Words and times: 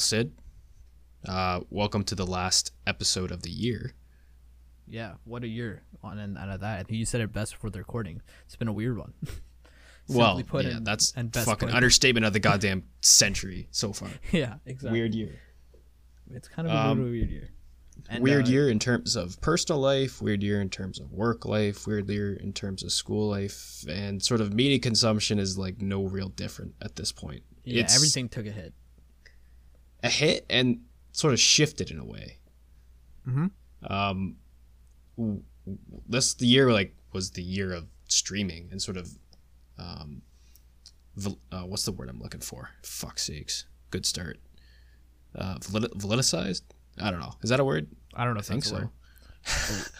Sid. 0.00 0.32
Uh, 1.28 1.60
welcome 1.70 2.02
to 2.04 2.14
the 2.14 2.26
last 2.26 2.72
episode 2.86 3.30
of 3.30 3.42
the 3.42 3.50
year. 3.50 3.92
Yeah, 4.88 5.14
what 5.24 5.44
a 5.44 5.48
year 5.48 5.82
on 6.02 6.18
and 6.18 6.36
out 6.36 6.48
of 6.48 6.60
that. 6.60 6.80
I 6.80 6.82
think 6.82 6.98
you 6.98 7.04
said 7.04 7.20
it 7.20 7.32
best 7.32 7.52
before 7.52 7.70
the 7.70 7.78
recording. 7.78 8.22
It's 8.46 8.56
been 8.56 8.68
a 8.68 8.72
weird 8.72 8.98
one. 8.98 9.12
well, 10.08 10.36
Simply 10.36 10.42
put 10.50 10.64
yeah, 10.64 10.78
and- 10.78 10.86
that's 10.86 11.12
and 11.16 11.30
best 11.30 11.46
fucking 11.46 11.68
put. 11.68 11.74
understatement 11.76 12.26
of 12.26 12.32
the 12.32 12.40
goddamn 12.48 12.84
century 13.00 13.68
so 13.70 13.92
far. 13.92 14.08
yeah, 14.32 14.54
exactly. 14.66 14.98
Weird 14.98 15.14
year. 15.14 15.38
It's 16.32 16.48
kind 16.48 16.66
of 16.68 16.74
a 16.74 16.76
Um, 16.78 17.02
weird 17.10 17.30
year. 17.30 17.50
And, 18.08 18.24
weird 18.24 18.46
uh, 18.46 18.50
year 18.50 18.70
in 18.70 18.78
terms 18.78 19.14
of 19.14 19.38
personal 19.42 19.78
life, 19.80 20.22
weird 20.22 20.42
year 20.42 20.60
in 20.62 20.70
terms 20.70 20.98
of 20.98 21.12
work 21.12 21.44
life, 21.44 21.86
weird 21.86 22.08
year 22.08 22.32
in 22.32 22.52
terms 22.54 22.82
of 22.82 22.90
school 22.92 23.28
life, 23.28 23.84
and 23.88 24.22
sort 24.22 24.40
of 24.40 24.54
media 24.54 24.78
consumption 24.78 25.38
is 25.38 25.58
like 25.58 25.82
no 25.82 26.04
real 26.04 26.30
different 26.30 26.74
at 26.80 26.96
this 26.96 27.12
point. 27.12 27.42
Yeah, 27.64 27.82
it's 27.82 27.94
everything 27.94 28.28
took 28.30 28.46
a 28.46 28.50
hit. 28.50 28.72
A 30.02 30.08
hit 30.08 30.46
and 30.50 30.80
sort 31.12 31.32
of 31.34 31.40
shifted 31.40 31.90
in 31.90 31.98
a 31.98 32.04
way. 32.04 32.38
Mhm. 33.28 33.50
Um, 33.82 34.36
this 36.08 36.34
the 36.34 36.46
year 36.46 36.72
like 36.72 36.94
was 37.12 37.30
the 37.32 37.42
year 37.42 37.72
of 37.72 37.86
streaming 38.08 38.68
and 38.70 38.80
sort 38.80 38.96
of, 38.96 39.10
um, 39.78 40.22
uh, 41.52 41.62
what's 41.62 41.84
the 41.84 41.92
word 41.92 42.08
I'm 42.08 42.20
looking 42.20 42.40
for? 42.40 42.70
Fuck 42.82 43.18
sakes, 43.18 43.66
good 43.90 44.06
start. 44.06 44.38
Uh, 45.34 45.58
valid-? 45.60 46.62
I 46.98 47.10
don't 47.10 47.20
know. 47.20 47.34
Is 47.42 47.50
that 47.50 47.60
a 47.60 47.64
word? 47.64 47.88
I 48.14 48.24
don't 48.24 48.34
know 48.34 48.40
I 48.40 48.42
think 48.42 48.64
so. 48.64 48.90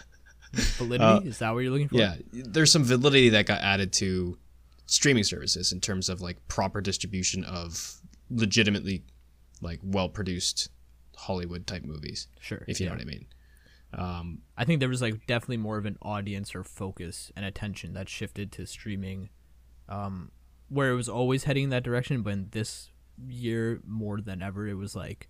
Validity? 0.53 1.29
Is 1.29 1.39
that 1.39 1.53
what 1.53 1.61
you're 1.61 1.71
looking 1.71 1.89
for? 1.89 1.97
Uh, 1.97 1.99
Yeah, 1.99 2.17
there's 2.33 2.73
some 2.73 2.83
validity 2.83 3.29
that 3.31 3.47
got 3.47 3.61
added 3.61 3.93
to 3.95 4.37
streaming 4.87 5.23
services 5.23 5.71
in 5.73 5.81
terms 5.81 6.09
of 6.09 6.21
like 6.21 6.37
proper 6.49 6.81
distribution 6.81 7.45
of 7.45 8.01
legitimately 8.31 9.05
like 9.61 9.81
well 9.83 10.09
produced 10.09 10.69
Hollywood 11.17 11.67
type 11.67 11.85
movies, 11.85 12.29
Sure. 12.41 12.65
if 12.67 12.81
you 12.81 12.85
yeah. 12.85 12.91
know 12.91 12.97
what 12.97 13.03
I 13.03 13.07
mean. 13.07 13.27
Um, 13.93 14.39
I 14.57 14.65
think 14.65 14.81
there 14.81 14.89
was 14.89 15.03
like 15.03 15.27
definitely 15.27 15.57
more 15.57 15.77
of 15.77 15.85
an 15.87 15.99
audience 16.01 16.55
or 16.55 16.63
focus 16.63 17.33
and 17.37 17.45
attention 17.45 17.93
that 17.95 18.09
shifted 18.09 18.53
to 18.53 18.67
streaming, 18.67 19.31
um, 19.89 20.31
where 20.69 20.91
it 20.93 20.95
was 20.95 21.09
always 21.09 21.45
heading 21.45 21.65
in 21.65 21.71
that 21.71 21.83
direction. 21.83 22.23
But 22.23 22.33
in 22.35 22.49
this 22.53 22.91
year, 23.27 23.81
more 23.85 24.21
than 24.21 24.43
ever, 24.43 24.69
it 24.69 24.75
was 24.75 24.95
like, 24.95 25.29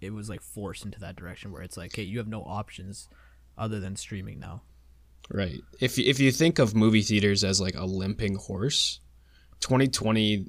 it 0.00 0.14
was 0.14 0.30
like 0.30 0.40
forced 0.40 0.84
into 0.86 0.98
that 1.00 1.14
direction 1.14 1.52
where 1.52 1.62
it's 1.62 1.76
like, 1.76 1.94
hey, 1.94 2.02
you 2.02 2.16
have 2.18 2.26
no 2.26 2.42
options 2.42 3.08
other 3.58 3.78
than 3.80 3.96
streaming 3.96 4.40
now. 4.40 4.62
Right. 5.30 5.60
If 5.78 5.98
if 5.98 6.18
you 6.18 6.32
think 6.32 6.58
of 6.58 6.74
movie 6.74 7.02
theaters 7.02 7.44
as 7.44 7.60
like 7.60 7.74
a 7.76 7.84
limping 7.84 8.34
horse, 8.34 8.98
2020 9.60 10.46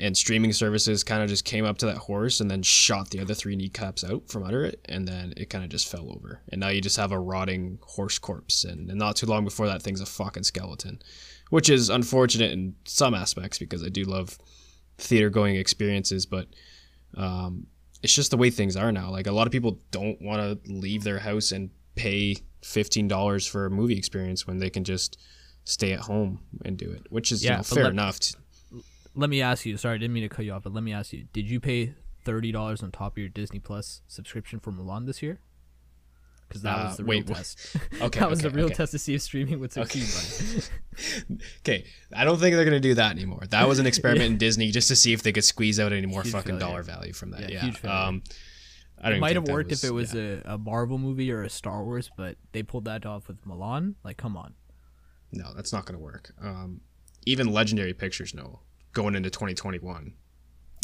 and 0.00 0.16
streaming 0.16 0.52
services 0.52 1.04
kind 1.04 1.22
of 1.22 1.28
just 1.28 1.44
came 1.44 1.64
up 1.64 1.78
to 1.78 1.86
that 1.86 1.98
horse 1.98 2.40
and 2.40 2.50
then 2.50 2.62
shot 2.62 3.10
the 3.10 3.20
other 3.20 3.34
three 3.34 3.54
kneecaps 3.54 4.02
out 4.02 4.28
from 4.28 4.42
under 4.42 4.64
it, 4.64 4.80
and 4.86 5.06
then 5.06 5.34
it 5.36 5.50
kind 5.50 5.62
of 5.62 5.70
just 5.70 5.88
fell 5.88 6.10
over. 6.10 6.40
And 6.48 6.60
now 6.60 6.68
you 6.68 6.80
just 6.80 6.96
have 6.96 7.12
a 7.12 7.18
rotting 7.18 7.78
horse 7.82 8.18
corpse, 8.18 8.64
and, 8.64 8.90
and 8.90 8.98
not 8.98 9.16
too 9.16 9.26
long 9.26 9.44
before 9.44 9.66
that 9.66 9.82
thing's 9.82 10.00
a 10.00 10.06
fucking 10.06 10.44
skeleton, 10.44 11.00
which 11.50 11.68
is 11.68 11.90
unfortunate 11.90 12.50
in 12.50 12.74
some 12.86 13.14
aspects 13.14 13.58
because 13.58 13.84
I 13.84 13.88
do 13.88 14.04
love 14.04 14.38
theater 14.98 15.30
going 15.30 15.56
experiences, 15.56 16.26
but 16.26 16.48
um, 17.16 17.66
it's 18.02 18.14
just 18.14 18.30
the 18.30 18.36
way 18.36 18.50
things 18.50 18.76
are 18.76 18.92
now. 18.92 19.10
Like 19.10 19.26
a 19.26 19.32
lot 19.32 19.46
of 19.46 19.52
people 19.52 19.80
don't 19.90 20.20
want 20.22 20.64
to 20.64 20.72
leave 20.72 21.04
their 21.04 21.18
house 21.18 21.52
and 21.52 21.70
pay 21.94 22.36
fifteen 22.62 23.08
dollars 23.08 23.46
for 23.46 23.66
a 23.66 23.70
movie 23.70 23.98
experience 23.98 24.46
when 24.46 24.58
they 24.58 24.70
can 24.70 24.84
just 24.84 25.18
stay 25.64 25.92
at 25.92 26.00
home 26.00 26.40
and 26.64 26.76
do 26.76 26.90
it, 26.90 27.06
which 27.10 27.32
is 27.32 27.44
you 27.44 27.50
know, 27.50 27.62
fair 27.62 27.84
let- 27.84 27.92
enough. 27.92 28.20
To, 28.20 28.36
Let 29.14 29.28
me 29.30 29.42
ask 29.42 29.66
you. 29.66 29.76
Sorry, 29.76 29.94
I 29.96 29.98
didn't 29.98 30.14
mean 30.14 30.22
to 30.22 30.28
cut 30.28 30.44
you 30.44 30.52
off, 30.52 30.62
but 30.62 30.72
let 30.72 30.82
me 30.84 30.92
ask 30.92 31.12
you: 31.12 31.26
Did 31.32 31.50
you 31.50 31.60
pay 31.60 31.94
thirty 32.24 32.52
dollars 32.52 32.82
on 32.82 32.90
top 32.92 33.14
of 33.14 33.18
your 33.18 33.28
Disney 33.28 33.58
Plus 33.58 34.02
subscription 34.06 34.60
for 34.60 34.70
Mulan 34.72 35.06
this 35.06 35.22
year? 35.22 35.40
Because 36.48 36.62
that 36.62 36.78
Uh, 36.78 36.84
was 36.88 36.96
the 36.96 37.04
real 37.04 37.22
wh- 37.22 37.26
test. 37.26 37.76
okay, 38.00 38.20
that 38.20 38.30
was 38.30 38.40
okay, 38.40 38.48
the 38.48 38.54
real 38.54 38.66
okay. 38.66 38.74
test 38.74 38.92
to 38.92 38.98
see 38.98 39.14
if 39.14 39.22
streaming 39.22 39.58
would 39.60 39.72
succeed. 39.72 40.68
buddy. 41.28 41.40
okay, 41.60 41.84
I 42.14 42.24
don't 42.24 42.38
think 42.38 42.54
they're 42.56 42.64
gonna 42.64 42.80
do 42.80 42.94
that 42.94 43.12
anymore. 43.12 43.44
That 43.50 43.68
was 43.68 43.78
an 43.78 43.86
experiment 43.86 44.24
in 44.26 44.36
Disney 44.38 44.70
just 44.70 44.88
to 44.88 44.96
see 44.96 45.12
if 45.12 45.22
they 45.22 45.32
could 45.32 45.44
squeeze 45.44 45.78
out 45.80 45.92
any 45.92 46.06
more 46.06 46.22
Huge 46.22 46.32
fucking 46.32 46.58
failure. 46.58 46.60
dollar 46.60 46.82
value 46.82 47.12
from 47.12 47.30
that. 47.32 47.40
Yeah, 47.42 47.48
Yeah, 47.50 47.60
huge 47.62 47.84
um, 47.84 48.22
I 49.02 49.08
don't 49.08 49.18
it 49.18 49.20
might 49.20 49.36
have 49.36 49.48
worked 49.48 49.72
if 49.72 49.82
it 49.82 49.92
was 49.94 50.12
yeah. 50.12 50.40
a, 50.44 50.54
a 50.54 50.58
Marvel 50.58 50.98
movie 50.98 51.32
or 51.32 51.42
a 51.42 51.48
Star 51.50 51.82
Wars, 51.84 52.10
but 52.16 52.36
they 52.52 52.62
pulled 52.62 52.84
that 52.84 53.06
off 53.06 53.28
with 53.28 53.42
Mulan. 53.46 53.94
Like, 54.04 54.18
come 54.18 54.36
on. 54.36 54.54
No, 55.32 55.52
that's 55.56 55.72
not 55.72 55.86
going 55.86 55.96
to 55.98 56.02
work. 56.04 56.32
Um, 56.42 56.82
even 57.24 57.50
Legendary 57.52 57.94
Pictures 57.94 58.34
know 58.34 58.60
going 58.92 59.14
into 59.14 59.30
2021, 59.30 60.12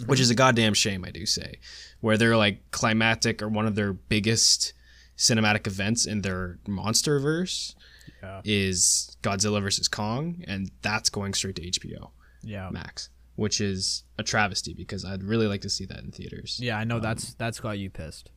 which 0.06 0.20
is 0.20 0.30
a 0.30 0.34
goddamn 0.34 0.74
shame, 0.74 1.04
I 1.04 1.10
do 1.10 1.26
say, 1.26 1.58
where 2.00 2.16
they're 2.16 2.36
like 2.36 2.70
climactic 2.70 3.42
or 3.42 3.48
one 3.48 3.66
of 3.66 3.74
their 3.74 3.92
biggest 3.92 4.72
cinematic 5.16 5.66
events 5.66 6.06
in 6.06 6.22
their 6.22 6.58
monster 6.68 7.18
verse 7.18 7.74
Yeah. 8.22 8.42
is 8.44 9.16
Godzilla 9.22 9.62
versus 9.62 9.88
Kong, 9.88 10.42
and 10.46 10.70
that's 10.82 11.08
going 11.08 11.32
straight 11.34 11.56
to 11.56 11.62
HBO 11.62 12.10
Yeah. 12.42 12.68
Max, 12.70 13.08
which 13.34 13.60
is 13.60 14.04
a 14.18 14.22
travesty 14.22 14.74
because 14.74 15.04
I'd 15.04 15.22
really 15.22 15.46
like 15.46 15.62
to 15.62 15.70
see 15.70 15.86
that 15.86 16.00
in 16.00 16.12
theaters. 16.12 16.58
Yeah, 16.62 16.76
I 16.78 16.84
know 16.84 16.96
um, 16.96 17.02
that's 17.02 17.34
that's 17.34 17.60
got 17.60 17.78
you 17.78 17.88
pissed. 17.90 18.30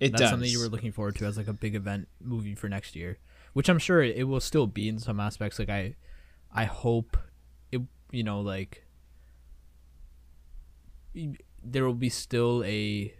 It 0.00 0.12
That's 0.12 0.22
does. 0.22 0.30
something 0.30 0.48
you 0.50 0.58
were 0.58 0.68
looking 0.68 0.92
forward 0.92 1.16
to 1.16 1.26
as 1.26 1.36
like 1.36 1.46
a 1.48 1.52
big 1.52 1.74
event 1.74 2.08
movie 2.22 2.54
for 2.54 2.70
next 2.70 2.96
year, 2.96 3.18
which 3.52 3.68
I'm 3.68 3.78
sure 3.78 4.02
it 4.02 4.26
will 4.26 4.40
still 4.40 4.66
be 4.66 4.88
in 4.88 4.98
some 4.98 5.20
aspects. 5.20 5.58
Like 5.58 5.68
I, 5.68 5.94
I 6.54 6.64
hope. 6.64 7.18
You 8.10 8.24
know, 8.24 8.40
like 8.40 8.84
there 11.62 11.84
will 11.84 11.94
be 11.94 12.08
still 12.08 12.62
a 12.64 13.14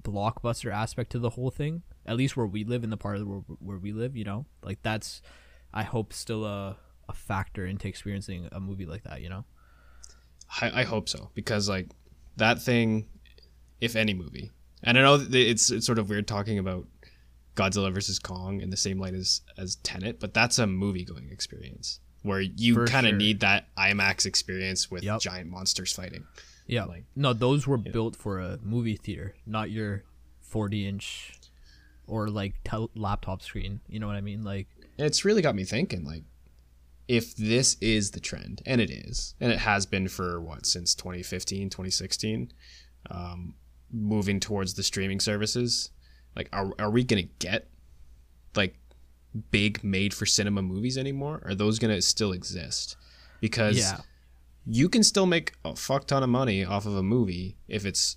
blockbuster 0.00 0.72
aspect 0.72 1.12
to 1.12 1.18
the 1.18 1.30
whole 1.30 1.50
thing. 1.50 1.82
At 2.04 2.16
least 2.16 2.36
where 2.36 2.46
we 2.46 2.64
live 2.64 2.84
in 2.84 2.90
the 2.90 2.96
part 2.96 3.16
of 3.16 3.20
the 3.20 3.26
world 3.26 3.44
where 3.58 3.78
we 3.78 3.92
live, 3.92 4.16
you 4.16 4.24
know, 4.24 4.46
like 4.62 4.82
that's. 4.82 5.22
I 5.74 5.82
hope 5.82 6.12
still 6.12 6.44
a 6.44 6.78
a 7.08 7.12
factor 7.12 7.66
into 7.66 7.88
experiencing 7.88 8.48
a 8.52 8.60
movie 8.60 8.86
like 8.86 9.04
that. 9.04 9.20
You 9.22 9.28
know. 9.28 9.44
I, 10.60 10.82
I 10.82 10.84
hope 10.84 11.08
so 11.08 11.30
because 11.34 11.68
like 11.68 11.88
that 12.36 12.62
thing, 12.62 13.08
if 13.80 13.96
any 13.96 14.14
movie, 14.14 14.52
and 14.82 14.96
I 14.96 15.02
know 15.02 15.26
it's 15.30 15.70
it's 15.70 15.86
sort 15.86 15.98
of 15.98 16.08
weird 16.08 16.28
talking 16.28 16.58
about 16.58 16.86
Godzilla 17.56 17.92
versus 17.92 18.20
Kong 18.20 18.60
in 18.60 18.70
the 18.70 18.76
same 18.76 19.00
light 19.00 19.14
as 19.14 19.40
as 19.58 19.76
Tenet, 19.76 20.20
but 20.20 20.34
that's 20.34 20.58
a 20.60 20.66
movie 20.66 21.04
going 21.04 21.30
experience 21.30 22.00
where 22.26 22.40
you 22.40 22.84
kind 22.86 23.06
of 23.06 23.10
sure. 23.12 23.18
need 23.18 23.40
that 23.40 23.74
IMAX 23.76 24.26
experience 24.26 24.90
with 24.90 25.02
Yep. 25.04 25.20
giant 25.20 25.50
monsters 25.50 25.92
fighting. 25.92 26.24
Yeah. 26.66 26.84
Like- 26.84 27.04
no, 27.14 27.32
those 27.32 27.66
were 27.66 27.78
built 27.78 28.16
for 28.16 28.40
a 28.40 28.58
movie 28.62 28.96
theater, 28.96 29.34
not 29.46 29.70
your 29.70 30.02
40 30.40 30.86
inch 30.86 31.32
or 32.06 32.28
like 32.28 32.54
tel- 32.64 32.90
laptop 32.94 33.42
screen. 33.42 33.80
You 33.88 34.00
know 34.00 34.06
what 34.08 34.16
I 34.16 34.20
mean? 34.20 34.42
Like, 34.44 34.66
it's 34.98 35.24
really 35.24 35.42
got 35.42 35.54
me 35.54 35.64
thinking 35.64 36.04
like 36.04 36.24
if 37.08 37.36
this 37.36 37.76
is 37.80 38.10
the 38.12 38.20
trend 38.20 38.62
and 38.66 38.80
it 38.80 38.90
is 38.90 39.34
and 39.40 39.52
it 39.52 39.58
has 39.60 39.86
been 39.86 40.08
for 40.08 40.40
what 40.40 40.66
since 40.66 40.94
2015 40.94 41.68
2016 41.70 42.50
um, 43.10 43.54
moving 43.92 44.40
towards 44.40 44.74
the 44.74 44.82
streaming 44.82 45.20
services 45.20 45.90
like 46.34 46.48
are, 46.52 46.72
are 46.80 46.90
we 46.90 47.04
gonna 47.04 47.22
get 47.38 47.68
like 48.56 48.74
big 49.50 49.82
made 49.84 50.14
for 50.14 50.26
cinema 50.26 50.62
movies 50.62 50.98
anymore? 50.98 51.42
Are 51.44 51.54
those 51.54 51.78
gonna 51.78 52.02
still 52.02 52.32
exist? 52.32 52.96
Because 53.40 53.78
yeah, 53.78 54.00
you 54.66 54.88
can 54.88 55.02
still 55.02 55.26
make 55.26 55.52
a 55.64 55.76
fuck 55.76 56.06
ton 56.06 56.22
of 56.22 56.28
money 56.28 56.64
off 56.64 56.86
of 56.86 56.94
a 56.96 57.02
movie 57.02 57.56
if 57.68 57.86
it's 57.86 58.16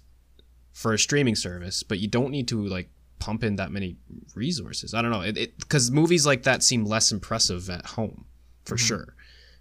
for 0.71 0.93
a 0.93 0.99
streaming 0.99 1.35
service, 1.35 1.83
but 1.83 1.99
you 1.99 2.07
don't 2.07 2.31
need 2.31 2.47
to 2.47 2.65
like 2.65 2.89
pump 3.19 3.43
in 3.43 3.57
that 3.57 3.71
many 3.71 3.97
resources. 4.33 4.93
I 4.93 5.01
don't 5.01 5.11
know, 5.11 5.21
it 5.21 5.57
because 5.57 5.91
movies 5.91 6.25
like 6.25 6.43
that 6.43 6.63
seem 6.63 6.85
less 6.85 7.11
impressive 7.11 7.69
at 7.69 7.85
home 7.85 8.25
for 8.63 8.77
sure, 8.77 9.15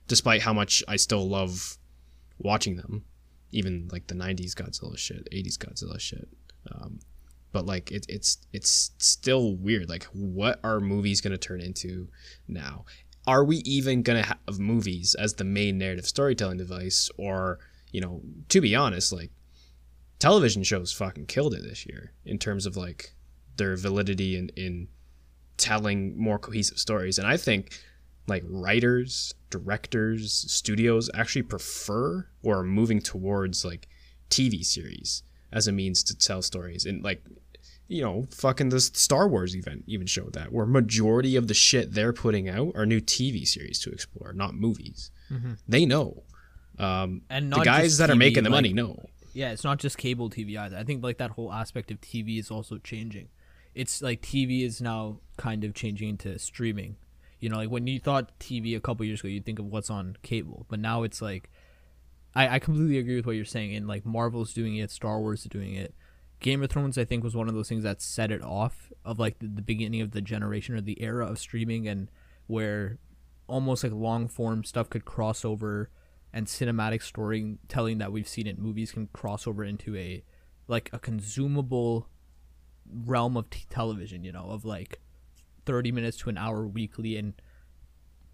despite 0.06 0.42
how 0.42 0.52
much 0.52 0.82
I 0.86 0.96
still 0.96 1.28
love 1.28 1.76
watching 2.38 2.76
them, 2.76 3.04
even 3.50 3.88
like 3.90 4.06
the 4.06 4.14
'90s 4.14 4.54
Godzilla 4.54 4.96
shit, 4.96 5.28
'80s 5.32 5.56
Godzilla 5.56 5.98
shit. 5.98 6.28
Um, 6.70 7.00
but 7.52 7.66
like 7.66 7.90
it, 7.90 8.06
it's 8.08 8.38
it's 8.52 8.92
still 8.98 9.54
weird. 9.56 9.88
Like, 9.88 10.04
what 10.12 10.60
are 10.62 10.80
movies 10.80 11.20
gonna 11.20 11.38
turn 11.38 11.60
into 11.60 12.08
now? 12.46 12.84
Are 13.26 13.44
we 13.44 13.58
even 13.58 14.02
gonna 14.02 14.22
have 14.22 14.58
movies 14.58 15.14
as 15.14 15.34
the 15.34 15.44
main 15.44 15.78
narrative 15.78 16.06
storytelling 16.06 16.58
device, 16.58 17.10
or 17.16 17.58
you 17.92 18.00
know, 18.00 18.22
to 18.48 18.60
be 18.60 18.74
honest, 18.74 19.12
like 19.12 19.30
television 20.18 20.62
shows 20.62 20.92
fucking 20.92 21.26
killed 21.26 21.54
it 21.54 21.62
this 21.62 21.86
year 21.86 22.12
in 22.24 22.38
terms 22.38 22.66
of 22.66 22.76
like 22.76 23.14
their 23.56 23.76
validity 23.76 24.36
in 24.36 24.50
in 24.50 24.88
telling 25.56 26.18
more 26.18 26.38
cohesive 26.38 26.78
stories, 26.78 27.18
and 27.18 27.26
I 27.26 27.36
think 27.36 27.78
like 28.26 28.44
writers, 28.46 29.34
directors, 29.48 30.44
studios 30.52 31.08
actually 31.14 31.42
prefer 31.42 32.28
or 32.42 32.58
are 32.58 32.64
moving 32.64 33.00
towards 33.00 33.64
like 33.64 33.88
TV 34.28 34.62
series 34.62 35.22
as 35.52 35.66
a 35.66 35.72
means 35.72 36.02
to 36.04 36.16
tell 36.16 36.42
stories. 36.42 36.84
And 36.84 37.02
like, 37.02 37.22
you 37.86 38.02
know, 38.02 38.26
fucking 38.30 38.68
the 38.68 38.80
Star 38.80 39.26
Wars 39.28 39.56
event 39.56 39.84
even 39.86 40.06
showed 40.06 40.34
that, 40.34 40.52
where 40.52 40.66
majority 40.66 41.36
of 41.36 41.48
the 41.48 41.54
shit 41.54 41.94
they're 41.94 42.12
putting 42.12 42.48
out 42.48 42.72
are 42.74 42.84
new 42.84 43.00
TV 43.00 43.46
series 43.46 43.78
to 43.80 43.90
explore, 43.90 44.32
not 44.32 44.54
movies. 44.54 45.10
They 45.66 45.86
know. 45.86 46.22
Um, 46.78 47.22
and 47.28 47.52
the 47.52 47.60
guys 47.60 47.98
that 47.98 48.10
are 48.10 48.16
making 48.16 48.44
the 48.44 48.50
like, 48.50 48.58
money 48.58 48.72
know. 48.72 49.08
Yeah, 49.32 49.50
it's 49.52 49.64
not 49.64 49.78
just 49.78 49.98
cable 49.98 50.30
TV 50.30 50.56
either. 50.58 50.76
I 50.76 50.84
think 50.84 51.02
like 51.02 51.18
that 51.18 51.32
whole 51.32 51.52
aspect 51.52 51.90
of 51.90 52.00
TV 52.00 52.38
is 52.38 52.50
also 52.50 52.78
changing. 52.78 53.28
It's 53.74 54.02
like 54.02 54.22
TV 54.22 54.64
is 54.64 54.80
now 54.80 55.20
kind 55.36 55.64
of 55.64 55.74
changing 55.74 56.10
into 56.10 56.38
streaming. 56.38 56.96
You 57.40 57.48
know, 57.48 57.56
like 57.56 57.70
when 57.70 57.86
you 57.86 58.00
thought 58.00 58.38
TV 58.40 58.76
a 58.76 58.80
couple 58.80 59.06
years 59.06 59.20
ago, 59.20 59.28
you'd 59.28 59.44
think 59.44 59.58
of 59.58 59.66
what's 59.66 59.90
on 59.90 60.16
cable, 60.22 60.66
but 60.68 60.78
now 60.80 61.04
it's 61.04 61.22
like, 61.22 61.50
I, 62.34 62.56
I 62.56 62.58
completely 62.58 62.98
agree 62.98 63.16
with 63.16 63.26
what 63.26 63.36
you're 63.36 63.44
saying. 63.44 63.74
And 63.74 63.86
like 63.86 64.04
Marvel's 64.04 64.52
doing 64.52 64.76
it, 64.76 64.90
Star 64.90 65.18
Wars 65.20 65.40
is 65.40 65.46
doing 65.46 65.74
it. 65.74 65.94
Game 66.40 66.62
of 66.62 66.70
Thrones, 66.70 66.96
I 66.96 67.04
think, 67.04 67.24
was 67.24 67.34
one 67.34 67.48
of 67.48 67.54
those 67.54 67.68
things 67.68 67.82
that 67.82 68.00
set 68.00 68.30
it 68.30 68.42
off 68.42 68.92
of 69.04 69.18
like 69.18 69.40
the, 69.40 69.48
the 69.48 69.62
beginning 69.62 70.00
of 70.00 70.12
the 70.12 70.20
generation 70.20 70.76
or 70.76 70.80
the 70.80 71.02
era 71.02 71.26
of 71.26 71.38
streaming 71.38 71.88
and 71.88 72.10
where 72.46 72.98
almost 73.48 73.82
like 73.82 73.92
long 73.92 74.28
form 74.28 74.62
stuff 74.62 74.90
could 74.90 75.04
cross 75.04 75.44
over 75.44 75.90
and 76.32 76.46
cinematic 76.46 77.02
storytelling 77.02 77.98
that 77.98 78.12
we've 78.12 78.28
seen 78.28 78.46
in 78.46 78.60
movies 78.60 78.92
can 78.92 79.08
cross 79.12 79.46
over 79.46 79.64
into 79.64 79.96
a 79.96 80.22
like 80.68 80.90
a 80.92 80.98
consumable 80.98 82.08
realm 83.04 83.36
of 83.36 83.48
t- 83.48 83.64
television 83.70 84.22
you 84.22 84.30
know 84.30 84.50
of 84.50 84.64
like 84.64 85.00
30 85.64 85.92
minutes 85.92 86.18
to 86.18 86.28
an 86.28 86.38
hour 86.38 86.66
weekly 86.66 87.16
and 87.16 87.34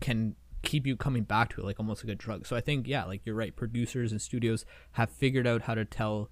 can 0.00 0.34
keep 0.64 0.86
you 0.86 0.96
coming 0.96 1.22
back 1.22 1.50
to 1.50 1.60
it 1.60 1.64
like 1.64 1.78
almost 1.78 2.04
like 2.04 2.12
a 2.12 2.16
drug. 2.16 2.46
So 2.46 2.56
i 2.56 2.60
think 2.60 2.88
yeah 2.88 3.04
like 3.04 3.22
you're 3.24 3.34
right 3.34 3.54
producers 3.54 4.12
and 4.12 4.20
studios 4.20 4.64
have 4.92 5.10
figured 5.10 5.46
out 5.46 5.62
how 5.62 5.74
to 5.74 5.84
tell 5.84 6.30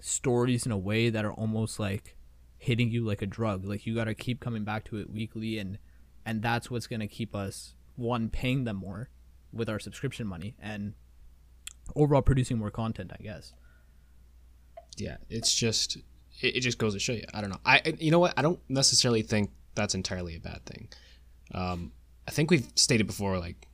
stories 0.00 0.66
in 0.66 0.72
a 0.72 0.78
way 0.78 1.10
that 1.10 1.24
are 1.24 1.32
almost 1.32 1.78
like 1.78 2.16
hitting 2.58 2.90
you 2.90 3.04
like 3.04 3.22
a 3.22 3.26
drug. 3.26 3.64
Like 3.64 3.86
you 3.86 3.94
got 3.94 4.04
to 4.04 4.14
keep 4.14 4.40
coming 4.40 4.64
back 4.64 4.84
to 4.84 4.96
it 4.98 5.10
weekly 5.10 5.58
and 5.58 5.78
and 6.24 6.42
that's 6.42 6.70
what's 6.70 6.86
going 6.86 7.00
to 7.00 7.08
keep 7.08 7.34
us 7.34 7.74
one 7.96 8.28
paying 8.28 8.64
them 8.64 8.76
more 8.76 9.10
with 9.52 9.68
our 9.68 9.78
subscription 9.78 10.26
money 10.26 10.54
and 10.60 10.94
overall 11.96 12.22
producing 12.22 12.58
more 12.58 12.70
content 12.70 13.12
i 13.18 13.22
guess. 13.22 13.52
Yeah 14.96 15.16
it's 15.28 15.52
just 15.54 15.96
it, 16.40 16.56
it 16.56 16.60
just 16.60 16.78
goes 16.78 16.94
to 16.94 17.00
show 17.00 17.12
you. 17.12 17.24
I 17.34 17.40
don't 17.40 17.50
know. 17.50 17.60
I 17.64 17.94
you 17.98 18.10
know 18.10 18.18
what? 18.20 18.34
I 18.36 18.42
don't 18.42 18.60
necessarily 18.68 19.22
think 19.22 19.50
that's 19.74 19.94
entirely 19.94 20.36
a 20.36 20.40
bad 20.40 20.64
thing. 20.64 20.88
Um 21.52 21.92
i 22.28 22.30
think 22.30 22.50
we've 22.50 22.68
stated 22.74 23.06
before 23.06 23.38
like 23.38 23.68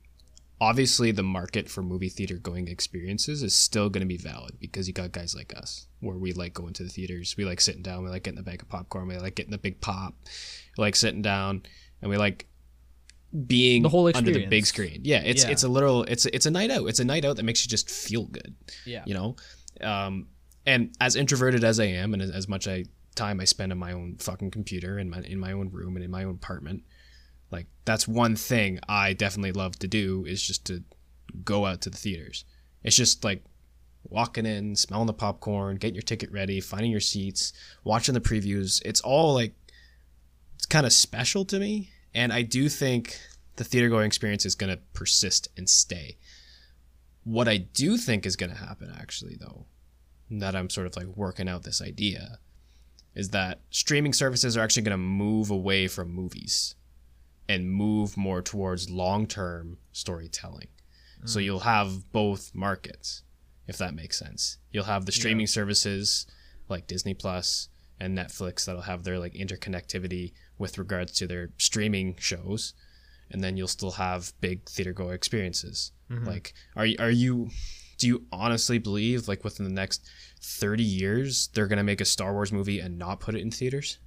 obviously 0.61 1.11
the 1.11 1.23
market 1.23 1.69
for 1.69 1.81
movie 1.81 2.09
theater 2.09 2.37
going 2.37 2.67
experiences 2.67 3.43
is 3.43 3.55
still 3.55 3.89
going 3.89 4.01
to 4.01 4.07
be 4.07 4.17
valid 4.17 4.57
because 4.59 4.87
you 4.87 4.93
got 4.93 5.11
guys 5.11 5.33
like 5.33 5.55
us 5.55 5.87
where 6.01 6.17
we 6.17 6.33
like 6.33 6.53
going 6.53 6.73
to 6.73 6.83
the 6.83 6.89
theaters. 6.89 7.35
We 7.37 7.45
like 7.45 7.61
sitting 7.61 7.81
down 7.81 8.03
we 8.03 8.09
like 8.09 8.23
getting 8.23 8.39
a 8.39 8.43
bag 8.43 8.61
of 8.61 8.69
popcorn 8.69 9.07
we 9.07 9.17
like 9.17 9.35
getting 9.35 9.51
the 9.51 9.57
big 9.57 9.79
pop 9.79 10.15
we 10.77 10.81
like 10.81 10.95
sitting 10.95 11.21
down 11.21 11.63
and 12.01 12.11
we 12.11 12.17
like 12.17 12.47
being 13.45 13.83
The 13.83 13.89
whole 13.89 14.11
under 14.13 14.31
the 14.31 14.47
big 14.47 14.65
screen. 14.65 15.01
Yeah 15.03 15.21
it's 15.23 15.43
Yeah. 15.43 15.51
it's 15.51 15.63
a 15.63 15.69
literal 15.69 16.03
it's 16.03 16.25
it's 16.25 16.45
a 16.45 16.51
night 16.51 16.71
out. 16.71 16.87
It's 16.87 16.99
a 16.99 17.05
night 17.05 17.23
out 17.23 17.37
that 17.37 17.43
makes 17.43 17.63
you 17.63 17.69
just 17.69 17.89
feel 17.89 18.25
good 18.25 18.53
yeah. 18.85 19.03
you 19.05 19.13
know? 19.13 19.35
Um 19.81 20.27
and 20.65 20.93
as 20.99 21.15
introverted 21.15 21.63
as 21.63 21.79
i 21.79 21.85
am 21.85 22.13
and 22.13 22.21
as, 22.21 22.31
as 22.31 22.47
much 22.49 22.67
I, 22.67 22.83
time 23.15 23.39
i 23.39 23.45
spend 23.45 23.71
on 23.71 23.77
my 23.77 23.93
own 23.93 24.17
fucking 24.19 24.51
computer 24.51 24.99
in 24.99 25.09
my 25.09 25.19
in 25.21 25.39
my 25.39 25.53
own 25.53 25.69
room 25.69 25.95
and 25.95 26.03
in 26.03 26.11
my 26.11 26.25
own 26.25 26.35
apartment 26.35 26.83
like 27.51 27.67
that's 27.85 28.07
one 28.07 28.35
thing 28.35 28.79
i 28.87 29.13
definitely 29.13 29.51
love 29.51 29.77
to 29.77 29.87
do 29.87 30.25
is 30.25 30.41
just 30.41 30.65
to 30.65 30.83
go 31.43 31.65
out 31.65 31.81
to 31.81 31.89
the 31.89 31.97
theaters. 31.97 32.45
It's 32.83 32.95
just 32.95 33.23
like 33.23 33.43
walking 34.03 34.45
in 34.45 34.75
smelling 34.75 35.07
the 35.07 35.13
popcorn 35.13 35.75
getting 35.75 35.93
your 35.93 36.01
ticket 36.01 36.31
ready 36.31 36.61
finding 36.61 36.89
your 36.89 37.01
seats 37.01 37.53
watching 37.83 38.13
the 38.13 38.21
previews. 38.21 38.81
It's 38.85 39.01
all 39.01 39.33
like 39.33 39.53
it's 40.55 40.65
kind 40.65 40.85
of 40.85 40.93
special 40.93 41.45
to 41.45 41.59
me 41.59 41.91
and 42.13 42.33
i 42.33 42.41
do 42.41 42.69
think 42.69 43.19
the 43.57 43.63
theater 43.63 43.89
going 43.89 44.05
experience 44.05 44.45
is 44.45 44.55
going 44.55 44.69
to 44.69 44.81
persist 44.93 45.49
and 45.57 45.69
stay. 45.69 46.17
What 47.25 47.49
I 47.49 47.57
do 47.57 47.97
think 47.97 48.25
is 48.25 48.37
going 48.37 48.51
to 48.51 48.57
happen, 48.57 48.89
actually, 48.97 49.35
though, 49.35 49.65
that 50.31 50.55
I'm 50.55 50.69
sort 50.69 50.87
of 50.87 50.95
like 50.95 51.07
working 51.07 51.49
out 51.49 51.63
this 51.63 51.81
idea, 51.81 52.39
is 53.13 53.29
that 53.31 53.59
streaming 53.69 54.13
services 54.13 54.55
are 54.55 54.61
actually 54.61 54.83
going 54.83 54.93
to 54.93 54.97
move 54.97 55.51
away 55.51 55.89
from 55.89 56.09
movies 56.09 56.75
and 57.49 57.69
move 57.69 58.15
more 58.15 58.41
towards 58.41 58.89
long 58.89 59.27
term 59.27 59.77
storytelling. 59.91 60.67
So 61.25 61.39
mm. 61.39 61.43
you'll 61.43 61.59
have 61.59 62.09
both 62.13 62.51
markets, 62.53 63.23
if 63.67 63.77
that 63.79 63.93
makes 63.93 64.17
sense. 64.17 64.59
You'll 64.71 64.85
have 64.85 65.05
the 65.05 65.11
streaming 65.11 65.47
services 65.47 66.25
like 66.69 66.87
Disney 66.87 67.13
Plus 67.13 67.67
and 67.99 68.17
Netflix 68.17 68.63
that'll 68.63 68.83
have 68.83 69.03
their 69.03 69.19
like 69.19 69.33
interconnectivity 69.33 70.31
with 70.57 70.77
regards 70.77 71.11
to 71.13 71.27
their 71.27 71.49
streaming 71.57 72.15
shows 72.19 72.73
and 73.31 73.43
then 73.43 73.57
you'll 73.57 73.67
still 73.67 73.91
have 73.91 74.33
big 74.41 74.67
theater 74.67 74.93
go 74.93 75.09
experiences. 75.09 75.91
Mm-hmm. 76.09 76.25
Like, 76.25 76.53
are 76.75 76.85
you, 76.85 76.95
are 76.99 77.11
you, 77.11 77.49
do 77.97 78.07
you 78.07 78.25
honestly 78.31 78.79
believe 78.79 79.27
like 79.27 79.43
within 79.43 79.65
the 79.65 79.71
next 79.71 80.07
thirty 80.41 80.83
years 80.83 81.49
they're 81.53 81.67
gonna 81.67 81.83
make 81.83 82.01
a 82.01 82.05
Star 82.05 82.33
Wars 82.33 82.51
movie 82.51 82.79
and 82.79 82.97
not 82.97 83.19
put 83.19 83.35
it 83.35 83.41
in 83.41 83.51
theaters? 83.51 83.99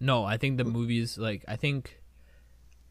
No, 0.00 0.24
I 0.24 0.36
think 0.36 0.58
the 0.58 0.64
movies 0.64 1.16
like 1.16 1.44
I 1.46 1.56
think 1.56 2.01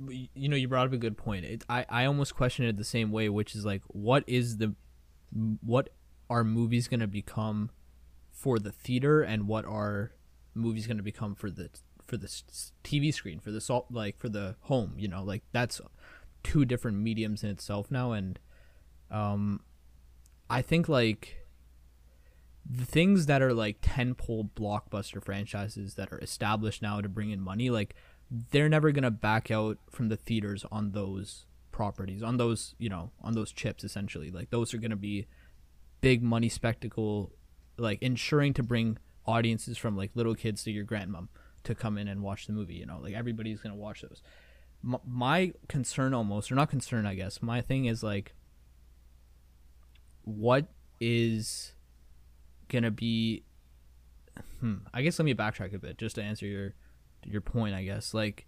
you 0.09 0.49
know 0.49 0.55
you 0.55 0.67
brought 0.67 0.87
up 0.87 0.93
a 0.93 0.97
good 0.97 1.17
point. 1.17 1.45
It, 1.45 1.63
I 1.69 1.85
I 1.89 2.05
almost 2.05 2.35
question 2.35 2.65
it 2.65 2.77
the 2.77 2.83
same 2.83 3.11
way, 3.11 3.29
which 3.29 3.55
is 3.55 3.65
like 3.65 3.81
what 3.87 4.23
is 4.27 4.57
the 4.57 4.75
what 5.63 5.89
are 6.29 6.43
movies 6.43 6.87
going 6.87 6.99
to 6.99 7.07
become 7.07 7.71
for 8.31 8.57
the 8.57 8.71
theater 8.71 9.21
and 9.21 9.47
what 9.47 9.65
are 9.65 10.13
movies 10.53 10.87
going 10.87 10.97
to 10.97 11.03
become 11.03 11.35
for 11.35 11.49
the 11.49 11.69
for 12.05 12.17
the 12.17 12.27
TV 12.83 13.13
screen 13.13 13.39
for 13.39 13.51
the 13.51 13.61
salt 13.61 13.87
like 13.91 14.17
for 14.17 14.29
the 14.29 14.55
home, 14.61 14.93
you 14.97 15.07
know? 15.07 15.23
Like 15.23 15.43
that's 15.51 15.79
two 16.43 16.65
different 16.65 16.97
mediums 16.97 17.43
in 17.43 17.49
itself 17.49 17.91
now 17.91 18.11
and 18.13 18.39
um 19.11 19.61
I 20.49 20.61
think 20.61 20.89
like 20.89 21.45
the 22.69 22.85
things 22.85 23.25
that 23.25 23.41
are 23.41 23.53
like 23.53 23.81
tentpole 23.81 24.49
blockbuster 24.51 25.23
franchises 25.23 25.95
that 25.95 26.11
are 26.11 26.19
established 26.19 26.81
now 26.81 27.01
to 27.01 27.09
bring 27.09 27.31
in 27.31 27.41
money, 27.41 27.69
like 27.69 27.95
they're 28.31 28.69
never 28.69 28.91
gonna 28.91 29.11
back 29.11 29.51
out 29.51 29.77
from 29.89 30.09
the 30.09 30.15
theaters 30.15 30.65
on 30.71 30.91
those 30.91 31.45
properties, 31.71 32.23
on 32.23 32.37
those 32.37 32.75
you 32.79 32.89
know, 32.89 33.11
on 33.21 33.33
those 33.33 33.51
chips 33.51 33.83
essentially. 33.83 34.31
Like 34.31 34.49
those 34.49 34.73
are 34.73 34.77
gonna 34.77 34.95
be 34.95 35.27
big 35.99 36.23
money 36.23 36.49
spectacle, 36.49 37.31
like 37.77 38.01
ensuring 38.01 38.53
to 38.53 38.63
bring 38.63 38.97
audiences 39.25 39.77
from 39.77 39.97
like 39.97 40.11
little 40.15 40.35
kids 40.35 40.63
to 40.63 40.71
your 40.71 40.85
grandmom 40.85 41.27
to 41.63 41.75
come 41.75 41.97
in 41.97 42.07
and 42.07 42.23
watch 42.23 42.47
the 42.47 42.53
movie. 42.53 42.75
You 42.75 42.85
know, 42.85 42.99
like 43.01 43.13
everybody's 43.13 43.59
gonna 43.59 43.75
watch 43.75 44.01
those. 44.01 44.21
M- 44.83 44.97
my 45.05 45.53
concern 45.67 46.13
almost, 46.13 46.51
or 46.51 46.55
not 46.55 46.69
concern, 46.69 47.05
I 47.05 47.15
guess. 47.15 47.41
My 47.41 47.61
thing 47.61 47.85
is 47.85 48.01
like, 48.01 48.33
what 50.23 50.67
is 50.99 51.73
gonna 52.69 52.91
be 52.91 53.43
hmm, 54.61 54.75
I 54.93 55.01
guess 55.01 55.19
let 55.19 55.25
me 55.25 55.33
backtrack 55.33 55.73
a 55.73 55.79
bit 55.79 55.97
just 55.97 56.15
to 56.15 56.23
answer 56.23 56.45
your 56.45 56.73
your 57.25 57.41
point, 57.41 57.75
I 57.75 57.83
guess. 57.83 58.13
Like 58.13 58.47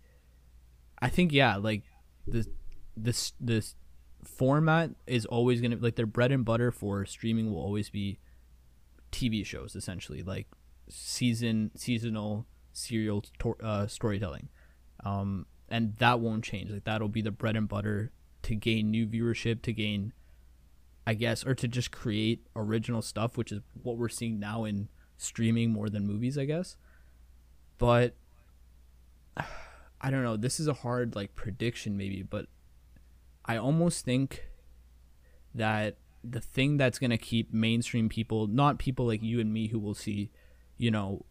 I 0.99 1.09
think 1.09 1.31
yeah, 1.31 1.57
like 1.57 1.83
this 2.27 2.47
this 2.95 3.33
this 3.39 3.75
format 4.23 4.91
is 5.05 5.25
always 5.25 5.61
gonna 5.61 5.77
like 5.77 5.95
their 5.95 6.05
bread 6.05 6.31
and 6.31 6.45
butter 6.45 6.71
for 6.71 7.05
streaming 7.05 7.51
will 7.51 7.61
always 7.61 7.89
be 7.89 8.19
TV 9.11 9.45
shows 9.45 9.75
essentially, 9.75 10.23
like 10.23 10.47
season 10.89 11.71
seasonal 11.75 12.45
serial 12.71 13.23
tor- 13.39 13.57
uh, 13.61 13.87
storytelling. 13.87 14.49
Um 15.03 15.45
and 15.69 15.95
that 15.97 16.19
won't 16.19 16.43
change. 16.43 16.71
Like 16.71 16.83
that'll 16.83 17.09
be 17.09 17.21
the 17.21 17.31
bread 17.31 17.55
and 17.55 17.67
butter 17.67 18.11
to 18.43 18.55
gain 18.55 18.91
new 18.91 19.07
viewership, 19.07 19.61
to 19.63 19.73
gain 19.73 20.13
I 21.05 21.15
guess, 21.15 21.45
or 21.45 21.53
to 21.55 21.67
just 21.67 21.91
create 21.91 22.47
original 22.55 23.01
stuff, 23.01 23.37
which 23.37 23.51
is 23.51 23.59
what 23.81 23.97
we're 23.97 24.09
seeing 24.09 24.39
now 24.39 24.63
in 24.63 24.87
streaming 25.17 25.71
more 25.71 25.89
than 25.89 26.07
movies, 26.07 26.37
I 26.37 26.45
guess. 26.45 26.77
But 27.77 28.15
I 29.37 30.11
don't 30.11 30.23
know. 30.23 30.37
This 30.37 30.59
is 30.59 30.67
a 30.67 30.73
hard 30.73 31.15
like 31.15 31.35
prediction, 31.35 31.97
maybe, 31.97 32.23
but 32.23 32.47
I 33.45 33.57
almost 33.57 34.05
think 34.05 34.45
that 35.55 35.97
the 36.23 36.41
thing 36.41 36.77
that's 36.77 36.99
gonna 36.99 37.17
keep 37.17 37.53
mainstream 37.53 38.09
people, 38.09 38.47
not 38.47 38.79
people 38.79 39.07
like 39.07 39.23
you 39.23 39.39
and 39.39 39.53
me 39.53 39.67
who 39.67 39.79
will 39.79 39.93
see, 39.93 40.31
you 40.77 40.91
know, 40.91 41.25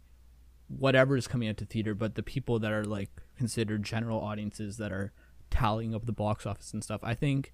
whatever 0.68 1.16
is 1.16 1.26
coming 1.26 1.48
out 1.48 1.56
to 1.58 1.64
theater, 1.64 1.94
but 1.94 2.14
the 2.14 2.22
people 2.22 2.58
that 2.58 2.72
are 2.72 2.84
like 2.84 3.10
considered 3.36 3.82
general 3.82 4.20
audiences 4.20 4.76
that 4.78 4.92
are 4.92 5.12
tallying 5.50 5.94
up 5.94 6.06
the 6.06 6.12
box 6.12 6.46
office 6.46 6.72
and 6.72 6.82
stuff. 6.82 7.00
I 7.02 7.14
think 7.14 7.52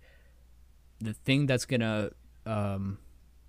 the 1.01 1.13
thing 1.13 1.47
that's 1.47 1.65
gonna 1.65 2.11
um, 2.47 2.99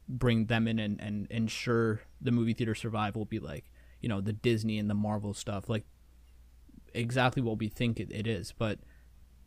bring 0.07 0.45
them 0.45 0.67
in 0.67 0.79
and, 0.79 0.99
and 0.99 1.27
ensure 1.29 2.01
the 2.21 2.31
movie 2.31 2.53
theater 2.53 2.75
survive 2.75 3.15
will 3.15 3.25
be 3.25 3.39
like 3.39 3.71
you 4.01 4.09
know 4.09 4.21
the 4.21 4.33
Disney 4.33 4.77
and 4.77 4.89
the 4.89 4.95
Marvel 4.95 5.33
stuff, 5.33 5.69
like 5.69 5.85
exactly 6.93 7.41
what 7.41 7.59
we 7.59 7.67
think 7.67 7.99
it, 7.99 8.11
it 8.11 8.27
is. 8.27 8.53
But 8.57 8.79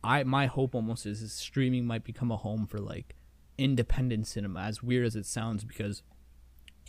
I 0.03 0.23
my 0.23 0.47
hope 0.47 0.75
almost 0.75 1.05
is, 1.05 1.21
is 1.21 1.33
streaming 1.33 1.85
might 1.85 2.03
become 2.03 2.31
a 2.31 2.37
home 2.37 2.65
for 2.67 2.79
like 2.79 3.15
independent 3.57 4.27
cinema, 4.27 4.61
as 4.61 4.83
weird 4.83 5.05
as 5.05 5.15
it 5.15 5.25
sounds, 5.25 5.63
because 5.63 6.03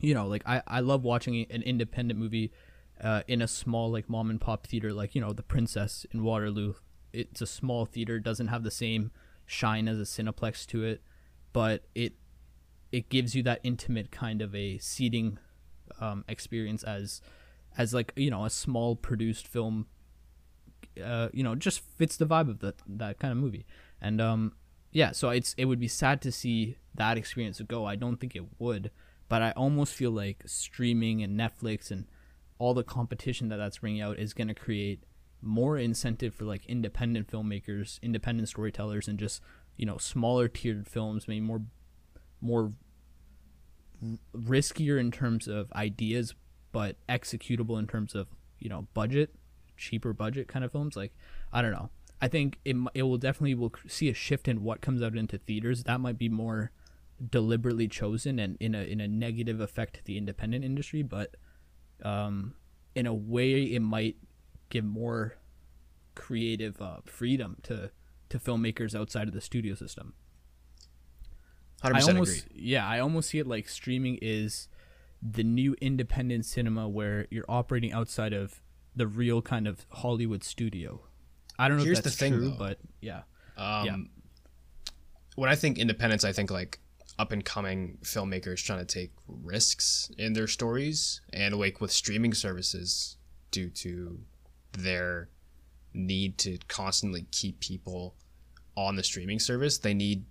you 0.00 0.14
know 0.14 0.26
like 0.26 0.42
I 0.46 0.62
I 0.66 0.80
love 0.80 1.04
watching 1.04 1.46
an 1.50 1.62
independent 1.62 2.18
movie. 2.18 2.52
Uh, 3.02 3.22
in 3.26 3.42
a 3.42 3.48
small 3.48 3.90
like 3.90 4.08
mom 4.08 4.30
and 4.30 4.40
pop 4.40 4.68
theater 4.68 4.92
like 4.92 5.16
you 5.16 5.20
know 5.20 5.32
the 5.32 5.42
princess 5.42 6.06
in 6.12 6.22
waterloo 6.22 6.74
it's 7.12 7.40
a 7.40 7.46
small 7.46 7.84
theater 7.84 8.20
doesn't 8.20 8.46
have 8.46 8.62
the 8.62 8.70
same 8.70 9.10
shine 9.46 9.88
as 9.88 9.98
a 9.98 10.02
cineplex 10.02 10.64
to 10.64 10.84
it 10.84 11.02
but 11.52 11.84
it 11.96 12.12
it 12.92 13.08
gives 13.08 13.34
you 13.34 13.42
that 13.42 13.58
intimate 13.64 14.12
kind 14.12 14.40
of 14.40 14.54
a 14.54 14.78
seating 14.78 15.38
um, 16.00 16.24
experience 16.28 16.84
as 16.84 17.20
as 17.76 17.92
like 17.92 18.12
you 18.14 18.30
know 18.30 18.44
a 18.44 18.50
small 18.50 18.94
produced 18.94 19.48
film 19.48 19.86
uh, 21.02 21.28
you 21.32 21.42
know 21.42 21.54
just 21.54 21.80
fits 21.80 22.16
the 22.16 22.26
vibe 22.26 22.50
of 22.50 22.60
that 22.60 22.76
that 22.86 23.18
kind 23.18 23.32
of 23.32 23.38
movie. 23.38 23.66
And 24.00 24.20
um 24.20 24.52
yeah 24.92 25.12
so 25.12 25.30
it's 25.30 25.54
it 25.58 25.64
would 25.64 25.80
be 25.80 25.88
sad 25.88 26.20
to 26.22 26.32
see 26.32 26.76
that 26.94 27.16
experience 27.16 27.60
go. 27.66 27.86
I 27.86 27.96
don't 27.96 28.18
think 28.18 28.36
it 28.36 28.44
would 28.58 28.90
but 29.28 29.42
i 29.42 29.50
almost 29.52 29.94
feel 29.94 30.10
like 30.10 30.42
streaming 30.46 31.22
and 31.22 31.38
netflix 31.38 31.90
and 31.90 32.06
all 32.58 32.74
the 32.74 32.84
competition 32.84 33.48
that 33.48 33.56
that's 33.56 33.78
bringing 33.78 34.00
out 34.00 34.18
is 34.18 34.32
going 34.32 34.48
to 34.48 34.54
create 34.54 35.04
more 35.42 35.76
incentive 35.76 36.34
for 36.34 36.44
like 36.44 36.64
independent 36.66 37.26
filmmakers 37.28 38.00
independent 38.02 38.48
storytellers 38.48 39.08
and 39.08 39.18
just 39.18 39.42
you 39.76 39.84
know 39.84 39.98
smaller 39.98 40.48
tiered 40.48 40.86
films 40.86 41.28
maybe 41.28 41.40
more 41.40 41.62
more 42.40 42.72
riskier 44.36 44.98
in 44.98 45.10
terms 45.10 45.48
of 45.48 45.72
ideas 45.72 46.34
but 46.72 46.96
executable 47.08 47.78
in 47.78 47.86
terms 47.86 48.14
of 48.14 48.28
you 48.58 48.68
know 48.68 48.86
budget 48.94 49.34
cheaper 49.76 50.12
budget 50.12 50.48
kind 50.48 50.64
of 50.64 50.72
films 50.72 50.96
like 50.96 51.12
i 51.52 51.60
don't 51.62 51.72
know. 51.72 51.90
I 52.22 52.28
think 52.28 52.58
it, 52.64 52.74
it 52.94 53.02
will 53.02 53.18
definitely 53.18 53.54
will 53.54 53.74
see 53.86 54.08
a 54.08 54.14
shift 54.14 54.48
in 54.48 54.62
what 54.62 54.80
comes 54.80 55.02
out 55.02 55.14
into 55.14 55.36
theaters. 55.36 55.82
That 55.82 56.00
might 56.00 56.16
be 56.16 56.30
more 56.30 56.70
deliberately 57.30 57.86
chosen 57.86 58.38
and 58.38 58.56
in 58.60 58.74
a 58.74 58.82
in 58.82 59.00
a 59.00 59.06
negative 59.06 59.60
effect 59.60 59.96
to 59.96 60.04
the 60.04 60.16
independent 60.16 60.64
industry 60.64 61.00
but 61.00 61.36
um 62.02 62.54
in 62.94 63.06
a 63.06 63.14
way 63.14 63.62
it 63.62 63.80
might 63.80 64.16
give 64.68 64.84
more 64.84 65.36
creative 66.14 66.80
uh, 66.80 66.98
freedom 67.04 67.56
to 67.62 67.90
to 68.28 68.38
filmmakers 68.38 68.94
outside 68.94 69.28
of 69.28 69.34
the 69.34 69.40
studio 69.40 69.74
system. 69.74 70.14
100% 71.82 71.94
I 71.94 72.00
almost 72.00 72.46
agree. 72.46 72.62
yeah, 72.62 72.86
I 72.86 72.98
almost 72.98 73.30
see 73.30 73.38
it 73.38 73.46
like 73.46 73.68
streaming 73.68 74.18
is 74.22 74.68
the 75.22 75.44
new 75.44 75.76
independent 75.80 76.46
cinema 76.46 76.88
where 76.88 77.26
you're 77.30 77.44
operating 77.48 77.92
outside 77.92 78.32
of 78.32 78.62
the 78.96 79.06
real 79.06 79.42
kind 79.42 79.66
of 79.66 79.86
Hollywood 79.90 80.44
studio. 80.44 81.00
I 81.58 81.68
don't 81.68 81.78
know 81.78 81.84
Here's 81.84 81.98
if 81.98 82.04
the 82.04 82.10
that's 82.10 82.18
thing, 82.18 82.32
true, 82.32 82.50
though. 82.50 82.56
but 82.58 82.78
yeah. 83.00 83.22
Um, 83.56 83.84
Yeah. 83.86 83.96
When 85.36 85.50
I 85.50 85.56
think 85.56 85.78
independence, 85.78 86.24
I 86.24 86.32
think 86.32 86.50
like 86.50 86.78
up 87.18 87.32
and 87.32 87.44
coming 87.44 87.98
filmmakers 88.02 88.62
trying 88.64 88.84
to 88.84 88.84
take 88.84 89.12
risks 89.26 90.10
in 90.18 90.32
their 90.32 90.46
stories, 90.46 91.20
and 91.32 91.56
like 91.56 91.80
with 91.80 91.90
streaming 91.92 92.34
services, 92.34 93.16
due 93.50 93.70
to 93.70 94.20
their 94.72 95.28
need 95.92 96.38
to 96.38 96.58
constantly 96.68 97.26
keep 97.30 97.60
people 97.60 98.14
on 98.76 98.96
the 98.96 99.02
streaming 99.02 99.38
service, 99.38 99.78
they 99.78 99.94
need 99.94 100.24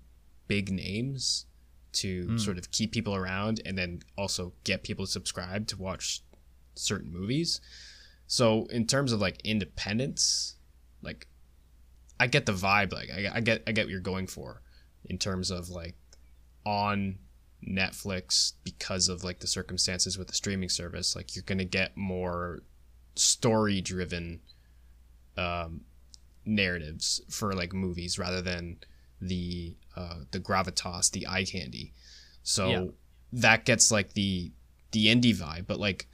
big 0.47 0.69
names 0.71 1.45
to 1.93 2.37
sort 2.37 2.57
of 2.57 2.71
keep 2.71 2.91
people 2.91 3.15
around, 3.15 3.61
and 3.65 3.77
then 3.77 4.01
also 4.17 4.51
get 4.63 4.83
people 4.83 5.05
to 5.05 5.11
subscribe 5.11 5.67
to 5.67 5.77
watch 5.77 6.21
certain 6.75 7.11
movies. 7.13 7.61
So 8.27 8.65
in 8.65 8.87
terms 8.87 9.11
of 9.11 9.19
like 9.19 9.41
independence, 9.43 10.55
like 11.01 11.27
I 12.19 12.27
get 12.27 12.45
the 12.45 12.53
vibe. 12.53 12.93
Like 12.93 13.09
I, 13.11 13.31
I 13.35 13.39
get 13.41 13.63
I 13.67 13.71
get 13.71 13.85
what 13.85 13.91
you're 13.91 13.99
going 13.99 14.27
for 14.27 14.61
in 15.05 15.17
terms 15.17 15.51
of 15.51 15.69
like 15.69 15.95
on 16.65 17.19
Netflix 17.67 18.53
because 18.63 19.07
of 19.09 19.23
like 19.23 19.39
the 19.39 19.47
circumstances 19.47 20.17
with 20.17 20.27
the 20.27 20.33
streaming 20.33 20.69
service. 20.69 21.15
Like 21.15 21.35
you're 21.35 21.43
gonna 21.45 21.65
get 21.65 21.95
more 21.97 22.61
story 23.15 23.81
driven 23.81 24.41
um, 25.37 25.81
narratives 26.45 27.21
for 27.29 27.53
like 27.53 27.73
movies 27.73 28.17
rather 28.19 28.41
than 28.41 28.77
the 29.21 29.75
uh, 29.95 30.19
the 30.31 30.39
gravitas, 30.39 31.11
the 31.11 31.27
eye 31.27 31.45
candy. 31.45 31.93
So 32.43 32.69
Yeah. 32.69 32.85
that 33.33 33.65
gets 33.65 33.91
like 33.91 34.13
the 34.13 34.51
the 34.91 35.07
indie 35.07 35.35
vibe. 35.35 35.65
But 35.67 35.79
like, 35.79 36.07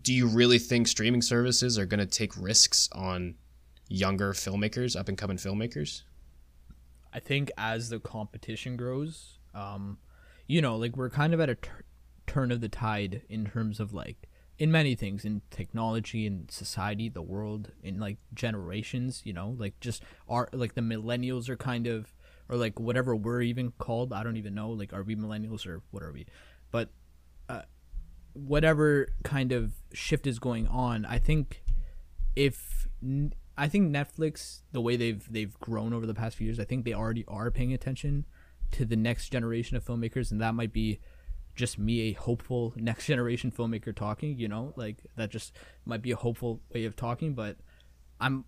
do 0.00 0.12
you 0.12 0.26
really 0.26 0.58
think 0.58 0.88
streaming 0.88 1.22
services 1.22 1.78
are 1.78 1.86
gonna 1.86 2.06
take 2.06 2.36
risks 2.36 2.88
on 2.92 3.34
younger 3.88 4.32
filmmakers, 4.32 4.98
up 4.98 5.08
and 5.08 5.18
coming 5.18 5.36
filmmakers? 5.36 6.02
I 7.12 7.20
think 7.20 7.50
as 7.58 7.90
the 7.90 8.00
competition 8.00 8.76
grows, 8.76 9.38
um, 9.54 9.98
you 10.46 10.62
know, 10.62 10.76
like 10.76 10.96
we're 10.96 11.10
kind 11.10 11.34
of 11.34 11.40
at 11.40 11.50
a 11.50 11.56
tur- 11.56 11.84
turn 12.26 12.50
of 12.50 12.60
the 12.60 12.68
tide 12.68 13.22
in 13.28 13.44
terms 13.44 13.80
of 13.80 13.92
like 13.92 14.28
in 14.58 14.70
many 14.70 14.94
things 14.94 15.24
in 15.24 15.42
technology 15.50 16.26
and 16.26 16.50
society, 16.50 17.08
the 17.08 17.22
world, 17.22 17.72
in 17.82 17.98
like 17.98 18.18
generations. 18.32 19.22
You 19.24 19.32
know, 19.34 19.54
like 19.58 19.78
just 19.80 20.02
are 20.28 20.48
like 20.52 20.74
the 20.74 20.80
millennials 20.80 21.48
are 21.48 21.56
kind 21.56 21.86
of 21.86 22.14
or 22.48 22.56
like 22.56 22.78
whatever 22.78 23.14
we're 23.16 23.42
even 23.42 23.72
called. 23.72 24.12
I 24.12 24.22
don't 24.22 24.36
even 24.36 24.54
know. 24.54 24.70
Like, 24.70 24.92
are 24.92 25.02
we 25.02 25.16
millennials 25.16 25.66
or 25.66 25.82
what 25.90 26.02
are 26.02 26.12
we? 26.12 26.26
But 26.70 26.90
uh, 27.48 27.62
whatever 28.34 29.08
kind 29.24 29.52
of 29.52 29.72
shift 29.92 30.26
is 30.26 30.38
going 30.38 30.66
on, 30.68 31.04
I 31.04 31.18
think 31.18 31.62
if 32.34 32.88
I 33.56 33.68
think 33.68 33.94
Netflix, 33.94 34.62
the 34.72 34.80
way 34.80 34.96
they've 34.96 35.24
they've 35.30 35.58
grown 35.60 35.92
over 35.92 36.06
the 36.06 36.14
past 36.14 36.36
few 36.36 36.46
years, 36.46 36.58
I 36.58 36.64
think 36.64 36.84
they 36.84 36.94
already 36.94 37.24
are 37.28 37.50
paying 37.50 37.72
attention 37.72 38.24
to 38.72 38.84
the 38.84 38.96
next 38.96 39.28
generation 39.28 39.76
of 39.76 39.84
filmmakers, 39.84 40.30
and 40.30 40.40
that 40.40 40.54
might 40.54 40.72
be 40.72 41.00
just 41.54 41.78
me, 41.78 42.08
a 42.08 42.12
hopeful 42.12 42.72
next 42.76 43.06
generation 43.06 43.50
filmmaker 43.50 43.94
talking. 43.94 44.38
You 44.38 44.48
know, 44.48 44.72
like 44.76 44.98
that 45.16 45.30
just 45.30 45.52
might 45.84 46.02
be 46.02 46.12
a 46.12 46.16
hopeful 46.16 46.60
way 46.72 46.84
of 46.84 46.96
talking, 46.96 47.34
but 47.34 47.56
I'm 48.20 48.44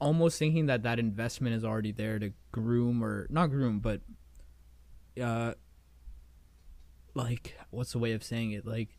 almost 0.00 0.38
thinking 0.38 0.66
that 0.66 0.82
that 0.84 0.98
investment 0.98 1.54
is 1.54 1.64
already 1.64 1.92
there 1.92 2.18
to 2.18 2.32
groom 2.52 3.02
or 3.02 3.26
not 3.30 3.48
groom, 3.48 3.80
but 3.80 4.00
uh, 5.20 5.54
like 7.14 7.56
what's 7.70 7.92
the 7.92 7.98
way 7.98 8.12
of 8.12 8.24
saying 8.24 8.52
it? 8.52 8.66
Like 8.66 8.97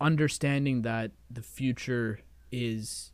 understanding 0.00 0.82
that 0.82 1.12
the 1.30 1.42
future 1.42 2.20
is 2.52 3.12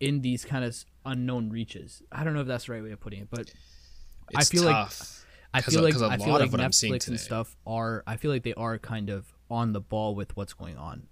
in 0.00 0.20
these 0.22 0.44
kind 0.44 0.64
of 0.64 0.76
unknown 1.06 1.50
reaches. 1.50 2.02
I 2.10 2.24
don't 2.24 2.34
know 2.34 2.40
if 2.40 2.46
that's 2.46 2.66
the 2.66 2.72
right 2.72 2.82
way 2.82 2.90
of 2.92 3.00
putting 3.00 3.20
it, 3.22 3.28
but 3.30 3.52
I 4.34 4.40
It's 4.40 4.50
feel 4.50 4.64
like- 4.64 4.74
tough. 4.74 5.20
I 5.52 5.60
feel 5.60 5.80
a- 5.80 5.84
like 5.84 5.94
I 5.94 6.16
feel 6.16 6.32
like 6.36 6.50
what 6.50 6.60
I'm 6.60 6.72
seeing 6.72 6.92
Netflix 6.94 7.06
and 7.08 7.20
stuff 7.20 7.56
are. 7.64 8.02
I 8.08 8.16
feel 8.16 8.32
like 8.32 8.42
they 8.42 8.54
are 8.54 8.76
kind 8.76 9.08
of 9.08 9.32
on 9.48 9.72
the 9.72 9.80
ball 9.80 10.16
with 10.16 10.36
what's 10.36 10.52
going 10.52 10.76
on, 10.76 11.06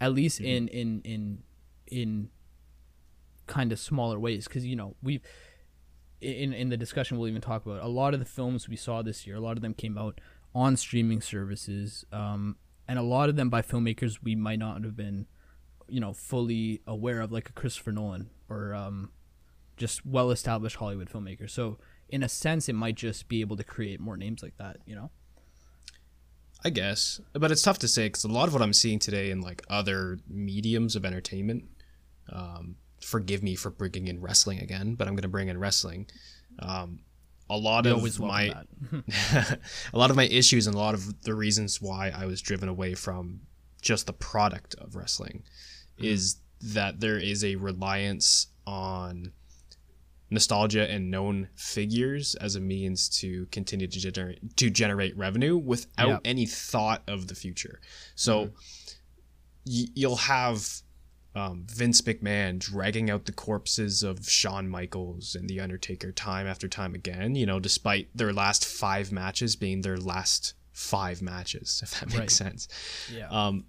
at 0.00 0.12
least 0.12 0.38
Mm-hmm. 0.38 0.46
in 0.46 0.68
in 0.68 1.00
in 1.02 1.42
in 1.88 2.30
kind 3.48 3.72
of 3.72 3.80
smaller 3.80 4.16
ways. 4.20 4.46
Because 4.46 4.64
you 4.64 4.76
know 4.76 4.94
we've 5.02 5.22
in 6.20 6.52
in 6.52 6.68
the 6.68 6.76
discussion 6.76 7.18
we'll 7.18 7.26
even 7.26 7.40
talk 7.40 7.66
about 7.66 7.82
a 7.82 7.88
lot 7.88 8.14
of 8.14 8.20
the 8.20 8.26
films 8.26 8.68
we 8.68 8.76
saw 8.76 9.02
this 9.02 9.26
year. 9.26 9.34
A 9.34 9.40
lot 9.40 9.56
of 9.56 9.62
them 9.62 9.74
came 9.74 9.98
out 9.98 10.20
on 10.54 10.76
streaming 10.76 11.20
services, 11.20 12.04
um, 12.12 12.54
and 12.88 12.98
a 12.98 13.02
lot 13.02 13.28
of 13.28 13.36
them 13.36 13.50
by 13.50 13.62
filmmakers 13.62 14.18
we 14.22 14.34
might 14.34 14.58
not 14.58 14.82
have 14.82 14.96
been, 14.96 15.26
you 15.88 16.00
know, 16.00 16.14
fully 16.14 16.80
aware 16.86 17.20
of, 17.20 17.30
like 17.30 17.50
a 17.50 17.52
Christopher 17.52 17.92
Nolan 17.92 18.30
or 18.48 18.74
um, 18.74 19.12
just 19.76 20.04
well 20.06 20.30
established 20.30 20.76
Hollywood 20.76 21.10
filmmakers. 21.10 21.50
So 21.50 21.78
in 22.08 22.22
a 22.22 22.28
sense, 22.28 22.68
it 22.68 22.74
might 22.74 22.94
just 22.94 23.28
be 23.28 23.42
able 23.42 23.56
to 23.58 23.64
create 23.64 24.00
more 24.00 24.16
names 24.16 24.42
like 24.42 24.56
that. 24.56 24.78
You 24.86 24.96
know. 24.96 25.10
I 26.64 26.70
guess, 26.70 27.20
but 27.34 27.52
it's 27.52 27.62
tough 27.62 27.78
to 27.80 27.88
say 27.88 28.06
because 28.06 28.24
a 28.24 28.28
lot 28.28 28.48
of 28.48 28.52
what 28.52 28.62
I'm 28.62 28.72
seeing 28.72 28.98
today 28.98 29.30
in 29.30 29.40
like 29.40 29.62
other 29.68 30.18
mediums 30.26 30.96
of 30.96 31.04
entertainment. 31.04 31.64
Um, 32.32 32.76
forgive 33.00 33.44
me 33.44 33.54
for 33.54 33.70
bringing 33.70 34.08
in 34.08 34.20
wrestling 34.20 34.58
again, 34.58 34.94
but 34.94 35.06
I'm 35.06 35.14
going 35.14 35.22
to 35.22 35.28
bring 35.28 35.48
in 35.48 35.58
wrestling. 35.58 36.08
Um, 36.58 37.00
a 37.50 37.56
lot 37.56 37.84
We 37.84 37.90
of 37.92 38.20
my 38.20 38.54
a 39.92 39.98
lot 39.98 40.10
of 40.10 40.16
my 40.16 40.24
issues 40.26 40.66
and 40.66 40.74
a 40.74 40.78
lot 40.78 40.94
of 40.94 41.22
the 41.22 41.34
reasons 41.34 41.80
why 41.80 42.10
I 42.14 42.26
was 42.26 42.40
driven 42.42 42.68
away 42.68 42.94
from 42.94 43.40
just 43.80 44.06
the 44.06 44.12
product 44.12 44.74
of 44.76 44.96
wrestling 44.96 45.44
is 45.98 46.36
that 46.60 47.00
there 47.00 47.18
is 47.18 47.44
a 47.44 47.56
reliance 47.56 48.48
on 48.66 49.32
nostalgia 50.30 50.90
and 50.90 51.10
known 51.10 51.48
figures 51.54 52.34
as 52.34 52.54
a 52.54 52.60
means 52.60 53.08
to 53.08 53.46
continue 53.46 53.86
to 53.86 53.98
generate 53.98 54.56
to 54.56 54.68
generate 54.68 55.16
revenue 55.16 55.56
without 55.56 56.08
Yep. 56.08 56.20
any 56.24 56.44
thought 56.46 57.02
of 57.08 57.28
the 57.28 57.34
future. 57.34 57.80
So 58.14 58.50
y- 59.64 59.86
you'll 59.94 60.16
have 60.16 60.82
um, 61.34 61.64
Vince 61.68 62.00
McMahon 62.00 62.58
dragging 62.58 63.10
out 63.10 63.26
the 63.26 63.32
corpses 63.32 64.02
of 64.02 64.28
Shawn 64.28 64.68
Michaels 64.68 65.34
and 65.34 65.48
The 65.48 65.60
Undertaker 65.60 66.10
time 66.12 66.46
after 66.46 66.68
time 66.68 66.94
again, 66.94 67.34
you 67.34 67.46
know, 67.46 67.60
despite 67.60 68.08
their 68.14 68.32
last 68.32 68.64
five 68.64 69.12
matches 69.12 69.54
being 69.54 69.82
their 69.82 69.98
last 69.98 70.54
five 70.72 71.20
matches, 71.22 71.80
if 71.82 72.00
that 72.00 72.08
makes 72.08 72.18
Right. 72.18 72.30
sense. 72.30 72.68
yeah. 73.12 73.28
Um, 73.28 73.64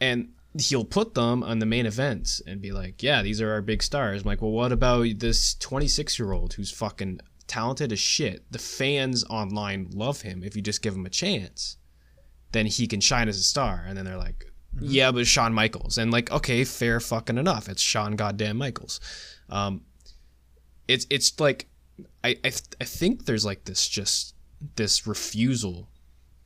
and 0.00 0.30
he'll 0.58 0.84
put 0.84 1.14
them 1.14 1.42
on 1.42 1.58
the 1.58 1.66
main 1.66 1.84
events 1.86 2.40
and 2.46 2.60
be 2.60 2.72
like, 2.72 3.02
yeah, 3.02 3.22
these 3.22 3.40
are 3.40 3.52
our 3.52 3.62
big 3.62 3.82
stars. 3.82 4.22
I'm 4.22 4.26
like, 4.26 4.40
well, 4.42 4.50
what 4.50 4.72
about 4.72 5.06
this 5.18 5.54
26 5.54 6.18
year 6.18 6.32
old 6.32 6.54
who's 6.54 6.70
fucking 6.70 7.20
talented 7.46 7.92
as 7.92 7.98
shit? 8.00 8.44
The 8.50 8.58
fans 8.58 9.24
online 9.24 9.88
love 9.92 10.22
him. 10.22 10.42
If 10.42 10.56
you 10.56 10.62
just 10.62 10.82
give 10.82 10.94
him 10.94 11.06
a 11.06 11.10
chance, 11.10 11.76
then 12.52 12.66
he 12.66 12.86
can 12.86 13.00
shine 13.00 13.28
as 13.28 13.38
a 13.38 13.42
star. 13.42 13.84
And 13.86 13.96
then 13.96 14.04
they're 14.04 14.16
like, 14.16 14.47
yeah, 14.80 15.10
but 15.12 15.26
Shawn 15.26 15.52
Michaels. 15.54 15.98
And 15.98 16.10
like, 16.10 16.30
okay, 16.30 16.64
fair 16.64 17.00
fucking 17.00 17.38
enough. 17.38 17.68
It's 17.68 17.82
Shawn 17.82 18.16
goddamn 18.16 18.56
Michaels. 18.58 19.00
Um, 19.48 19.82
it's 20.86 21.06
it's 21.10 21.38
like 21.40 21.68
I, 22.24 22.30
I 22.30 22.50
th- 22.50 22.62
I 22.80 22.84
think 22.84 23.24
there's 23.26 23.44
like 23.44 23.64
this 23.64 23.88
just 23.88 24.34
this 24.76 25.06
refusal 25.06 25.88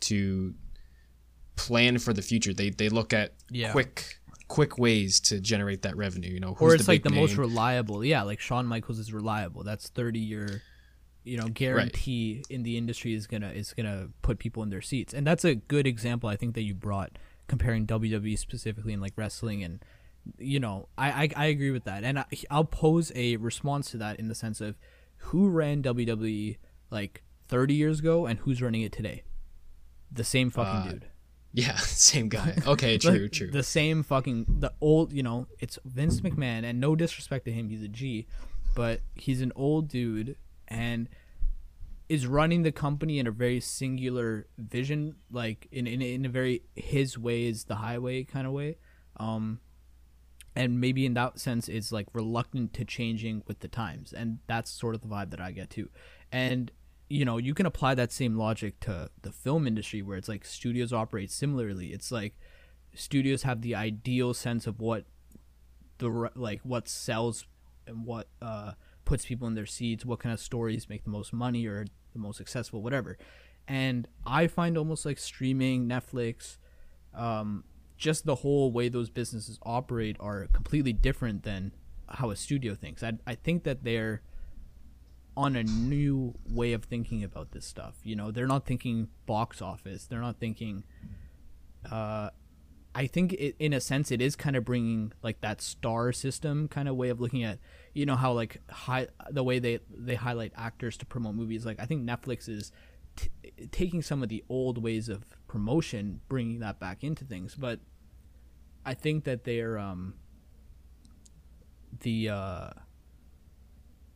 to 0.01 0.55
plan 1.57 1.99
for 1.99 2.13
the 2.13 2.23
future. 2.23 2.53
They 2.53 2.71
they 2.71 2.89
look 2.89 3.13
at 3.13 3.35
Yeah. 3.51 3.73
quick 3.73 4.19
quick 4.49 4.77
ways 4.79 5.19
to 5.21 5.41
generate 5.41 5.83
that 5.83 5.97
revenue. 5.97 6.31
You 6.31 6.41
know, 6.41 6.57
or 6.59 6.75
it's 6.75 6.89
like 6.89 7.03
the 7.03 7.11
big 7.11 7.19
most 7.19 7.37
reliable. 7.37 8.05
Yeah, 8.05 8.23
like 8.23 8.41
Shawn 8.41 8.67
Michaels 8.67 8.99
is 8.99 9.13
reliable. 9.13 9.63
That's 9.63 9.89
thirty 9.89 10.19
year, 10.21 10.63
you 11.25 11.37
know, 11.37 11.47
guarantee 11.49 12.43
in 12.51 12.63
the 12.63 12.77
industry 12.77 13.15
is 13.15 13.27
gonna 13.27 13.51
is 13.51 13.73
gonna 13.75 14.09
put 14.23 14.39
people 14.39 14.63
in 14.63 14.71
their 14.71 14.83
seats, 14.83 15.15
and 15.15 15.27
that's 15.27 15.45
a 15.45 15.55
good 15.55 15.87
example 15.87 16.29
I 16.29 16.37
think 16.37 16.55
that 16.55 16.63
you 16.63 16.75
brought 16.75 17.13
comparing 17.53 17.87
WWE 17.87 18.39
specifically 18.39 18.93
and 18.95 19.03
like 19.03 19.13
wrestling 19.17 19.63
and 19.63 19.85
you 20.39 20.59
know 20.59 20.89
I 20.97 21.09
I, 21.25 21.29
I 21.45 21.47
agree 21.47 21.71
with 21.71 21.85
that, 21.85 22.03
and 22.05 22.19
I, 22.21 22.25
I'll 22.51 22.65
pose 22.65 23.13
a 23.15 23.37
response 23.37 23.91
to 23.91 23.99
that 23.99 24.19
in 24.19 24.29
the 24.29 24.35
sense 24.35 24.61
of 24.61 24.77
who 25.29 25.49
ran 25.51 25.83
WWE 25.83 26.57
like 26.91 27.23
thirty 27.49 27.75
years 27.75 27.99
ago 28.01 28.25
and 28.27 28.39
who's 28.41 28.63
running 28.63 28.83
it 28.83 28.93
today. 28.93 29.23
The 30.11 30.25
same 30.25 30.49
fucking 30.51 30.81
Uh, 30.81 30.93
dude. 30.93 31.07
yeah, 31.53 31.77
same 32.11 32.29
guy. 32.31 32.57
Okay, 32.67 32.93
Like, 32.93 33.01
true, 33.03 33.29
true. 33.29 33.51
The 33.51 33.63
same 33.63 34.03
fucking 34.03 34.47
the 34.65 34.73
old, 34.81 35.13
you 35.13 35.23
know, 35.23 35.47
it's 35.59 35.79
Vince 35.85 36.21
McMahon, 36.23 36.65
and 36.65 36.81
no 36.81 36.97
disrespect 36.97 37.45
to 37.47 37.53
him, 37.53 37.69
he's 37.69 37.83
a 37.83 37.89
G, 37.89 38.27
but 38.75 39.01
he's 39.15 39.43
an 39.43 39.53
old 39.57 39.89
dude 39.89 40.37
and 40.69 41.09
is 42.13 42.27
running 42.27 42.63
the 42.63 42.71
company 42.71 43.19
in 43.19 43.27
a 43.27 43.31
very 43.31 43.59
singular 43.59 44.47
vision, 44.59 45.17
like 45.31 45.67
in 45.73 45.87
in, 45.87 46.03
in 46.03 46.27
a 46.27 46.29
very 46.29 46.61
his 46.77 47.17
way 47.17 47.47
is 47.47 47.65
the 47.65 47.77
highway 47.77 48.23
kind 48.23 48.47
of 48.47 48.53
way, 48.53 48.77
um, 49.17 49.61
and 50.55 50.79
maybe 50.79 51.07
in 51.07 51.15
that 51.15 51.41
sense 51.41 51.71
is 51.71 51.91
like 51.91 52.07
reluctant 52.13 52.75
to 52.75 52.85
changing 52.85 53.43
with 53.47 53.61
the 53.61 53.69
times, 53.69 54.13
and 54.13 54.41
that's 54.47 54.71
sort 54.71 54.95
of 54.95 55.01
the 55.01 55.09
vibe 55.09 55.31
that 55.31 55.41
I 55.41 55.53
get 55.53 55.71
too, 55.71 55.89
and 56.31 56.71
you 57.09 57.25
know 57.25 57.39
you 57.39 57.55
can 57.55 57.65
apply 57.65 57.95
that 57.95 58.13
same 58.13 58.37
logic 58.37 58.79
to 58.81 59.09
the 59.23 59.33
film 59.33 59.67
industry 59.67 60.03
where 60.03 60.19
it's 60.19 60.29
like 60.29 60.45
studios 60.45 60.93
operate 60.93 61.31
similarly. 61.31 61.95
It's 61.95 62.13
like 62.13 62.35
studios 62.95 63.45
have 63.45 63.63
the 63.63 63.75
ideal 63.75 64.35
sense 64.35 64.67
of 64.67 64.81
what 64.81 65.07
the 65.97 66.31
like 66.35 66.61
what 66.63 66.89
sells 66.89 67.47
and 67.87 68.05
what 68.05 68.29
uh 68.43 68.73
puts 69.07 69.25
people 69.25 69.49
in 69.49 69.55
their 69.55 69.67
seats 69.67 70.05
what 70.05 70.21
kind 70.21 70.33
of 70.33 70.39
stories 70.39 70.89
make 70.89 71.03
the 71.03 71.11
most 71.11 71.33
money 71.33 71.67
or 71.67 71.87
the 72.13 72.19
most 72.19 72.37
successful 72.37 72.83
whatever 72.83 73.19
and 73.69 74.09
i 74.27 74.47
find 74.47 74.77
almost 74.77 75.05
like 75.07 75.19
streaming 75.19 75.89
netflix 75.89 76.59
um 77.15 77.65
just 77.97 78.27
the 78.27 78.37
whole 78.37 78.73
way 78.73 78.89
those 78.89 79.11
businesses 79.11 79.59
operate 79.63 80.17
are 80.19 80.49
completely 80.53 80.93
different 80.93 81.45
than 81.45 81.73
how 82.09 82.31
a 82.31 82.37
studio 82.37 82.75
thinks 82.75 83.03
i, 83.03 83.13
I 83.27 83.35
think 83.35 83.65
that 83.65 83.85
they're 83.85 84.23
on 85.37 85.57
a 85.57 85.63
new 85.63 86.35
way 86.51 86.73
of 86.73 86.85
thinking 86.85 87.25
about 87.25 87.53
this 87.53 87.65
stuff. 87.65 87.95
You 88.03 88.17
know, 88.17 88.31
they're 88.31 88.47
not 88.47 88.67
thinking 88.67 89.09
box 89.27 89.63
office. 89.63 90.05
They're 90.05 90.21
not 90.21 90.39
thinking. 90.39 90.85
Uh, 91.91 92.31
I 92.95 93.07
think 93.07 93.33
it, 93.35 93.57
in 93.59 93.73
a 93.73 93.81
sense 93.81 94.11
it 94.11 94.21
is 94.21 94.37
kind 94.37 94.55
of 94.55 94.65
bringing 94.65 95.13
like 95.23 95.41
that 95.41 95.63
star 95.63 96.13
system 96.13 96.69
kind 96.69 96.89
of 96.89 96.97
way 96.97 97.09
of 97.09 97.21
looking 97.21 97.43
at 97.43 97.59
you 97.93 98.07
know 98.07 98.17
how 98.17 98.33
like 98.33 98.61
high 98.71 99.09
the 99.31 99.43
way 99.43 99.59
they 99.59 99.81
they 99.91 100.15
highlight 100.15 100.53
actors 100.57 100.97
to 100.99 101.07
promote 101.07 101.35
movies. 101.35 101.67
Like 101.67 101.81
I 101.81 101.85
think 101.85 102.05
Netflix 102.05 102.49
is 102.49 102.73
t- 103.17 103.31
taking 103.71 104.03
some 104.03 104.23
of 104.23 104.29
the 104.29 104.45
old 104.49 104.83
ways 104.83 105.09
of 105.09 105.25
promotion, 105.47 106.21
bringing 106.29 106.61
that 106.61 106.81
back 106.81 107.05
into 107.05 107.25
things. 107.25 107.55
But 107.55 107.81
I 108.85 108.95
think 108.95 109.25
that 109.25 109.45
they're 109.45 109.79
um 109.79 110.15
the 112.01 112.31
uh 112.31 112.71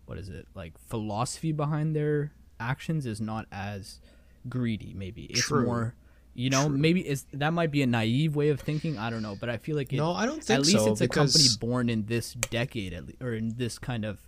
what 0.06 0.18
is 0.18 0.28
it 0.28 0.46
like 0.54 0.78
philosophy 0.78 1.52
behind 1.52 1.94
their 1.94 2.32
actions 2.58 3.04
is 3.04 3.20
not 3.20 3.46
as 3.52 4.00
greedy 4.48 4.94
maybe 4.94 5.24
it's 5.24 5.40
True. 5.42 5.66
more 5.66 5.94
you 6.36 6.50
know 6.50 6.68
True. 6.68 6.76
maybe 6.76 7.00
it's 7.00 7.26
that 7.32 7.52
might 7.52 7.70
be 7.70 7.82
a 7.82 7.86
naive 7.86 8.36
way 8.36 8.50
of 8.50 8.60
thinking 8.60 8.98
i 8.98 9.10
don't 9.10 9.22
know 9.22 9.36
but 9.40 9.48
i 9.48 9.56
feel 9.56 9.74
like 9.74 9.92
it, 9.92 9.96
no, 9.96 10.12
I 10.12 10.26
don't 10.26 10.42
think 10.42 10.60
at 10.60 10.66
least 10.66 10.84
so 10.84 10.92
it's 10.92 11.00
a 11.00 11.08
company 11.08 11.44
born 11.58 11.88
in 11.88 12.06
this 12.06 12.34
decade 12.34 12.92
at 12.92 13.06
le- 13.06 13.26
or 13.26 13.32
in 13.32 13.56
this 13.56 13.78
kind 13.78 14.04
of 14.04 14.20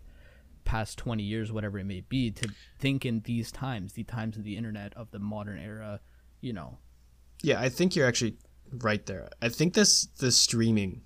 past 0.65 0.99
20 0.99 1.23
years 1.23 1.53
whatever 1.53 1.79
it 1.79 1.85
may 1.85 2.01
be 2.01 2.31
to 2.31 2.49
think 2.79 3.05
in 3.05 3.21
these 3.21 3.53
times 3.53 3.93
the 3.93 4.05
times 4.05 4.37
of 4.37 4.45
the 4.45 4.57
internet 4.57 4.93
of 4.95 5.11
the 5.11 5.19
modern 5.19 5.59
era 5.59 6.01
you 6.41 6.53
know 6.53 6.79
Yeah, 7.43 7.61
I 7.61 7.69
think 7.69 7.95
you're 7.95 8.07
actually 8.07 8.37
right 8.83 9.05
there. 9.07 9.29
I 9.41 9.49
think 9.49 9.75
this 9.75 10.07
the 10.19 10.33
streaming 10.33 11.03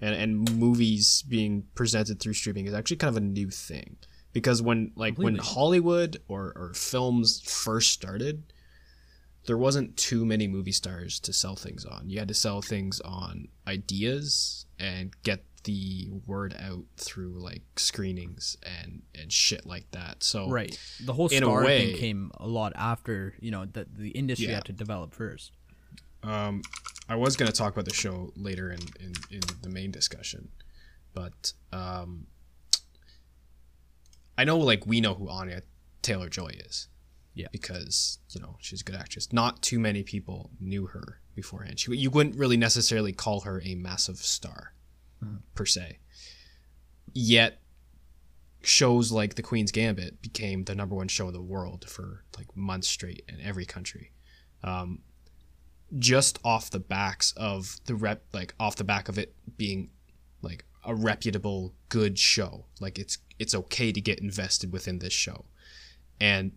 and, 0.00 0.14
and 0.14 0.58
movies 0.58 1.22
being 1.28 1.64
presented 1.74 2.20
through 2.20 2.34
streaming 2.34 2.66
is 2.66 2.74
actually 2.74 2.96
kind 2.96 3.10
of 3.10 3.16
a 3.16 3.26
new 3.26 3.50
thing. 3.50 3.96
Because 4.32 4.60
when 4.62 4.92
like 4.96 5.16
when 5.16 5.36
Hollywood 5.36 6.20
or, 6.26 6.52
or 6.56 6.74
films 6.74 7.40
first 7.40 7.92
started, 7.92 8.52
there 9.46 9.58
wasn't 9.58 9.96
too 9.96 10.24
many 10.24 10.46
movie 10.48 10.72
stars 10.72 11.20
to 11.20 11.32
sell 11.32 11.56
things 11.56 11.84
on. 11.84 12.08
You 12.08 12.18
had 12.18 12.28
to 12.28 12.34
sell 12.34 12.62
things 12.62 13.00
on 13.00 13.48
ideas 13.66 14.66
and 14.78 15.12
get 15.22 15.44
the 15.64 16.08
word 16.26 16.54
out 16.60 16.84
through 16.98 17.38
like 17.42 17.62
screenings 17.76 18.56
and 18.62 19.02
and 19.18 19.32
shit 19.32 19.64
like 19.64 19.90
that. 19.92 20.22
So 20.22 20.48
right 20.50 20.78
the 21.04 21.12
whole 21.14 21.28
star 21.28 21.64
way- 21.64 21.92
thing 21.92 22.00
came 22.00 22.30
a 22.38 22.46
lot 22.46 22.72
after 22.76 23.34
you 23.40 23.50
know 23.50 23.64
that 23.72 23.96
the 23.96 24.10
industry 24.10 24.48
Yeah. 24.48 24.56
had 24.56 24.64
to 24.66 24.72
develop 24.72 25.14
first 25.14 25.52
Um, 26.22 26.62
I 27.08 27.16
was 27.16 27.36
going 27.36 27.50
to 27.50 27.56
talk 27.56 27.72
about 27.74 27.84
the 27.86 27.94
show 27.94 28.32
later 28.36 28.70
in, 28.72 28.80
in, 28.98 29.12
in 29.30 29.40
the 29.62 29.68
main 29.68 29.90
discussion, 29.90 30.48
but 31.12 31.52
um, 31.70 32.26
I 34.36 34.44
know 34.44 34.58
like 34.58 34.86
we 34.86 35.00
know 35.00 35.14
who 35.14 35.28
Anya 35.28 35.62
Taylor 36.02 36.28
Joy 36.28 36.52
is. 36.66 36.88
Yeah. 37.34 37.48
Because 37.52 38.18
you 38.30 38.40
know 38.40 38.56
she's 38.60 38.80
a 38.80 38.84
good 38.84 38.94
actress. 38.94 39.32
Not 39.32 39.62
too 39.62 39.78
many 39.78 40.02
people 40.02 40.50
knew 40.60 40.86
her 40.86 41.20
beforehand. 41.34 41.80
She 41.80 41.94
you 41.96 42.10
wouldn't 42.10 42.36
really 42.36 42.56
necessarily 42.56 43.12
call 43.12 43.40
her 43.40 43.60
a 43.64 43.74
massive 43.74 44.18
star, 44.18 44.74
per 45.54 45.66
se. 45.66 45.98
Yet, 47.12 47.60
shows 48.62 49.12
like 49.12 49.34
The 49.34 49.42
Queen's 49.42 49.72
Gambit 49.72 50.22
became 50.22 50.64
the 50.64 50.74
number 50.74 50.94
one 50.94 51.08
show 51.08 51.28
in 51.28 51.34
the 51.34 51.42
world 51.42 51.84
for 51.88 52.24
like 52.36 52.56
months 52.56 52.88
straight 52.88 53.24
in 53.28 53.40
every 53.40 53.64
country. 53.64 54.12
Um, 54.62 55.00
just 55.98 56.38
off 56.44 56.70
the 56.70 56.80
backs 56.80 57.32
of 57.36 57.76
the 57.86 57.94
rep 57.94 58.24
like 58.32 58.54
off 58.58 58.76
the 58.76 58.84
back 58.84 59.08
of 59.08 59.18
it 59.18 59.34
being 59.56 59.90
like 60.42 60.64
a 60.84 60.94
reputable 60.94 61.74
good 61.88 62.18
show 62.18 62.66
like 62.80 62.98
it's 62.98 63.18
it's 63.38 63.54
okay 63.54 63.92
to 63.92 64.00
get 64.00 64.18
invested 64.18 64.72
within 64.72 64.98
this 64.98 65.12
show 65.12 65.44
and 66.20 66.52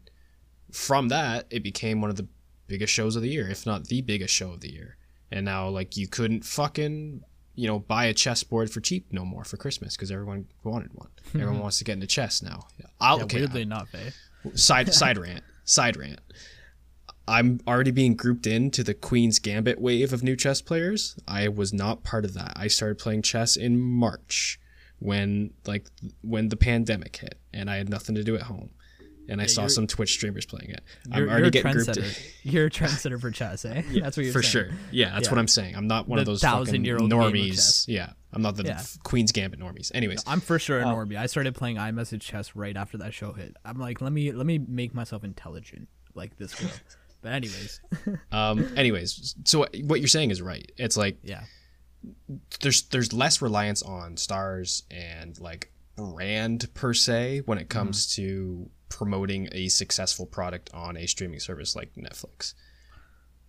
from 0.72 1.10
that 1.10 1.46
it 1.50 1.64
became 1.64 2.02
one 2.02 2.10
of 2.10 2.16
the 2.16 2.28
biggest 2.68 2.94
shows 2.94 3.16
of 3.16 3.22
the 3.22 3.30
year 3.30 3.50
if 3.50 3.66
not 3.66 3.86
the 3.86 4.02
biggest 4.02 4.34
show 4.34 4.52
of 4.52 4.62
the 4.62 4.72
year. 4.72 4.98
And 5.32 5.46
now 5.46 5.68
like 5.70 5.98
you 5.98 6.08
couldn't 6.08 6.46
fucking 6.46 7.22
you 7.56 7.68
know 7.68 7.80
buy 7.80 8.06
a 8.06 8.14
chessboard 8.14 8.70
for 8.70 8.82
cheap 8.82 9.08
no 9.12 9.26
more 9.26 9.44
for 9.44 9.58
christmas 9.58 9.96
because 9.96 10.12
everyone 10.12 10.48
wanted 10.64 10.94
one. 10.94 11.10
Everyone 11.34 11.60
wants 11.62 11.78
to 11.80 11.84
get 11.84 11.94
into 11.94 12.08
chess 12.08 12.42
now. 12.42 12.68
I'll, 13.00 13.18
yeah, 13.18 13.24
okay 13.24 13.38
weirdly 13.40 13.62
enough 13.64 13.90
eh 13.94 14.12
side 14.56 14.94
side 15.02 15.18
rant 15.18 15.44
side 15.64 15.98
rant. 15.98 16.22
I'm 17.30 17.60
already 17.68 17.92
being 17.92 18.16
grouped 18.16 18.48
into 18.48 18.84
the 18.84 18.94
queen's 18.94 19.38
gambit 19.40 19.82
wave 19.82 20.14
of 20.14 20.24
new 20.24 20.38
chess 20.38 20.62
players. 20.62 21.20
I 21.28 21.50
was 21.50 21.74
not 21.74 22.02
part 22.02 22.24
of 22.24 22.34
that. 22.36 22.54
I 22.56 22.68
started 22.68 23.00
playing 23.00 23.24
chess 23.24 23.58
in 23.58 23.78
march 23.82 24.62
when 25.00 25.54
like 25.66 25.88
when 26.22 26.50
the 26.50 26.56
pandemic 26.56 27.18
hit 27.18 27.40
and 27.54 27.70
i 27.70 27.76
had 27.76 27.90
nothing 27.90 28.16
to 28.16 28.24
do 28.24 28.36
at 28.36 28.44
home 28.44 28.70
and 29.30 29.42
i 29.42 29.46
saw 29.46 29.68
some 29.68 29.88
twitch 29.88 30.14
streamers 30.14 30.46
playing 30.46 30.70
it 30.72 30.82
You're, 31.08 31.24
i'm 31.26 31.30
already 31.30 31.42
you're 31.44 31.52
getting 31.52 31.72
grouped 31.74 31.98
in. 31.98 32.06
You're 32.44 32.66
a 32.68 32.70
trendsetter 32.70 33.20
for 33.20 33.32
chess, 33.32 33.66
eh? 33.66 33.82
That's 34.02 34.18
what 34.18 34.24
you're 34.26 34.32
saying. 34.32 34.34
for 34.34 34.42
saying. 34.44 34.66
sure 34.70 34.78
yeah 34.92 35.12
that's 35.14 35.26
Yeah. 35.28 35.32
what 35.32 35.40
i'm 35.40 35.48
saying 35.48 35.76
i'm 35.76 35.88
not 35.88 36.08
one 36.08 36.20
of 36.20 36.26
those 36.26 36.42
fucking 36.42 36.66
thousand-year-old 36.66 37.12
normies 37.12 37.86
yeah 37.88 38.12
i'm 38.34 38.42
not 38.42 38.56
the 38.56 38.64
Yeah. 38.64 38.82
queen's 39.04 39.32
gambit 39.32 39.60
normies 39.60 39.92
anyways 39.94 40.24
I'm 40.28 40.40
for 40.42 40.60
sure 40.60 40.80
a 40.80 40.84
normie. 40.84 41.18
I 41.18 41.26
started 41.26 41.56
playing 41.56 41.78
iMessage 41.78 42.22
chess 42.22 42.56
right 42.56 42.76
after 42.78 42.98
that 43.00 43.14
show 43.14 43.34
hit. 43.34 43.56
I'm 43.66 43.80
like, 43.80 44.02
let 44.02 44.12
me 44.12 44.32
let 44.32 44.46
me 44.46 44.58
make 44.60 44.94
myself 44.94 45.24
intelligent 45.24 45.88
like 46.16 46.38
this 46.38 46.54
girl. 46.56 46.70
but 47.22 47.32
anyways, 47.34 47.82
um 48.32 48.68
anyways 48.76 49.36
so 49.46 49.66
what 49.86 50.00
you're 50.02 50.08
saying 50.08 50.32
is 50.32 50.42
right 50.42 50.72
it's 50.78 50.98
like 50.98 51.18
yeah, 51.24 51.44
there's 52.62 52.84
there's 52.90 53.14
less 53.14 53.42
reliance 53.42 53.82
on 53.82 54.18
stars 54.18 54.84
and 54.92 55.40
like 55.40 55.72
brand 55.96 56.72
per 56.74 56.94
se 56.94 57.42
when 57.46 57.58
it 57.58 57.70
comes 57.70 58.06
Mm-hmm. 58.08 58.22
to 58.22 58.70
promoting 58.90 59.50
a 59.52 59.68
successful 59.68 60.26
product 60.26 60.70
on 60.74 60.98
a 60.98 61.08
streaming 61.08 61.40
service 61.40 61.76
like 61.76 61.94
Netflix 61.96 62.54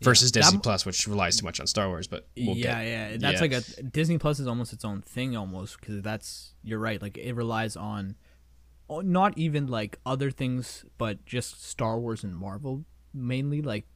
versus 0.00 0.32
That- 0.32 0.42
Disney 0.42 0.58
Plus, 0.58 0.86
which 0.86 1.06
relies 1.06 1.36
too 1.36 1.44
much 1.44 1.60
on 1.60 1.66
Star 1.66 1.88
Wars. 1.88 2.06
But 2.06 2.28
we'll 2.36 2.56
yeah, 2.56 2.82
get, 2.82 2.88
yeah. 2.88 3.16
That's 3.18 3.34
yeah. 3.34 3.40
like 3.40 3.52
a 3.52 3.82
Disney 3.82 4.18
Plus 4.18 4.40
is 4.40 4.46
almost 4.46 4.72
its 4.72 4.84
own 4.84 5.02
thing 5.02 5.36
almost 5.36 5.80
because 5.80 6.02
that's 6.02 6.54
you're 6.62 6.78
right. 6.78 7.00
Like 7.00 7.18
it 7.18 7.34
relies 7.34 7.76
on 7.76 8.16
not 8.90 9.36
even 9.36 9.66
like 9.66 9.98
other 10.06 10.30
things, 10.30 10.84
but 10.96 11.24
just 11.26 11.64
Star 11.64 11.98
Wars 11.98 12.24
and 12.24 12.34
Marvel 12.34 12.84
mainly. 13.12 13.62
Like 13.62 13.86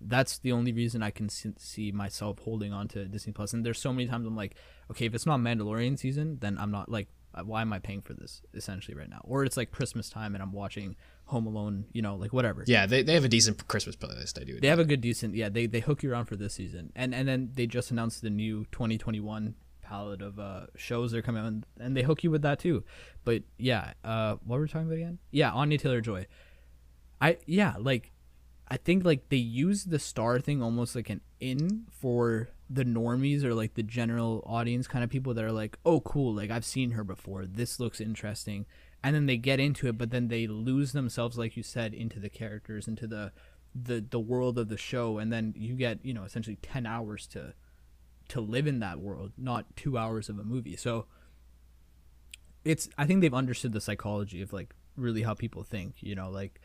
that's 0.00 0.38
the 0.38 0.52
only 0.52 0.72
reason 0.72 1.02
I 1.02 1.10
can 1.10 1.28
see 1.28 1.92
myself 1.92 2.38
holding 2.40 2.72
on 2.72 2.88
to 2.88 3.06
Disney 3.06 3.32
Plus. 3.32 3.52
And 3.52 3.64
there's 3.64 3.80
so 3.80 3.92
many 3.92 4.06
times 4.06 4.26
I'm 4.26 4.36
like, 4.36 4.54
okay, 4.90 5.06
if 5.06 5.14
it's 5.14 5.26
not 5.26 5.40
Mandalorian 5.40 5.98
season, 5.98 6.38
then 6.40 6.56
I'm 6.58 6.70
not 6.70 6.88
like 6.88 7.08
why 7.42 7.62
am 7.62 7.72
I 7.72 7.78
paying 7.78 8.02
for 8.02 8.14
this 8.14 8.42
essentially 8.54 8.96
right 8.96 9.08
now? 9.08 9.20
Or 9.24 9.44
it's 9.44 9.56
like 9.56 9.70
Christmas 9.70 10.10
time 10.10 10.34
and 10.34 10.42
I'm 10.42 10.52
watching 10.52 10.96
Home 11.26 11.46
Alone, 11.46 11.84
you 11.92 12.02
know, 12.02 12.16
like 12.16 12.32
whatever. 12.32 12.64
Yeah, 12.66 12.86
they, 12.86 13.02
they 13.02 13.14
have 13.14 13.24
a 13.24 13.28
decent 13.28 13.66
Christmas 13.68 13.96
playlist. 13.96 14.40
I 14.40 14.44
do. 14.44 14.58
They 14.60 14.68
have 14.68 14.78
a 14.78 14.84
good 14.84 15.00
decent 15.00 15.34
yeah. 15.34 15.48
They 15.48 15.66
they 15.66 15.80
hook 15.80 16.02
you 16.02 16.10
around 16.10 16.26
for 16.26 16.36
this 16.36 16.54
season, 16.54 16.92
and 16.96 17.14
and 17.14 17.28
then 17.28 17.50
they 17.54 17.66
just 17.66 17.90
announced 17.90 18.22
the 18.22 18.30
new 18.30 18.64
2021 18.72 19.54
palette 19.80 20.20
of 20.20 20.38
uh 20.38 20.66
shows 20.76 21.12
that 21.12 21.18
are 21.18 21.22
coming 21.22 21.42
out, 21.42 21.48
and, 21.48 21.66
and 21.80 21.96
they 21.96 22.02
hook 22.02 22.24
you 22.24 22.30
with 22.30 22.42
that 22.42 22.58
too. 22.58 22.84
But 23.24 23.42
yeah, 23.58 23.92
uh, 24.04 24.36
what 24.44 24.56
were 24.56 24.62
we 24.62 24.68
talking 24.68 24.86
about 24.86 24.96
again? 24.96 25.18
Yeah, 25.30 25.52
Anya 25.52 25.78
Taylor 25.78 26.00
Joy. 26.00 26.26
I 27.20 27.38
yeah 27.46 27.74
like. 27.78 28.12
I 28.70 28.76
think 28.76 29.02
like 29.02 29.30
they 29.30 29.38
use 29.38 29.84
the 29.84 29.98
star 29.98 30.38
thing 30.40 30.62
almost 30.62 30.94
like 30.94 31.08
an 31.08 31.22
in 31.40 31.86
for 31.90 32.50
the 32.70 32.84
normies 32.84 33.44
or 33.44 33.54
like 33.54 33.74
the 33.74 33.82
general 33.82 34.42
audience 34.46 34.86
kind 34.86 35.02
of 35.02 35.10
people 35.10 35.34
that 35.34 35.44
are 35.44 35.52
like, 35.52 35.78
oh, 35.84 36.00
cool, 36.00 36.34
like 36.34 36.50
I've 36.50 36.64
seen 36.64 36.92
her 36.92 37.04
before. 37.04 37.46
This 37.46 37.80
looks 37.80 38.00
interesting. 38.00 38.66
And 39.02 39.14
then 39.14 39.26
they 39.26 39.36
get 39.36 39.60
into 39.60 39.86
it, 39.88 39.96
but 39.96 40.10
then 40.10 40.28
they 40.28 40.46
lose 40.46 40.92
themselves, 40.92 41.38
like 41.38 41.56
you 41.56 41.62
said, 41.62 41.94
into 41.94 42.18
the 42.18 42.28
characters, 42.28 42.88
into 42.88 43.06
the 43.06 43.32
the 43.74 44.04
the 44.08 44.18
world 44.18 44.58
of 44.58 44.68
the 44.68 44.76
show, 44.76 45.18
and 45.18 45.32
then 45.32 45.54
you 45.56 45.74
get 45.74 46.04
you 46.04 46.12
know 46.12 46.24
essentially 46.24 46.58
ten 46.62 46.84
hours 46.84 47.26
to 47.28 47.54
to 48.28 48.40
live 48.40 48.66
in 48.66 48.80
that 48.80 48.98
world, 48.98 49.32
not 49.38 49.76
two 49.76 49.96
hours 49.96 50.28
of 50.28 50.38
a 50.38 50.44
movie. 50.44 50.76
So 50.76 51.06
it's 52.64 52.88
I 52.98 53.06
think 53.06 53.20
they've 53.20 53.32
understood 53.32 53.72
the 53.72 53.80
psychology 53.80 54.42
of 54.42 54.52
like 54.52 54.74
really 54.96 55.22
how 55.22 55.34
people 55.34 55.62
think. 55.62 55.94
You 56.00 56.16
know, 56.16 56.28
like 56.28 56.60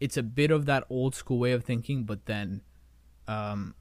it's 0.00 0.16
a 0.16 0.22
bit 0.22 0.50
of 0.50 0.66
that 0.66 0.84
old 0.90 1.14
school 1.14 1.38
way 1.38 1.52
of 1.52 1.64
thinking, 1.64 2.04
but 2.04 2.26
then 2.26 2.62
um, 3.28 3.74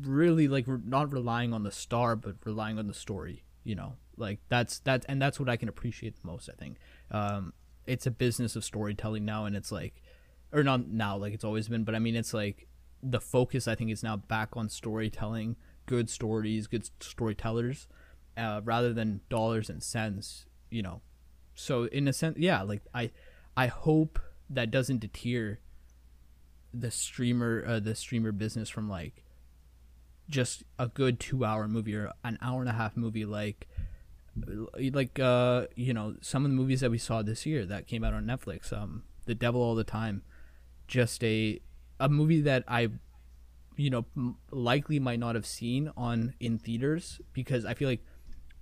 really 0.00 0.48
like 0.48 0.66
we're 0.66 0.80
not 0.84 1.12
relying 1.12 1.52
on 1.52 1.62
the 1.62 1.70
star 1.70 2.16
but 2.16 2.36
relying 2.44 2.78
on 2.78 2.86
the 2.86 2.94
story 2.94 3.44
you 3.64 3.74
know? 3.74 3.94
Like 4.16 4.40
that's 4.48 4.80
that 4.80 5.04
and 5.08 5.20
that's 5.20 5.40
what 5.40 5.48
i 5.48 5.56
can 5.56 5.68
appreciate 5.68 6.20
the 6.20 6.26
most 6.26 6.48
i 6.50 6.52
think. 6.52 6.76
Um 7.10 7.54
it's 7.86 8.06
a 8.06 8.10
business 8.10 8.54
of 8.54 8.64
storytelling 8.64 9.24
now 9.24 9.46
and 9.46 9.56
it's 9.56 9.72
like 9.72 10.02
or 10.52 10.62
not 10.62 10.86
now 10.86 11.16
like 11.16 11.32
it's 11.32 11.44
always 11.44 11.68
been 11.68 11.82
but 11.82 11.96
i 11.96 11.98
mean 11.98 12.14
it's 12.14 12.32
like 12.32 12.68
the 13.02 13.20
focus 13.20 13.66
i 13.66 13.74
think 13.74 13.90
is 13.90 14.04
now 14.04 14.16
back 14.16 14.50
on 14.56 14.68
storytelling 14.68 15.56
good 15.86 16.08
stories 16.08 16.68
good 16.68 16.88
storytellers 17.00 17.88
uh, 18.36 18.60
rather 18.64 18.92
than 18.92 19.20
dollars 19.28 19.68
and 19.68 19.82
cents 19.82 20.46
you 20.70 20.80
know? 20.80 21.02
So 21.54 21.84
in 21.84 22.06
a 22.06 22.12
sense 22.12 22.38
yeah 22.38 22.62
like 22.62 22.82
i 22.94 23.10
i 23.56 23.66
hope 23.66 24.20
that 24.48 24.70
doesn't 24.70 25.00
deter 25.00 25.58
the 26.72 26.90
streamer 26.90 27.64
uh, 27.66 27.80
the 27.80 27.94
streamer 27.94 28.30
business 28.30 28.68
from 28.68 28.88
like 28.88 29.21
just 30.28 30.64
a 30.78 30.88
good 30.88 31.20
two 31.20 31.44
hour 31.44 31.68
movie 31.68 31.94
or 31.94 32.12
an 32.24 32.38
hour 32.40 32.60
and 32.60 32.68
a 32.68 32.72
half 32.72 32.96
movie 32.96 33.24
like 33.24 33.68
like 34.92 35.18
uh 35.18 35.66
you 35.76 35.92
know 35.92 36.14
some 36.20 36.44
of 36.44 36.50
the 36.50 36.56
movies 36.56 36.80
that 36.80 36.90
we 36.90 36.98
saw 36.98 37.22
this 37.22 37.44
year 37.44 37.66
that 37.66 37.86
came 37.86 38.02
out 38.02 38.14
on 38.14 38.24
Netflix 38.24 38.72
um 38.72 39.02
The 39.26 39.34
Devil 39.34 39.60
All 39.60 39.74
the 39.74 39.84
Time. 39.84 40.22
Just 40.86 41.22
a 41.22 41.60
a 42.00 42.08
movie 42.08 42.40
that 42.40 42.64
I 42.66 42.88
you 43.76 43.90
know 43.90 44.06
likely 44.50 44.98
might 44.98 45.18
not 45.18 45.34
have 45.34 45.46
seen 45.46 45.90
on 45.96 46.34
in 46.40 46.58
theaters 46.58 47.20
because 47.32 47.64
I 47.64 47.74
feel 47.74 47.88
like 47.88 48.04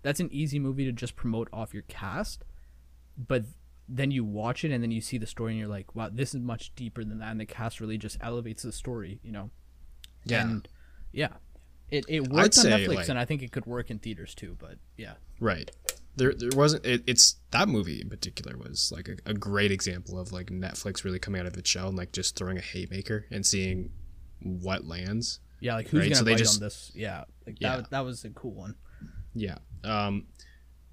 that's 0.02 0.20
an 0.20 0.28
easy 0.32 0.58
movie 0.58 0.84
to 0.84 0.92
just 0.92 1.16
promote 1.16 1.48
off 1.52 1.74
your 1.74 1.82
cast 1.84 2.44
but 3.16 3.44
then 3.88 4.10
you 4.10 4.24
watch 4.24 4.64
it 4.64 4.70
and 4.70 4.82
then 4.82 4.90
you 4.90 5.00
see 5.00 5.18
the 5.18 5.26
story 5.26 5.52
and 5.52 5.58
you're 5.58 5.68
like 5.68 5.94
wow 5.96 6.08
this 6.10 6.34
is 6.34 6.40
much 6.40 6.74
deeper 6.74 7.02
than 7.02 7.18
that. 7.18 7.30
And 7.30 7.40
the 7.40 7.46
cast 7.46 7.80
really 7.80 7.98
just 7.98 8.18
elevates 8.20 8.62
the 8.62 8.72
story 8.72 9.20
you 9.22 9.32
know? 9.32 9.50
Yeah. 10.24 10.42
And 10.42 10.68
yeah 11.12 11.28
it, 11.90 12.04
it 12.08 12.28
worked 12.28 12.58
on 12.58 12.66
Netflix, 12.66 12.94
like, 12.94 13.08
and 13.08 13.18
I 13.18 13.24
think 13.24 13.42
it 13.42 13.52
could 13.52 13.66
work 13.66 13.90
in 13.90 13.98
theaters 13.98 14.34
too. 14.34 14.56
But 14.58 14.76
yeah, 14.96 15.14
right. 15.40 15.70
There, 16.16 16.34
there 16.34 16.50
wasn't. 16.54 16.84
It, 16.84 17.02
it's 17.06 17.36
that 17.50 17.68
movie 17.68 18.00
in 18.00 18.08
particular 18.08 18.56
was 18.56 18.92
like 18.94 19.08
a, 19.08 19.30
a, 19.30 19.34
great 19.34 19.70
example 19.70 20.18
of 20.18 20.32
like 20.32 20.48
Netflix 20.48 21.04
really 21.04 21.18
coming 21.18 21.40
out 21.40 21.46
of 21.46 21.56
its 21.56 21.70
shell 21.70 21.88
and 21.88 21.96
like 21.96 22.12
just 22.12 22.36
throwing 22.36 22.58
a 22.58 22.60
haymaker 22.60 23.26
and 23.30 23.46
seeing 23.46 23.90
what 24.40 24.84
lands. 24.86 25.40
Yeah, 25.60 25.74
like 25.74 25.88
who's 25.88 26.00
right? 26.00 26.06
gonna 26.06 26.16
so 26.16 26.24
bite 26.24 26.38
just, 26.38 26.60
on 26.60 26.66
this? 26.66 26.90
Yeah, 26.94 27.24
like 27.46 27.58
that. 27.60 27.78
Yeah. 27.78 27.82
That 27.90 28.04
was 28.04 28.24
a 28.24 28.30
cool 28.30 28.52
one. 28.52 28.74
Yeah. 29.34 29.58
Um, 29.84 30.26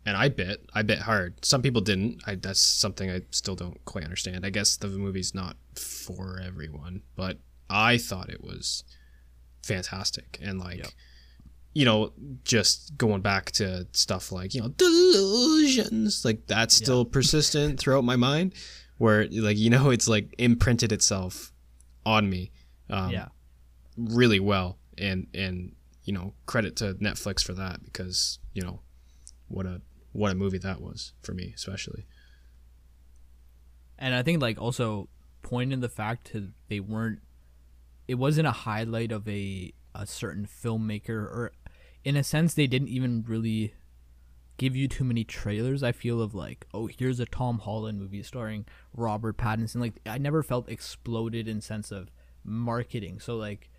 and 0.06 0.16
I 0.16 0.30
bit. 0.30 0.70
I 0.74 0.84
bit 0.84 1.00
hard. 1.00 1.44
Some 1.44 1.62
people 1.62 1.82
didn't. 1.82 2.22
I 2.26 2.36
that's 2.36 2.62
something 2.62 3.10
I 3.12 3.22
still 3.32 3.56
don't 3.56 3.84
quite 3.86 4.04
understand. 4.04 4.46
I 4.46 4.50
guess 4.50 4.78
the 4.78 4.88
movie's 4.88 5.36
not 5.36 5.58
for 5.76 6.40
everyone, 6.44 7.02
but 7.16 7.40
I 7.70 7.98
thought 7.98 8.30
it 8.30 8.44
was 8.44 8.84
fantastic 9.68 10.40
and 10.42 10.60
like 10.60 10.78
yep. 10.78 10.88
you 11.74 11.84
know 11.84 12.14
just 12.44 12.98
going 12.98 13.22
back 13.22 13.52
to 13.52 13.86
stuff 13.92 14.32
like 14.32 14.54
you 14.56 14.62
know 14.62 14.70
delusions 14.70 16.24
like 16.24 16.48
that's 16.48 16.74
still 16.74 17.04
yep. 17.04 17.12
persistent 17.12 17.80
throughout 17.80 18.04
my 18.04 18.16
mind 18.16 18.54
where 18.98 19.28
like 19.32 19.58
you 19.58 19.70
know 19.70 19.90
it's 19.90 20.08
like 20.08 20.34
imprinted 20.38 20.92
itself 20.92 21.52
on 22.06 22.30
me 22.30 22.52
um, 22.90 23.12
yeah 23.12 23.28
really 23.98 24.40
well 24.40 24.78
and 24.98 25.28
and 25.34 25.76
you 26.04 26.14
know 26.14 26.34
credit 26.46 26.76
to 26.78 26.94
netflix 26.96 27.44
for 27.44 27.54
that 27.54 27.84
because 27.84 28.40
you 28.54 28.62
know 28.62 28.80
what 29.50 29.66
a 29.66 29.82
what 30.14 30.32
a 30.32 30.36
movie 30.36 30.58
that 30.58 30.82
was 30.82 31.12
for 31.22 31.34
me 31.34 31.52
especially 31.56 32.06
and 34.00 34.16
i 34.16 34.24
think 34.24 34.42
like 34.42 34.60
also 34.60 35.10
pointing 35.42 35.82
the 35.82 35.90
fact 35.90 36.32
that 36.32 36.52
they 36.70 36.80
weren't 36.80 37.20
it 38.08 38.16
wasn't 38.16 38.48
a 38.48 38.52
highlight 38.52 39.12
of 39.12 39.28
a 39.28 39.74
a 39.94 40.06
certain 40.06 40.46
filmmaker 40.46 41.10
or 41.10 41.52
in 42.04 42.16
a 42.16 42.24
sense 42.24 42.54
they 42.54 42.68
didn't 42.68 42.88
even 42.88 43.24
really 43.28 43.74
give 44.58 44.76
you 44.76 44.88
too 44.88 45.04
many 45.04 45.24
trailers 45.24 45.84
i 45.84 45.92
feel 45.92 46.22
of 46.22 46.34
like 46.34 46.66
oh 46.74 46.88
here's 46.88 47.20
a 47.20 47.26
tom 47.26 47.60
holland 47.60 48.00
movie 48.00 48.24
starring 48.24 48.66
robert 48.96 49.38
pattinson. 49.38 49.80
Like 49.80 50.00
i 50.06 50.18
never 50.18 50.44
felt 50.44 50.70
exploded 50.70 51.48
in 51.48 51.62
sense 51.62 51.92
of 51.92 52.12
marketing. 52.44 53.20
So 53.20 53.36
like 53.36 53.70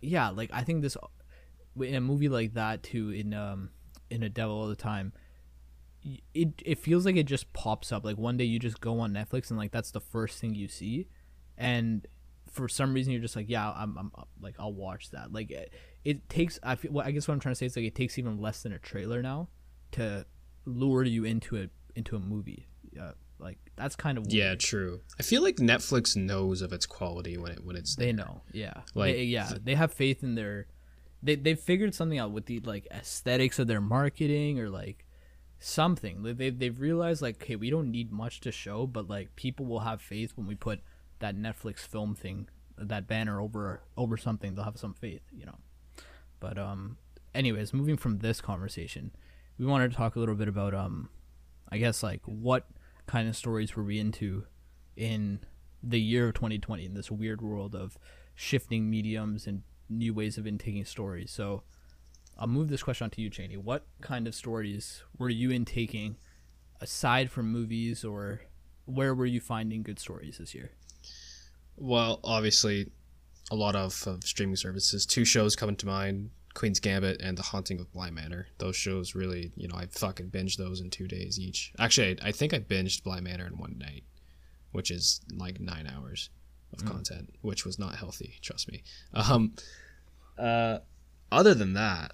yeah 0.00 0.30
like 0.30 0.50
i 0.52 0.62
think 0.62 0.82
this 0.82 0.96
in 1.80 1.94
a 1.94 2.00
movie 2.00 2.28
like 2.28 2.54
that 2.54 2.82
too 2.82 3.10
in 3.10 3.32
um 3.32 3.70
in 4.10 4.24
a 4.24 4.28
devil 4.28 4.56
all 4.56 4.66
the 4.66 4.74
time 4.74 5.12
it 6.34 6.48
it 6.64 6.78
feels 6.78 7.06
like 7.06 7.14
it 7.14 7.26
just 7.26 7.52
pops 7.52 7.92
up. 7.92 8.04
Like 8.04 8.18
one 8.18 8.36
day 8.36 8.44
you 8.44 8.58
just 8.58 8.80
go 8.80 8.98
on 8.98 9.12
netflix 9.12 9.50
and 9.50 9.58
like 9.58 9.70
that's 9.70 9.92
the 9.92 10.00
first 10.00 10.40
thing 10.40 10.54
you 10.54 10.66
see 10.66 11.06
and 11.56 12.06
for 12.50 12.68
some 12.68 12.92
reason 12.92 13.12
you're 13.12 13.22
just 13.22 13.34
like 13.34 13.48
yeah 13.48 13.70
I'm, 13.70 13.96
I'm 13.96 14.12
like 14.40 14.54
I'll 14.58 14.72
watch 14.72 15.10
that. 15.10 15.32
Like 15.32 15.50
it, 15.50 15.72
it 16.04 16.28
takes 16.28 16.58
I 16.62 16.74
feel 16.76 16.92
well, 16.92 17.06
I 17.06 17.10
guess 17.10 17.26
what 17.26 17.34
I'm 17.34 17.40
trying 17.40 17.54
to 17.54 17.58
say 17.58 17.66
is 17.66 17.76
like 17.76 17.86
it 17.86 17.94
takes 17.94 18.18
even 18.18 18.38
less 18.38 18.62
than 18.62 18.72
a 18.72 18.78
trailer 18.78 19.22
now 19.22 19.48
to 19.92 20.26
lure 20.64 21.04
you 21.04 21.24
into 21.24 21.56
a 21.56 21.68
into 21.96 22.16
a 22.16 22.20
movie. 22.20 22.66
Uh, 23.00 23.12
like 23.38 23.58
that's 23.74 23.96
kind 23.96 24.18
of 24.18 24.24
weird. 24.24 24.34
yeah 24.34 24.54
true. 24.54 25.00
I 25.18 25.22
feel 25.22 25.42
like 25.42 25.56
Netflix 25.56 26.14
knows 26.14 26.62
of 26.62 26.72
its 26.72 26.86
quality 26.86 27.38
when 27.38 27.52
it 27.52 27.64
when 27.64 27.74
it's 27.76 27.96
they 27.96 28.12
know 28.12 28.42
yeah. 28.52 28.74
Like 28.94 29.14
they, 29.14 29.24
yeah 29.24 29.46
th- 29.48 29.62
they 29.64 29.74
have 29.74 29.92
faith 29.92 30.22
in 30.22 30.34
their 30.34 30.66
they 31.22 31.36
they 31.36 31.54
figured 31.54 31.94
something 31.94 32.18
out 32.18 32.32
with 32.32 32.46
the 32.46 32.60
like 32.60 32.86
aesthetics 32.90 33.58
of 33.58 33.66
their 33.66 33.80
marketing 33.80 34.60
or 34.60 34.68
like 34.68 35.06
something. 35.58 36.22
They 36.22 36.50
they've 36.50 36.78
realized 36.78 37.22
like 37.22 37.42
okay 37.42 37.56
we 37.56 37.70
don't 37.70 37.90
need 37.90 38.12
much 38.12 38.40
to 38.40 38.52
show 38.52 38.86
but 38.86 39.08
like 39.08 39.34
people 39.36 39.66
will 39.66 39.80
have 39.80 40.02
faith 40.02 40.32
when 40.36 40.46
we 40.46 40.54
put 40.54 40.80
that 41.22 41.36
Netflix 41.36 41.78
film 41.78 42.14
thing, 42.14 42.48
that 42.76 43.06
banner 43.08 43.40
over 43.40 43.80
over 43.96 44.16
something, 44.16 44.54
they'll 44.54 44.64
have 44.64 44.76
some 44.76 44.92
faith, 44.92 45.22
you 45.32 45.46
know. 45.46 45.56
But 46.40 46.58
um, 46.58 46.98
anyways, 47.34 47.72
moving 47.72 47.96
from 47.96 48.18
this 48.18 48.40
conversation, 48.40 49.12
we 49.56 49.64
wanted 49.64 49.92
to 49.92 49.96
talk 49.96 50.16
a 50.16 50.18
little 50.18 50.34
bit 50.34 50.48
about 50.48 50.74
um, 50.74 51.08
I 51.70 51.78
guess 51.78 52.02
like 52.02 52.20
what 52.24 52.66
kind 53.06 53.28
of 53.28 53.36
stories 53.36 53.74
were 53.74 53.84
we 53.84 53.98
into 53.98 54.44
in 54.96 55.40
the 55.82 56.00
year 56.00 56.28
of 56.28 56.34
2020 56.34 56.84
in 56.84 56.94
this 56.94 57.10
weird 57.10 57.40
world 57.40 57.74
of 57.74 57.96
shifting 58.34 58.90
mediums 58.90 59.46
and 59.46 59.62
new 59.88 60.12
ways 60.14 60.38
of 60.38 60.46
intaking 60.46 60.84
stories. 60.84 61.30
So 61.30 61.62
I'll 62.38 62.46
move 62.46 62.68
this 62.68 62.82
question 62.82 63.04
on 63.04 63.10
to 63.10 63.20
you, 63.20 63.30
Cheney. 63.30 63.56
What 63.56 63.86
kind 64.00 64.26
of 64.26 64.34
stories 64.34 65.02
were 65.18 65.28
you 65.28 65.50
intaking 65.50 66.16
aside 66.80 67.30
from 67.30 67.50
movies 67.50 68.04
or 68.04 68.42
where 68.84 69.14
were 69.14 69.26
you 69.26 69.40
finding 69.40 69.82
good 69.82 69.98
stories 69.98 70.38
this 70.38 70.54
year? 70.54 70.72
Well, 71.76 72.20
obviously, 72.22 72.90
a 73.50 73.56
lot 73.56 73.76
of, 73.76 74.06
of 74.06 74.24
streaming 74.24 74.56
services. 74.56 75.06
Two 75.06 75.24
shows 75.24 75.56
coming 75.56 75.76
to 75.76 75.86
mind: 75.86 76.30
Queen's 76.54 76.80
Gambit 76.80 77.20
and 77.20 77.36
The 77.36 77.42
Haunting 77.42 77.80
of 77.80 77.92
Bly 77.92 78.10
Manor. 78.10 78.48
Those 78.58 78.76
shows 78.76 79.14
really, 79.14 79.52
you 79.56 79.68
know, 79.68 79.74
I 79.76 79.86
fucking 79.86 80.30
binged 80.30 80.56
those 80.56 80.80
in 80.80 80.90
two 80.90 81.08
days 81.08 81.38
each. 81.38 81.72
Actually, 81.78 82.20
I, 82.22 82.28
I 82.28 82.32
think 82.32 82.54
I 82.54 82.58
binged 82.58 83.02
Bly 83.02 83.20
Manor 83.20 83.46
in 83.46 83.58
one 83.58 83.76
night, 83.78 84.04
which 84.72 84.90
is 84.90 85.20
like 85.34 85.60
nine 85.60 85.86
hours 85.86 86.30
of 86.72 86.80
mm. 86.80 86.90
content, 86.90 87.34
which 87.42 87.64
was 87.64 87.78
not 87.78 87.96
healthy. 87.96 88.34
Trust 88.40 88.70
me. 88.70 88.82
Um, 89.12 89.54
uh, 90.38 90.78
other 91.30 91.54
than 91.54 91.74
that, 91.74 92.12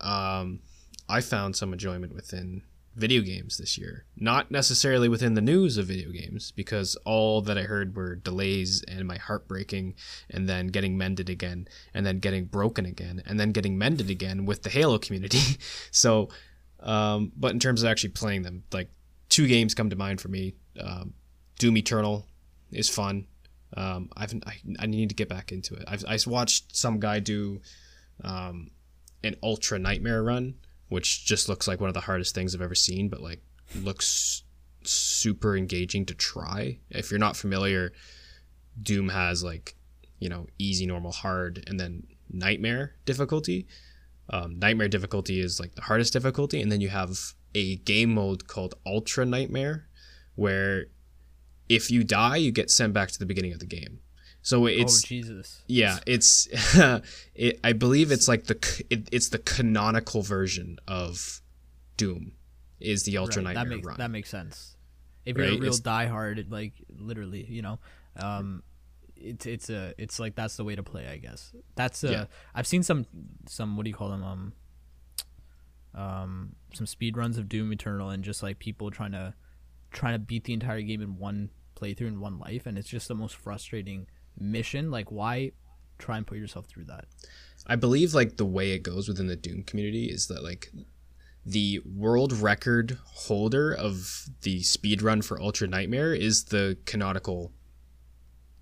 um, 0.00 0.60
I 1.08 1.20
found 1.20 1.56
some 1.56 1.72
enjoyment 1.72 2.14
within 2.14 2.62
video 3.00 3.22
games 3.22 3.56
this 3.56 3.76
year. 3.78 4.04
Not 4.16 4.50
necessarily 4.50 5.08
within 5.08 5.34
the 5.34 5.40
news 5.40 5.78
of 5.78 5.86
video 5.86 6.10
games, 6.10 6.52
because 6.52 6.96
all 7.04 7.40
that 7.42 7.58
I 7.58 7.62
heard 7.62 7.96
were 7.96 8.14
delays 8.14 8.84
and 8.86 9.08
my 9.08 9.16
heart 9.16 9.48
breaking, 9.48 9.94
and 10.28 10.48
then 10.48 10.68
getting 10.68 10.96
mended 10.96 11.28
again, 11.28 11.66
and 11.94 12.04
then 12.06 12.18
getting 12.20 12.44
broken 12.44 12.86
again, 12.86 13.22
and 13.26 13.40
then 13.40 13.52
getting 13.52 13.76
mended 13.78 14.10
again 14.10 14.44
with 14.46 14.62
the 14.62 14.70
Halo 14.70 14.98
community. 14.98 15.58
so 15.90 16.28
Um, 16.82 17.32
but 17.36 17.52
in 17.52 17.60
terms 17.60 17.82
of 17.82 17.88
actually 17.90 18.10
playing 18.10 18.42
them, 18.42 18.64
like 18.72 18.90
two 19.28 19.46
games 19.46 19.74
come 19.74 19.90
to 19.90 19.96
mind 19.96 20.20
for 20.20 20.28
me. 20.28 20.54
Um, 20.78 21.14
Doom 21.58 21.76
Eternal 21.76 22.26
is 22.72 22.88
fun. 22.88 23.26
Um, 23.76 24.10
I've 24.16 24.34
I, 24.46 24.54
I 24.78 24.86
need 24.86 25.10
to 25.10 25.14
get 25.14 25.28
back 25.28 25.52
into 25.52 25.74
it. 25.74 25.84
I've 25.86 26.04
I 26.06 26.18
watched 26.26 26.74
some 26.74 26.98
guy 26.98 27.20
do 27.20 27.60
um, 28.24 28.70
an 29.22 29.36
Ultra 29.42 29.78
Nightmare 29.78 30.22
run, 30.22 30.54
which 30.90 31.24
just 31.24 31.48
looks 31.48 31.66
like 31.66 31.80
one 31.80 31.88
of 31.88 31.94
the 31.94 32.00
hardest 32.00 32.34
things 32.34 32.54
I've 32.54 32.60
ever 32.60 32.74
seen, 32.74 33.08
but 33.08 33.22
like 33.22 33.40
looks 33.74 34.42
super 34.84 35.56
engaging 35.56 36.04
to 36.06 36.14
try. 36.14 36.78
If 36.90 37.10
you're 37.10 37.18
not 37.18 37.36
familiar, 37.36 37.92
Doom 38.80 39.08
has 39.08 39.42
like 39.42 39.76
you 40.18 40.28
know 40.28 40.46
easy, 40.58 40.84
normal, 40.84 41.12
hard, 41.12 41.64
and 41.66 41.80
then 41.80 42.06
Nightmare 42.32 42.94
difficulty. 43.04 43.66
Um, 44.32 44.60
nightmare 44.60 44.88
difficulty 44.88 45.40
is 45.40 45.58
like 45.58 45.74
the 45.74 45.82
hardest 45.82 46.12
difficulty, 46.12 46.60
and 46.62 46.70
then 46.70 46.80
you 46.80 46.88
have 46.88 47.18
a 47.54 47.76
game 47.76 48.14
mode 48.14 48.46
called 48.46 48.74
Ultra 48.86 49.26
Nightmare, 49.26 49.88
where 50.36 50.86
if 51.68 51.90
you 51.90 52.04
die, 52.04 52.36
you 52.36 52.52
get 52.52 52.70
sent 52.70 52.92
back 52.92 53.10
to 53.10 53.18
the 53.18 53.26
beginning 53.26 53.52
of 53.52 53.58
the 53.58 53.66
game. 53.66 54.00
So 54.42 54.66
it's 54.66 55.04
oh 55.04 55.06
Jesus. 55.06 55.62
yeah, 55.66 55.98
it's 56.06 56.48
it, 57.34 57.60
I 57.62 57.72
believe 57.74 58.10
it's 58.10 58.26
like 58.28 58.44
the 58.44 58.84
it, 58.88 59.08
it's 59.12 59.28
the 59.28 59.38
canonical 59.38 60.22
version 60.22 60.78
of 60.88 61.42
Doom 61.96 62.32
is 62.80 63.02
the 63.02 63.18
Ultra 63.18 63.42
Right, 63.42 63.54
Nightmare 63.54 63.64
that 63.64 63.76
makes 63.76 63.86
run. 63.86 63.96
that 63.98 64.10
makes 64.10 64.30
sense. 64.30 64.76
If 65.26 65.36
you're 65.36 65.46
a 65.46 65.50
real 65.50 65.64
it's- 65.74 65.80
diehard, 65.80 66.50
like 66.50 66.72
literally, 66.98 67.44
you 67.44 67.60
know, 67.60 67.78
um, 68.16 68.62
it's 69.16 69.44
it's 69.44 69.68
a 69.68 69.92
it's 69.98 70.18
like 70.18 70.34
that's 70.34 70.56
the 70.56 70.64
way 70.64 70.74
to 70.74 70.82
play, 70.82 71.06
I 71.08 71.18
guess. 71.18 71.52
That's 71.74 72.02
uh, 72.02 72.08
Yeah. 72.10 72.24
I've 72.54 72.66
seen 72.66 72.82
some 72.82 73.04
some 73.46 73.76
what 73.76 73.84
do 73.84 73.90
you 73.90 73.94
call 73.96 74.08
them 74.08 74.24
um 74.24 74.52
um 75.94 76.54
some 76.72 76.86
speed 76.86 77.16
runs 77.16 77.36
of 77.36 77.48
Doom 77.48 77.72
Eternal 77.72 78.10
and 78.10 78.22
just 78.24 78.42
like 78.42 78.58
people 78.58 78.90
trying 78.90 79.12
to 79.12 79.34
trying 79.90 80.14
to 80.14 80.18
beat 80.18 80.44
the 80.44 80.52
entire 80.52 80.80
game 80.80 81.02
in 81.02 81.18
one 81.18 81.50
playthrough 81.76 82.08
in 82.08 82.20
one 82.20 82.38
life, 82.38 82.64
and 82.66 82.78
it's 82.78 82.88
just 82.88 83.08
the 83.08 83.14
most 83.14 83.34
frustrating 83.36 84.06
mission. 84.40 84.90
Like, 84.90 85.10
why 85.10 85.52
try 85.98 86.16
and 86.16 86.26
put 86.26 86.38
yourself 86.38 86.66
through 86.66 86.84
that? 86.84 87.04
I 87.66 87.76
believe 87.76 88.14
like 88.14 88.36
the 88.36 88.44
way 88.44 88.72
it 88.72 88.82
goes 88.82 89.06
within 89.06 89.26
the 89.26 89.36
Doom 89.36 89.62
community 89.62 90.06
is 90.06 90.26
that 90.28 90.42
like 90.42 90.72
the 91.44 91.80
world 91.84 92.32
record 92.32 92.98
holder 93.04 93.72
of 93.72 94.26
the 94.42 94.62
speed 94.62 95.02
run 95.02 95.22
for 95.22 95.40
Ultra 95.40 95.68
Nightmare 95.68 96.14
is 96.14 96.44
the 96.44 96.78
canonical 96.84 97.52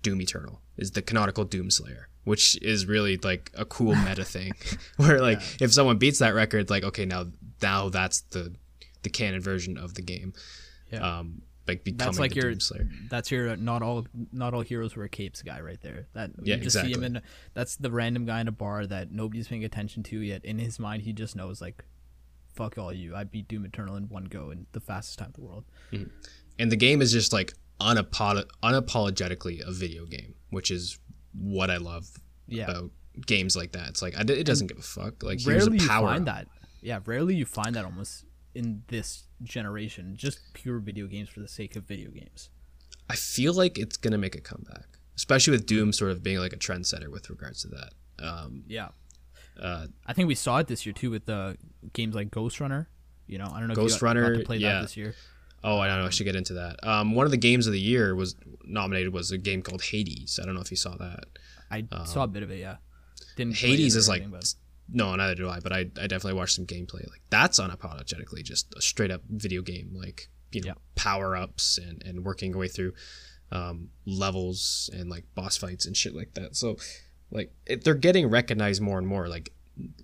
Doom 0.01 0.21
Eternal, 0.21 0.61
is 0.77 0.91
the 0.91 1.01
canonical 1.01 1.43
Doom 1.43 1.69
Slayer, 1.71 2.09
which 2.23 2.57
is 2.61 2.85
really 2.85 3.17
like 3.17 3.51
a 3.57 3.65
cool 3.65 3.95
meta 4.07 4.23
thing 4.23 4.53
where 4.97 5.21
like 5.21 5.41
if 5.61 5.73
someone 5.73 5.97
beats 5.97 6.19
that 6.19 6.33
record, 6.33 6.69
like 6.69 6.83
okay, 6.83 7.05
now 7.05 7.25
now 7.61 7.89
that's 7.89 8.21
the 8.21 8.53
the 9.03 9.09
canon 9.09 9.41
version 9.41 9.77
of 9.77 9.93
the 9.95 10.01
game. 10.01 10.33
Yeah. 10.91 11.19
Um 11.19 11.41
like 11.69 11.83
becoming 11.83 12.17
like 12.17 12.31
the 12.33 12.41
your-. 12.41 12.55
That's 13.09 13.31
your 13.31 13.55
not 13.55 13.81
all 13.81 14.05
not 14.31 14.53
all 14.53 14.61
heroes 14.61 14.95
wear 14.97 15.07
capes 15.07 15.41
guy 15.41 15.61
right 15.61 15.79
there. 15.81 16.07
That 16.13 16.31
Yeah, 16.43 16.55
you 16.55 16.63
just 16.63 16.75
see 16.75 16.91
him 16.91 17.03
exactly. 17.03 17.05
in 17.17 17.21
that's 17.53 17.75
the 17.77 17.91
random 17.91 18.25
guy 18.25 18.41
in 18.41 18.47
a 18.47 18.51
bar 18.51 18.85
that 18.85 19.11
nobody's 19.11 19.47
paying 19.47 19.63
attention 19.63 20.03
to 20.03 20.19
yet. 20.19 20.43
In 20.45 20.59
his 20.59 20.79
mind, 20.79 21.03
he 21.03 21.13
just 21.13 21.35
knows 21.35 21.61
like, 21.61 21.83
fuck 22.55 22.77
all 22.77 22.91
you. 22.93 23.15
I 23.15 23.23
beat 23.23 23.47
Doom 23.47 23.65
Eternal 23.65 23.95
in 23.95 24.09
one 24.09 24.25
go 24.25 24.51
in 24.51 24.65
the 24.71 24.79
fastest 24.79 25.19
time 25.19 25.31
in 25.35 25.41
the 25.43 25.47
world. 25.47 25.65
Mm-hmm. 25.91 26.09
and 26.59 26.71
the 26.71 26.75
game 26.77 27.01
is 27.01 27.11
just 27.11 27.31
like 27.33 27.53
unapolo- 27.79 28.45
unapologetically 28.61 29.61
a 29.65 29.71
video 29.71 30.05
game, 30.05 30.35
which 30.49 30.71
is 30.71 30.99
what 31.33 31.69
I 31.69 31.77
love 31.77 32.07
Yeah. 32.47 32.69
about 32.71 32.91
games 33.25 33.55
like 33.55 33.71
that. 33.73 33.89
It's 33.89 34.01
like 34.01 34.15
I, 34.17 34.21
it 34.21 34.45
doesn't 34.45 34.67
give 34.67 34.77
a 34.77 34.81
fuck. 34.81 35.23
Like 35.23 35.39
here's 35.41 35.63
rarely 35.63 35.77
a 35.77 35.81
you 35.81 35.87
find 35.87 36.27
up. 36.27 36.35
that. 36.35 36.47
Yeah, 36.81 36.99
rarely 37.05 37.35
you 37.35 37.45
find 37.45 37.75
that 37.75 37.85
almost 37.85 38.25
in 38.55 38.83
this 38.87 39.23
generation. 39.43 40.15
Just 40.15 40.39
pure 40.53 40.79
video 40.79 41.07
games 41.07 41.29
for 41.29 41.39
the 41.39 41.47
sake 41.47 41.75
of 41.75 41.83
video 41.83 42.09
games. 42.11 42.49
I 43.09 43.15
feel 43.15 43.53
like 43.53 43.77
it's 43.77 43.97
gonna 43.97 44.17
make 44.17 44.35
a 44.35 44.41
comeback, 44.41 44.85
especially 45.15 45.51
with 45.51 45.65
Doom 45.65 45.91
sort 45.93 46.11
of 46.11 46.21
being 46.23 46.37
like 46.39 46.53
a 46.53 46.57
trendsetter 46.57 47.07
with 47.09 47.29
regards 47.29 47.61
to 47.63 47.67
that. 47.69 47.93
Um, 48.23 48.63
Yeah. 48.67 48.89
uh, 49.59 49.87
I 50.05 50.13
think 50.13 50.27
we 50.27 50.35
saw 50.35 50.57
it 50.59 50.67
this 50.67 50.85
year 50.85 50.93
too 50.93 51.09
with 51.11 51.25
the 51.25 51.57
games 51.93 52.15
like 52.15 52.31
Ghost 52.31 52.59
Runner. 52.59 52.89
You 53.27 53.37
know, 53.37 53.51
I 53.53 53.59
don't 53.59 53.67
know 53.69 53.75
Ghost 53.75 53.95
if 53.97 54.01
you 54.01 54.07
got, 54.07 54.13
got 54.15 54.21
Runner, 54.21 54.37
to 54.37 54.43
play 54.45 54.57
yeah. 54.57 54.73
that 54.73 54.81
this 54.83 54.97
year. 54.97 55.15
oh, 55.63 55.77
I 55.79 55.87
don't 55.87 55.99
know. 55.99 56.05
I 56.07 56.09
should 56.09 56.23
get 56.25 56.35
into 56.35 56.53
that. 56.53 56.85
Um, 56.87 57.13
one 57.15 57.25
of 57.25 57.31
the 57.31 57.37
games 57.37 57.67
of 57.67 57.73
the 57.73 57.79
year 57.79 58.15
was 58.15 58.35
nominated 58.63 59.13
was 59.13 59.31
a 59.31 59.37
game 59.37 59.61
called 59.61 59.81
Hades. 59.83 60.39
I 60.41 60.45
don't 60.45 60.55
know 60.55 60.61
if 60.61 60.71
you 60.71 60.77
saw 60.77 60.95
that. 60.97 61.25
I 61.71 61.85
saw 62.05 62.23
a 62.23 62.27
bit 62.27 62.41
of 62.43 62.49
it. 62.51 62.59
Yeah. 62.59 62.77
Didn't 63.35 63.51
Um, 63.51 63.55
Hades 63.69 63.95
is 63.95 64.07
like 64.09 64.29
but- 64.29 64.53
no, 64.91 65.15
neither 65.15 65.35
do 65.35 65.49
I. 65.49 65.59
But 65.59 65.71
I, 65.73 65.79
I 65.79 66.07
definitely 66.07 66.33
watched 66.33 66.55
some 66.55 66.65
gameplay. 66.65 67.07
Like 67.09 67.21
that's 67.29 67.59
unapologetically 67.59 68.43
just 68.43 68.73
a 68.75 68.81
straight 68.81 69.11
up 69.11 69.21
video 69.29 69.61
game. 69.61 69.91
Like 69.93 70.29
you 70.51 70.61
know, 70.61 70.67
Yeah. 70.67 70.73
power 70.95 71.35
ups 71.35 71.77
and 71.77 72.01
and 72.03 72.23
working 72.25 72.51
your 72.51 72.59
way 72.59 72.67
through 72.67 72.93
um, 73.51 73.89
levels 74.05 74.89
and 74.93 75.09
like 75.09 75.25
boss 75.35 75.57
fights 75.57 75.85
and 75.85 75.95
shit 75.95 76.15
like 76.15 76.33
that. 76.35 76.55
So 76.55 76.77
like 77.31 77.51
it, 77.65 77.83
they're 77.83 77.93
getting 77.95 78.27
recognized 78.29 78.81
more 78.81 78.97
and 78.97 79.07
more. 79.07 79.27
Like 79.27 79.51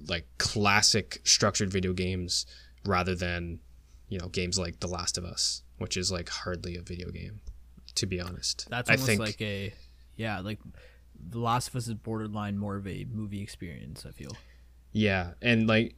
like 0.08 0.28
classic 0.38 1.20
structured 1.24 1.70
video 1.72 1.94
games 1.94 2.46
rather 2.86 3.14
than 3.16 3.60
you 4.10 4.20
know 4.20 4.28
games 4.30 4.58
like 4.60 4.80
The 4.80 4.88
Last 4.88 5.18
of 5.18 5.26
Us, 5.26 5.64
which 5.80 5.98
is 5.98 6.12
like 6.12 6.30
hardly 6.30 6.76
a 6.76 6.82
video 6.82 7.10
game, 7.12 7.42
to 7.96 8.06
be 8.06 8.22
honest. 8.22 8.68
That's 8.70 8.90
I 8.90 8.94
almost 8.94 9.08
think 9.08 9.20
like 9.20 9.42
a 9.42 9.74
yeah, 10.16 10.40
like 10.40 10.60
The 11.30 11.40
Last 11.40 11.70
of 11.70 11.76
Us 11.76 11.88
is 11.88 11.94
borderline 11.96 12.58
more 12.58 12.76
of 12.78 12.88
a 12.88 13.06
movie 13.12 13.42
experience. 13.42 14.06
I 14.08 14.12
feel. 14.12 14.32
Yeah, 14.96 15.32
and 15.42 15.68
like 15.68 15.94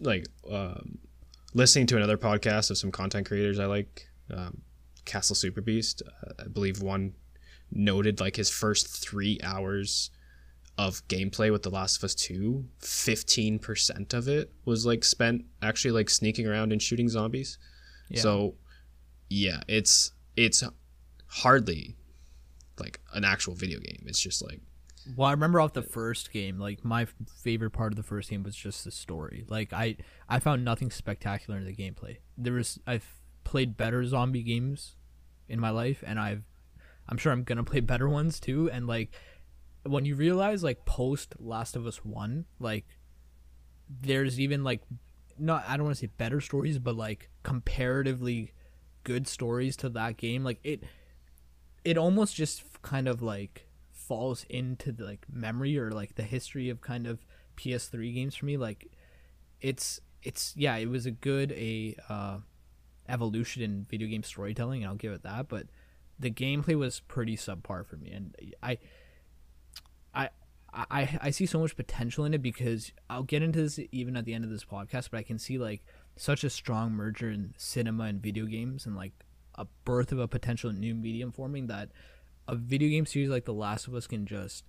like 0.00 0.26
um, 0.52 0.98
listening 1.54 1.86
to 1.86 1.96
another 1.96 2.18
podcast 2.18 2.70
of 2.70 2.76
some 2.76 2.92
content 2.92 3.26
creators 3.26 3.58
I 3.58 3.64
like, 3.64 4.06
um, 4.30 4.60
Castle 5.06 5.34
Super 5.34 5.62
Beast. 5.62 6.02
Uh, 6.06 6.44
I 6.44 6.48
believe 6.48 6.82
one 6.82 7.14
noted 7.72 8.20
like 8.20 8.36
his 8.36 8.50
first 8.50 8.86
three 8.86 9.40
hours 9.42 10.10
of 10.76 11.08
gameplay 11.08 11.50
with 11.50 11.62
The 11.62 11.70
Last 11.70 11.96
of 11.96 12.04
Us 12.04 12.14
2, 12.16 12.66
15% 12.82 14.12
of 14.12 14.28
it 14.28 14.52
was 14.66 14.84
like 14.84 15.04
spent 15.04 15.46
actually 15.62 15.92
like 15.92 16.10
sneaking 16.10 16.46
around 16.46 16.70
and 16.70 16.82
shooting 16.82 17.08
zombies. 17.08 17.56
Yeah. 18.10 18.20
So, 18.20 18.56
yeah, 19.30 19.62
it's 19.68 20.12
it's 20.36 20.62
hardly 21.28 21.96
like 22.78 23.00
an 23.14 23.24
actual 23.24 23.54
video 23.54 23.80
game. 23.80 24.04
It's 24.04 24.20
just 24.20 24.44
like 24.44 24.60
Well, 25.16 25.28
I 25.28 25.32
remember 25.32 25.60
off 25.60 25.72
the 25.72 25.82
first 25.82 26.32
game, 26.32 26.58
like 26.58 26.84
my 26.84 27.06
favorite 27.42 27.70
part 27.70 27.92
of 27.92 27.96
the 27.96 28.02
first 28.02 28.30
game 28.30 28.42
was 28.42 28.54
just 28.54 28.84
the 28.84 28.90
story. 28.90 29.44
Like 29.48 29.72
I, 29.72 29.96
I 30.28 30.38
found 30.38 30.64
nothing 30.64 30.90
spectacular 30.90 31.58
in 31.58 31.64
the 31.64 31.74
gameplay. 31.74 32.18
There 32.36 32.52
was 32.54 32.78
I've 32.86 33.14
played 33.44 33.76
better 33.76 34.04
zombie 34.04 34.42
games 34.42 34.96
in 35.48 35.60
my 35.60 35.70
life, 35.70 36.04
and 36.06 36.20
I've, 36.20 36.42
I'm 37.08 37.16
sure 37.16 37.32
I'm 37.32 37.44
gonna 37.44 37.64
play 37.64 37.80
better 37.80 38.08
ones 38.08 38.38
too. 38.38 38.70
And 38.70 38.86
like, 38.86 39.14
when 39.84 40.04
you 40.04 40.14
realize 40.14 40.62
like 40.62 40.84
post 40.84 41.34
Last 41.38 41.74
of 41.74 41.86
Us 41.86 42.04
One, 42.04 42.44
like, 42.58 42.84
there's 43.88 44.38
even 44.38 44.62
like, 44.62 44.82
not 45.38 45.64
I 45.66 45.76
don't 45.76 45.86
want 45.86 45.96
to 45.96 46.00
say 46.00 46.12
better 46.18 46.40
stories, 46.40 46.78
but 46.78 46.96
like 46.96 47.30
comparatively 47.42 48.52
good 49.04 49.26
stories 49.26 49.76
to 49.78 49.88
that 49.90 50.18
game. 50.18 50.44
Like 50.44 50.58
it, 50.62 50.82
it 51.84 51.96
almost 51.96 52.34
just 52.34 52.82
kind 52.82 53.08
of 53.08 53.22
like 53.22 53.67
falls 54.08 54.46
into 54.48 54.90
the 54.90 55.04
like 55.04 55.26
memory 55.30 55.78
or 55.78 55.92
like 55.92 56.14
the 56.14 56.22
history 56.22 56.70
of 56.70 56.80
kind 56.80 57.06
of 57.06 57.24
PS3 57.58 58.14
games 58.14 58.34
for 58.34 58.46
me. 58.46 58.56
Like 58.56 58.90
it's 59.60 60.00
it's 60.22 60.54
yeah, 60.56 60.76
it 60.76 60.88
was 60.88 61.06
a 61.06 61.10
good 61.10 61.52
a 61.52 61.94
uh, 62.08 62.38
evolution 63.08 63.62
in 63.62 63.86
video 63.88 64.08
game 64.08 64.22
storytelling, 64.22 64.82
and 64.82 64.90
I'll 64.90 64.96
give 64.96 65.12
it 65.12 65.22
that. 65.22 65.48
But 65.48 65.66
the 66.18 66.30
gameplay 66.30 66.76
was 66.76 67.00
pretty 67.00 67.36
subpar 67.36 67.86
for 67.86 67.96
me, 67.96 68.10
and 68.10 68.34
I 68.62 68.78
I. 70.14 70.30
I, 70.70 71.18
I 71.22 71.30
see 71.30 71.46
so 71.46 71.58
much 71.58 71.76
potential 71.76 72.26
in 72.26 72.34
it 72.34 72.42
because 72.42 72.92
I'll 73.08 73.22
get 73.22 73.42
into 73.42 73.62
this 73.62 73.80
even 73.90 74.18
at 74.18 74.26
the 74.26 74.34
end 74.34 74.44
of 74.44 74.50
this 74.50 74.66
podcast, 74.66 75.08
but 75.10 75.16
I 75.16 75.22
can 75.22 75.38
see 75.38 75.56
like 75.56 75.82
such 76.14 76.44
a 76.44 76.50
strong 76.50 76.92
merger 76.92 77.30
in 77.30 77.54
cinema 77.56 78.04
and 78.04 78.20
video 78.20 78.44
games 78.44 78.84
and 78.84 78.94
like 78.94 79.12
a 79.54 79.66
birth 79.86 80.12
of 80.12 80.18
a 80.18 80.28
potential 80.28 80.70
new 80.70 80.94
medium 80.94 81.32
forming 81.32 81.68
that 81.68 81.88
a 82.48 82.56
video 82.56 82.88
game 82.88 83.06
series 83.06 83.28
like 83.28 83.44
The 83.44 83.52
Last 83.52 83.86
of 83.86 83.94
Us 83.94 84.06
can 84.06 84.26
just 84.26 84.64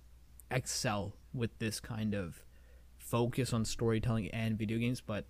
excel 0.50 1.16
with 1.32 1.58
this 1.58 1.80
kind 1.80 2.14
of 2.14 2.44
focus 2.98 3.52
on 3.52 3.64
storytelling 3.64 4.28
and 4.28 4.58
video 4.58 4.78
games. 4.78 5.00
But 5.00 5.24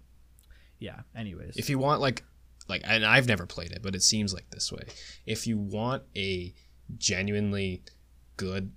yeah, 0.78 1.00
anyways, 1.14 1.56
if 1.56 1.70
you 1.70 1.78
want 1.78 2.00
like 2.00 2.24
like 2.68 2.82
and 2.84 3.06
I've 3.06 3.28
never 3.28 3.46
played 3.46 3.72
it, 3.72 3.82
but 3.82 3.94
it 3.94 4.02
seems 4.02 4.34
like 4.34 4.50
this 4.50 4.72
way. 4.72 4.82
If 5.26 5.46
you 5.46 5.56
want 5.56 6.02
a 6.16 6.52
genuinely 6.98 7.84
good 8.36 8.72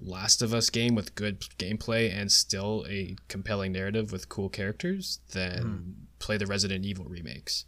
Last 0.00 0.40
of 0.40 0.54
Us 0.54 0.70
game 0.70 0.94
with 0.94 1.14
good 1.14 1.40
gameplay 1.58 2.16
and 2.16 2.30
still 2.30 2.86
a 2.88 3.16
compelling 3.28 3.72
narrative 3.72 4.12
with 4.12 4.28
cool 4.28 4.48
characters, 4.48 5.20
then 5.32 5.62
hmm. 5.62 5.90
play 6.18 6.36
the 6.36 6.46
Resident 6.46 6.84
Evil 6.84 7.04
remakes. 7.04 7.66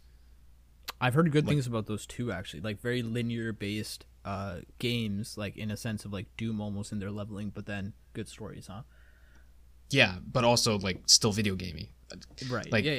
I've 0.99 1.13
heard 1.13 1.31
good 1.31 1.45
things 1.45 1.67
about 1.67 1.87
those 1.87 2.05
two 2.05 2.31
actually, 2.31 2.61
like 2.61 2.79
very 2.79 3.03
linear 3.03 3.51
based 3.51 4.05
uh, 4.25 4.57
games, 4.79 5.37
like 5.37 5.55
in 5.55 5.71
a 5.71 5.77
sense 5.77 6.03
of 6.03 6.11
like 6.11 6.25
Doom 6.35 6.59
almost 6.59 6.91
in 6.91 6.99
their 6.99 7.11
leveling, 7.11 7.51
but 7.53 7.65
then 7.65 7.93
good 8.13 8.27
stories, 8.27 8.67
huh? 8.67 8.81
Yeah, 9.91 10.15
but 10.31 10.43
also 10.43 10.77
like 10.79 11.01
still 11.05 11.31
video 11.31 11.55
gamey. 11.55 11.91
Right. 12.49 12.69
Like- 12.71 12.85
yeah, 12.85 12.93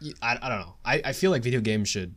yeah. 0.00 0.12
I, 0.20 0.38
I 0.42 0.48
don't 0.48 0.60
know. 0.60 0.74
I, 0.84 1.00
I 1.04 1.12
feel 1.12 1.30
like 1.30 1.42
video 1.44 1.60
games 1.60 1.88
should 1.88 2.14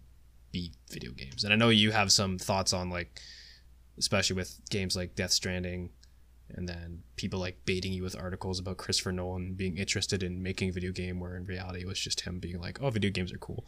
be 0.51 0.71
video 0.89 1.11
games, 1.11 1.43
and 1.43 1.53
I 1.53 1.55
know 1.55 1.69
you 1.69 1.91
have 1.91 2.11
some 2.11 2.39
thoughts 2.39 2.73
on 2.73 2.89
like, 2.89 3.19
especially 3.99 4.37
with 4.37 4.59
games 4.71 4.95
like 4.95 5.13
Death 5.15 5.31
Stranding, 5.31 5.91
and 6.49 6.67
then 6.67 7.03
people 7.15 7.39
like 7.39 7.57
baiting 7.65 7.93
you 7.93 8.01
with 8.01 8.15
articles 8.17 8.57
about 8.59 8.77
Christopher 8.77 9.11
Nolan 9.11 9.53
being 9.53 9.77
interested 9.77 10.23
in 10.23 10.41
making 10.41 10.69
a 10.69 10.71
video 10.71 10.91
game, 10.91 11.19
where 11.19 11.35
in 11.35 11.45
reality 11.45 11.81
it 11.81 11.87
was 11.87 11.99
just 11.99 12.21
him 12.21 12.39
being 12.39 12.59
like, 12.59 12.81
"Oh, 12.81 12.89
video 12.89 13.11
games 13.11 13.31
are 13.31 13.37
cool." 13.37 13.67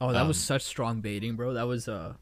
Oh, 0.00 0.12
that 0.12 0.26
was 0.28 0.36
Um, 0.36 0.42
such 0.42 0.62
strong 0.62 1.00
baiting, 1.00 1.34
bro. 1.36 1.54
That 1.54 1.66
was 1.66 1.88
uh, 1.88 2.14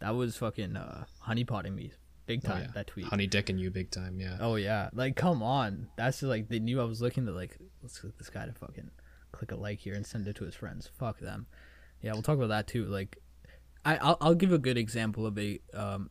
that 0.00 0.14
was 0.14 0.36
fucking 0.36 0.76
uh, 0.76 1.04
honeypotting 1.26 1.74
me 1.74 1.92
big 2.26 2.40
Oh, 2.44 2.48
time. 2.48 2.62
yeah. 2.62 2.70
That 2.74 2.86
tweet. 2.88 3.06
Honey 3.06 3.26
Dick 3.26 3.48
and 3.50 3.60
you 3.60 3.70
big 3.70 3.90
time, 3.90 4.20
yeah. 4.20 4.36
Oh 4.40 4.56
yeah, 4.56 4.90
like 4.92 5.16
come 5.16 5.42
on. 5.42 5.88
That's 5.96 6.18
just 6.20 6.28
like 6.28 6.48
they 6.48 6.58
knew 6.58 6.80
I 6.80 6.84
was 6.84 7.00
looking 7.02 7.26
to 7.26 7.32
like 7.32 7.56
let's 7.82 7.98
get 7.98 8.16
this 8.18 8.30
guy 8.30 8.46
to 8.46 8.52
fucking 8.52 8.90
click 9.32 9.52
a 9.52 9.56
like 9.56 9.78
here 9.78 9.94
and 9.94 10.06
send 10.06 10.26
it 10.28 10.36
to 10.36 10.44
his 10.44 10.54
friends. 10.54 10.88
Fuck 10.98 11.20
them. 11.20 11.46
Yeah, 12.02 12.12
we'll 12.12 12.22
talk 12.22 12.36
about 12.36 12.48
that 12.48 12.66
too. 12.66 12.86
Like, 12.86 13.18
I 13.84 13.96
I'll, 13.98 14.16
I'll 14.20 14.34
give 14.34 14.52
a 14.52 14.58
good 14.58 14.78
example 14.78 15.26
of 15.26 15.38
a 15.38 15.60
um. 15.74 16.10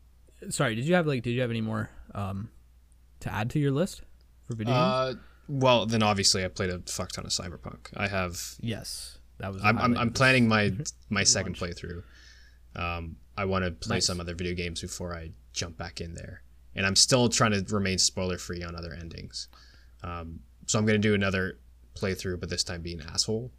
Sorry, 0.49 0.75
did 0.75 0.86
you 0.86 0.95
have 0.95 1.08
like 1.08 1.23
did 1.23 1.32
you 1.32 1.41
have 1.41 1.49
any 1.49 1.62
more 1.62 1.89
um 2.13 2.49
to 3.21 3.34
add 3.34 3.49
to 3.52 3.60
your 3.60 3.71
list 3.71 4.02
for 4.47 4.56
video 4.56 4.73
games? 4.73 4.84
Uh, 4.86 5.13
well, 5.47 5.86
then 5.88 6.04
obviously 6.04 6.45
I 6.45 6.47
played 6.47 6.69
a 6.69 6.80
fuck 6.86 7.12
ton 7.12 7.25
of 7.25 7.32
Cyberpunk. 7.32 7.88
I 7.97 8.08
have 8.08 8.39
Yes, 8.62 9.17
that 9.39 9.52
was. 9.52 9.63
I'm, 9.63 9.78
I'm, 9.80 9.97
I'm 9.97 10.12
planning 10.12 10.47
my 10.47 10.71
my 11.10 11.23
second 11.23 11.56
playthrough. 11.56 12.04
Um, 12.79 13.17
I 13.37 13.45
want 13.45 13.65
to 13.65 13.71
play 13.71 13.97
Nice. 13.97 14.05
some 14.05 14.19
other 14.19 14.35
video 14.35 14.53
games 14.53 14.81
before 14.81 15.15
I 15.15 15.31
jump 15.53 15.77
back 15.77 15.99
in 16.01 16.13
there, 16.13 16.43
and 16.75 16.85
I'm 16.85 16.95
still 16.95 17.27
trying 17.29 17.51
to 17.51 17.63
remain 17.73 17.97
spoiler 17.97 18.37
free 18.37 18.63
on 18.63 18.75
other 18.75 18.93
endings. 18.93 19.47
Um, 20.03 20.39
so 20.65 20.79
I'm 20.79 20.85
gonna 20.85 20.97
do 20.99 21.13
another 21.13 21.59
playthrough, 21.95 22.39
but 22.39 22.49
this 22.49 22.63
time 22.63 22.81
being 22.81 23.01
an 23.01 23.07
asshole, 23.09 23.51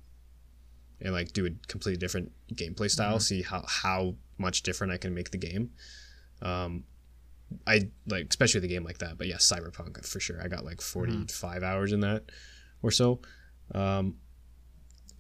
and 1.01 1.13
like 1.13 1.33
do 1.33 1.47
a 1.47 1.51
completely 1.67 1.99
different 1.99 2.33
gameplay 2.55 2.91
style. 2.91 3.21
See 3.21 3.43
how 3.43 3.65
how 3.69 4.15
much 4.39 4.63
different 4.63 4.93
I 4.93 4.97
can 4.97 5.13
make 5.15 5.31
the 5.31 5.39
game. 5.39 5.71
Um, 6.41 6.85
I 7.67 7.91
like 8.07 8.27
especially 8.31 8.61
the 8.61 8.69
game 8.69 8.85
like 8.85 8.99
that, 8.99 9.19
but 9.19 9.27
yeah, 9.27 9.37
Cyberpunk 9.37 10.07
for 10.07 10.21
sure. 10.21 10.41
I 10.43 10.49
got 10.49 10.65
like 10.65 10.81
45 10.81 11.63
hours 11.63 11.93
in 11.93 12.01
that 12.01 12.31
or 12.83 12.91
so. 12.91 13.21
Um, 13.75 14.17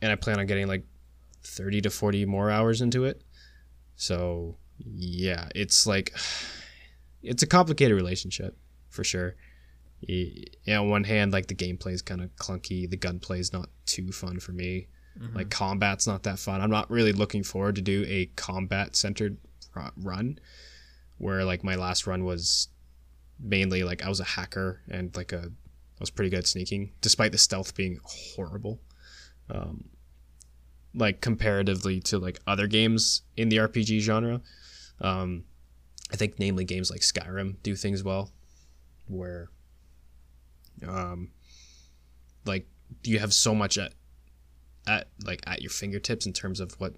and 0.00 0.10
I 0.12 0.14
plan 0.14 0.38
on 0.38 0.46
getting 0.46 0.66
like 0.68 0.84
30 1.42 1.82
to 1.82 1.90
40 1.90 2.24
more 2.26 2.50
hours 2.50 2.80
into 2.80 3.04
it. 3.04 3.22
So, 4.00 4.56
yeah, 4.78 5.50
it's 5.54 5.86
like 5.86 6.16
it's 7.22 7.42
a 7.42 7.46
complicated 7.46 7.94
relationship 7.94 8.56
for 8.88 9.04
sure. 9.04 9.36
On 10.66 10.88
one 10.88 11.04
hand, 11.04 11.32
like 11.32 11.48
the 11.48 11.54
gameplay 11.54 11.92
is 11.92 12.00
kind 12.00 12.22
of 12.22 12.34
clunky, 12.36 12.88
the 12.88 12.96
gunplay 12.96 13.38
is 13.38 13.52
not 13.52 13.68
too 13.84 14.10
fun 14.10 14.40
for 14.40 14.52
me. 14.52 14.86
Like 15.34 15.50
combat's 15.50 16.06
not 16.06 16.22
that 16.22 16.38
fun. 16.38 16.62
I'm 16.62 16.70
not 16.70 16.90
really 16.90 17.12
looking 17.12 17.42
forward 17.42 17.74
to 17.74 17.82
do 17.82 18.06
a 18.08 18.26
combat 18.36 18.96
centered 18.96 19.36
run 19.96 20.38
where 21.18 21.44
like 21.44 21.62
my 21.62 21.74
last 21.74 22.06
run 22.06 22.24
was 22.24 22.68
mainly 23.38 23.84
like 23.84 24.02
I 24.02 24.08
was 24.08 24.20
a 24.20 24.24
hacker 24.24 24.80
and 24.88 25.14
like 25.14 25.32
a 25.32 25.42
I 25.42 26.00
was 26.00 26.10
pretty 26.10 26.30
good 26.30 26.38
at 26.38 26.46
sneaking 26.46 26.92
despite 27.02 27.32
the 27.32 27.38
stealth 27.38 27.74
being 27.74 28.00
horrible 28.02 28.80
um, 29.50 29.84
like 30.94 31.20
comparatively 31.20 32.00
to 32.00 32.18
like 32.18 32.38
other 32.46 32.66
games 32.66 33.22
in 33.36 33.48
the 33.48 33.58
RPG 33.58 34.00
genre. 34.00 34.40
Um, 35.00 35.44
I 36.12 36.16
think 36.16 36.38
namely 36.38 36.64
games 36.64 36.90
like 36.90 37.00
Skyrim 37.00 37.56
do 37.62 37.76
things 37.76 38.02
well, 38.02 38.30
where 39.06 39.48
um, 40.86 41.30
like 42.44 42.66
you 43.04 43.18
have 43.18 43.32
so 43.32 43.54
much 43.54 43.78
at 43.78 43.92
at 44.86 45.08
like 45.24 45.42
at 45.46 45.62
your 45.62 45.70
fingertips 45.70 46.26
in 46.26 46.32
terms 46.32 46.58
of 46.60 46.72
what 46.80 46.94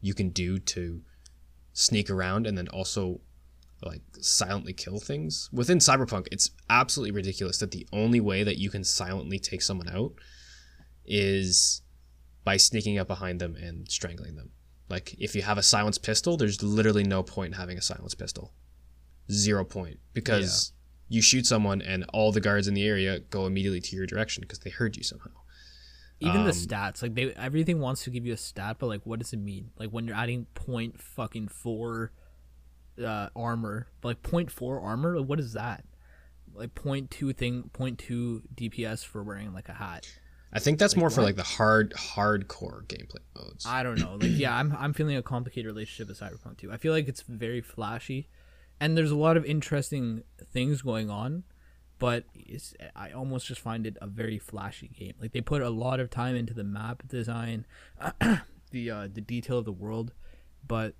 you 0.00 0.14
can 0.14 0.30
do 0.30 0.58
to 0.58 1.02
sneak 1.72 2.10
around 2.10 2.46
and 2.46 2.56
then 2.56 2.68
also 2.68 3.20
like 3.82 4.02
silently 4.20 4.72
kill 4.72 4.98
things. 4.98 5.48
Within 5.52 5.78
Cyberpunk, 5.78 6.26
it's 6.30 6.50
absolutely 6.68 7.12
ridiculous 7.12 7.58
that 7.58 7.70
the 7.70 7.86
only 7.92 8.20
way 8.20 8.42
that 8.42 8.58
you 8.58 8.70
can 8.70 8.84
silently 8.84 9.38
take 9.38 9.62
someone 9.62 9.88
out 9.88 10.12
is 11.06 11.82
by 12.44 12.56
sneaking 12.56 12.98
up 12.98 13.06
behind 13.08 13.40
them 13.40 13.54
and 13.56 13.88
strangling 13.90 14.36
them. 14.36 14.50
Like 14.88 15.14
if 15.18 15.34
you 15.34 15.42
have 15.42 15.58
a 15.58 15.62
silenced 15.62 16.02
pistol, 16.02 16.36
there's 16.36 16.62
literally 16.62 17.04
no 17.04 17.22
point 17.22 17.54
in 17.54 17.60
having 17.60 17.78
a 17.78 17.82
silenced 17.82 18.18
pistol. 18.18 18.52
Zero 19.30 19.64
point 19.64 19.98
because 20.12 20.72
you 21.08 21.22
shoot 21.22 21.46
someone 21.46 21.80
and 21.82 22.04
all 22.12 22.32
the 22.32 22.40
guards 22.40 22.66
in 22.66 22.74
the 22.74 22.84
area 22.86 23.20
go 23.20 23.46
immediately 23.46 23.80
to 23.80 23.96
your 23.96 24.06
direction 24.06 24.40
because 24.40 24.58
they 24.60 24.70
heard 24.70 24.96
you 24.96 25.02
somehow. 25.04 25.30
Even 26.18 26.42
the 26.44 26.50
Um, 26.50 26.56
stats, 26.56 27.02
like 27.02 27.14
they 27.14 27.32
everything 27.34 27.78
wants 27.80 28.02
to 28.04 28.10
give 28.10 28.26
you 28.26 28.32
a 28.32 28.36
stat, 28.36 28.76
but 28.78 28.88
like 28.88 29.06
what 29.06 29.20
does 29.20 29.32
it 29.32 29.38
mean? 29.38 29.70
Like 29.78 29.90
when 29.90 30.06
you're 30.06 30.16
adding 30.16 30.46
point 30.54 31.00
fucking 31.00 31.48
four 31.48 32.12
uh 33.02 33.28
armor, 33.36 33.86
like 34.02 34.22
point 34.22 34.50
four 34.50 34.80
armor, 34.80 35.18
like 35.18 35.28
what 35.28 35.38
is 35.40 35.52
that? 35.52 35.84
Like 36.52 36.74
point 36.74 37.10
two 37.10 37.32
thing 37.32 37.70
point 37.72 37.98
two 37.98 38.42
DPS 38.54 39.04
for 39.06 39.22
wearing 39.22 39.52
like 39.54 39.68
a 39.68 39.74
hat. 39.74 40.06
I 40.52 40.58
think 40.58 40.78
that's 40.78 40.96
more 40.96 41.10
for 41.10 41.20
what? 41.20 41.26
like 41.26 41.36
the 41.36 41.42
hard 41.42 41.92
hardcore 41.94 42.84
gameplay 42.86 43.20
modes. 43.36 43.64
I 43.66 43.82
don't 43.82 43.98
know. 44.00 44.16
Like 44.20 44.36
yeah, 44.38 44.56
I'm 44.56 44.74
I'm 44.78 44.92
feeling 44.92 45.16
a 45.16 45.22
complicated 45.22 45.66
relationship 45.66 46.08
with 46.08 46.18
Cyberpunk 46.18 46.58
too. 46.58 46.72
I 46.72 46.76
feel 46.76 46.92
like 46.92 47.08
it's 47.08 47.22
very 47.22 47.60
flashy 47.60 48.28
and 48.80 48.96
there's 48.96 49.10
a 49.10 49.16
lot 49.16 49.36
of 49.36 49.44
interesting 49.44 50.22
things 50.52 50.80
going 50.80 51.10
on, 51.10 51.44
but 51.98 52.24
it's, 52.34 52.74
I 52.96 53.10
almost 53.12 53.46
just 53.46 53.60
find 53.60 53.86
it 53.86 53.98
a 54.00 54.06
very 54.06 54.38
flashy 54.38 54.88
game. 54.88 55.12
Like 55.20 55.32
they 55.32 55.42
put 55.42 55.60
a 55.60 55.68
lot 55.68 56.00
of 56.00 56.08
time 56.08 56.34
into 56.34 56.54
the 56.54 56.64
map 56.64 57.06
design, 57.06 57.66
the 58.70 58.90
uh, 58.90 59.08
the 59.12 59.20
detail 59.20 59.58
of 59.58 59.66
the 59.66 59.72
world, 59.72 60.14
but 60.66 60.94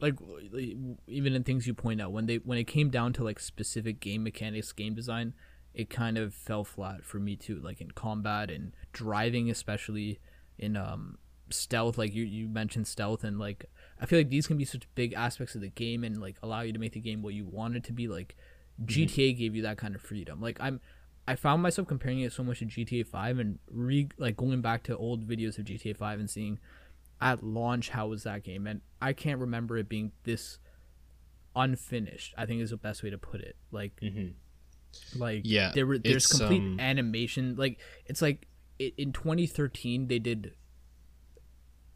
like 0.00 0.14
like, 0.52 0.76
even 1.08 1.34
in 1.34 1.42
things 1.42 1.66
you 1.66 1.74
point 1.74 2.00
out 2.00 2.12
when 2.12 2.26
they 2.26 2.36
when 2.36 2.56
it 2.56 2.68
came 2.68 2.88
down 2.88 3.12
to 3.14 3.24
like 3.24 3.40
specific 3.40 3.98
game 3.98 4.22
mechanics, 4.22 4.70
game 4.70 4.94
design, 4.94 5.34
it 5.74 5.90
kind 5.90 6.18
of 6.18 6.34
fell 6.34 6.64
flat 6.64 7.04
for 7.04 7.18
me 7.18 7.36
too. 7.36 7.60
Like 7.60 7.80
in 7.80 7.90
combat 7.92 8.50
and 8.50 8.72
driving, 8.92 9.50
especially 9.50 10.18
in 10.58 10.76
um 10.76 11.18
stealth 11.50 11.96
like 11.96 12.14
you 12.14 12.24
you 12.24 12.46
mentioned 12.46 12.86
stealth 12.86 13.24
and 13.24 13.38
like 13.38 13.64
I 14.00 14.06
feel 14.06 14.18
like 14.18 14.28
these 14.28 14.46
can 14.46 14.58
be 14.58 14.64
such 14.64 14.86
big 14.94 15.14
aspects 15.14 15.54
of 15.54 15.60
the 15.60 15.68
game 15.68 16.04
and 16.04 16.20
like 16.20 16.36
allow 16.42 16.60
you 16.60 16.72
to 16.72 16.78
make 16.78 16.92
the 16.92 17.00
game 17.00 17.22
what 17.22 17.32
you 17.34 17.46
want 17.46 17.76
it 17.76 17.84
to 17.84 17.92
be 17.92 18.06
like 18.06 18.36
GTA 18.84 19.36
gave 19.36 19.56
you 19.56 19.62
that 19.62 19.78
kind 19.78 19.94
of 19.94 20.02
freedom 20.02 20.40
like 20.40 20.58
I'm 20.60 20.80
I 21.26 21.36
found 21.36 21.62
myself 21.62 21.88
comparing 21.88 22.20
it 22.20 22.32
so 22.32 22.42
much 22.42 22.58
to 22.58 22.66
GTA 22.66 23.06
5 23.06 23.38
and 23.38 23.58
re 23.70 24.08
like 24.18 24.36
going 24.36 24.60
back 24.60 24.82
to 24.84 24.96
old 24.96 25.26
videos 25.26 25.58
of 25.58 25.64
GTA 25.64 25.96
5 25.96 26.20
and 26.20 26.28
seeing 26.28 26.58
at 27.20 27.42
launch 27.42 27.90
how 27.90 28.08
was 28.08 28.24
that 28.24 28.42
game 28.42 28.66
and 28.66 28.82
I 29.00 29.12
can't 29.14 29.40
remember 29.40 29.78
it 29.78 29.88
being 29.88 30.12
this 30.24 30.58
unfinished 31.56 32.34
I 32.36 32.46
think 32.46 32.60
is 32.60 32.70
the 32.70 32.76
best 32.76 33.02
way 33.02 33.10
to 33.10 33.18
put 33.18 33.40
it 33.40 33.56
like 33.72 33.98
Mhm. 34.02 34.34
Like 35.16 35.42
Yeah, 35.44 35.72
there 35.74 35.86
were 35.86 35.98
there's 35.98 36.26
complete 36.26 36.62
um, 36.62 36.80
animation. 36.80 37.56
Like 37.56 37.78
it's 38.06 38.22
like 38.22 38.46
in 38.78 39.12
2013 39.12 40.06
they 40.06 40.20
did 40.20 40.52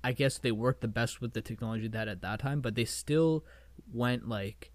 i 0.02 0.10
guess 0.10 0.36
they 0.36 0.50
worked 0.50 0.80
the 0.80 0.88
best 0.88 1.20
with 1.20 1.32
the 1.32 1.40
technology 1.40 1.86
that 1.86 2.08
at 2.08 2.20
that 2.22 2.40
time 2.40 2.60
but 2.60 2.74
they 2.74 2.84
still 2.84 3.44
went 3.92 4.28
like 4.28 4.72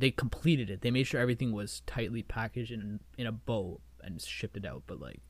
they 0.00 0.10
completed 0.10 0.70
it. 0.70 0.80
They 0.80 0.90
made 0.90 1.06
sure 1.06 1.20
everything 1.20 1.52
was 1.52 1.82
tightly 1.86 2.22
packaged 2.22 2.72
in 2.72 3.00
in 3.18 3.26
a 3.26 3.32
bow 3.32 3.80
and 4.02 4.20
shipped 4.20 4.56
it 4.56 4.64
out. 4.64 4.82
But 4.86 5.00
like 5.00 5.20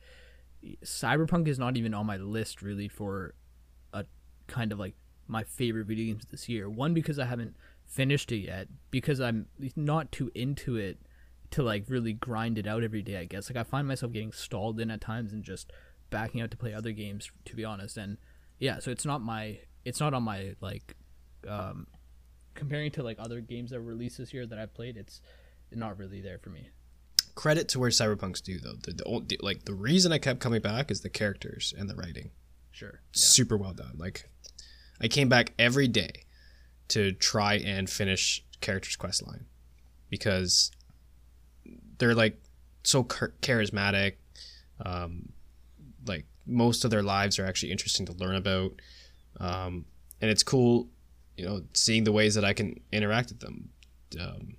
cyberpunk 0.84 1.48
is 1.48 1.58
not 1.58 1.76
even 1.76 1.92
on 1.92 2.06
my 2.06 2.16
list 2.16 2.62
really 2.62 2.88
for 2.88 3.34
a 3.92 4.04
kind 4.46 4.72
of 4.72 4.78
like 4.78 4.94
my 5.26 5.42
favorite 5.42 5.86
video 5.86 6.06
games 6.06 6.26
this 6.30 6.48
year. 6.48 6.70
One 6.70 6.94
because 6.94 7.18
i 7.18 7.24
haven't 7.24 7.56
finished 7.84 8.30
it 8.30 8.36
yet 8.36 8.68
because 8.92 9.20
i'm 9.20 9.46
not 9.74 10.12
too 10.12 10.30
into 10.32 10.76
it 10.76 10.96
to 11.50 11.62
like 11.62 11.84
really 11.88 12.12
grind 12.12 12.58
it 12.58 12.66
out 12.66 12.82
every 12.82 13.02
day 13.02 13.16
i 13.16 13.24
guess 13.24 13.50
like 13.50 13.56
i 13.56 13.62
find 13.62 13.86
myself 13.86 14.12
getting 14.12 14.32
stalled 14.32 14.80
in 14.80 14.90
at 14.90 15.00
times 15.00 15.32
and 15.32 15.42
just 15.44 15.72
backing 16.10 16.40
out 16.40 16.50
to 16.50 16.56
play 16.56 16.74
other 16.74 16.92
games 16.92 17.30
to 17.44 17.54
be 17.54 17.64
honest 17.64 17.96
and 17.96 18.18
yeah 18.58 18.78
so 18.78 18.90
it's 18.90 19.04
not 19.04 19.20
my 19.20 19.58
it's 19.84 20.00
not 20.00 20.14
on 20.14 20.22
my 20.22 20.54
like 20.60 20.96
um 21.48 21.86
comparing 22.54 22.90
to 22.90 23.02
like 23.02 23.16
other 23.18 23.40
games 23.40 23.70
that 23.70 23.78
were 23.80 23.86
released 23.86 24.18
this 24.18 24.34
year 24.34 24.46
that 24.46 24.58
i 24.58 24.66
played 24.66 24.96
it's 24.96 25.20
not 25.72 25.98
really 25.98 26.20
there 26.20 26.38
for 26.38 26.50
me 26.50 26.68
Credit 27.36 27.68
to 27.68 27.78
where 27.78 27.90
Cyberpunks 27.90 28.42
do 28.42 28.58
though. 28.58 28.74
The, 28.82 28.92
the, 28.92 29.04
ol- 29.04 29.20
the 29.20 29.38
like 29.40 29.64
the 29.64 29.72
reason 29.72 30.12
I 30.12 30.18
kept 30.18 30.40
coming 30.40 30.60
back 30.60 30.90
is 30.90 31.00
the 31.00 31.08
characters 31.08 31.72
and 31.78 31.88
the 31.88 31.94
writing. 31.94 32.32
sure 32.70 33.00
super 33.12 33.56
well 33.56 33.72
done. 33.72 33.94
Like 33.96 34.28
I 35.00 35.08
came 35.08 35.28
back 35.28 35.52
every 35.58 35.88
day 35.88 36.24
to 36.88 37.12
try 37.12 37.54
and 37.54 37.88
finish 37.88 38.44
character's 38.60 38.96
quest 38.96 39.26
line 39.26 39.46
because 40.10 40.70
they're 42.00 42.14
like 42.16 42.36
so 42.82 43.04
charismatic. 43.04 44.14
Um, 44.84 45.28
like 46.06 46.24
most 46.46 46.84
of 46.84 46.90
their 46.90 47.02
lives 47.02 47.38
are 47.38 47.46
actually 47.46 47.70
interesting 47.70 48.06
to 48.06 48.12
learn 48.14 48.34
about, 48.34 48.72
um, 49.38 49.84
and 50.20 50.30
it's 50.30 50.42
cool, 50.42 50.88
you 51.36 51.44
know, 51.46 51.62
seeing 51.74 52.02
the 52.04 52.12
ways 52.12 52.34
that 52.34 52.44
I 52.44 52.52
can 52.54 52.80
interact 52.90 53.28
with 53.28 53.40
them. 53.40 53.68
Um, 54.20 54.56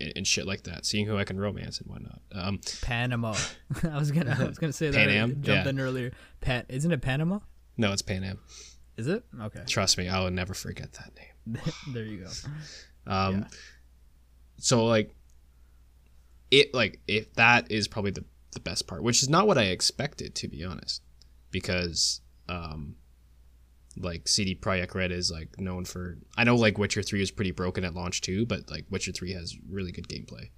and, 0.00 0.12
and 0.16 0.26
shit 0.26 0.46
like 0.46 0.62
that, 0.64 0.86
seeing 0.86 1.06
who 1.06 1.18
I 1.18 1.24
can 1.24 1.38
romance 1.38 1.78
and 1.78 1.88
whatnot. 1.90 2.20
Um, 2.32 2.58
panama 2.82 3.34
i 3.84 3.98
was 3.98 4.10
gonna 4.10 4.34
i 4.40 4.44
was 4.44 4.56
gonna 4.58 4.72
say 4.72 4.88
that 4.90 5.08
Panam? 5.08 5.28
jumped 5.42 5.46
Yeah. 5.46 5.68
in 5.68 5.78
earlier 5.78 6.10
pan 6.40 6.64
isn't 6.70 6.90
it 6.90 7.02
panama 7.02 7.38
No, 7.76 7.92
it's 7.92 8.00
Panam. 8.02 8.38
Is 8.96 9.06
it? 9.08 9.24
Okay. 9.38 9.60
Trust 9.68 9.98
me, 9.98 10.08
I 10.08 10.20
will 10.20 10.30
never 10.30 10.54
forget 10.54 10.92
that 10.94 11.12
name. 11.16 11.58
there 11.92 12.04
you 12.04 12.18
go. 12.24 12.30
Um, 13.06 13.34
Yeah. 13.40 13.44
so 14.58 14.86
like, 14.86 15.14
it 16.60 16.74
like 16.74 17.00
if 17.08 17.34
that 17.34 17.70
is 17.70 17.88
probably 17.88 18.12
the 18.12 18.24
the 18.52 18.60
best 18.60 18.86
part, 18.86 19.02
which 19.02 19.22
is 19.22 19.28
not 19.28 19.46
what 19.46 19.58
I 19.58 19.64
expected 19.64 20.34
to 20.36 20.48
be 20.48 20.64
honest, 20.64 21.02
because 21.50 22.20
um, 22.48 22.96
like 23.96 24.28
CD 24.28 24.54
Projekt 24.54 24.94
Red 24.94 25.10
is 25.10 25.30
like 25.30 25.58
known 25.58 25.84
for. 25.84 26.18
I 26.36 26.44
know 26.44 26.54
like 26.56 26.78
Witcher 26.78 27.02
Three 27.02 27.22
is 27.22 27.30
pretty 27.30 27.50
broken 27.50 27.84
at 27.84 27.94
launch 27.94 28.20
too, 28.20 28.46
but 28.46 28.70
like 28.70 28.86
Witcher 28.90 29.12
Three 29.12 29.32
has 29.32 29.56
really 29.68 29.92
good 29.92 30.08
gameplay, 30.08 30.50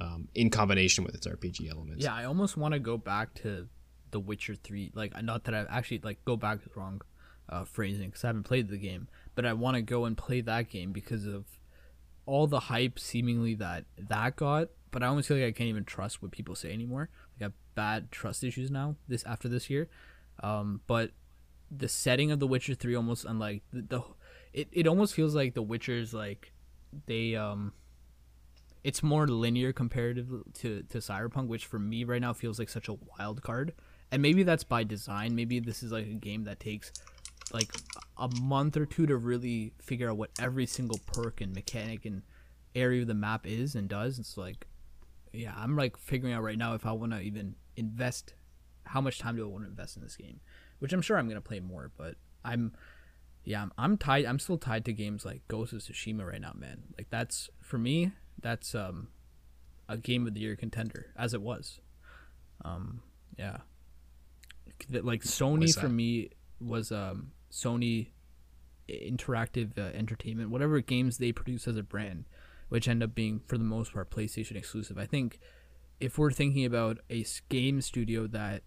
um, 0.00 0.28
in 0.34 0.50
combination 0.50 1.04
with 1.04 1.14
its 1.14 1.26
RPG 1.26 1.70
elements. 1.70 2.04
Yeah, 2.04 2.14
I 2.14 2.24
almost 2.24 2.56
want 2.56 2.72
to 2.72 2.80
go 2.80 2.96
back 2.96 3.34
to 3.42 3.68
The 4.10 4.20
Witcher 4.20 4.54
Three. 4.54 4.90
Like, 4.94 5.20
not 5.22 5.44
that 5.44 5.54
I've 5.54 5.68
actually 5.68 6.00
like 6.02 6.24
go 6.24 6.36
back 6.36 6.60
wrong 6.74 7.02
uh, 7.48 7.64
phrasing 7.64 8.08
because 8.08 8.24
I 8.24 8.28
haven't 8.28 8.44
played 8.44 8.68
the 8.68 8.78
game, 8.78 9.08
but 9.34 9.44
I 9.44 9.52
want 9.52 9.76
to 9.76 9.82
go 9.82 10.06
and 10.06 10.16
play 10.16 10.40
that 10.40 10.70
game 10.70 10.92
because 10.92 11.26
of 11.26 11.44
all 12.24 12.46
the 12.46 12.60
hype 12.60 12.98
seemingly 12.98 13.54
that 13.56 13.84
that 13.98 14.36
got. 14.36 14.68
But 14.92 15.02
I 15.02 15.06
almost 15.06 15.26
feel 15.26 15.36
like 15.38 15.46
I 15.46 15.50
can't 15.50 15.68
even 15.68 15.84
trust 15.84 16.22
what 16.22 16.30
people 16.30 16.54
say 16.54 16.72
anymore. 16.72 17.08
I 17.36 17.40
got 17.40 17.52
bad 17.74 18.12
trust 18.12 18.44
issues 18.44 18.70
now. 18.70 18.94
This 19.08 19.24
after 19.24 19.48
this 19.48 19.68
year, 19.68 19.88
um, 20.40 20.82
but 20.86 21.10
the 21.76 21.88
setting 21.88 22.30
of 22.30 22.38
The 22.38 22.46
Witcher 22.46 22.74
Three 22.74 22.94
almost 22.94 23.24
unlike 23.24 23.62
the, 23.72 23.82
the 23.82 24.02
it, 24.52 24.68
it 24.70 24.86
almost 24.86 25.14
feels 25.14 25.34
like 25.34 25.54
The 25.54 25.62
Witcher's 25.62 26.14
like 26.14 26.52
they 27.06 27.34
um 27.34 27.72
it's 28.84 29.02
more 29.02 29.26
linear 29.26 29.72
comparative 29.72 30.28
to 30.54 30.82
to 30.82 30.98
Cyberpunk, 30.98 31.48
which 31.48 31.66
for 31.66 31.78
me 31.78 32.04
right 32.04 32.20
now 32.20 32.32
feels 32.32 32.58
like 32.58 32.68
such 32.68 32.88
a 32.88 32.96
wild 33.18 33.42
card. 33.42 33.72
And 34.10 34.20
maybe 34.20 34.42
that's 34.42 34.64
by 34.64 34.84
design. 34.84 35.34
Maybe 35.34 35.58
this 35.58 35.82
is 35.82 35.90
like 35.90 36.06
a 36.06 36.14
game 36.14 36.44
that 36.44 36.60
takes 36.60 36.92
like 37.52 37.72
a 38.18 38.28
month 38.42 38.76
or 38.76 38.86
two 38.86 39.06
to 39.06 39.16
really 39.16 39.72
figure 39.80 40.10
out 40.10 40.16
what 40.16 40.30
every 40.38 40.66
single 40.66 40.98
perk 41.06 41.40
and 41.40 41.54
mechanic 41.54 42.04
and 42.04 42.22
area 42.74 43.02
of 43.02 43.08
the 43.08 43.14
map 43.14 43.46
is 43.46 43.74
and 43.74 43.88
does. 43.88 44.18
It's 44.18 44.36
like, 44.36 44.66
yeah, 45.32 45.54
I'm 45.56 45.76
like 45.76 45.96
figuring 45.96 46.34
out 46.34 46.42
right 46.42 46.58
now 46.58 46.74
if 46.74 46.86
I 46.86 46.92
want 46.92 47.12
to 47.12 47.20
even 47.20 47.54
invest. 47.76 48.34
How 48.84 49.00
much 49.00 49.18
time 49.18 49.36
do 49.36 49.44
I 49.44 49.48
want 49.48 49.64
to 49.64 49.70
invest 49.70 49.96
in 49.96 50.02
this 50.02 50.16
game? 50.16 50.40
Which 50.78 50.92
I'm 50.92 51.02
sure 51.02 51.16
I'm 51.16 51.28
gonna 51.28 51.40
play 51.40 51.60
more, 51.60 51.90
but 51.96 52.16
I'm 52.44 52.72
yeah, 53.44 53.62
I'm, 53.62 53.72
I'm 53.78 53.96
tied. 53.96 54.24
I'm 54.24 54.38
still 54.38 54.58
tied 54.58 54.84
to 54.86 54.92
games 54.92 55.24
like 55.24 55.46
Ghost 55.48 55.72
of 55.72 55.80
Tsushima 55.80 56.26
right 56.26 56.40
now, 56.40 56.52
man. 56.54 56.82
Like 56.96 57.08
that's 57.10 57.48
for 57.60 57.78
me. 57.78 58.12
That's 58.40 58.74
um 58.74 59.08
a 59.88 59.96
game 59.96 60.26
of 60.26 60.34
the 60.34 60.40
year 60.40 60.56
contender, 60.56 61.12
as 61.16 61.34
it 61.34 61.42
was. 61.42 61.80
Um, 62.64 63.02
yeah. 63.38 63.58
Like 64.90 65.22
Sony 65.22 65.78
for 65.78 65.88
me 65.88 66.30
was 66.60 66.92
um 66.92 67.32
Sony 67.50 68.08
Interactive 68.88 69.78
uh, 69.78 69.96
Entertainment, 69.96 70.50
whatever 70.50 70.80
games 70.80 71.18
they 71.18 71.32
produce 71.32 71.68
as 71.68 71.76
a 71.76 71.82
brand, 71.82 72.24
which 72.72 72.88
end 72.88 73.02
up 73.02 73.14
being 73.14 73.38
for 73.44 73.58
the 73.58 73.64
most 73.64 73.92
part 73.92 74.10
PlayStation 74.10 74.56
exclusive. 74.56 74.96
I 74.96 75.04
think 75.04 75.38
if 76.00 76.16
we're 76.16 76.30
thinking 76.30 76.64
about 76.64 76.96
a 77.10 77.22
game 77.50 77.82
studio 77.82 78.26
that 78.28 78.62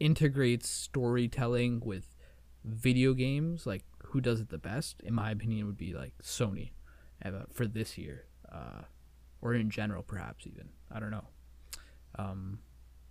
integrates 0.00 0.68
storytelling 0.68 1.78
with 1.78 2.16
video 2.64 3.14
games, 3.14 3.66
like 3.66 3.84
who 4.06 4.20
does 4.20 4.40
it 4.40 4.48
the 4.48 4.58
best, 4.58 5.00
in 5.04 5.14
my 5.14 5.30
opinion, 5.30 5.66
would 5.66 5.76
be 5.76 5.94
like 5.94 6.12
Sony 6.20 6.72
uh, 7.24 7.44
for 7.52 7.68
this 7.68 7.96
year, 7.96 8.24
uh, 8.50 8.82
or 9.40 9.54
in 9.54 9.70
general, 9.70 10.02
perhaps 10.02 10.44
even. 10.44 10.70
I 10.90 10.98
don't 10.98 11.12
know. 11.12 11.28
Um, 12.18 12.58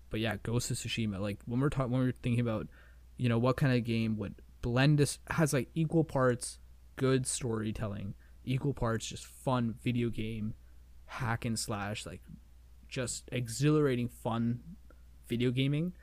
but 0.10 0.20
yeah, 0.20 0.36
Ghost 0.44 0.70
of 0.70 0.76
Tsushima. 0.76 1.22
Like 1.22 1.40
when 1.46 1.62
we're 1.62 1.70
talking, 1.70 1.94
when 1.94 2.02
we're 2.02 2.12
thinking 2.22 2.42
about, 2.42 2.68
you 3.16 3.30
know, 3.30 3.38
what 3.38 3.56
kind 3.56 3.74
of 3.74 3.86
game 3.86 4.18
would 4.18 4.36
blend 4.62 4.98
this 4.98 5.20
has 5.30 5.54
like 5.54 5.70
equal 5.76 6.04
parts 6.04 6.60
good 6.98 7.26
storytelling, 7.26 8.16
equal 8.50 8.74
parts 8.74 9.06
just 9.06 9.26
fun 9.26 9.76
video 9.84 10.10
game, 10.10 10.54
hack 11.06 11.46
and 11.46 11.58
slash, 11.58 12.06
like 12.06 12.22
just 12.88 13.30
exhilarating 13.32 14.08
fun 14.10 14.60
video 15.28 15.52
gaming. 15.52 15.94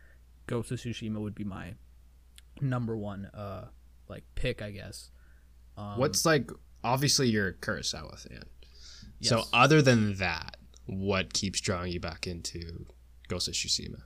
Ghost 0.47 0.70
of 0.70 0.78
Tsushima 0.78 1.20
would 1.20 1.34
be 1.34 1.44
my 1.44 1.74
number 2.61 2.97
one 2.97 3.26
uh 3.34 3.66
like 4.09 4.24
pick, 4.34 4.62
I 4.62 4.70
guess. 4.70 5.11
Um, 5.76 5.99
What's 5.99 6.24
like 6.24 6.51
obviously 6.84 7.28
you're 7.28 7.49
a 7.49 7.53
Kurosawa 7.55 8.18
fan. 8.18 8.44
yes. 9.18 9.30
So 9.30 9.42
other 9.53 9.82
than 9.82 10.14
that, 10.14 10.57
what 10.86 11.32
keeps 11.34 11.61
drawing 11.61 11.92
you 11.92 12.01
back 12.01 12.26
into 12.26 12.86
Ghost 13.28 13.49
of 13.49 13.55
Tsushima? 13.55 14.03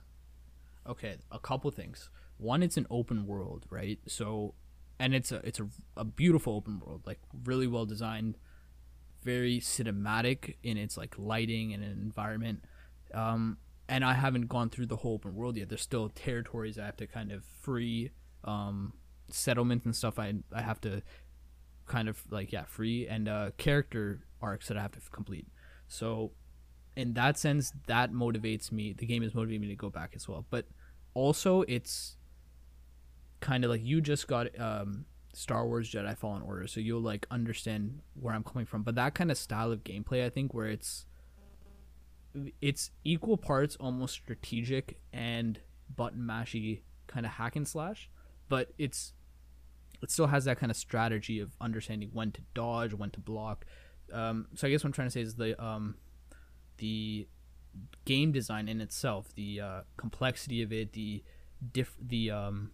okay 0.87 1.15
a 1.31 1.37
couple 1.37 1.69
things 1.69 2.09
one 2.37 2.63
it's 2.63 2.75
an 2.75 2.87
open 2.89 3.27
world 3.27 3.67
right 3.69 3.99
so 4.07 4.55
and 5.01 5.15
it's 5.15 5.31
a 5.31 5.37
it's 5.43 5.59
a, 5.59 5.67
a 5.97 6.05
beautiful 6.05 6.53
open 6.53 6.79
world 6.79 7.01
like 7.05 7.19
really 7.43 7.65
well 7.65 7.85
designed 7.85 8.37
very 9.23 9.59
cinematic 9.59 10.55
in 10.63 10.77
its 10.77 10.95
like 10.95 11.15
lighting 11.17 11.73
and 11.73 11.83
environment. 11.83 12.63
Um 13.13 13.57
and 13.89 14.05
i 14.05 14.13
haven't 14.13 14.47
gone 14.47 14.69
through 14.69 14.85
the 14.85 14.97
whole 14.97 15.15
open 15.15 15.35
world 15.35 15.57
yet. 15.57 15.69
There's 15.69 15.81
still 15.81 16.09
territories 16.09 16.77
i 16.77 16.85
have 16.85 16.97
to 16.97 17.07
kind 17.07 17.31
of 17.31 17.43
free 17.43 18.11
um 18.43 18.93
settlements 19.29 19.85
and 19.85 19.95
stuff 19.95 20.19
i 20.19 20.33
i 20.53 20.61
have 20.61 20.79
to 20.81 21.01
kind 21.87 22.07
of 22.07 22.21
like 22.29 22.51
yeah 22.51 22.65
free 22.65 23.07
and 23.07 23.27
uh 23.27 23.51
character 23.57 24.19
arcs 24.41 24.67
that 24.67 24.77
i 24.77 24.81
have 24.81 24.91
to 24.91 25.01
complete. 25.11 25.47
So 25.87 26.31
in 26.95 27.13
that 27.13 27.39
sense 27.39 27.73
that 27.87 28.13
motivates 28.13 28.71
me 28.71 28.93
the 28.93 29.07
game 29.07 29.23
is 29.23 29.33
motivating 29.33 29.61
me 29.61 29.69
to 29.69 29.75
go 29.75 29.89
back 29.89 30.11
as 30.15 30.27
well. 30.27 30.45
But 30.51 30.67
also 31.15 31.63
it's 31.63 32.17
kind 33.41 33.63
of 33.63 33.69
like 33.69 33.83
you 33.83 33.99
just 34.01 34.27
got 34.27 34.47
um 34.59 35.05
star 35.33 35.65
wars 35.65 35.89
jedi 35.89 36.17
fallen 36.17 36.41
order 36.41 36.67
so 36.67 36.79
you'll 36.79 37.01
like 37.01 37.25
understand 37.31 37.99
where 38.19 38.33
i'm 38.33 38.43
coming 38.43 38.65
from. 38.65 38.83
But 38.83 38.95
that 38.95 39.13
kind 39.13 39.31
of 39.31 39.37
style 39.37 39.71
of 39.71 39.83
gameplay 39.83 40.25
i 40.25 40.29
think 40.29 40.53
where 40.53 40.67
it's 40.67 41.05
it's 42.61 42.91
equal 43.03 43.37
parts 43.37 43.75
almost 43.77 44.13
strategic 44.13 44.99
and 45.11 45.59
button 45.93 46.21
mashy 46.21 46.81
kind 47.07 47.25
of 47.25 47.33
hack 47.33 47.57
and 47.57 47.67
slash 47.67 48.09
but 48.47 48.71
it's 48.77 49.13
it 50.01 50.09
still 50.09 50.27
has 50.27 50.45
that 50.45 50.57
kind 50.57 50.71
of 50.71 50.77
strategy 50.77 51.39
of 51.39 51.51
understanding 51.59 52.09
when 52.13 52.31
to 52.31 52.41
dodge 52.53 52.93
when 52.93 53.11
to 53.11 53.19
block. 53.19 53.65
Um, 54.11 54.47
so 54.55 54.67
i 54.67 54.69
guess 54.69 54.83
what 54.83 54.89
i'm 54.89 54.93
trying 54.93 55.07
to 55.07 55.11
say 55.11 55.21
is 55.21 55.35
the 55.35 55.61
um, 55.63 55.95
the 56.77 57.27
game 58.05 58.31
design 58.31 58.67
in 58.67 58.81
itself, 58.81 59.33
the 59.35 59.61
uh, 59.61 59.81
complexity 59.97 60.61
of 60.61 60.73
it, 60.73 60.93
the 60.93 61.23
diff- 61.71 61.97
the 62.01 62.31
um, 62.31 62.71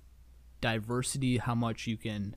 diversity, 0.62 1.38
how 1.38 1.56
much 1.56 1.88
you 1.88 1.98
can, 1.98 2.36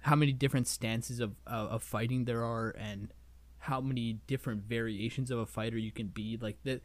how 0.00 0.16
many 0.16 0.32
different 0.32 0.66
stances 0.68 1.20
of 1.20 1.34
uh, 1.46 1.68
of 1.70 1.82
fighting 1.82 2.24
there 2.24 2.44
are, 2.44 2.70
and 2.70 3.12
how 3.58 3.80
many 3.80 4.20
different 4.26 4.62
variations 4.62 5.30
of 5.30 5.38
a 5.38 5.46
fighter 5.46 5.78
you 5.78 5.92
can 5.92 6.08
be. 6.08 6.38
Like 6.40 6.58
that, 6.64 6.82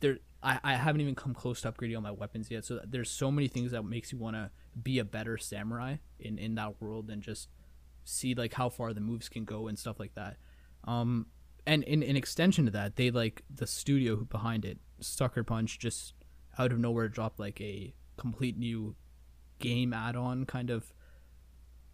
there. 0.00 0.18
I, 0.42 0.60
I 0.62 0.74
haven't 0.74 1.00
even 1.00 1.14
come 1.14 1.34
close 1.34 1.62
to 1.62 1.72
upgrading 1.72 1.96
all 1.96 2.02
my 2.02 2.10
weapons 2.10 2.50
yet. 2.50 2.64
So 2.64 2.80
there's 2.86 3.10
so 3.10 3.30
many 3.30 3.48
things 3.48 3.72
that 3.72 3.82
makes 3.82 4.12
you 4.12 4.18
want 4.18 4.36
to 4.36 4.50
be 4.80 4.98
a 4.98 5.04
better 5.04 5.38
samurai 5.38 5.96
in 6.20 6.38
in 6.38 6.54
that 6.56 6.80
world 6.80 7.10
and 7.10 7.22
just 7.22 7.48
see 8.04 8.34
like 8.34 8.54
how 8.54 8.68
far 8.68 8.92
the 8.92 9.00
moves 9.00 9.28
can 9.28 9.44
go 9.44 9.66
and 9.66 9.78
stuff 9.78 9.98
like 9.98 10.14
that. 10.14 10.36
Um, 10.84 11.26
and 11.66 11.82
in, 11.82 12.02
in 12.02 12.16
extension 12.16 12.64
to 12.66 12.70
that, 12.72 12.96
they 12.96 13.10
like 13.10 13.42
the 13.52 13.66
studio 13.66 14.16
behind 14.16 14.64
it, 14.64 14.78
Sucker 15.00 15.42
Punch, 15.42 15.78
just 15.78 16.14
out 16.58 16.72
of 16.72 16.78
nowhere 16.78 17.08
dropped 17.08 17.40
like 17.40 17.60
a 17.60 17.92
complete 18.16 18.56
new 18.56 18.94
game 19.58 19.92
add-on, 19.92 20.44
kind 20.46 20.70
of 20.70 20.92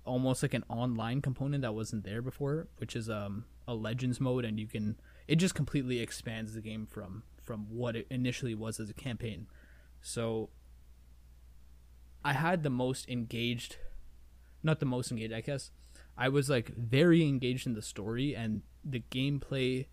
almost 0.04 0.42
like 0.42 0.54
an 0.54 0.64
online 0.68 1.22
component 1.22 1.62
that 1.62 1.74
wasn't 1.74 2.04
there 2.04 2.22
before, 2.22 2.68
which 2.78 2.96
is 2.96 3.08
um 3.08 3.44
a 3.66 3.74
Legends 3.74 4.20
mode, 4.20 4.44
and 4.44 4.58
you 4.58 4.66
can 4.66 4.96
it 5.28 5.36
just 5.36 5.54
completely 5.54 6.00
expands 6.00 6.54
the 6.54 6.60
game 6.60 6.86
from 6.86 7.22
from 7.40 7.66
what 7.68 7.96
it 7.96 8.06
initially 8.10 8.54
was 8.54 8.78
as 8.80 8.90
a 8.90 8.94
campaign. 8.94 9.46
So 10.00 10.50
I 12.24 12.32
had 12.34 12.62
the 12.62 12.70
most 12.70 13.08
engaged, 13.08 13.76
not 14.62 14.80
the 14.80 14.86
most 14.86 15.10
engaged, 15.10 15.32
I 15.32 15.40
guess. 15.40 15.70
I 16.16 16.28
was 16.28 16.48
like 16.50 16.76
very 16.76 17.22
engaged 17.22 17.66
in 17.66 17.74
the 17.74 17.82
story 17.82 18.34
and 18.34 18.62
the 18.84 19.02
gameplay 19.10 19.86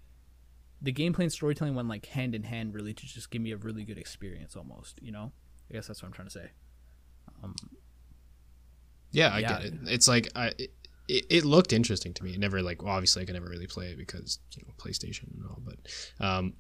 the 0.82 0.94
gameplay 0.94 1.24
and 1.24 1.32
storytelling 1.32 1.76
went 1.76 1.90
like 1.90 2.06
hand 2.08 2.34
in 2.34 2.44
hand 2.44 2.74
really 2.74 2.94
to 2.94 3.06
just 3.06 3.32
give 3.32 3.42
me 3.42 3.52
a 3.52 3.58
really 3.58 3.84
good 3.84 3.98
experience 3.98 4.56
almost, 4.56 5.02
you 5.02 5.12
know? 5.12 5.32
I 5.70 5.74
guess 5.74 5.88
that's 5.88 6.02
what 6.02 6.08
I'm 6.08 6.14
trying 6.14 6.28
to 6.28 6.34
say. 6.34 6.52
Um, 7.44 7.56
Yeah, 9.12 9.34
I 9.34 9.40
Yeah. 9.40 9.50
get 9.50 9.66
it. 9.66 9.74
It's 9.88 10.08
like 10.08 10.30
I 10.36 10.54
it, 11.08 11.26
it 11.30 11.46
looked 11.46 11.74
interesting 11.74 12.14
to 12.14 12.24
me. 12.24 12.34
It 12.34 12.40
never 12.40 12.62
like 12.62 12.84
well, 12.84 12.94
obviously 12.94 13.24
I 13.24 13.26
could 13.26 13.34
never 13.34 13.50
really 13.50 13.68
play 13.68 13.88
it 13.88 13.98
because 13.98 14.40
you 14.56 14.64
know 14.66 14.74
PlayStation 14.78 15.34
and 15.34 15.46
all, 15.50 15.62
but 15.66 15.78
um, 16.24 16.54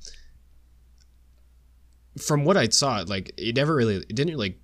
from 2.17 2.45
what 2.45 2.57
I 2.57 2.67
saw, 2.69 3.03
like 3.07 3.31
it 3.37 3.55
never 3.55 3.75
really 3.75 3.97
it 3.97 4.15
didn't 4.15 4.37
like 4.37 4.59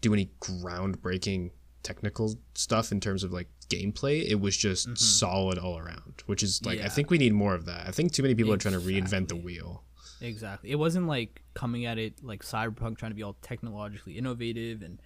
do 0.00 0.12
any 0.12 0.30
groundbreaking 0.40 1.50
technical 1.82 2.34
stuff 2.54 2.92
in 2.92 3.00
terms 3.00 3.24
of 3.24 3.32
like 3.32 3.48
gameplay. 3.68 4.24
It 4.28 4.40
was 4.40 4.56
just 4.56 4.96
solid 4.98 5.58
all 5.58 5.78
around, 5.78 6.22
which 6.26 6.42
is 6.42 6.64
like 6.64 6.80
I 6.80 6.88
think 6.88 7.10
we 7.10 7.18
need 7.18 7.32
more 7.32 7.54
of 7.54 7.64
that. 7.64 7.86
I 7.86 7.90
think 7.90 8.12
too 8.12 8.22
many 8.22 8.34
people 8.34 8.52
are 8.52 8.58
trying 8.58 8.74
to 8.74 8.80
reinvent 8.80 9.28
the 9.28 9.36
wheel. 9.36 9.84
Exactly. 10.20 10.70
It 10.70 10.78
wasn't 10.78 11.06
like 11.06 11.42
coming 11.54 11.86
at 11.86 11.98
it 11.98 12.22
like 12.22 12.42
Cyberpunk 12.42 12.98
trying 12.98 13.10
to 13.10 13.16
be 13.16 13.22
all 13.22 13.36
technologically 13.42 14.16
innovative 14.18 14.82
and 14.82 15.00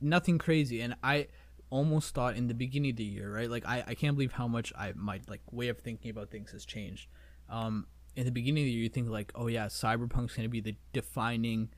nothing 0.00 0.38
crazy. 0.38 0.80
And 0.80 0.96
I 1.02 1.28
almost 1.70 2.14
thought 2.14 2.36
in 2.36 2.48
the 2.48 2.54
beginning 2.54 2.90
of 2.90 2.96
the 2.96 3.04
year, 3.04 3.32
right? 3.32 3.50
Like 3.50 3.66
I, 3.66 3.84
I 3.86 3.94
can't 3.94 4.16
believe 4.16 4.32
how 4.32 4.48
much 4.48 4.72
I 4.76 4.92
my 4.94 5.20
like 5.28 5.42
way 5.50 5.68
of 5.68 5.78
thinking 5.78 6.10
about 6.10 6.30
things 6.30 6.50
has 6.52 6.64
changed. 6.64 7.08
Um, 7.48 7.86
in 8.16 8.24
the 8.24 8.32
beginning 8.32 8.64
of 8.64 8.66
the 8.66 8.72
year, 8.72 8.82
you 8.82 8.88
think 8.88 9.08
like, 9.08 9.32
oh 9.34 9.46
yeah, 9.46 9.66
Cyberpunk's 9.66 10.34
gonna 10.34 10.48
be 10.48 10.60
the 10.60 10.76
defining 10.92 11.68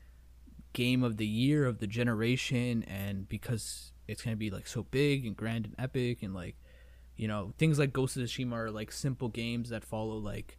game 0.73 1.03
of 1.03 1.17
the 1.17 1.25
year 1.25 1.65
of 1.65 1.79
the 1.79 1.87
generation, 1.87 2.83
and 2.83 3.27
because 3.27 3.91
it's 4.07 4.21
gonna 4.21 4.37
be 4.37 4.49
like 4.49 4.67
so 4.67 4.83
big 4.83 5.25
and 5.25 5.35
grand 5.35 5.65
and 5.65 5.75
epic, 5.77 6.23
and 6.23 6.33
like, 6.33 6.55
you 7.15 7.27
know, 7.27 7.53
things 7.57 7.77
like 7.77 7.93
Ghost 7.93 8.17
of 8.17 8.23
Tsushima 8.23 8.53
are 8.53 8.71
like 8.71 8.91
simple 8.91 9.29
games 9.29 9.69
that 9.69 9.83
follow 9.83 10.17
like 10.17 10.57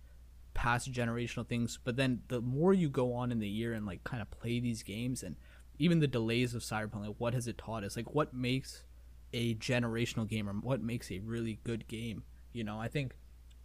past 0.54 0.92
generational 0.92 1.46
things. 1.46 1.78
But 1.82 1.96
then 1.96 2.22
the 2.28 2.40
more 2.40 2.74
you 2.74 2.90
go 2.90 3.14
on 3.14 3.32
in 3.32 3.38
the 3.38 3.48
year 3.48 3.72
and 3.72 3.86
like 3.86 4.04
kind 4.04 4.20
of 4.20 4.30
play 4.30 4.60
these 4.60 4.82
games, 4.82 5.22
and 5.22 5.36
even 5.78 6.00
the 6.00 6.06
delays 6.06 6.54
of 6.54 6.62
Cyberpunk, 6.62 7.06
like 7.06 7.16
what 7.18 7.34
has 7.34 7.46
it 7.46 7.58
taught 7.58 7.84
us? 7.84 7.96
Like 7.96 8.14
what 8.14 8.34
makes 8.34 8.84
a 9.32 9.54
generational 9.54 10.28
game 10.28 10.48
or 10.48 10.52
what 10.52 10.82
makes 10.82 11.10
a 11.10 11.18
really 11.20 11.58
good 11.64 11.88
game? 11.88 12.24
You 12.52 12.64
know 12.64 12.78
i 12.78 12.86
think 12.86 13.16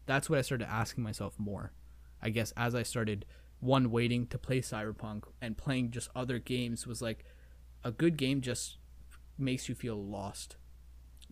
that's 0.06 0.30
what 0.30 0.40
i 0.40 0.42
started 0.42 0.70
asking 0.72 1.04
myself 1.04 1.34
more 1.38 1.74
i 2.22 2.30
guess 2.30 2.54
as 2.56 2.74
i 2.74 2.84
started 2.84 3.26
one 3.60 3.92
waiting 3.92 4.28
to 4.28 4.38
play 4.38 4.62
cyberpunk 4.62 5.24
and 5.42 5.58
playing 5.58 5.92
just 5.92 6.10
other 6.16 6.40
games 6.40 6.86
was 6.86 7.02
like 7.02 7.26
a 7.84 7.92
good 7.92 8.18
game 8.18 8.42
just 8.42 8.78
makes 9.38 9.70
you 9.70 9.76
feel 9.76 9.96
lost. 9.96 10.58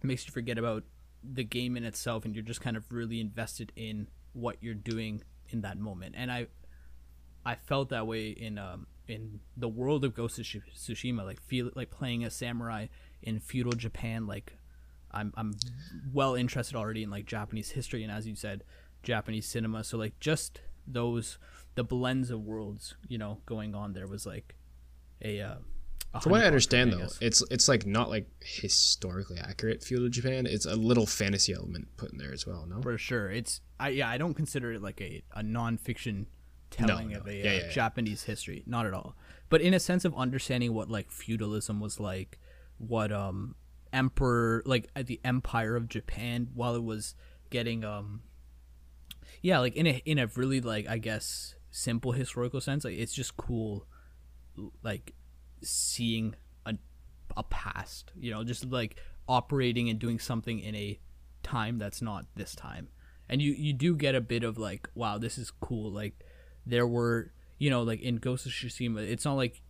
Makes 0.03 0.25
you 0.27 0.31
forget 0.31 0.57
about 0.57 0.83
the 1.23 1.43
game 1.43 1.75
in 1.75 1.83
itself 1.83 2.25
and 2.25 2.35
you're 2.35 2.43
just 2.43 2.61
kind 2.61 2.77
of 2.77 2.91
really 2.91 3.19
invested 3.19 3.71
in 3.75 4.07
what 4.33 4.57
you're 4.61 4.73
doing 4.73 5.23
in 5.49 5.61
that 5.61 5.77
moment. 5.77 6.15
And 6.17 6.31
i 6.31 6.47
i 7.45 7.55
felt 7.55 7.89
that 7.89 8.07
way 8.07 8.29
in 8.29 8.57
um 8.57 8.87
in 9.07 9.39
the 9.55 9.67
world 9.67 10.03
of 10.03 10.13
ghost 10.13 10.39
of 10.39 10.45
tsushima 10.45 11.25
like 11.25 11.41
feel 11.41 11.69
like 11.75 11.91
playing 11.91 12.23
a 12.23 12.29
samurai 12.29 12.87
in 13.21 13.39
feudal 13.39 13.73
Japan. 13.73 14.27
Like, 14.27 14.53
I'm 15.11 15.33
I'm 15.35 15.53
well 16.13 16.35
interested 16.35 16.75
already 16.75 17.03
in 17.03 17.09
like 17.09 17.25
Japanese 17.25 17.71
history 17.71 18.03
and 18.03 18.11
as 18.11 18.27
you 18.27 18.35
said, 18.35 18.63
Japanese 19.03 19.47
cinema. 19.47 19.83
So 19.83 19.97
like 19.97 20.19
just 20.19 20.61
those 20.87 21.37
the 21.75 21.83
blends 21.83 22.31
of 22.31 22.43
worlds, 22.43 22.95
you 23.07 23.17
know, 23.17 23.39
going 23.45 23.75
on 23.75 23.93
there 23.93 24.07
was 24.07 24.25
like 24.25 24.55
a. 25.21 25.41
Uh, 25.41 25.55
From 26.21 26.31
what 26.31 26.41
I 26.41 26.45
understand, 26.45 26.93
though, 26.93 27.07
it's 27.19 27.43
it's 27.51 27.67
like 27.67 27.85
not 27.85 28.09
like 28.09 28.27
historically 28.41 29.37
accurate 29.37 29.83
feudal 29.83 30.07
Japan. 30.07 30.45
It's 30.45 30.65
a 30.65 30.75
little 30.75 31.05
fantasy 31.05 31.53
element 31.53 31.89
put 31.97 32.11
in 32.13 32.17
there 32.17 32.31
as 32.31 32.47
well. 32.47 32.65
No, 32.65 32.81
for 32.81 32.97
sure. 32.97 33.29
It's 33.29 33.59
I 33.79 33.89
yeah 33.89 34.09
I 34.09 34.17
don't 34.17 34.33
consider 34.33 34.73
it 34.73 34.81
like 34.81 35.01
a 35.01 35.23
a 35.33 35.43
nonfiction 35.43 36.27
telling 36.71 37.09
no, 37.09 37.15
no. 37.15 37.19
of 37.21 37.27
a 37.27 37.35
yeah, 37.35 37.49
uh, 37.49 37.53
yeah, 37.53 37.69
Japanese 37.69 38.23
history. 38.23 38.63
Not 38.65 38.85
at 38.85 38.93
all. 38.93 39.15
But 39.49 39.61
in 39.61 39.73
a 39.73 39.79
sense 39.79 40.05
of 40.05 40.15
understanding 40.15 40.73
what 40.73 40.89
like 40.89 41.11
feudalism 41.11 41.79
was 41.79 41.99
like, 41.99 42.39
what 42.77 43.11
um 43.11 43.55
emperor 43.93 44.61
like 44.65 44.89
the 44.95 45.19
empire 45.23 45.75
of 45.75 45.87
Japan 45.87 46.49
while 46.53 46.75
it 46.75 46.83
was 46.83 47.15
getting 47.49 47.85
um 47.85 48.21
yeah 49.41 49.59
like 49.59 49.75
in 49.75 49.87
a 49.87 50.01
in 50.05 50.19
a 50.19 50.27
really 50.35 50.59
like 50.59 50.87
I 50.87 50.97
guess 50.97 51.55
simple 51.71 52.11
historical 52.11 52.59
sense 52.59 52.83
like 52.83 52.97
it's 52.97 53.13
just 53.13 53.37
cool 53.37 53.85
like 54.83 55.13
seeing 55.63 56.35
a 56.65 56.75
a 57.37 57.43
past 57.43 58.11
you 58.19 58.31
know 58.31 58.43
just 58.43 58.65
like 58.65 58.99
operating 59.27 59.89
and 59.89 59.97
doing 59.97 60.19
something 60.19 60.59
in 60.59 60.75
a 60.75 60.99
time 61.41 61.77
that's 61.77 62.01
not 62.01 62.25
this 62.35 62.55
time 62.55 62.89
and 63.29 63.41
you 63.41 63.53
you 63.53 63.71
do 63.71 63.95
get 63.95 64.15
a 64.15 64.21
bit 64.21 64.43
of 64.43 64.57
like 64.57 64.89
wow 64.95 65.17
this 65.17 65.37
is 65.37 65.51
cool 65.51 65.91
like 65.91 66.24
there 66.65 66.87
were 66.87 67.31
you 67.57 67.69
know 67.69 67.83
like 67.83 68.01
in 68.01 68.17
Ghost 68.17 68.45
of 68.45 68.51
Tsushima 68.51 69.07
it's 69.07 69.25
not 69.25 69.35
like 69.35 69.61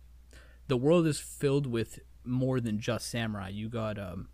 the 0.68 0.76
world 0.76 1.06
is 1.06 1.20
filled 1.20 1.66
with 1.66 2.00
more 2.24 2.60
than 2.60 2.80
just 2.80 3.08
samurai. 3.08 3.48
You 3.48 3.68
got 3.68 3.98
um, 3.98 4.28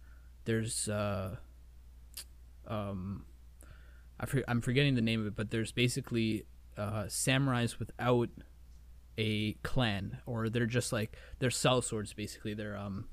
there's 0.44 0.88
uh, 0.88 1.36
um, 2.66 3.24
I 4.18 4.26
I'm 4.48 4.60
forgetting 4.60 4.94
the 4.94 5.02
name 5.02 5.20
of 5.20 5.26
it, 5.26 5.36
but 5.36 5.50
there's 5.50 5.72
basically 5.72 6.46
uh, 6.76 7.04
samurais 7.04 7.78
without 7.78 8.30
a 9.18 9.52
clan, 9.62 10.18
or 10.26 10.48
they're 10.48 10.66
just 10.66 10.92
like 10.92 11.16
they're 11.38 11.50
sell 11.50 11.82
swords. 11.82 12.12
Basically, 12.12 12.54
they're 12.54 12.76
um, 12.76 13.08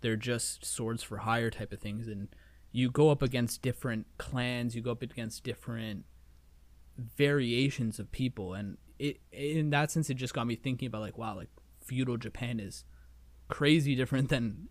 they're 0.00 0.16
just 0.16 0.64
swords 0.64 1.02
for 1.02 1.18
hire 1.18 1.50
type 1.50 1.72
of 1.72 1.80
things, 1.80 2.08
and 2.08 2.28
you 2.72 2.90
go 2.90 3.10
up 3.10 3.22
against 3.22 3.62
different 3.62 4.06
clans. 4.18 4.74
You 4.74 4.82
go 4.82 4.92
up 4.92 5.02
against 5.02 5.44
different 5.44 6.04
variations 7.16 7.98
of 7.98 8.10
people, 8.12 8.54
and 8.54 8.78
it 8.98 9.20
in 9.32 9.70
that 9.70 9.90
sense, 9.90 10.10
it 10.10 10.14
just 10.14 10.34
got 10.34 10.46
me 10.46 10.56
thinking 10.56 10.86
about 10.86 11.02
like 11.02 11.18
wow, 11.18 11.36
like 11.36 11.48
feudal 11.84 12.16
Japan 12.16 12.60
is 12.60 12.84
crazy 13.48 13.94
different 13.94 14.28
than 14.28 14.68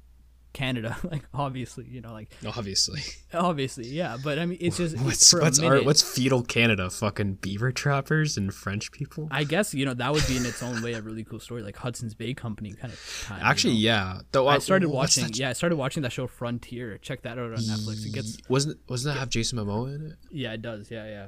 Canada, 0.52 0.98
like 1.04 1.24
obviously, 1.34 1.86
you 1.86 2.02
know, 2.02 2.12
like 2.12 2.32
obviously, 2.46 3.02
obviously, 3.34 3.88
yeah. 3.88 4.18
But 4.24 4.40
I 4.40 4.46
mean, 4.46 4.58
it's 4.62 4.78
just 4.78 4.98
what's 5.02 5.34
what's 5.34 5.60
our, 5.60 5.84
what's 5.84 6.02
feudal 6.02 6.44
Canada? 6.44 6.90
Fucking 6.90 7.36
beaver 7.36 7.72
trappers 7.72 8.36
and 8.38 8.54
French 8.54 8.92
people. 8.92 9.28
I 9.32 9.44
guess 9.44 9.74
you 9.74 9.86
know 9.86 9.94
that 9.94 10.12
would 10.12 10.26
be 10.28 10.38
in 10.38 10.46
its 10.46 10.64
own 10.64 10.82
way 10.82 10.94
a 10.94 11.02
really 11.02 11.24
cool 11.24 11.40
story, 11.40 11.62
like 11.62 11.78
Hudson's 11.78 12.16
Bay 12.16 12.34
Company 12.34 12.74
kind 12.74 12.92
of. 12.92 13.24
Time, 13.28 13.42
Actually, 13.44 13.76
you 13.76 13.90
know? 13.90 13.96
yeah. 13.96 14.22
Though 14.32 14.48
I 14.48 14.58
started 14.58 14.90
watching, 14.90 15.30
yeah, 15.34 15.50
I 15.50 15.54
started 15.54 15.76
watching 15.76 16.04
that 16.04 16.12
show 16.12 16.26
Frontier. 16.26 16.98
Check 16.98 17.22
that 17.24 17.38
out 17.38 17.52
on 17.52 17.60
Netflix. 17.60 18.06
It 18.06 18.14
gets 18.14 18.38
wasn't 18.50 18.80
wasn't 18.90 19.14
that 19.14 19.20
have 19.20 19.30
Jason 19.30 19.60
Momoa 19.60 19.96
in 19.96 20.06
it? 20.08 20.14
Yeah, 20.32 20.54
it 20.54 20.62
does. 20.62 20.90
Yeah, 20.90 21.06
yeah. 21.06 21.28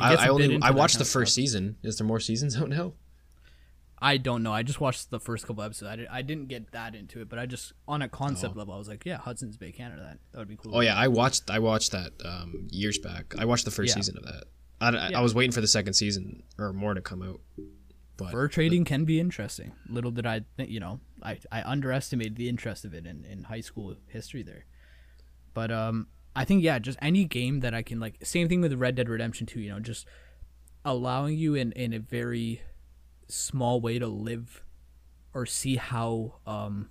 I, 0.00 0.26
I 0.26 0.28
only 0.28 0.58
I 0.62 0.70
watched 0.70 0.98
the 0.98 1.04
first 1.04 1.34
season. 1.34 1.76
Is 1.82 1.98
there 1.98 2.06
more 2.06 2.20
seasons 2.20 2.56
out 2.60 2.68
now? 2.68 2.94
I 4.02 4.16
don't 4.16 4.42
know. 4.42 4.52
I 4.52 4.62
just 4.62 4.80
watched 4.80 5.10
the 5.10 5.20
first 5.20 5.46
couple 5.46 5.62
episodes. 5.62 5.90
I, 5.92 5.96
did, 5.96 6.08
I 6.10 6.22
didn't 6.22 6.48
get 6.48 6.72
that 6.72 6.94
into 6.94 7.20
it, 7.20 7.28
but 7.28 7.38
I 7.38 7.44
just 7.44 7.74
on 7.86 8.00
a 8.00 8.08
concept 8.08 8.54
oh. 8.56 8.58
level, 8.58 8.72
I 8.72 8.78
was 8.78 8.88
like, 8.88 9.04
yeah, 9.04 9.18
Hudson's 9.18 9.58
Bay, 9.58 9.72
Canada. 9.72 10.02
That 10.02 10.18
that 10.32 10.38
would 10.38 10.48
be 10.48 10.56
cool. 10.56 10.74
Oh 10.74 10.80
yeah, 10.80 10.96
I 10.96 11.08
watched 11.08 11.50
I 11.50 11.58
watched 11.58 11.92
that 11.92 12.12
um, 12.24 12.68
years 12.70 12.98
back. 12.98 13.34
I 13.38 13.44
watched 13.44 13.66
the 13.66 13.70
first 13.70 13.90
yeah. 13.90 13.96
season 13.96 14.16
of 14.16 14.24
that. 14.24 14.44
I, 14.80 15.10
yeah. 15.10 15.18
I 15.18 15.20
was 15.20 15.34
waiting 15.34 15.52
for 15.52 15.60
the 15.60 15.66
second 15.66 15.92
season 15.92 16.42
or 16.58 16.72
more 16.72 16.94
to 16.94 17.02
come 17.02 17.22
out. 17.22 17.40
But, 18.16 18.32
Fur 18.32 18.48
trading 18.48 18.84
but, 18.84 18.88
can 18.88 19.04
be 19.04 19.20
interesting. 19.20 19.72
Little 19.88 20.10
did 20.10 20.26
I 20.26 20.42
think, 20.56 20.70
you 20.70 20.80
know, 20.80 21.00
I, 21.22 21.38
I 21.50 21.62
underestimated 21.62 22.36
the 22.36 22.48
interest 22.48 22.84
of 22.84 22.94
it 22.94 23.06
in, 23.06 23.24
in 23.24 23.44
high 23.44 23.60
school 23.60 23.96
history 24.08 24.42
there. 24.42 24.66
But 25.54 25.70
um, 25.70 26.08
I 26.34 26.44
think 26.44 26.62
yeah, 26.62 26.78
just 26.78 26.98
any 27.02 27.24
game 27.24 27.60
that 27.60 27.74
I 27.74 27.82
can 27.82 27.98
like. 27.98 28.24
Same 28.24 28.48
thing 28.48 28.60
with 28.60 28.72
Red 28.74 28.94
Dead 28.94 29.08
Redemption 29.08 29.46
2. 29.46 29.60
You 29.60 29.70
know, 29.70 29.80
just 29.80 30.06
allowing 30.84 31.36
you 31.36 31.54
in 31.54 31.72
in 31.72 31.92
a 31.92 31.98
very 31.98 32.62
small 33.28 33.80
way 33.80 33.98
to 33.98 34.06
live 34.06 34.64
or 35.32 35.46
see 35.46 35.76
how 35.76 36.34
um, 36.46 36.90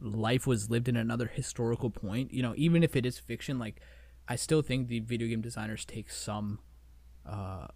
life 0.00 0.46
was 0.46 0.70
lived 0.70 0.88
in 0.88 0.96
another 0.96 1.26
historical 1.26 1.90
point. 1.90 2.32
You 2.32 2.42
know, 2.42 2.54
even 2.56 2.82
if 2.82 2.96
it 2.96 3.04
is 3.06 3.18
fiction, 3.18 3.58
like 3.58 3.80
I 4.28 4.36
still 4.36 4.62
think 4.62 4.88
the 4.88 5.00
video 5.00 5.28
game 5.28 5.40
designers 5.40 5.84
take 5.84 6.10
some 6.10 6.60
uh, 7.26 7.66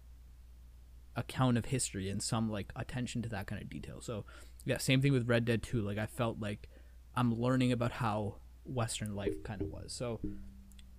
account 1.15 1.57
of 1.57 1.65
history 1.65 2.09
and 2.09 2.21
some 2.21 2.49
like 2.49 2.71
attention 2.75 3.21
to 3.23 3.29
that 3.29 3.47
kind 3.47 3.61
of 3.61 3.69
detail. 3.69 4.01
So 4.01 4.25
yeah, 4.65 4.77
same 4.77 5.01
thing 5.01 5.13
with 5.13 5.27
Red 5.27 5.45
Dead 5.45 5.63
2. 5.63 5.81
Like 5.81 5.97
I 5.97 6.05
felt 6.05 6.39
like 6.39 6.69
I'm 7.15 7.33
learning 7.33 7.71
about 7.71 7.93
how 7.93 8.35
Western 8.69 9.15
life 9.15 9.43
kind 9.43 9.61
of 9.61 9.69
was. 9.69 9.91
So 9.91 10.19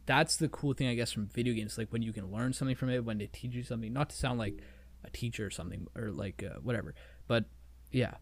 that's 0.07 0.37
the 0.37 0.49
cool 0.49 0.73
thing, 0.73 0.89
I 0.89 0.95
guess, 0.95 1.13
from 1.13 1.27
video 1.27 1.55
games. 1.55 1.79
Like 1.79 1.93
when 1.93 2.03
you 2.03 2.13
can 2.13 2.31
learn 2.31 2.53
something 2.53 2.77
from 2.77 2.91
it, 2.91 3.05
when 3.05 3.19
they 3.19 3.27
teach 3.27 3.55
you 3.55 3.63
something. 3.63 3.93
Not 3.93 4.11
to 4.11 4.17
sound 4.17 4.39
like 4.39 4.61
a 5.05 5.11
teacher 5.11 5.47
or 5.47 5.51
something 5.51 5.87
or 5.97 6.11
like 6.11 6.43
uh, 6.43 6.59
whatever. 6.61 6.95
But 7.27 7.45
yeah, 7.91 8.15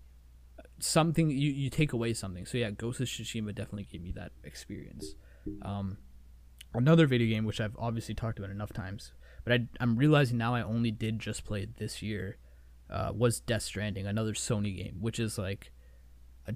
something 0.80 1.30
you, 1.30 1.50
you 1.50 1.70
take 1.70 1.92
away 1.92 2.14
something. 2.14 2.46
So 2.46 2.58
yeah, 2.58 2.70
Ghost 2.70 3.00
of 3.00 3.06
Tsushima 3.06 3.54
definitely 3.54 3.88
gave 3.90 4.02
me 4.02 4.12
that 4.12 4.32
experience. 4.44 5.14
Um, 5.62 5.98
another 6.74 7.06
video 7.06 7.28
game 7.28 7.44
which 7.44 7.60
I've 7.60 7.76
obviously 7.78 8.14
talked 8.14 8.38
about 8.38 8.50
enough 8.50 8.72
times, 8.72 9.12
but 9.44 9.52
I, 9.52 9.66
I'm 9.80 9.96
realizing 9.96 10.38
now 10.38 10.54
I 10.54 10.62
only 10.62 10.90
did 10.90 11.18
just 11.18 11.44
play 11.44 11.62
it 11.62 11.76
this 11.78 12.02
year. 12.02 12.36
Uh, 12.90 13.12
was 13.14 13.40
Death 13.40 13.62
Stranding, 13.62 14.06
another 14.06 14.32
Sony 14.32 14.74
game, 14.74 14.96
which 15.00 15.20
is 15.20 15.36
like 15.36 15.72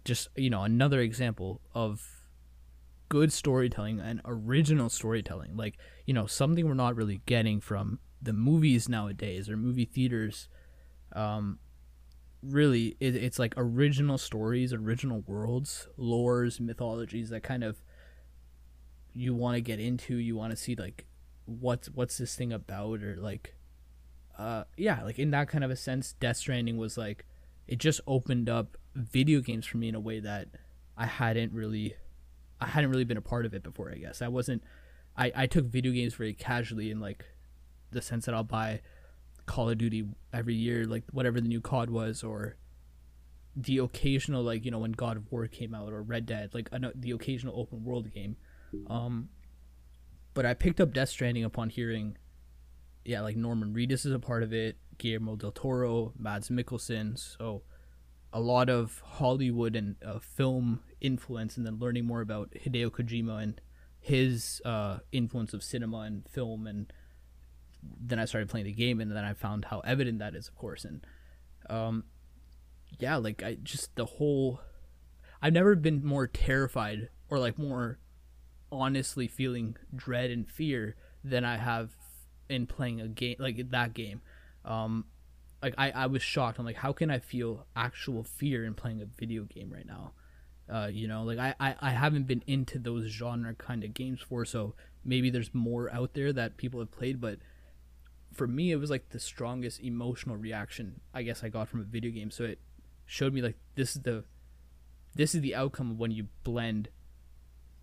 just 0.04 0.28
you 0.34 0.48
know 0.48 0.62
another 0.62 1.00
example 1.00 1.60
of 1.74 2.21
good 3.12 3.30
storytelling 3.30 4.00
and 4.00 4.22
original 4.24 4.88
storytelling. 4.88 5.54
Like 5.54 5.76
you 6.06 6.14
know 6.14 6.24
something 6.24 6.66
we're 6.66 6.72
not 6.72 6.96
really 6.96 7.20
getting 7.26 7.60
from 7.60 7.98
the 8.22 8.32
movies 8.32 8.88
nowadays 8.88 9.50
or 9.50 9.56
movie 9.58 9.84
theaters 9.84 10.48
um, 11.14 11.58
really 12.42 12.96
it, 13.00 13.14
it's 13.14 13.38
like 13.38 13.52
original 13.58 14.16
stories 14.16 14.72
original 14.72 15.20
worlds 15.26 15.88
lores 15.98 16.58
mythologies 16.58 17.28
that 17.28 17.42
kind 17.42 17.62
of 17.62 17.84
you 19.12 19.34
want 19.34 19.56
to 19.56 19.60
get 19.60 19.78
into 19.78 20.16
you 20.16 20.34
want 20.34 20.50
to 20.50 20.56
see 20.56 20.74
like 20.74 21.04
what's 21.44 21.88
what's 21.90 22.16
this 22.16 22.34
thing 22.34 22.50
about 22.50 23.02
or 23.02 23.16
like 23.16 23.54
uh 24.38 24.64
yeah 24.78 25.02
like 25.02 25.18
in 25.18 25.30
that 25.32 25.48
kind 25.48 25.62
of 25.62 25.70
a 25.70 25.76
sense 25.76 26.14
death 26.14 26.38
stranding 26.38 26.78
was 26.78 26.96
like 26.96 27.26
it 27.68 27.78
just 27.78 28.00
opened 28.06 28.48
up 28.48 28.78
video 28.94 29.40
games 29.40 29.66
for 29.66 29.76
me 29.76 29.88
in 29.88 29.94
a 29.94 30.00
way 30.00 30.18
that 30.18 30.48
i 30.96 31.04
hadn't 31.04 31.52
really 31.52 31.94
i 32.62 32.66
hadn't 32.66 32.90
really 32.90 33.04
been 33.04 33.16
a 33.16 33.22
part 33.22 33.44
of 33.44 33.54
it 33.54 33.62
before 33.62 33.90
i 33.90 33.96
guess 33.96 34.22
i 34.22 34.28
wasn't 34.28 34.62
i 35.16 35.32
i 35.34 35.46
took 35.46 35.66
video 35.66 35.92
games 35.92 36.14
very 36.14 36.34
casually 36.34 36.90
in 36.90 37.00
like 37.00 37.24
the 37.92 38.02
sense 38.02 38.26
that 38.26 38.34
I'll 38.34 38.42
buy 38.42 38.80
Call 39.46 39.70
of 39.70 39.78
Duty 39.78 40.06
every 40.32 40.54
year, 40.54 40.86
like 40.86 41.04
whatever 41.12 41.40
the 41.40 41.48
new 41.48 41.60
COD 41.60 41.90
was, 41.90 42.24
or 42.24 42.56
the 43.54 43.78
occasional 43.78 44.42
like 44.42 44.64
you 44.64 44.70
know 44.70 44.78
when 44.78 44.92
God 44.92 45.16
of 45.16 45.30
War 45.30 45.46
came 45.46 45.74
out 45.74 45.92
or 45.92 46.02
Red 46.02 46.26
Dead, 46.26 46.50
like 46.54 46.70
the 46.94 47.12
occasional 47.12 47.58
open 47.58 47.84
world 47.84 48.12
game. 48.12 48.36
Um, 48.86 49.28
but 50.34 50.46
I 50.46 50.54
picked 50.54 50.80
up 50.80 50.92
Death 50.92 51.10
Stranding 51.10 51.44
upon 51.44 51.68
hearing, 51.68 52.16
yeah, 53.04 53.20
like 53.20 53.36
Norman 53.36 53.74
Reedus 53.74 54.06
is 54.06 54.12
a 54.12 54.18
part 54.18 54.42
of 54.42 54.52
it, 54.52 54.78
Guillermo 54.98 55.36
del 55.36 55.52
Toro, 55.52 56.12
Mads 56.18 56.48
Mikkelsen, 56.48 57.18
so 57.18 57.62
a 58.32 58.40
lot 58.40 58.68
of 58.70 59.02
Hollywood 59.04 59.76
and 59.76 59.96
uh, 60.04 60.18
film 60.18 60.80
influence, 61.00 61.56
and 61.56 61.66
then 61.66 61.78
learning 61.78 62.06
more 62.06 62.20
about 62.20 62.52
Hideo 62.52 62.90
Kojima 62.90 63.42
and 63.42 63.60
his 64.00 64.60
uh, 64.64 64.98
influence 65.12 65.52
of 65.54 65.62
cinema 65.62 66.00
and 66.00 66.26
film, 66.28 66.66
and 66.66 66.92
then 67.82 68.18
I 68.18 68.24
started 68.24 68.48
playing 68.48 68.66
the 68.66 68.72
game, 68.72 69.00
and 69.00 69.10
then 69.10 69.24
I 69.24 69.34
found 69.34 69.66
how 69.66 69.80
evident 69.80 70.18
that 70.20 70.34
is, 70.34 70.48
of 70.48 70.56
course, 70.56 70.84
and 70.84 71.06
um, 71.68 72.04
yeah, 72.98 73.16
like 73.16 73.42
I 73.42 73.56
just 73.62 73.94
the 73.96 74.04
whole. 74.04 74.60
I've 75.44 75.52
never 75.52 75.74
been 75.74 76.04
more 76.04 76.28
terrified 76.28 77.08
or 77.28 77.38
like 77.38 77.58
more 77.58 77.98
honestly 78.70 79.26
feeling 79.26 79.76
dread 79.94 80.30
and 80.30 80.48
fear 80.48 80.94
than 81.24 81.44
I 81.44 81.56
have 81.56 81.90
in 82.48 82.66
playing 82.66 83.00
a 83.00 83.08
game 83.08 83.36
like 83.38 83.70
that 83.70 83.92
game. 83.92 84.22
Um, 84.64 85.06
like 85.62 85.74
I, 85.78 85.90
I 85.90 86.06
was 86.06 86.22
shocked. 86.22 86.58
I'm 86.58 86.64
like, 86.64 86.76
how 86.76 86.92
can 86.92 87.10
I 87.10 87.18
feel 87.18 87.66
actual 87.76 88.24
fear 88.24 88.64
in 88.64 88.74
playing 88.74 89.00
a 89.00 89.06
video 89.06 89.44
game 89.44 89.70
right 89.72 89.86
now? 89.86 90.12
Uh, 90.72 90.88
you 90.92 91.06
know, 91.06 91.22
like 91.22 91.38
I, 91.38 91.54
I, 91.60 91.74
I 91.80 91.90
haven't 91.90 92.26
been 92.26 92.42
into 92.46 92.78
those 92.78 93.06
genre 93.06 93.54
kind 93.54 93.84
of 93.84 93.94
games 93.94 94.20
for, 94.20 94.44
so 94.44 94.74
maybe 95.04 95.30
there's 95.30 95.52
more 95.54 95.92
out 95.92 96.14
there 96.14 96.32
that 96.32 96.56
people 96.56 96.80
have 96.80 96.90
played, 96.90 97.20
but 97.20 97.38
for 98.32 98.46
me 98.46 98.72
it 98.72 98.76
was 98.76 98.90
like 98.90 99.10
the 99.10 99.20
strongest 99.20 99.78
emotional 99.80 100.36
reaction 100.36 100.98
I 101.12 101.22
guess 101.22 101.44
I 101.44 101.50
got 101.50 101.68
from 101.68 101.80
a 101.80 101.84
video 101.84 102.10
game. 102.10 102.30
So 102.30 102.44
it 102.44 102.58
showed 103.04 103.34
me 103.34 103.42
like 103.42 103.56
this 103.74 103.94
is 103.94 104.02
the 104.02 104.24
this 105.14 105.34
is 105.34 105.42
the 105.42 105.54
outcome 105.54 105.90
of 105.90 105.98
when 105.98 106.10
you 106.10 106.28
blend 106.42 106.88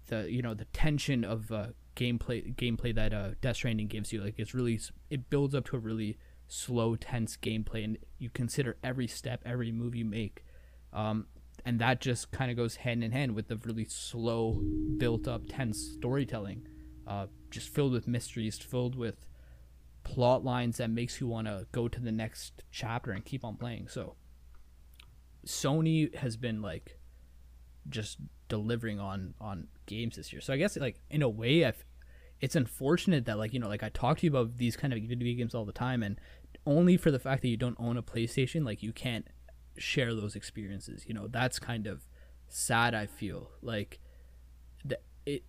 the 0.07 0.31
you 0.31 0.41
know 0.41 0.53
the 0.53 0.65
tension 0.65 1.23
of 1.23 1.51
uh, 1.51 1.67
gameplay 1.95 2.55
gameplay 2.55 2.93
that 2.95 3.13
uh, 3.13 3.29
Death 3.41 3.57
Stranding 3.57 3.87
gives 3.87 4.11
you. 4.11 4.23
Like 4.23 4.35
it's 4.37 4.53
really 4.53 4.79
it 5.09 5.29
builds 5.29 5.53
up 5.53 5.65
to 5.65 5.75
a 5.75 5.79
really 5.79 6.17
slow, 6.49 6.97
tense 6.97 7.37
gameplay, 7.37 7.85
and 7.85 7.97
you 8.17 8.29
consider 8.29 8.75
every 8.83 9.07
step, 9.07 9.41
every 9.45 9.71
move 9.71 9.95
you 9.95 10.03
make, 10.03 10.43
um, 10.91 11.27
and 11.65 11.79
that 11.79 12.01
just 12.01 12.31
kind 12.31 12.51
of 12.51 12.57
goes 12.57 12.77
hand 12.77 13.03
in 13.03 13.11
hand 13.11 13.35
with 13.35 13.47
the 13.47 13.55
really 13.57 13.85
slow, 13.85 14.61
built-up, 14.97 15.43
tense 15.47 15.79
storytelling, 15.79 16.67
uh, 17.07 17.27
just 17.49 17.69
filled 17.69 17.93
with 17.93 18.07
mysteries, 18.07 18.57
filled 18.57 18.95
with 18.95 19.25
plot 20.03 20.43
lines 20.43 20.77
that 20.77 20.89
makes 20.89 21.21
you 21.21 21.27
want 21.27 21.47
to 21.47 21.67
go 21.71 21.87
to 21.87 21.99
the 21.99 22.11
next 22.11 22.63
chapter 22.71 23.11
and 23.11 23.23
keep 23.25 23.45
on 23.45 23.55
playing. 23.55 23.87
So 23.87 24.15
Sony 25.45 26.13
has 26.15 26.37
been 26.37 26.61
like 26.61 26.97
just 27.89 28.17
delivering 28.47 28.99
on 28.99 29.33
on 29.39 29.67
games 29.85 30.15
this 30.15 30.31
year. 30.33 30.41
So 30.41 30.53
I 30.53 30.57
guess 30.57 30.77
like 30.77 30.99
in 31.09 31.21
a 31.21 31.29
way, 31.29 31.65
I've, 31.65 31.85
it's 32.41 32.55
unfortunate 32.55 33.25
that 33.25 33.37
like 33.37 33.53
you 33.53 33.59
know 33.59 33.67
like 33.67 33.83
I 33.83 33.89
talk 33.89 34.19
to 34.19 34.25
you 34.25 34.31
about 34.31 34.57
these 34.57 34.75
kind 34.75 34.93
of 34.93 34.99
video 34.99 35.37
games 35.37 35.53
all 35.53 35.65
the 35.65 35.71
time, 35.71 36.03
and 36.03 36.19
only 36.65 36.97
for 36.97 37.11
the 37.11 37.19
fact 37.19 37.41
that 37.41 37.49
you 37.49 37.57
don't 37.57 37.77
own 37.79 37.97
a 37.97 38.03
PlayStation, 38.03 38.65
like 38.65 38.83
you 38.83 38.93
can't 38.93 39.27
share 39.77 40.13
those 40.13 40.35
experiences. 40.35 41.05
You 41.07 41.13
know 41.13 41.27
that's 41.27 41.59
kind 41.59 41.87
of 41.87 42.03
sad. 42.47 42.93
I 42.93 43.05
feel 43.05 43.51
like 43.61 43.99
that 44.85 45.03
it. 45.25 45.43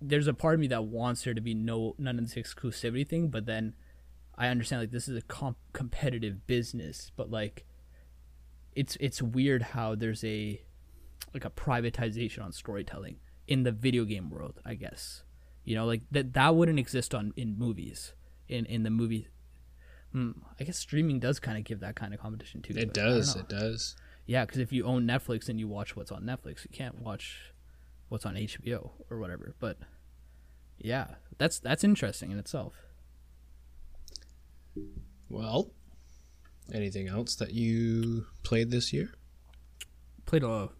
There's 0.00 0.26
a 0.26 0.34
part 0.34 0.54
of 0.54 0.60
me 0.60 0.66
that 0.68 0.84
wants 0.84 1.24
there 1.24 1.34
to 1.34 1.40
be 1.40 1.54
no 1.54 1.94
none 1.98 2.18
of 2.18 2.24
this 2.24 2.34
exclusivity 2.34 3.08
thing, 3.08 3.28
but 3.28 3.46
then 3.46 3.74
I 4.36 4.48
understand 4.48 4.82
like 4.82 4.90
this 4.90 5.08
is 5.08 5.16
a 5.16 5.22
comp- 5.22 5.72
competitive 5.72 6.46
business, 6.46 7.10
but 7.16 7.30
like 7.30 7.64
it's 8.74 8.96
it's 9.00 9.22
weird 9.22 9.62
how 9.62 9.94
there's 9.94 10.22
a 10.24 10.62
like 11.32 11.44
a 11.44 11.50
privatization 11.50 12.44
on 12.44 12.52
storytelling 12.52 13.16
in 13.46 13.62
the 13.62 13.72
video 13.72 14.04
game 14.04 14.30
world, 14.30 14.60
I 14.64 14.74
guess. 14.74 15.22
You 15.64 15.74
know, 15.74 15.86
like 15.86 16.02
that 16.10 16.34
that 16.34 16.54
wouldn't 16.54 16.78
exist 16.78 17.14
on 17.14 17.32
in 17.36 17.58
movies. 17.58 18.12
In 18.48 18.64
in 18.66 18.84
the 18.84 18.90
movie 18.90 19.28
hmm, 20.16 20.30
I 20.58 20.64
guess 20.64 20.78
streaming 20.78 21.20
does 21.20 21.38
kind 21.38 21.58
of 21.58 21.64
give 21.64 21.80
that 21.80 21.94
kind 21.94 22.14
of 22.14 22.20
competition 22.20 22.62
too. 22.62 22.72
It 22.74 22.94
does. 22.94 23.36
It 23.36 23.50
does. 23.50 23.96
Yeah, 24.24 24.46
because 24.46 24.60
if 24.60 24.72
you 24.72 24.86
own 24.86 25.06
Netflix 25.06 25.50
and 25.50 25.60
you 25.60 25.68
watch 25.68 25.94
what's 25.94 26.10
on 26.10 26.22
Netflix, 26.22 26.64
you 26.64 26.70
can't 26.72 26.98
watch 27.02 27.52
what's 28.08 28.24
on 28.24 28.34
HBO 28.34 28.92
or 29.10 29.18
whatever. 29.18 29.54
But 29.60 29.76
yeah, 30.78 31.16
that's 31.36 31.58
that's 31.58 31.84
interesting 31.84 32.30
in 32.30 32.38
itself. 32.38 32.72
Well, 35.28 35.72
anything 36.72 37.08
else 37.08 37.36
that 37.36 37.52
you 37.52 38.24
played 38.42 38.70
this 38.70 38.94
year? 38.94 39.10
Played 40.24 40.44
a, 40.44 40.70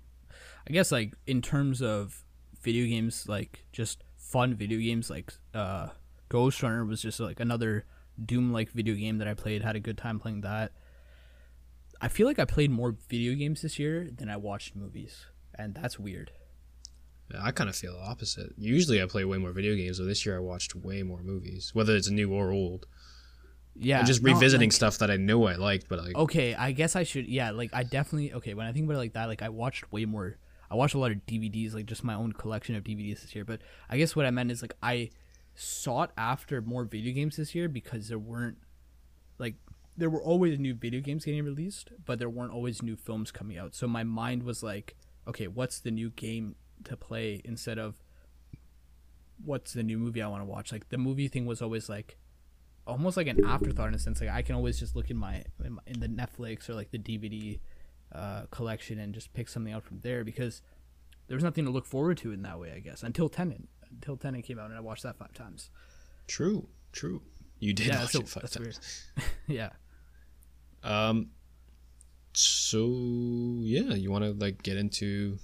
I 0.66 0.72
guess 0.72 0.90
like 0.90 1.12
in 1.26 1.42
terms 1.42 1.82
of 1.82 2.24
video 2.62 2.86
games, 2.86 3.28
like 3.28 3.66
just 3.70 4.02
fun 4.16 4.54
video 4.54 4.78
games, 4.78 5.10
like 5.10 5.34
uh, 5.52 5.88
Ghostrunner 6.30 6.88
was 6.88 7.02
just 7.02 7.20
like 7.20 7.38
another 7.38 7.84
Doom-like 8.24 8.70
video 8.72 8.94
game 8.94 9.18
that 9.18 9.28
I 9.28 9.34
played. 9.34 9.62
Had 9.62 9.76
a 9.76 9.80
good 9.80 9.98
time 9.98 10.18
playing 10.18 10.40
that. 10.42 10.72
I 12.00 12.08
feel 12.08 12.26
like 12.26 12.38
I 12.38 12.44
played 12.44 12.70
more 12.70 12.94
video 13.08 13.34
games 13.34 13.62
this 13.62 13.78
year 13.78 14.08
than 14.14 14.28
I 14.28 14.36
watched 14.36 14.76
movies, 14.76 15.26
and 15.54 15.74
that's 15.74 15.98
weird. 15.98 16.30
Yeah, 17.32 17.40
I 17.42 17.50
kind 17.50 17.68
of 17.70 17.74
feel 17.76 17.94
the 17.94 18.02
opposite. 18.04 18.52
Usually, 18.56 19.02
I 19.02 19.06
play 19.06 19.24
way 19.24 19.38
more 19.38 19.50
video 19.52 19.74
games, 19.74 19.98
but 19.98 20.04
this 20.06 20.24
year 20.24 20.36
I 20.36 20.40
watched 20.40 20.74
way 20.74 21.02
more 21.02 21.22
movies, 21.22 21.70
whether 21.74 21.96
it's 21.96 22.10
new 22.10 22.32
or 22.32 22.52
old. 22.52 22.86
Yeah, 23.74 23.98
and 23.98 24.06
just 24.06 24.22
no, 24.22 24.32
revisiting 24.32 24.68
like- 24.68 24.72
stuff 24.74 24.98
that 24.98 25.10
I 25.10 25.16
know 25.16 25.44
I 25.46 25.56
liked, 25.56 25.88
but 25.88 25.98
like 26.02 26.14
Okay, 26.16 26.54
I 26.54 26.72
guess 26.72 26.96
I 26.96 27.02
should. 27.02 27.26
Yeah, 27.26 27.50
like 27.50 27.70
I 27.72 27.82
definitely. 27.82 28.32
Okay, 28.34 28.54
when 28.54 28.66
I 28.66 28.72
think 28.72 28.84
about 28.84 28.94
it 28.94 28.98
like 28.98 29.12
that, 29.14 29.26
like 29.26 29.42
I 29.42 29.48
watched 29.48 29.90
way 29.92 30.04
more. 30.04 30.36
I 30.70 30.74
watched 30.74 30.94
a 30.94 30.98
lot 30.98 31.10
of 31.12 31.18
DVDs, 31.26 31.74
like 31.74 31.86
just 31.86 32.02
my 32.04 32.14
own 32.14 32.32
collection 32.32 32.74
of 32.74 32.84
DVDs 32.84 33.22
this 33.22 33.34
year. 33.34 33.44
But 33.44 33.60
I 33.88 33.96
guess 33.98 34.14
what 34.16 34.24
I 34.26 34.30
meant 34.30 34.50
is 34.50 34.62
like 34.62 34.74
I 34.82 35.10
sought 35.56 36.12
after 36.16 36.60
more 36.60 36.84
video 36.84 37.14
games 37.14 37.36
this 37.36 37.54
year 37.54 37.68
because 37.68 38.08
there 38.08 38.18
weren't 38.18 38.58
like 39.38 39.54
there 39.96 40.10
were 40.10 40.22
always 40.22 40.58
new 40.58 40.74
video 40.74 41.00
games 41.00 41.24
getting 41.24 41.44
released, 41.44 41.90
but 42.04 42.18
there 42.18 42.28
weren't 42.28 42.52
always 42.52 42.82
new 42.82 42.96
films 42.96 43.30
coming 43.30 43.56
out. 43.56 43.74
So 43.74 43.88
my 43.88 44.04
mind 44.04 44.42
was 44.42 44.62
like, 44.62 44.96
okay, 45.26 45.46
what's 45.46 45.80
the 45.80 45.90
new 45.90 46.10
game 46.10 46.56
to 46.84 46.96
play 46.96 47.40
instead 47.44 47.78
of 47.78 48.02
what's 49.42 49.72
the 49.72 49.82
new 49.82 49.98
movie 49.98 50.22
I 50.22 50.28
want 50.28 50.42
to 50.42 50.46
watch? 50.46 50.72
Like 50.72 50.88
the 50.90 50.98
movie 50.98 51.28
thing 51.28 51.46
was 51.46 51.62
always 51.62 51.88
like 51.88 52.18
almost 52.86 53.16
like 53.16 53.26
an 53.26 53.44
afterthought 53.44 53.88
in 53.88 53.94
a 53.94 53.98
sense. 53.98 54.20
Like 54.20 54.30
I 54.30 54.42
can 54.42 54.54
always 54.54 54.78
just 54.78 54.94
look 54.94 55.10
in 55.10 55.16
my 55.16 55.44
in, 55.64 55.74
my, 55.74 55.82
in 55.86 56.00
the 56.00 56.08
Netflix 56.08 56.68
or 56.68 56.74
like 56.74 56.90
the 56.90 56.98
DVD 56.98 57.58
uh, 58.14 58.42
collection 58.50 58.98
and 58.98 59.14
just 59.14 59.32
pick 59.32 59.48
something 59.48 59.72
out 59.72 59.84
from 59.84 60.00
there 60.00 60.24
because 60.24 60.62
there 61.28 61.36
was 61.36 61.44
nothing 61.44 61.64
to 61.64 61.70
look 61.70 61.86
forward 61.86 62.18
to 62.18 62.32
in 62.32 62.42
that 62.42 62.60
way. 62.60 62.72
I 62.74 62.80
guess 62.80 63.02
until 63.02 63.28
Tenet, 63.28 63.62
until 63.90 64.16
Tenet 64.16 64.44
came 64.44 64.58
out 64.58 64.66
and 64.70 64.76
I 64.76 64.80
watched 64.80 65.02
that 65.04 65.16
five 65.16 65.32
times. 65.34 65.70
true, 66.26 66.68
true. 66.92 67.22
You 67.58 67.72
did 67.72 67.86
Yeah, 67.88 68.00
watch 68.02 68.12
so 68.12 68.20
it 68.20 68.28
five 68.28 68.50
times. 68.50 68.80
yeah. 69.46 69.70
Um. 70.82 71.30
So 72.32 72.86
yeah, 73.62 73.94
you 73.94 74.10
want 74.10 74.24
to 74.24 74.32
like 74.32 74.62
get 74.62 74.76
into, 74.76 75.38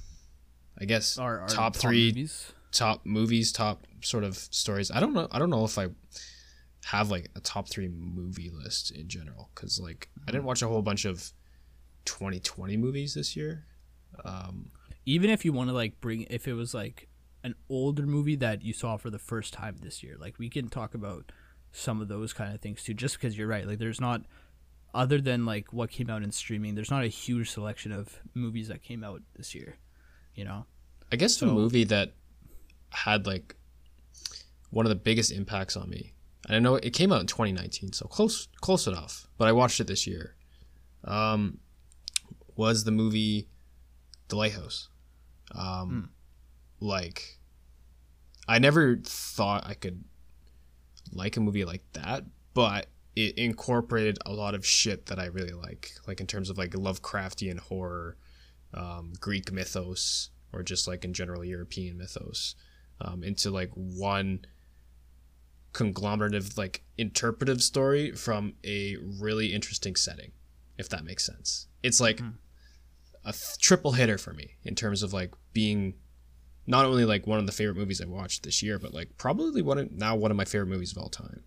I 0.78 0.84
guess, 0.84 1.16
Our, 1.18 1.40
our 1.40 1.49
top 1.49 1.74
three 1.76 2.09
movies. 2.09 2.53
top 2.70 3.07
movies, 3.07 3.51
top 3.53 3.86
sort 4.03 4.24
of 4.24 4.36
stories. 4.36 4.90
I 4.90 5.01
don't 5.01 5.14
know. 5.14 5.26
I 5.30 5.38
don't 5.38 5.49
know 5.51 5.64
if 5.64 5.78
I 5.78 5.88
have 6.84 7.11
like 7.11 7.30
a 7.34 7.40
top 7.40 7.68
three 7.70 7.88
movie 7.88 8.51
list 8.51 8.90
in 8.90 9.09
general 9.09 9.51
because 9.55 9.80
like 9.80 10.09
I 10.28 10.32
didn't 10.32 10.45
watch 10.45 10.61
a 10.62 10.68
whole 10.68 10.82
bunch 10.82 11.05
of 11.07 11.32
2020 12.05 12.76
movies 12.76 13.14
this 13.14 13.36
year. 13.36 13.64
Um, 14.24 14.70
Even 15.07 15.30
if 15.30 15.45
you 15.47 15.53
want 15.55 15.70
to 15.70 15.74
like 15.74 15.99
bring, 16.01 16.26
if 16.28 16.47
it 16.47 16.53
was 16.55 16.74
like 16.74 17.09
an 17.45 17.55
older 17.68 18.07
movie 18.07 18.36
that 18.36 18.62
you 18.62 18.72
saw 18.72 18.97
for 18.97 19.11
the 19.11 19.18
first 19.18 19.53
time 19.53 19.76
this 19.82 20.03
year, 20.03 20.16
like 20.18 20.38
we 20.38 20.49
can 20.49 20.68
talk 20.68 20.95
about 20.95 21.32
some 21.72 22.01
of 22.01 22.09
those 22.09 22.32
kind 22.32 22.55
of 22.55 22.61
things 22.61 22.82
too. 22.82 22.95
Just 22.95 23.18
because 23.18 23.36
you're 23.36 23.49
right, 23.49 23.66
like 23.66 23.78
there's 23.78 24.01
not 24.01 24.22
other 24.95 25.20
than 25.20 25.45
like 25.47 25.72
what 25.72 25.90
came 25.90 26.11
out 26.11 26.22
in 26.22 26.32
streaming, 26.32 26.74
there's 26.74 26.90
not 26.90 27.03
a 27.03 27.09
huge 27.09 27.51
selection 27.51 27.93
of 27.93 28.20
movies 28.34 28.68
that 28.68 28.82
came 28.82 29.03
out 29.03 29.22
this 29.36 29.55
year. 29.55 29.76
You 30.34 30.45
know, 30.45 30.66
I 31.11 31.16
guess 31.16 31.36
the 31.36 31.47
movie 31.47 31.84
that 31.84 32.12
had 32.90 33.26
like 33.26 33.57
one 34.70 34.86
of 34.86 34.90
the 34.90 34.97
biggest 34.97 35.32
impacts 35.32 35.76
on 35.76 35.88
me. 35.88 36.14
And 36.47 36.57
I 36.57 36.59
know 36.59 36.74
it 36.74 36.90
came 36.90 37.12
out 37.12 37.20
in 37.20 37.26
2019, 37.26 37.93
so 37.93 38.07
close 38.07 38.49
close 38.61 38.86
enough, 38.86 39.28
but 39.38 39.49
I 39.49 39.53
watched 39.53 39.80
it 39.80 39.86
this 39.86 40.07
year. 40.07 40.36
Um, 41.05 41.59
was 42.57 42.84
the 42.84 42.90
movie 42.90 43.49
The 44.28 44.36
Lighthouse. 44.36 44.88
Um, 45.55 46.11
like 46.82 47.38
I 48.48 48.58
never 48.58 48.96
thought 48.96 49.66
I 49.66 49.74
could 49.74 50.04
like 51.12 51.36
a 51.36 51.40
movie 51.40 51.64
like 51.64 51.84
that, 51.92 52.24
but 52.54 52.88
it 53.14 53.36
incorporated 53.38 54.18
a 54.24 54.32
lot 54.32 54.54
of 54.54 54.66
shit 54.66 55.06
that 55.06 55.18
I 55.18 55.26
really 55.26 55.52
like, 55.52 55.92
like 56.06 56.20
in 56.20 56.26
terms 56.26 56.50
of 56.50 56.58
like 56.58 56.70
Lovecraftian 56.70 57.58
horror, 57.58 58.16
um, 58.74 59.12
Greek 59.20 59.52
mythos, 59.52 60.30
or 60.52 60.62
just 60.62 60.88
like 60.88 61.04
in 61.04 61.12
general 61.12 61.44
European 61.44 61.98
mythos, 61.98 62.54
um, 63.00 63.22
into 63.22 63.50
like 63.50 63.70
one 63.74 64.40
conglomerative, 65.72 66.56
like 66.56 66.82
interpretive 66.98 67.62
story 67.62 68.12
from 68.12 68.54
a 68.64 68.96
really 69.20 69.52
interesting 69.52 69.94
setting, 69.94 70.32
if 70.78 70.88
that 70.88 71.04
makes 71.04 71.24
sense. 71.24 71.68
It's 71.82 72.00
like 72.00 72.20
a 73.24 73.32
th- 73.32 73.58
triple 73.60 73.92
hitter 73.92 74.18
for 74.18 74.32
me 74.32 74.56
in 74.64 74.74
terms 74.74 75.02
of 75.02 75.12
like 75.12 75.34
being 75.52 75.94
not 76.66 76.84
only 76.84 77.04
like 77.04 77.26
one 77.26 77.38
of 77.38 77.46
the 77.46 77.52
favorite 77.52 77.76
movies 77.76 78.00
I 78.00 78.06
watched 78.06 78.42
this 78.42 78.62
year, 78.62 78.78
but 78.78 78.94
like 78.94 79.16
probably 79.16 79.62
one 79.62 79.78
of, 79.78 79.92
now 79.92 80.16
one 80.16 80.30
of 80.30 80.36
my 80.36 80.44
favorite 80.44 80.68
movies 80.68 80.92
of 80.92 80.98
all 80.98 81.08
time. 81.08 81.42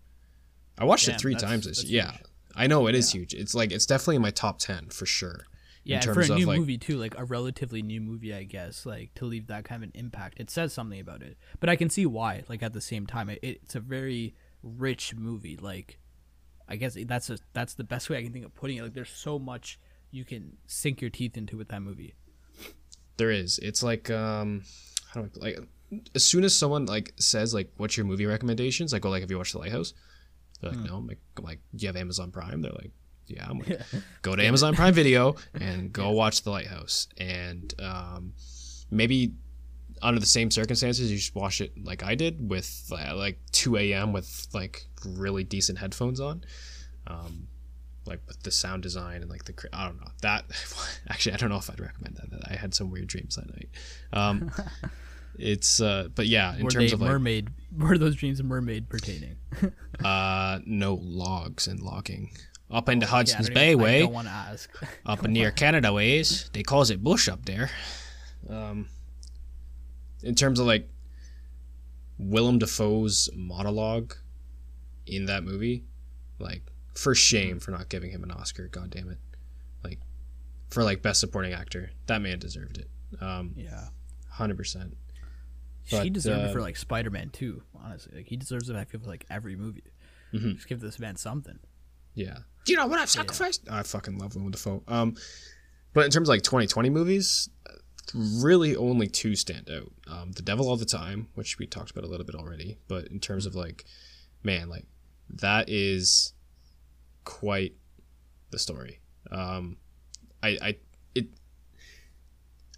I 0.78 0.84
watched 0.84 1.06
Damn, 1.06 1.14
it 1.14 1.20
three 1.20 1.34
times 1.34 1.66
this 1.66 1.84
year. 1.84 2.04
Yeah. 2.04 2.16
I 2.54 2.66
know 2.66 2.86
it 2.86 2.94
is 2.94 3.12
huge. 3.12 3.34
It's 3.34 3.54
like 3.54 3.70
it's 3.70 3.86
definitely 3.86 4.16
in 4.16 4.22
my 4.22 4.30
top 4.30 4.58
ten 4.58 4.88
for 4.88 5.06
sure. 5.06 5.46
Yeah, 5.84 5.96
in 5.96 6.02
terms 6.02 6.26
for 6.26 6.32
a 6.32 6.34
of 6.34 6.40
new 6.40 6.46
like 6.46 6.58
movie 6.58 6.78
too, 6.78 6.96
like 6.96 7.16
a 7.16 7.24
relatively 7.24 7.80
new 7.80 8.00
movie, 8.00 8.34
I 8.34 8.42
guess, 8.42 8.84
like 8.84 9.14
to 9.14 9.24
leave 9.24 9.46
that 9.46 9.64
kind 9.64 9.84
of 9.84 9.90
an 9.90 9.92
impact, 9.94 10.40
it 10.40 10.50
says 10.50 10.72
something 10.72 10.98
about 10.98 11.22
it. 11.22 11.36
But 11.60 11.68
I 11.68 11.76
can 11.76 11.90
see 11.90 12.06
why. 12.06 12.42
Like 12.48 12.62
at 12.62 12.72
the 12.72 12.80
same 12.80 13.06
time, 13.06 13.28
it, 13.28 13.38
it's 13.42 13.74
a 13.76 13.80
very 13.80 14.34
rich 14.62 15.14
movie. 15.14 15.56
Like, 15.56 15.98
I 16.68 16.76
guess 16.76 16.96
that's 17.06 17.30
a 17.30 17.38
that's 17.52 17.74
the 17.74 17.84
best 17.84 18.10
way 18.10 18.18
I 18.18 18.22
can 18.22 18.32
think 18.32 18.44
of 18.44 18.54
putting 18.54 18.78
it. 18.78 18.82
Like, 18.82 18.94
there's 18.94 19.10
so 19.10 19.38
much 19.38 19.78
you 20.10 20.24
can 20.24 20.56
sink 20.66 21.00
your 21.00 21.10
teeth 21.10 21.36
into 21.36 21.56
with 21.56 21.68
that 21.68 21.82
movie. 21.82 22.14
There 23.16 23.30
is. 23.30 23.58
It's 23.60 23.82
like 23.82 24.10
um 24.10 24.62
how 25.16 25.22
do 25.22 25.30
I 25.40 25.44
like 25.44 25.58
as 26.14 26.24
soon 26.24 26.44
as 26.44 26.54
someone 26.54 26.86
like 26.86 27.14
says 27.16 27.54
like 27.54 27.70
what's 27.76 27.96
your 27.96 28.06
movie 28.06 28.26
recommendations, 28.26 28.92
I 28.92 28.98
go 28.98 29.10
like 29.10 29.22
have 29.22 29.30
you 29.30 29.38
watched 29.38 29.52
The 29.52 29.58
Lighthouse? 29.58 29.94
They're 30.60 30.70
like, 30.70 30.80
no. 30.80 30.96
I'm 30.96 31.06
like, 31.06 31.18
I'm 31.36 31.44
like, 31.44 31.60
do 31.74 31.82
you 31.82 31.88
have 31.88 31.96
Amazon 31.96 32.30
Prime? 32.30 32.62
They're 32.62 32.72
like, 32.72 32.90
yeah. 33.26 33.46
I'm 33.48 33.58
like, 33.58 33.78
go 34.22 34.34
to 34.34 34.44
Amazon 34.44 34.74
Prime 34.74 34.94
Video 34.94 35.36
and 35.60 35.92
go 35.92 36.10
watch 36.10 36.42
The 36.42 36.50
Lighthouse. 36.50 37.08
And 37.18 37.74
um, 37.78 38.32
maybe 38.90 39.34
under 40.02 40.20
the 40.20 40.26
same 40.26 40.50
circumstances, 40.50 41.10
you 41.10 41.18
should 41.18 41.34
watch 41.34 41.60
it 41.60 41.72
like 41.84 42.02
I 42.02 42.14
did 42.14 42.48
with 42.48 42.90
uh, 42.90 43.14
like 43.16 43.38
2 43.52 43.76
a.m. 43.76 44.12
with 44.12 44.46
like 44.54 44.86
really 45.04 45.44
decent 45.44 45.78
headphones 45.78 46.20
on. 46.20 46.44
Um, 47.06 47.48
like 48.06 48.20
with 48.28 48.42
the 48.42 48.52
sound 48.52 48.82
design 48.82 49.20
and 49.22 49.30
like 49.30 49.44
the 49.44 49.68
I 49.72 49.84
don't 49.86 50.00
know 50.00 50.10
that 50.22 50.44
actually 51.08 51.32
I 51.32 51.36
don't 51.38 51.50
know 51.50 51.56
if 51.56 51.68
I'd 51.68 51.80
recommend 51.80 52.16
that. 52.16 52.30
that 52.30 52.50
I 52.50 52.54
had 52.54 52.72
some 52.72 52.90
weird 52.90 53.08
dreams 53.08 53.36
that 53.36 53.48
night. 53.48 53.68
Um, 54.12 54.50
it's 55.38 55.80
uh, 55.80 56.08
but 56.14 56.26
yeah, 56.26 56.56
in 56.56 56.64
were 56.64 56.70
terms 56.70 56.92
of 56.92 57.00
like 57.00 57.10
mermaid? 57.10 57.50
Were 57.76 57.98
those 57.98 58.16
dreams 58.16 58.40
of 58.40 58.46
mermaid 58.46 58.88
pertaining? 58.88 59.36
uh, 60.04 60.60
no 60.64 60.98
logs 61.02 61.66
and 61.66 61.80
logging 61.80 62.30
up 62.70 62.88
into 62.88 63.04
Yeah, 63.06 63.10
Hudson's 63.10 63.46
don't 63.48 63.54
Bay 63.54 63.72
even- 63.72 63.80
I 63.80 63.84
way, 63.84 64.00
don't 64.00 64.12
want 64.12 64.28
to 64.28 64.32
ask. 64.32 64.70
up 65.06 65.22
near 65.24 65.50
Canada 65.50 65.92
ways. 65.92 66.48
They 66.54 66.62
calls 66.62 66.90
it 66.90 67.02
bush 67.04 67.28
up 67.28 67.44
there. 67.44 67.70
Um, 68.48 68.88
in 70.22 70.34
terms 70.34 70.58
of 70.58 70.66
like 70.66 70.88
Willem 72.18 72.58
Dafoe's 72.58 73.28
monologue 73.34 74.14
in 75.06 75.26
that 75.26 75.44
movie, 75.44 75.84
like 76.38 76.62
for 76.94 77.14
shame 77.14 77.60
for 77.60 77.70
not 77.72 77.88
giving 77.90 78.10
him 78.10 78.24
an 78.24 78.30
Oscar. 78.30 78.68
God 78.68 78.90
damn 78.90 79.10
it! 79.10 79.18
Like 79.84 80.00
for 80.70 80.82
like 80.82 81.02
best 81.02 81.20
supporting 81.20 81.52
actor, 81.52 81.90
that 82.06 82.22
man 82.22 82.38
deserved 82.38 82.78
it. 82.78 82.88
Um, 83.20 83.52
yeah, 83.54 83.88
hundred 84.30 84.56
percent. 84.56 84.96
She 85.86 85.96
But, 85.96 86.12
deserved 86.12 86.42
it 86.44 86.50
uh, 86.50 86.52
for 86.52 86.60
like 86.60 86.76
Spider 86.76 87.10
Man 87.10 87.30
too. 87.30 87.62
Honestly, 87.82 88.16
like 88.18 88.26
he 88.26 88.36
deserves 88.36 88.68
it. 88.68 88.76
I 88.76 88.84
feel 88.84 89.00
for 89.00 89.06
like 89.08 89.24
every 89.30 89.56
movie. 89.56 89.84
Mhm. 90.34 90.56
Just 90.56 90.68
give 90.68 90.80
this 90.80 90.98
man 90.98 91.16
something. 91.16 91.58
Yeah. 92.14 92.38
Do 92.64 92.72
you 92.72 92.76
know 92.78 92.86
what 92.86 92.98
I've 92.98 93.08
sacrificed? 93.10 93.62
I 93.70 93.82
fucking 93.82 94.18
love 94.18 94.34
Willem 94.34 94.50
Dafoe. 94.50 94.82
Um, 94.88 95.16
but 95.92 96.04
in 96.04 96.10
terms 96.10 96.28
of 96.28 96.32
like 96.32 96.42
2020 96.42 96.90
movies, 96.90 97.48
uh, 97.70 97.74
really 98.14 98.74
only 98.76 99.06
two 99.06 99.36
stand 99.36 99.70
out. 99.70 99.92
Um, 100.08 100.32
The 100.32 100.42
Devil 100.42 100.68
All 100.68 100.76
the 100.76 100.84
Time, 100.84 101.28
which 101.34 101.58
we 101.58 101.66
talked 101.66 101.90
about 101.92 102.04
a 102.04 102.08
little 102.08 102.26
bit 102.26 102.34
already, 102.34 102.78
but 102.88 103.06
in 103.08 103.20
terms 103.20 103.46
of 103.46 103.54
like, 103.54 103.84
man, 104.42 104.68
like 104.68 104.86
that 105.30 105.68
is 105.68 106.32
quite 107.24 107.74
the 108.50 108.58
story. 108.58 109.00
Um, 109.30 109.76
I, 110.42 110.48
I, 110.60 110.68
it, 110.68 110.85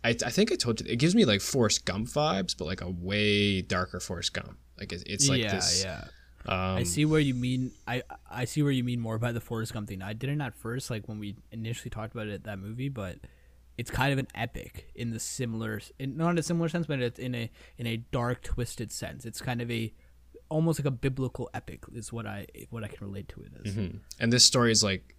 I, 0.04 0.10
I 0.10 0.30
think 0.30 0.52
I 0.52 0.54
told 0.54 0.80
you 0.80 0.86
it 0.88 0.96
gives 0.96 1.14
me 1.14 1.24
like 1.24 1.40
Forrest 1.40 1.84
Gump 1.84 2.08
vibes, 2.08 2.56
but 2.56 2.66
like 2.66 2.80
a 2.80 2.90
way 2.90 3.62
darker 3.62 4.00
Forrest 4.00 4.32
Gump. 4.32 4.56
Like 4.78 4.92
it's, 4.92 5.02
it's 5.04 5.28
like 5.28 5.42
yeah, 5.42 5.54
this. 5.54 5.84
yeah. 5.84 6.04
Um, 6.46 6.78
I 6.78 6.82
see 6.84 7.04
where 7.04 7.20
you 7.20 7.34
mean. 7.34 7.72
I 7.86 8.02
I 8.30 8.44
see 8.44 8.62
where 8.62 8.72
you 8.72 8.84
mean 8.84 9.00
more 9.00 9.18
by 9.18 9.32
the 9.32 9.40
Forrest 9.40 9.72
Gump 9.72 9.88
thing. 9.88 10.02
I 10.02 10.12
didn't 10.12 10.40
at 10.40 10.54
first 10.54 10.88
like 10.90 11.08
when 11.08 11.18
we 11.18 11.36
initially 11.50 11.90
talked 11.90 12.14
about 12.14 12.28
it 12.28 12.44
that 12.44 12.58
movie, 12.58 12.88
but 12.88 13.16
it's 13.76 13.90
kind 13.90 14.12
of 14.12 14.18
an 14.18 14.28
epic 14.34 14.90
in 14.94 15.10
the 15.10 15.20
similar, 15.20 15.80
in, 15.98 16.16
not 16.16 16.30
in 16.30 16.38
a 16.38 16.42
similar 16.42 16.68
sense, 16.68 16.86
but 16.86 17.00
it's 17.00 17.18
in 17.18 17.34
a 17.34 17.50
in 17.76 17.86
a 17.86 17.98
dark, 17.98 18.42
twisted 18.42 18.92
sense. 18.92 19.24
It's 19.24 19.40
kind 19.40 19.60
of 19.60 19.70
a 19.70 19.92
almost 20.48 20.78
like 20.80 20.86
a 20.86 20.90
biblical 20.90 21.50
epic 21.52 21.84
is 21.92 22.12
what 22.12 22.26
I 22.26 22.46
what 22.70 22.84
I 22.84 22.88
can 22.88 23.06
relate 23.06 23.28
to 23.30 23.42
it 23.42 23.52
as. 23.64 23.74
Mhm. 23.74 24.00
And 24.18 24.32
this 24.32 24.44
story 24.44 24.72
is 24.72 24.82
like 24.82 25.14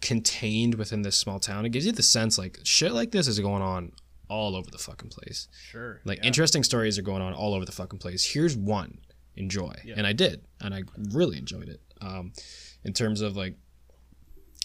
contained 0.00 0.74
within 0.74 1.02
this 1.02 1.16
small 1.16 1.38
town. 1.38 1.64
It 1.66 1.70
gives 1.70 1.86
you 1.86 1.92
the 1.92 2.02
sense 2.02 2.38
like 2.38 2.58
shit 2.64 2.92
like 2.92 3.10
this 3.10 3.28
is 3.28 3.38
going 3.38 3.62
on 3.62 3.92
all 4.28 4.56
over 4.56 4.70
the 4.70 4.78
fucking 4.78 5.10
place. 5.10 5.48
Sure. 5.70 6.00
Like 6.04 6.24
interesting 6.24 6.62
stories 6.62 6.98
are 6.98 7.02
going 7.02 7.22
on 7.22 7.34
all 7.34 7.54
over 7.54 7.64
the 7.64 7.72
fucking 7.72 7.98
place. 7.98 8.24
Here's 8.32 8.56
one. 8.56 8.98
Enjoy. 9.36 9.72
Yeah. 9.84 9.94
And 9.96 10.06
I 10.06 10.12
did. 10.12 10.44
And 10.60 10.74
I 10.74 10.82
really 11.12 11.38
enjoyed 11.38 11.68
it. 11.68 11.80
Um 12.00 12.32
in 12.84 12.92
terms 12.92 13.20
of 13.20 13.36
like 13.36 13.56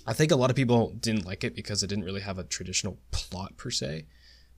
I 0.08 0.14
think 0.14 0.32
a 0.32 0.36
lot 0.36 0.50
of 0.50 0.56
people 0.56 0.92
didn't 1.00 1.26
like 1.26 1.44
it 1.44 1.56
because 1.56 1.82
it 1.82 1.88
didn't 1.88 2.04
really 2.06 2.22
have 2.22 2.38
a 2.38 2.44
traditional 2.44 3.00
plot 3.12 3.58
per 3.58 3.72
se. 3.72 4.06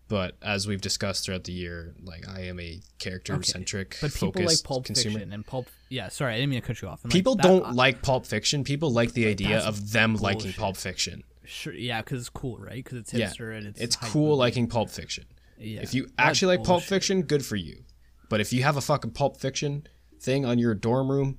But 0.09 0.37
as 0.41 0.67
we've 0.67 0.79
discussed 0.79 1.25
throughout 1.25 1.43
the 1.43 1.51
year, 1.51 1.93
like 2.01 2.27
I 2.29 2.41
am 2.45 2.59
a 2.61 2.79
character 2.97 3.41
centric, 3.43 3.97
But 4.01 4.13
people 4.13 4.31
like 4.41 4.63
Pulp 4.63 4.85
consumer. 4.85 5.15
Fiction 5.19 5.33
and 5.33 5.45
Pulp. 5.45 5.67
Yeah, 5.89 6.07
sorry, 6.07 6.33
I 6.33 6.37
didn't 6.37 6.51
mean 6.51 6.61
to 6.61 6.67
cut 6.67 6.81
you 6.81 6.87
off. 6.87 7.03
Like, 7.03 7.11
People 7.11 7.35
that- 7.35 7.43
don't 7.43 7.65
I- 7.65 7.71
like 7.71 8.01
Pulp 8.01 8.25
Fiction. 8.25 8.63
People 8.63 8.91
like 8.91 9.11
the 9.13 9.27
idea 9.27 9.59
of 9.59 9.91
them 9.91 10.15
liking. 10.15 10.53
Pulp 10.53 10.77
Fiction. 10.77 11.23
Sure, 11.43 11.73
yeah, 11.73 12.01
because 12.01 12.19
it's 12.21 12.29
cool, 12.29 12.57
right? 12.57 12.83
Because 12.83 12.99
it's 12.99 13.13
Yeah, 13.13 13.29
hipster 13.29 13.57
and 13.57 13.67
it's 13.67 13.79
It's 13.81 13.95
cool 13.97 14.29
movie. 14.29 14.39
liking 14.39 14.67
Pulp 14.67 14.89
Fiction. 14.89 15.25
Yeah. 15.59 15.81
If 15.81 15.93
you 15.93 16.09
actually 16.17 16.57
like 16.57 16.65
Pulp. 16.65 16.83
Fiction, 16.83 17.23
good 17.23 17.45
for 17.45 17.55
you. 17.55 17.83
But 18.29 18.39
if 18.41 18.51
you 18.53 18.63
have 18.63 18.75
a 18.77 18.81
fucking 18.81 19.11
Pulp 19.11 19.39
Fiction 19.39 19.87
thing 20.21 20.45
on 20.45 20.57
your 20.59 20.73
dorm 20.75 21.09
room 21.09 21.37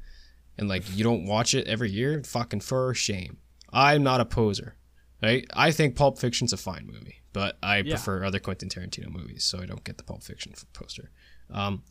and 0.57 0.69
like 0.69 0.83
you 0.97 1.05
don't 1.05 1.25
watch 1.27 1.55
it 1.55 1.67
every 1.67 1.91
year, 1.91 2.23
fucking 2.25 2.61
for 2.61 2.93
shame. 2.95 3.37
I'm 3.71 4.03
not 4.03 4.21
a 4.21 4.25
poser. 4.25 4.77
Right? 5.23 5.45
I 5.53 5.73
think 5.73 5.97
Pulp 5.97 6.19
Fiction's 6.19 6.53
a 6.53 6.57
fine 6.57 6.87
movie, 6.87 7.23
but 7.33 7.59
I 7.63 7.79
Yeah. 7.79 7.95
prefer 7.97 8.25
other 8.25 8.39
Quentin 8.39 8.69
Tarantino 8.69 9.09
movies, 9.11 9.45
so 9.45 9.61
I 9.61 9.67
don't 9.67 9.83
get 9.83 9.97
the 9.99 10.05
Pulp 10.05 10.23
Fiction 10.23 10.53
poster. 10.73 11.11
Um, 11.51 11.83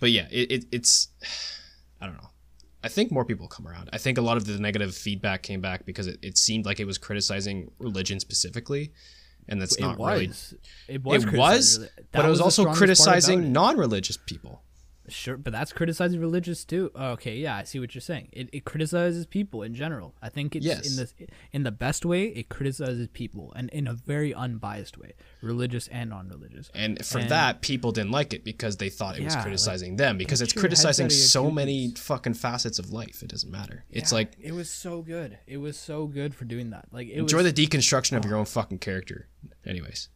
but 0.00 0.10
yeah, 0.10 0.26
it, 0.30 0.50
it, 0.52 0.64
it's 0.70 1.08
I 2.00 2.06
don't 2.06 2.16
know. 2.16 2.28
I 2.82 2.88
think 2.88 3.10
more 3.10 3.24
people 3.24 3.48
come 3.48 3.66
around. 3.66 3.88
I 3.94 3.98
think 3.98 4.18
a 4.18 4.20
lot 4.20 4.36
of 4.36 4.44
the 4.44 4.58
negative 4.58 4.94
feedback 4.94 5.42
came 5.42 5.62
back 5.62 5.86
because 5.86 6.06
it, 6.06 6.18
it 6.20 6.36
seemed 6.36 6.66
like 6.66 6.80
it 6.80 6.84
was 6.86 6.98
criticizing 6.98 7.70
religion 7.78 8.20
specifically, 8.20 8.92
and 9.48 9.62
that's 9.62 9.76
It 9.76 9.80
not 9.80 9.96
was. 9.98 10.12
really 10.12 10.24
It 10.88 11.02
was. 11.02 11.24
it 11.24 11.32
was, 11.32 11.78
but 11.78 12.12
that 12.12 12.24
it 12.26 12.28
was 12.28 12.42
also 12.42 12.66
criticizing 12.74 13.52
non-religious 13.52 14.18
people. 14.26 14.62
Sure, 15.06 15.36
but 15.36 15.52
that's 15.52 15.70
criticizing 15.72 16.18
religious 16.18 16.64
too. 16.64 16.90
Oh, 16.94 17.10
Okay, 17.12 17.36
yeah, 17.36 17.56
I 17.56 17.64
see 17.64 17.78
what 17.78 17.94
you're 17.94 18.00
saying. 18.00 18.28
It, 18.32 18.48
it 18.54 18.64
criticizes 18.64 19.26
people 19.26 19.62
in 19.62 19.74
general. 19.74 20.14
I 20.22 20.30
think 20.30 20.56
it's 20.56 20.64
Yes. 20.64 20.86
in 20.88 20.96
the 20.96 21.28
in 21.52 21.62
the 21.62 21.70
best 21.70 22.06
way. 22.06 22.24
It 22.28 22.48
criticizes 22.48 23.08
people, 23.08 23.52
and 23.54 23.68
in 23.70 23.86
a 23.86 23.92
very 23.92 24.32
unbiased 24.32 24.96
way, 24.96 25.12
religious 25.42 25.88
and 25.88 26.08
non-religious. 26.10 26.70
And 26.74 27.04
for 27.04 27.18
And- 27.18 27.28
that, 27.30 27.60
people 27.60 27.92
didn't 27.92 28.12
like 28.12 28.32
it 28.32 28.44
because 28.44 28.78
they 28.78 28.88
thought 28.88 29.16
it 29.18 29.22
was 29.24 29.34
Yeah, 29.34 29.40
like, 29.40 29.44
criticizing 29.44 29.96
them 29.96 30.16
because 30.16 30.40
it's 30.40 30.54
criticizing 30.54 31.04
out 31.04 31.12
of 31.12 31.16
your 31.18 31.26
so 31.26 31.50
many 31.50 31.90
fucking 31.90 32.34
facets 32.34 32.78
of 32.78 32.90
life. 32.90 33.22
It 33.22 33.28
doesn't 33.28 33.50
matter. 33.50 33.84
It's 33.90 34.10
Yeah, 34.10 34.16
like 34.16 34.32
it 34.40 34.52
was 34.52 34.70
so 34.70 35.02
good. 35.02 35.38
It 35.46 35.58
was 35.58 35.76
so 35.76 36.06
good 36.06 36.34
for 36.34 36.46
doing 36.46 36.70
that. 36.70 36.86
Like 36.92 37.08
it 37.08 37.18
enjoy 37.18 37.42
was, 37.42 37.52
the 37.52 37.66
deconstruction 37.66 38.16
of 38.16 38.24
your 38.24 38.36
own 38.36 38.46
fucking 38.46 38.78
character. 38.78 39.28
Anyways, 39.66 40.08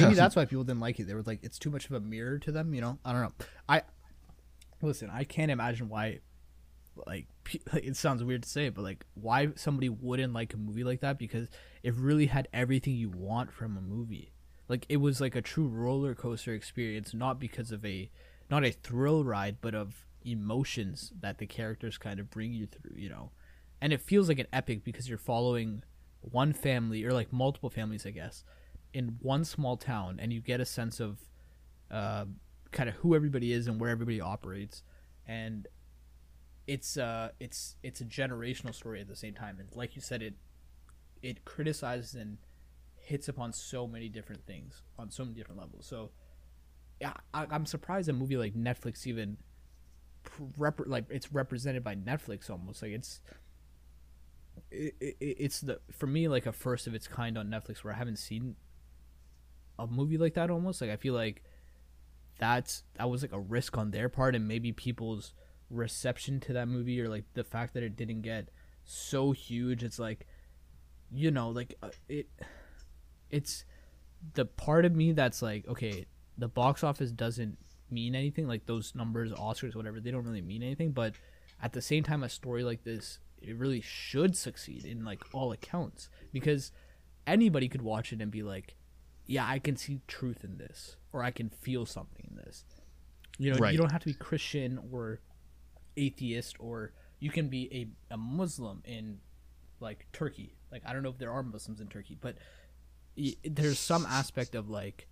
maybe 0.00 0.14
that's 0.22 0.36
why 0.36 0.44
people 0.44 0.62
didn't 0.62 0.80
like 0.80 1.00
it. 1.00 1.08
They 1.08 1.14
were 1.14 1.22
like, 1.22 1.40
it's 1.42 1.58
too 1.58 1.70
much 1.70 1.86
of 1.86 1.92
a 1.92 2.00
mirror 2.00 2.38
to 2.38 2.52
them. 2.52 2.72
You 2.72 2.80
know, 2.82 2.98
I 3.04 3.12
don't 3.12 3.22
know. 3.22 3.32
I 3.68 3.82
listen. 4.82 5.10
I 5.10 5.24
can't 5.24 5.50
imagine 5.50 5.88
why. 5.88 6.20
Like, 7.06 7.26
like 7.72 7.84
it 7.84 7.96
sounds 7.96 8.22
weird 8.22 8.42
to 8.42 8.48
say, 8.48 8.68
but 8.68 8.82
like, 8.82 9.04
why 9.14 9.48
somebody 9.54 9.88
wouldn't 9.88 10.32
like 10.32 10.54
a 10.54 10.58
movie 10.58 10.84
like 10.84 11.00
that 11.00 11.18
because 11.18 11.48
it 11.82 11.94
really 11.94 12.26
had 12.26 12.48
everything 12.52 12.94
you 12.94 13.10
want 13.10 13.52
from 13.52 13.76
a 13.76 13.80
movie. 13.80 14.32
Like, 14.68 14.86
it 14.88 14.98
was 14.98 15.20
like 15.20 15.34
a 15.34 15.42
true 15.42 15.68
roller 15.68 16.14
coaster 16.14 16.54
experience, 16.54 17.14
not 17.14 17.40
because 17.40 17.72
of 17.72 17.84
a, 17.84 18.10
not 18.50 18.64
a 18.64 18.70
thrill 18.70 19.24
ride, 19.24 19.56
but 19.60 19.74
of 19.74 20.06
emotions 20.24 21.12
that 21.20 21.38
the 21.38 21.46
characters 21.46 21.98
kind 21.98 22.20
of 22.20 22.30
bring 22.30 22.52
you 22.52 22.66
through. 22.66 22.96
You 22.96 23.08
know, 23.08 23.30
and 23.80 23.92
it 23.92 24.00
feels 24.00 24.28
like 24.28 24.38
an 24.38 24.46
epic 24.52 24.84
because 24.84 25.08
you're 25.08 25.18
following 25.18 25.82
one 26.20 26.52
family 26.52 27.04
or 27.04 27.12
like 27.12 27.32
multiple 27.32 27.70
families, 27.70 28.06
I 28.06 28.10
guess, 28.10 28.44
in 28.94 29.16
one 29.20 29.44
small 29.44 29.76
town, 29.76 30.18
and 30.20 30.32
you 30.32 30.40
get 30.40 30.60
a 30.60 30.64
sense 30.64 31.00
of 31.00 31.18
uh, 31.90 32.26
kind 32.72 32.88
of 32.88 32.96
who 32.96 33.14
everybody 33.14 33.52
is 33.52 33.66
and 33.66 33.80
where 33.80 33.90
everybody 33.90 34.20
operates, 34.20 34.82
and 35.26 35.68
it's 36.66 36.96
uh 36.96 37.30
it's 37.40 37.76
it's 37.82 38.00
a 38.00 38.04
generational 38.04 38.74
story 38.74 39.00
at 39.00 39.08
the 39.08 39.16
same 39.16 39.34
time, 39.34 39.58
and 39.60 39.68
like 39.74 39.94
you 39.94 40.02
said, 40.02 40.22
it 40.22 40.34
it 41.22 41.44
criticizes 41.44 42.14
and 42.14 42.38
hits 42.96 43.28
upon 43.28 43.52
so 43.52 43.86
many 43.86 44.08
different 44.08 44.46
things 44.46 44.82
on 44.98 45.10
so 45.10 45.24
many 45.24 45.36
different 45.36 45.60
levels. 45.60 45.86
So 45.86 46.10
yeah, 47.00 47.14
I, 47.34 47.46
I'm 47.50 47.66
surprised 47.66 48.08
a 48.08 48.12
movie 48.12 48.36
like 48.36 48.54
Netflix 48.54 49.06
even 49.06 49.38
rep- 50.56 50.86
like 50.86 51.06
it's 51.10 51.32
represented 51.32 51.82
by 51.82 51.96
Netflix 51.96 52.48
almost 52.48 52.82
like 52.82 52.92
it's 52.92 53.20
it, 54.70 54.94
it, 55.00 55.16
it's 55.20 55.60
the 55.60 55.80
for 55.90 56.06
me 56.06 56.28
like 56.28 56.46
a 56.46 56.52
first 56.52 56.86
of 56.86 56.94
its 56.94 57.08
kind 57.08 57.36
on 57.36 57.48
Netflix 57.48 57.82
where 57.82 57.92
I 57.92 57.96
haven't 57.96 58.18
seen 58.18 58.56
a 59.78 59.86
movie 59.86 60.18
like 60.18 60.34
that 60.34 60.50
almost. 60.50 60.80
Like 60.80 60.90
I 60.90 60.96
feel 60.96 61.14
like 61.14 61.42
that's 62.38 62.84
that 62.94 63.08
was 63.08 63.22
like 63.22 63.32
a 63.32 63.40
risk 63.40 63.76
on 63.76 63.90
their 63.90 64.08
part 64.08 64.34
and 64.34 64.46
maybe 64.46 64.72
people's 64.72 65.32
reception 65.70 66.40
to 66.40 66.52
that 66.52 66.68
movie 66.68 67.00
or 67.00 67.08
like 67.08 67.24
the 67.34 67.44
fact 67.44 67.74
that 67.74 67.82
it 67.82 67.96
didn't 67.96 68.22
get 68.22 68.48
so 68.84 69.32
huge. 69.32 69.82
It's 69.82 69.98
like 69.98 70.26
you 71.10 71.30
know 71.30 71.50
like 71.50 71.74
uh, 71.82 71.90
it 72.08 72.28
it's 73.30 73.64
the 74.34 74.44
part 74.44 74.84
of 74.84 74.94
me 74.94 75.12
that's 75.12 75.42
like 75.42 75.66
okay 75.66 76.06
the 76.38 76.48
box 76.48 76.82
office 76.82 77.10
doesn't 77.10 77.58
mean 77.90 78.14
anything. 78.14 78.48
Like 78.48 78.66
those 78.66 78.94
numbers 78.94 79.32
oscars 79.32 79.74
whatever 79.74 80.00
they 80.00 80.10
don't 80.10 80.24
really 80.24 80.42
mean 80.42 80.62
anything. 80.62 80.92
But 80.92 81.14
at 81.62 81.72
the 81.72 81.80
same 81.80 82.02
time 82.02 82.22
a 82.22 82.28
story 82.28 82.64
like 82.64 82.84
this 82.84 83.20
it 83.40 83.56
really 83.56 83.80
should 83.80 84.36
succeed 84.36 84.84
in 84.84 85.04
like 85.04 85.22
all 85.32 85.52
accounts 85.52 86.08
because 86.32 86.72
anybody 87.26 87.68
could 87.68 87.82
watch 87.82 88.12
it 88.12 88.20
and 88.20 88.30
be 88.30 88.42
like 88.42 88.74
yeah 89.26 89.46
i 89.46 89.58
can 89.58 89.76
see 89.76 90.00
truth 90.06 90.44
in 90.44 90.58
this 90.58 90.96
or 91.12 91.22
i 91.22 91.30
can 91.30 91.48
feel 91.50 91.84
something 91.86 92.26
in 92.30 92.36
this. 92.36 92.64
You 93.38 93.52
know 93.52 93.58
Right. 93.58 93.72
you 93.72 93.78
don't 93.78 93.90
have 93.92 94.00
to 94.02 94.06
be 94.06 94.14
christian 94.14 94.78
or 94.92 95.20
atheist 95.96 96.56
or 96.58 96.92
you 97.18 97.30
can 97.30 97.48
be 97.48 97.68
a, 98.10 98.14
a 98.14 98.16
muslim 98.16 98.82
in 98.84 99.18
like 99.80 100.06
turkey. 100.12 100.54
Like 100.70 100.82
i 100.86 100.92
don't 100.92 101.02
know 101.02 101.10
if 101.10 101.18
there 101.18 101.30
are 101.32 101.42
muslims 101.42 101.80
in 101.80 101.88
turkey 101.88 102.16
but 102.20 102.36
y- 103.16 103.34
there's 103.44 103.78
some 103.78 104.06
aspect 104.06 104.54
of 104.54 104.68
like 104.70 105.08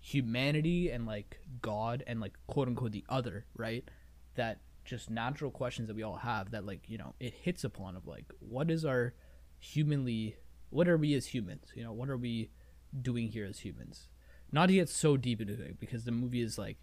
humanity 0.00 0.90
and 0.90 1.06
like 1.06 1.40
god 1.62 2.04
and 2.06 2.20
like 2.20 2.34
quote 2.46 2.68
unquote 2.68 2.92
the 2.92 3.04
other 3.08 3.44
right? 3.56 3.84
That 4.36 4.58
just 4.84 5.10
natural 5.10 5.50
questions 5.50 5.88
that 5.88 5.96
we 5.96 6.02
all 6.04 6.16
have 6.16 6.50
that 6.52 6.64
like 6.64 6.82
you 6.88 6.98
know 6.98 7.14
it 7.18 7.34
hits 7.34 7.64
upon 7.64 7.96
of 7.96 8.06
like 8.06 8.26
what 8.38 8.70
is 8.70 8.84
our 8.84 9.14
humanly 9.58 10.36
what 10.70 10.88
are 10.88 10.96
we 10.96 11.14
as 11.14 11.26
humans? 11.26 11.72
You 11.74 11.82
know 11.84 11.92
what 11.92 12.08
are 12.08 12.16
we 12.16 12.50
doing 13.02 13.28
here 13.28 13.44
as 13.46 13.60
humans 13.60 14.08
not 14.56 14.66
to 14.68 14.72
get 14.72 14.88
so 14.88 15.18
deep 15.18 15.40
into 15.40 15.52
it 15.52 15.78
because 15.78 16.04
the 16.04 16.10
movie 16.10 16.40
is 16.40 16.56
like 16.56 16.78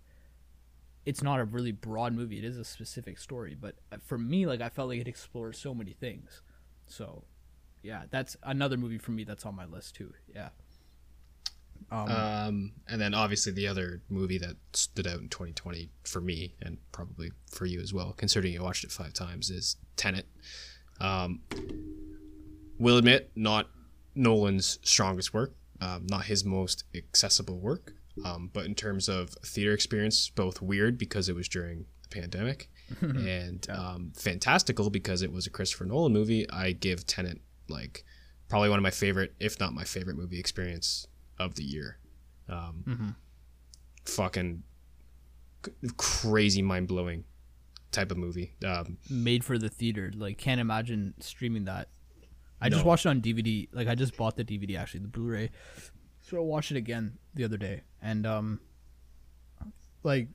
it's 1.05 1.23
not 1.23 1.39
a 1.39 1.43
really 1.43 1.71
broad 1.71 2.13
movie 2.13 2.37
it 2.37 2.45
is 2.45 2.57
a 2.57 2.63
specific 2.63 3.17
story 3.17 3.57
but 3.59 3.75
uh, 3.91 3.97
for 4.05 4.17
me 4.17 4.45
like 4.45 4.61
i 4.61 4.69
felt 4.69 4.89
like 4.89 4.99
it 4.99 5.07
explored 5.07 5.55
so 5.55 5.73
many 5.73 5.91
things 5.91 6.43
so 6.85 7.23
yeah 7.81 8.03
that's 8.11 8.37
another 8.43 8.77
movie 8.77 8.99
for 8.99 9.09
me 9.11 9.23
that's 9.23 9.43
on 9.43 9.55
my 9.55 9.65
list 9.65 9.95
too 9.95 10.13
yeah 10.33 10.49
um, 11.91 12.09
Um, 12.09 12.71
and 12.87 13.01
then 13.01 13.13
obviously 13.13 13.51
the 13.51 13.67
other 13.67 14.01
movie 14.07 14.37
that 14.37 14.55
stood 14.73 15.07
out 15.07 15.19
in 15.19 15.29
2020 15.29 15.89
for 16.03 16.21
me 16.21 16.55
and 16.61 16.77
probably 16.91 17.31
for 17.51 17.65
you 17.65 17.81
as 17.81 17.93
well, 17.93 18.13
considering 18.15 18.53
you 18.53 18.63
watched 18.63 18.83
it 18.83 18.91
five 18.91 19.13
times, 19.13 19.49
is 19.49 19.75
Tenet. 19.97 20.25
Um, 21.01 21.41
will 22.79 22.97
admit 22.97 23.31
not 23.35 23.67
Nolan's 24.15 24.79
strongest 24.83 25.33
work, 25.33 25.53
um, 25.83 26.07
not 26.07 26.25
his 26.25 26.43
most 26.45 26.83
accessible 26.95 27.59
work, 27.59 27.93
um, 28.25 28.49
but 28.53 28.65
in 28.65 28.75
terms 28.75 29.09
of 29.09 29.29
theater 29.45 29.73
experience, 29.73 30.29
both 30.29 30.61
weird 30.61 30.97
because 30.97 31.29
it 31.29 31.35
was 31.35 31.47
during 31.49 31.85
the 32.03 32.09
pandemic, 32.09 32.69
and 33.01 33.67
um, 33.69 34.11
fantastical 34.15 34.89
because 34.89 35.21
it 35.21 35.31
was 35.31 35.47
a 35.47 35.49
Christopher 35.49 35.85
Nolan 35.85 36.13
movie. 36.13 36.49
I 36.49 36.71
give 36.73 37.05
Tenet 37.07 37.39
like 37.69 38.03
probably 38.49 38.69
one 38.69 38.79
of 38.79 38.83
my 38.83 38.91
favorite, 38.91 39.33
if 39.39 39.59
not 39.59 39.73
my 39.73 39.83
favorite 39.83 40.15
movie 40.17 40.39
experience 40.39 41.07
of 41.39 41.55
the 41.55 41.63
year. 41.63 41.97
Um, 42.49 42.83
Mhm. 42.87 43.15
Fucking 44.05 44.63
c- 45.65 45.71
crazy, 45.97 46.61
mind 46.61 46.87
blowing 46.87 47.23
type 47.91 48.11
of 48.11 48.17
movie. 48.17 48.53
Um, 48.65 48.97
made 49.09 49.43
for 49.43 49.57
the 49.57 49.69
theater. 49.69 50.11
Like, 50.13 50.37
can't 50.37 50.59
imagine 50.59 51.13
streaming 51.19 51.65
that. 51.65 51.87
I 52.65 52.69
just 52.69 52.85
watched 52.85 53.05
it 53.05 53.09
on 53.09 53.21
DVD. 53.21 53.67
Like, 53.71 53.87
I 53.87 53.95
just 53.95 54.15
bought 54.17 54.35
the 54.37 54.43
DVD 54.45 54.77
actually, 54.79 55.01
the 55.01 55.07
Blu-ray. 55.07 55.51
So 56.21 56.37
I 56.37 56.41
watched 56.41 56.71
it 56.71 56.77
again 56.77 57.17
the 57.33 57.43
other 57.43 57.57
day, 57.57 57.81
and 58.01 58.25
um, 58.25 58.59
like, 60.03 60.29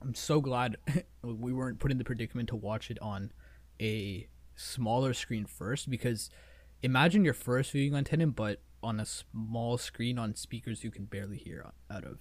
I'm 0.00 0.14
so 0.14 0.40
glad 0.40 0.76
we 1.22 1.52
weren't 1.52 1.78
put 1.78 1.90
in 1.90 1.98
the 1.98 2.04
predicament 2.04 2.48
to 2.50 2.56
watch 2.56 2.90
it 2.90 2.98
on 3.00 3.32
a 3.80 4.28
smaller 4.56 5.12
screen 5.14 5.46
first 5.46 5.90
because 5.90 6.30
imagine 6.82 7.24
your 7.24 7.34
first 7.34 7.72
viewing 7.72 7.94
on 7.94 8.04
Tenet, 8.04 8.36
but 8.36 8.60
on 8.82 9.00
a 9.00 9.06
small 9.06 9.78
screen 9.78 10.18
on 10.18 10.34
speakers 10.34 10.84
you 10.84 10.90
can 10.90 11.06
barely 11.06 11.38
hear 11.38 11.72
out 11.90 12.04
of 12.04 12.18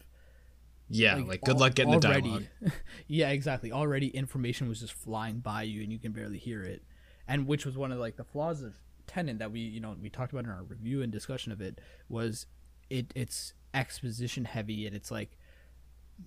yeah, 0.90 1.16
like, 1.16 1.42
good 1.42 1.56
al- 1.56 1.60
luck 1.62 1.76
getting 1.76 2.00
the 2.00 2.08
already- 2.08 2.30
dialogue. 2.30 2.46
yeah, 3.08 3.30
exactly. 3.30 3.72
Already 3.72 4.08
information 4.08 4.68
was 4.68 4.80
just 4.80 4.94
flying 4.94 5.40
by 5.40 5.64
you 5.64 5.82
and 5.82 5.92
you 5.92 6.00
can 6.00 6.12
barely 6.12 6.38
hear 6.38 6.64
it. 6.64 6.84
And 7.28 7.48
which 7.48 7.66
was 7.66 7.78
one 7.78 7.92
of 7.92 8.00
like 8.00 8.16
the 8.18 8.24
flaws 8.24 8.62
of 8.62 8.76
Tenet 9.08 9.40
that 9.40 9.52
we, 9.52 9.60
you 9.60 9.80
know, 9.80 9.96
we 10.02 10.10
talked 10.10 10.32
about 10.32 10.46
in 10.46 10.52
our 10.52 10.64
review 10.64 11.02
and 11.02 11.12
discussion 11.12 11.52
of 11.52 11.62
it 11.62 11.80
was 12.10 12.46
it 12.90 13.12
it's 13.16 13.54
exposition 13.74 14.46
heavy 14.46 14.86
and 14.86 14.96
it's 14.96 15.10
like 15.10 15.38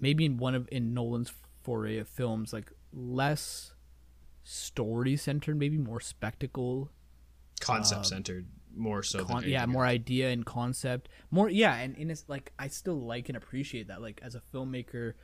maybe 0.01 0.24
in 0.24 0.37
one 0.37 0.55
of 0.55 0.68
in 0.72 0.95
Nolan's 0.95 1.33
foray 1.62 1.99
of 1.99 2.09
films 2.09 2.53
like 2.53 2.72
less 2.93 3.72
story 4.45 5.16
centered, 5.16 5.59
maybe 5.59 5.79
more 5.79 6.01
spectacle 6.01 6.91
Concept 7.61 8.07
centered 8.07 8.47
more 8.77 9.03
so 9.03 9.24
con- 9.24 9.45
yeah 9.47 9.64
more 9.66 9.87
idea 9.87 10.29
and 10.31 10.45
concept 10.45 11.09
more 11.31 11.49
yeah 11.49 11.77
and, 11.77 11.97
and 11.97 12.11
it's 12.11 12.24
like 12.29 12.53
i 12.59 12.68
still 12.68 13.01
like 13.01 13.29
and 13.29 13.37
appreciate 13.37 13.89
that 13.89 14.03
like 14.03 14.20
as 14.22 14.35
a 14.35 14.43
filmmaker 14.55 15.14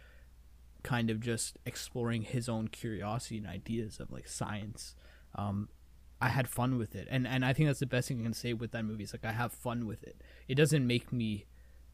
kind 0.83 1.11
of 1.11 1.21
just 1.21 1.59
exploring 1.67 2.23
his 2.23 2.49
own 2.49 2.67
curiosity 2.67 3.37
and 3.37 3.47
ideas 3.47 4.01
of 4.01 4.11
like 4.11 4.27
science 4.27 4.97
um 5.35 5.69
i 6.27 6.29
had 6.29 6.47
fun 6.49 6.79
with 6.79 6.95
it 6.95 7.07
and 7.11 7.27
and 7.27 7.45
i 7.45 7.53
think 7.53 7.69
that's 7.69 7.81
the 7.81 7.87
best 7.87 8.09
thing 8.09 8.21
i 8.21 8.23
can 8.23 8.33
say 8.35 8.53
with 8.53 8.71
that 8.73 8.85
movie 8.85 9.05
is 9.05 9.13
like 9.13 9.25
i 9.25 9.33
have 9.33 9.53
fun 9.53 9.87
with 9.87 10.03
it 10.05 10.17
it 10.49 10.55
doesn't 10.55 10.87
make 10.87 11.13
me 11.13 11.47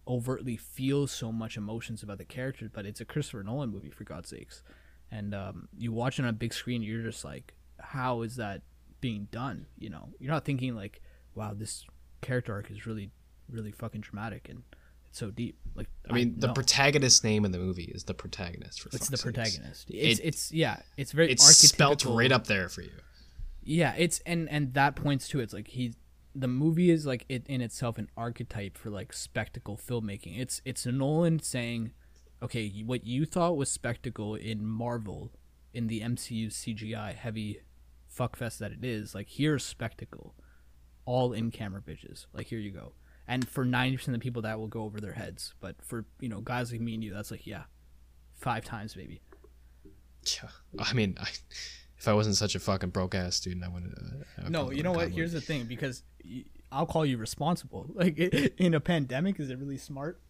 overtly 0.07 0.57
feel 0.57 1.07
so 1.07 1.31
much 1.33 1.57
emotions 1.57 2.03
about 2.03 2.19
the 2.19 2.25
characters 2.25 2.71
but 2.73 2.87
it's 2.87 3.01
a 3.01 3.05
christopher 3.05 3.43
nolan 3.43 3.71
movie 3.71 3.91
for 3.91 4.05
god's 4.05 4.29
sakes 4.31 4.63
and 5.11 5.35
um 5.35 5.69
you 5.77 5.93
watch 5.93 6.19
it 6.19 6.23
on 6.23 6.29
a 6.29 6.33
big 6.33 6.53
screen 6.55 6.83
you're 6.83 7.03
just 7.03 7.25
like 7.25 7.55
how 7.81 8.23
is 8.23 8.37
that 8.37 8.63
being 9.01 9.29
done 9.31 9.67
you 9.79 9.91
know 9.91 10.09
you're 10.19 10.33
not 10.33 10.45
thinking 10.45 10.75
like 10.75 11.01
wow 11.35 11.53
this 11.55 11.85
character 12.21 12.53
arc 12.53 12.71
is 12.71 12.87
really 12.87 13.11
really 13.51 13.71
fucking 13.73 14.01
dramatic 14.01 14.49
and 14.49 14.63
it's 15.09 15.19
so 15.19 15.31
deep 15.31 15.57
like 15.75 15.89
I 16.11 16.13
mean, 16.15 16.35
the 16.39 16.49
no. 16.49 16.53
protagonist's 16.55 17.23
name 17.23 17.45
in 17.45 17.53
the 17.53 17.59
movie 17.59 17.85
is 17.95 18.05
the 18.05 18.15
protagonist. 18.15 18.81
For 18.83 18.89
it's 18.93 19.09
the 19.09 19.17
sakes. 19.17 19.23
protagonist 19.23 19.87
it's 19.91 20.19
It- 20.21 20.25
it's 20.27 20.53
yeah 20.53 20.81
it's 20.97 21.13
very 21.13 21.31
It's 21.31 21.45
spelt 21.45 22.05
right 22.05 22.33
up 22.33 22.47
there 22.47 22.69
for 22.69 22.83
you. 22.83 22.91
Yeah 23.69 23.95
it's 23.99 24.21
and 24.25 24.49
and 24.49 24.73
that 24.73 24.97
points 24.97 25.29
to 25.29 25.41
it's 25.41 25.53
like 25.53 25.69
he's 25.69 25.95
the 26.35 26.49
movie 26.49 26.91
is 26.91 27.05
like 27.05 27.27
it 27.29 27.47
in 27.49 27.61
itself 27.61 27.99
an 27.99 28.09
archetype 28.17 28.79
for 28.79 28.89
like 28.89 29.13
spectacle 29.13 29.77
filmmaking 29.77 30.41
it's 30.41 30.63
it's 30.65 30.87
nolan 30.87 31.39
saying 31.39 31.93
okay 32.43 32.83
what 32.87 33.05
you 33.05 33.27
thought 33.27 33.57
was 33.57 33.71
spectacle 33.71 34.35
in 34.35 34.65
marvel 34.65 35.31
in 35.75 35.87
the 35.87 36.01
mcu 36.01 36.47
cgi 36.47 37.15
heavy 37.15 37.61
fuckfest 38.17 38.57
that 38.59 38.73
it 38.73 38.83
is 38.83 39.15
like 39.15 39.29
here's 39.29 39.65
spectacle 39.65 40.35
all 41.05 41.33
in 41.35 41.51
camera 41.51 41.83
bitches 41.83 42.27
like 42.33 42.47
here 42.47 42.59
you 42.59 42.71
go 42.71 42.93
and 43.31 43.47
for 43.47 43.67
90% 43.67 44.07
of 44.07 44.13
the 44.15 44.19
people 44.19 44.41
that 44.41 44.59
will 44.59 44.69
go 44.69 44.85
over 44.85 44.99
their 44.99 45.13
heads 45.13 45.55
but 45.61 45.77
for 45.83 46.07
you 46.21 46.29
know 46.29 46.41
guys 46.41 46.73
like 46.73 46.81
me 46.81 46.95
and 46.95 47.05
you 47.05 47.13
that's 47.13 47.31
like 47.31 47.47
yeah 47.47 47.65
five 48.35 48.65
times 48.65 48.97
maybe 48.97 49.21
Yeah. 50.25 50.49
I 50.79 50.93
mean, 50.93 51.17
I, 51.21 51.29
if 51.99 52.07
I 52.09 52.13
wasn't 52.13 52.37
such 52.37 52.55
a 52.55 52.61
fucking 52.61 52.91
broke 52.91 53.15
ass 53.15 53.37
student, 53.37 53.65
I 53.65 53.69
wouldn't. 53.69 53.95
Uh, 53.97 54.45
I 54.47 54.49
No, 54.49 54.71
you 54.71 54.83
know 54.83 54.93
what? 54.93 55.11
Here's 55.11 55.33
the 55.33 55.41
thing, 55.41 55.67
because 55.67 56.03
I'll 56.71 56.87
call 56.87 57.05
you 57.05 57.17
responsible. 57.19 57.87
Like 57.95 58.19
in 58.19 58.75
a 58.75 58.81
pandemic, 58.81 59.41
is 59.41 59.51
it 59.51 59.59
really 59.59 59.79
smart 59.79 60.21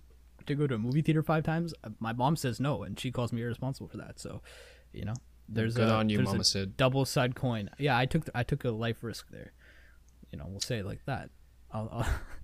to 0.47 0.55
go 0.55 0.67
to 0.67 0.75
a 0.77 0.79
movie 0.79 1.03
theater 1.03 1.23
five 1.23 1.45
times? 1.45 1.75
Uh, 1.85 1.91
My 2.01 2.13
mom 2.13 2.37
says 2.37 2.59
no, 2.59 2.83
and 2.85 2.99
she 2.99 3.11
calls 3.11 3.33
me 3.33 3.43
irresponsible 3.43 3.89
for 3.89 3.99
that. 3.99 4.19
So, 4.19 4.41
you 4.93 5.05
know, 5.05 5.15
there's 5.49 5.75
Good 5.77 5.89
a, 5.89 5.93
on 5.93 6.09
you, 6.09 6.17
there's 6.19 6.29
Mama 6.29 6.41
a 6.41 6.45
Sid. 6.45 6.77
double 6.77 7.05
side 7.05 7.35
coin. 7.35 7.71
Yeah, 7.79 7.97
I 7.99 8.07
took 8.07 8.29
I 8.35 8.43
took 8.43 8.65
a 8.65 8.71
life 8.71 9.03
risk 9.03 9.29
there. 9.31 9.53
You 10.33 10.39
know, 10.39 10.47
we'll 10.49 10.61
say 10.61 10.79
it 10.79 10.87
like 10.87 11.01
that. 11.07 11.31
I'll, 11.71 11.89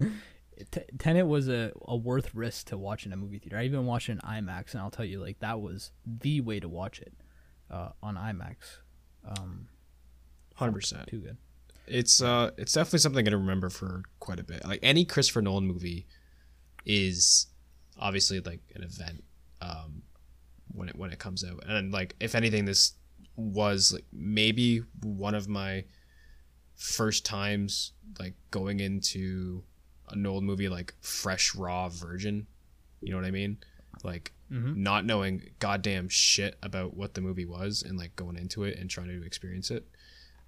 I'll 0.00 0.08
T- 0.70 0.80
Tenet 0.98 1.26
was 1.26 1.48
a, 1.48 1.72
a 1.82 1.96
worth 1.96 2.34
risk 2.34 2.66
to 2.68 2.78
watch 2.78 3.06
in 3.06 3.12
a 3.12 3.16
movie 3.16 3.38
theater. 3.38 3.58
I 3.58 3.64
even 3.64 3.86
watched 3.86 4.08
it 4.08 4.12
in 4.12 4.18
IMAX, 4.18 4.72
and 4.72 4.80
I'll 4.80 4.90
tell 4.90 5.04
you, 5.04 5.20
like 5.20 5.40
that 5.40 5.60
was 5.60 5.90
the 6.06 6.40
way 6.42 6.60
to 6.60 6.68
watch 6.68 7.00
it 7.00 7.12
uh, 7.70 7.90
on 8.02 8.14
IMAX. 8.16 8.78
Um, 9.26 9.68
Hundred 10.56 10.72
percent. 10.74 11.08
too 11.08 11.18
good. 11.18 11.36
It's 11.86 12.22
uh, 12.22 12.50
it's 12.56 12.72
definitely 12.72 13.00
something 13.00 13.18
I'm 13.18 13.24
gonna 13.24 13.38
remember 13.38 13.70
for 13.70 14.02
quite 14.20 14.40
a 14.40 14.44
bit. 14.44 14.64
Like 14.64 14.80
any 14.82 15.04
Christopher 15.04 15.42
Nolan 15.42 15.66
movie 15.66 16.06
is 16.86 17.46
obviously 17.98 18.40
like 18.40 18.60
an 18.74 18.82
event 18.82 19.24
um, 19.60 20.02
when 20.72 20.88
it 20.88 20.96
when 20.96 21.10
it 21.10 21.18
comes 21.18 21.44
out, 21.44 21.62
and 21.66 21.92
like 21.92 22.14
if 22.20 22.34
anything, 22.34 22.64
this 22.64 22.92
was 23.36 23.92
like 23.92 24.04
maybe 24.12 24.82
one 25.02 25.34
of 25.34 25.48
my 25.48 25.84
first 26.76 27.24
times 27.24 27.92
like 28.18 28.34
going 28.50 28.80
into 28.80 29.62
an 30.10 30.24
old 30.26 30.44
movie 30.44 30.68
like 30.68 30.94
fresh, 31.00 31.54
raw, 31.54 31.88
virgin. 31.88 32.46
You 33.00 33.10
know 33.10 33.18
what 33.18 33.26
I 33.26 33.30
mean? 33.30 33.58
Like 34.02 34.32
Mhm. 34.54 34.76
not 34.76 35.04
knowing 35.04 35.50
goddamn 35.58 36.08
shit 36.08 36.56
about 36.62 36.96
what 36.96 37.14
the 37.14 37.20
movie 37.20 37.44
was 37.46 37.82
and 37.82 37.98
like 37.98 38.14
going 38.14 38.36
into 38.36 38.62
it 38.64 38.78
and 38.78 38.88
trying 38.88 39.08
to 39.08 39.24
experience 39.24 39.70
it. 39.70 39.88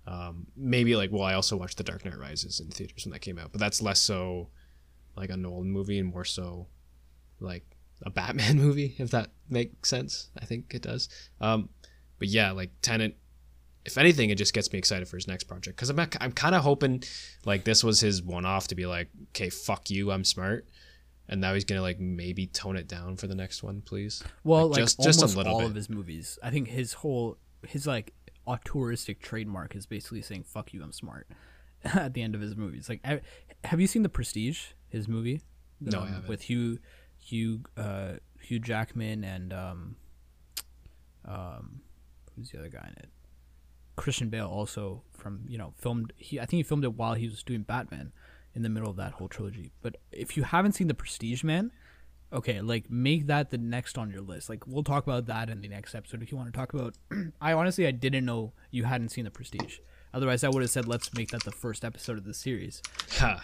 Um, 0.06 0.46
maybe 0.56 0.94
like 0.94 1.10
well, 1.10 1.24
I 1.24 1.34
also 1.34 1.56
watched 1.56 1.78
The 1.78 1.82
Dark 1.84 2.04
Knight 2.04 2.16
Rises 2.18 2.60
in 2.60 2.68
theaters 2.70 3.04
when 3.04 3.12
that 3.12 3.18
came 3.20 3.38
out, 3.38 3.50
but 3.50 3.58
that's 3.60 3.82
less 3.82 4.00
so 4.00 4.50
like 5.16 5.30
a 5.30 5.36
Nolan 5.36 5.70
movie 5.70 5.98
and 5.98 6.08
more 6.12 6.24
so 6.24 6.68
like 7.40 7.64
a 8.02 8.10
Batman 8.10 8.56
movie, 8.64 8.94
if 8.98 9.10
that 9.10 9.30
makes 9.48 9.88
sense. 9.90 10.30
I 10.40 10.44
think 10.44 10.72
it 10.74 10.82
does. 10.82 11.08
Um, 11.40 11.70
but 12.18 12.28
yeah, 12.28 12.52
like 12.52 12.70
Tenet. 12.82 13.16
If 13.84 13.96
anything, 13.98 14.30
it 14.30 14.34
just 14.38 14.52
gets 14.52 14.72
me 14.72 14.78
excited 14.80 15.06
for 15.06 15.16
his 15.16 15.28
next 15.28 15.44
project 15.44 15.76
because 15.76 15.90
I'm 15.90 15.98
I'm 16.20 16.32
kind 16.32 16.54
of 16.56 16.62
hoping 16.62 17.02
like 17.44 17.64
this 17.64 17.82
was 17.84 18.00
his 18.00 18.20
one 18.22 18.44
off 18.44 18.66
to 18.68 18.74
be 18.74 18.84
like, 18.84 19.08
okay, 19.30 19.48
fuck 19.48 19.90
you, 19.90 20.10
I'm 20.10 20.24
smart, 20.24 20.66
and 21.28 21.40
now 21.40 21.54
he's 21.54 21.64
gonna 21.64 21.82
like 21.82 21.98
maybe 21.98 22.46
tone 22.46 22.76
it 22.76 22.88
down 22.88 23.16
for 23.16 23.26
the 23.26 23.34
next 23.34 23.62
one, 23.62 23.82
please. 23.82 24.22
Well, 24.44 24.68
like, 24.68 24.78
just 24.78 24.98
almost 24.98 25.20
just 25.20 25.34
a 25.34 25.38
little 25.38 25.54
all 25.54 25.60
bit. 25.60 25.70
of 25.70 25.74
his 25.74 25.90
movies. 25.90 26.38
I 26.42 26.50
think 26.50 26.68
his 26.68 26.94
whole 26.94 27.38
his 27.66 27.86
like 27.86 28.14
auteuristic 28.46 29.20
trademark 29.20 29.74
is 29.74 29.86
basically 29.86 30.22
saying 30.22 30.44
"fuck 30.44 30.72
you, 30.72 30.82
I'm 30.82 30.92
smart" 30.92 31.28
at 31.84 32.14
the 32.14 32.22
end 32.22 32.34
of 32.34 32.40
his 32.40 32.56
movies. 32.56 32.88
Like, 32.88 33.04
have 33.64 33.80
you 33.80 33.86
seen 33.86 34.02
The 34.02 34.08
Prestige? 34.08 34.68
His 34.88 35.08
movie? 35.08 35.42
No, 35.80 35.98
um, 35.98 36.04
I 36.04 36.08
haven't. 36.08 36.28
With 36.28 36.42
Hugh 36.42 36.78
Hugh 37.18 37.62
uh, 37.76 38.14
Hugh 38.40 38.60
Jackman 38.60 39.24
and 39.24 39.52
um, 39.52 39.96
um, 41.24 41.80
who's 42.36 42.50
the 42.50 42.58
other 42.58 42.68
guy 42.68 42.86
in 42.88 43.02
it? 43.02 43.08
Christian 43.96 44.28
Bale 44.28 44.46
also 44.46 45.02
from 45.12 45.40
you 45.48 45.58
know 45.58 45.72
filmed. 45.76 46.12
He 46.16 46.38
I 46.38 46.46
think 46.46 46.58
he 46.58 46.62
filmed 46.62 46.84
it 46.84 46.94
while 46.94 47.14
he 47.14 47.26
was 47.26 47.42
doing 47.42 47.62
Batman 47.62 48.12
in 48.56 48.62
the 48.62 48.68
middle 48.70 48.88
of 48.88 48.96
that 48.96 49.12
whole 49.12 49.28
trilogy. 49.28 49.70
But 49.82 49.98
if 50.10 50.36
you 50.36 50.42
haven't 50.42 50.72
seen 50.72 50.88
The 50.88 50.94
Prestige, 50.94 51.44
man, 51.44 51.70
okay, 52.32 52.62
like 52.62 52.90
make 52.90 53.26
that 53.26 53.50
the 53.50 53.58
next 53.58 53.98
on 53.98 54.10
your 54.10 54.22
list. 54.22 54.48
Like 54.48 54.66
we'll 54.66 54.82
talk 54.82 55.06
about 55.06 55.26
that 55.26 55.50
in 55.50 55.60
the 55.60 55.68
next 55.68 55.94
episode 55.94 56.22
if 56.22 56.32
you 56.32 56.38
want 56.38 56.52
to 56.52 56.58
talk 56.58 56.72
about. 56.72 56.94
I 57.40 57.52
honestly 57.52 57.86
I 57.86 57.90
didn't 57.90 58.24
know 58.24 58.54
you 58.70 58.84
hadn't 58.84 59.10
seen 59.10 59.24
The 59.24 59.30
Prestige. 59.30 59.78
Otherwise, 60.14 60.42
I 60.42 60.48
would 60.48 60.62
have 60.62 60.70
said 60.70 60.88
let's 60.88 61.12
make 61.14 61.28
that 61.30 61.44
the 61.44 61.52
first 61.52 61.84
episode 61.84 62.16
of 62.16 62.24
the 62.24 62.32
series. 62.32 62.82
Huh. 63.12 63.38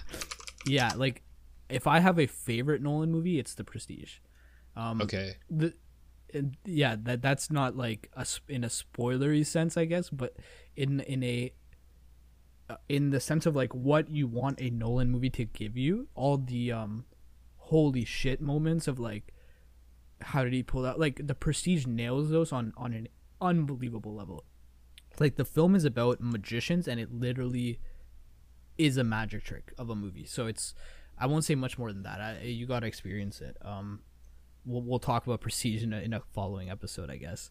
Yeah, 0.66 0.92
like 0.96 1.22
if 1.68 1.86
I 1.86 2.00
have 2.00 2.18
a 2.18 2.26
favorite 2.26 2.80
Nolan 2.80 3.12
movie, 3.12 3.38
it's 3.38 3.54
The 3.54 3.64
Prestige. 3.64 4.14
Um, 4.74 5.02
okay. 5.02 5.34
The 5.50 5.74
yeah, 6.64 6.96
that 7.02 7.20
that's 7.20 7.50
not 7.50 7.76
like 7.76 8.10
a, 8.14 8.26
in 8.48 8.64
a 8.64 8.68
spoilery 8.68 9.44
sense, 9.44 9.76
I 9.76 9.84
guess, 9.84 10.08
but 10.08 10.34
in 10.74 11.00
in 11.00 11.22
a 11.22 11.52
in 12.88 13.10
the 13.10 13.20
sense 13.20 13.46
of 13.46 13.56
like 13.56 13.74
what 13.74 14.10
you 14.10 14.26
want 14.26 14.60
a 14.60 14.70
Nolan 14.70 15.10
movie 15.10 15.30
to 15.30 15.44
give 15.44 15.76
you, 15.76 16.08
all 16.14 16.38
the 16.38 16.72
um 16.72 17.04
holy 17.56 18.04
shit 18.04 18.40
moments 18.40 18.86
of 18.86 18.98
like 18.98 19.32
how 20.20 20.44
did 20.44 20.52
he 20.52 20.62
pull 20.62 20.82
that 20.82 20.98
like 20.98 21.26
the 21.26 21.34
Prestige 21.34 21.86
nails 21.86 22.30
those 22.30 22.52
on 22.52 22.72
on 22.76 22.92
an 22.92 23.08
unbelievable 23.40 24.14
level. 24.14 24.44
Like 25.18 25.36
the 25.36 25.44
film 25.44 25.74
is 25.74 25.84
about 25.84 26.20
magicians 26.20 26.88
and 26.88 26.98
it 26.98 27.12
literally 27.12 27.80
is 28.78 28.96
a 28.96 29.04
magic 29.04 29.44
trick 29.44 29.72
of 29.78 29.90
a 29.90 29.94
movie. 29.94 30.24
So 30.24 30.46
it's 30.46 30.74
I 31.18 31.26
won't 31.26 31.44
say 31.44 31.54
much 31.54 31.78
more 31.78 31.92
than 31.92 32.02
that. 32.02 32.20
I, 32.20 32.42
you 32.44 32.66
got 32.66 32.80
to 32.80 32.86
experience 32.86 33.40
it. 33.40 33.56
Um, 33.62 34.00
we'll 34.64 34.82
we'll 34.82 34.98
talk 34.98 35.26
about 35.26 35.40
Prestige 35.40 35.82
in 35.82 35.92
a, 35.92 35.98
in 35.98 36.12
a 36.12 36.20
following 36.32 36.70
episode, 36.70 37.10
I 37.10 37.16
guess. 37.16 37.50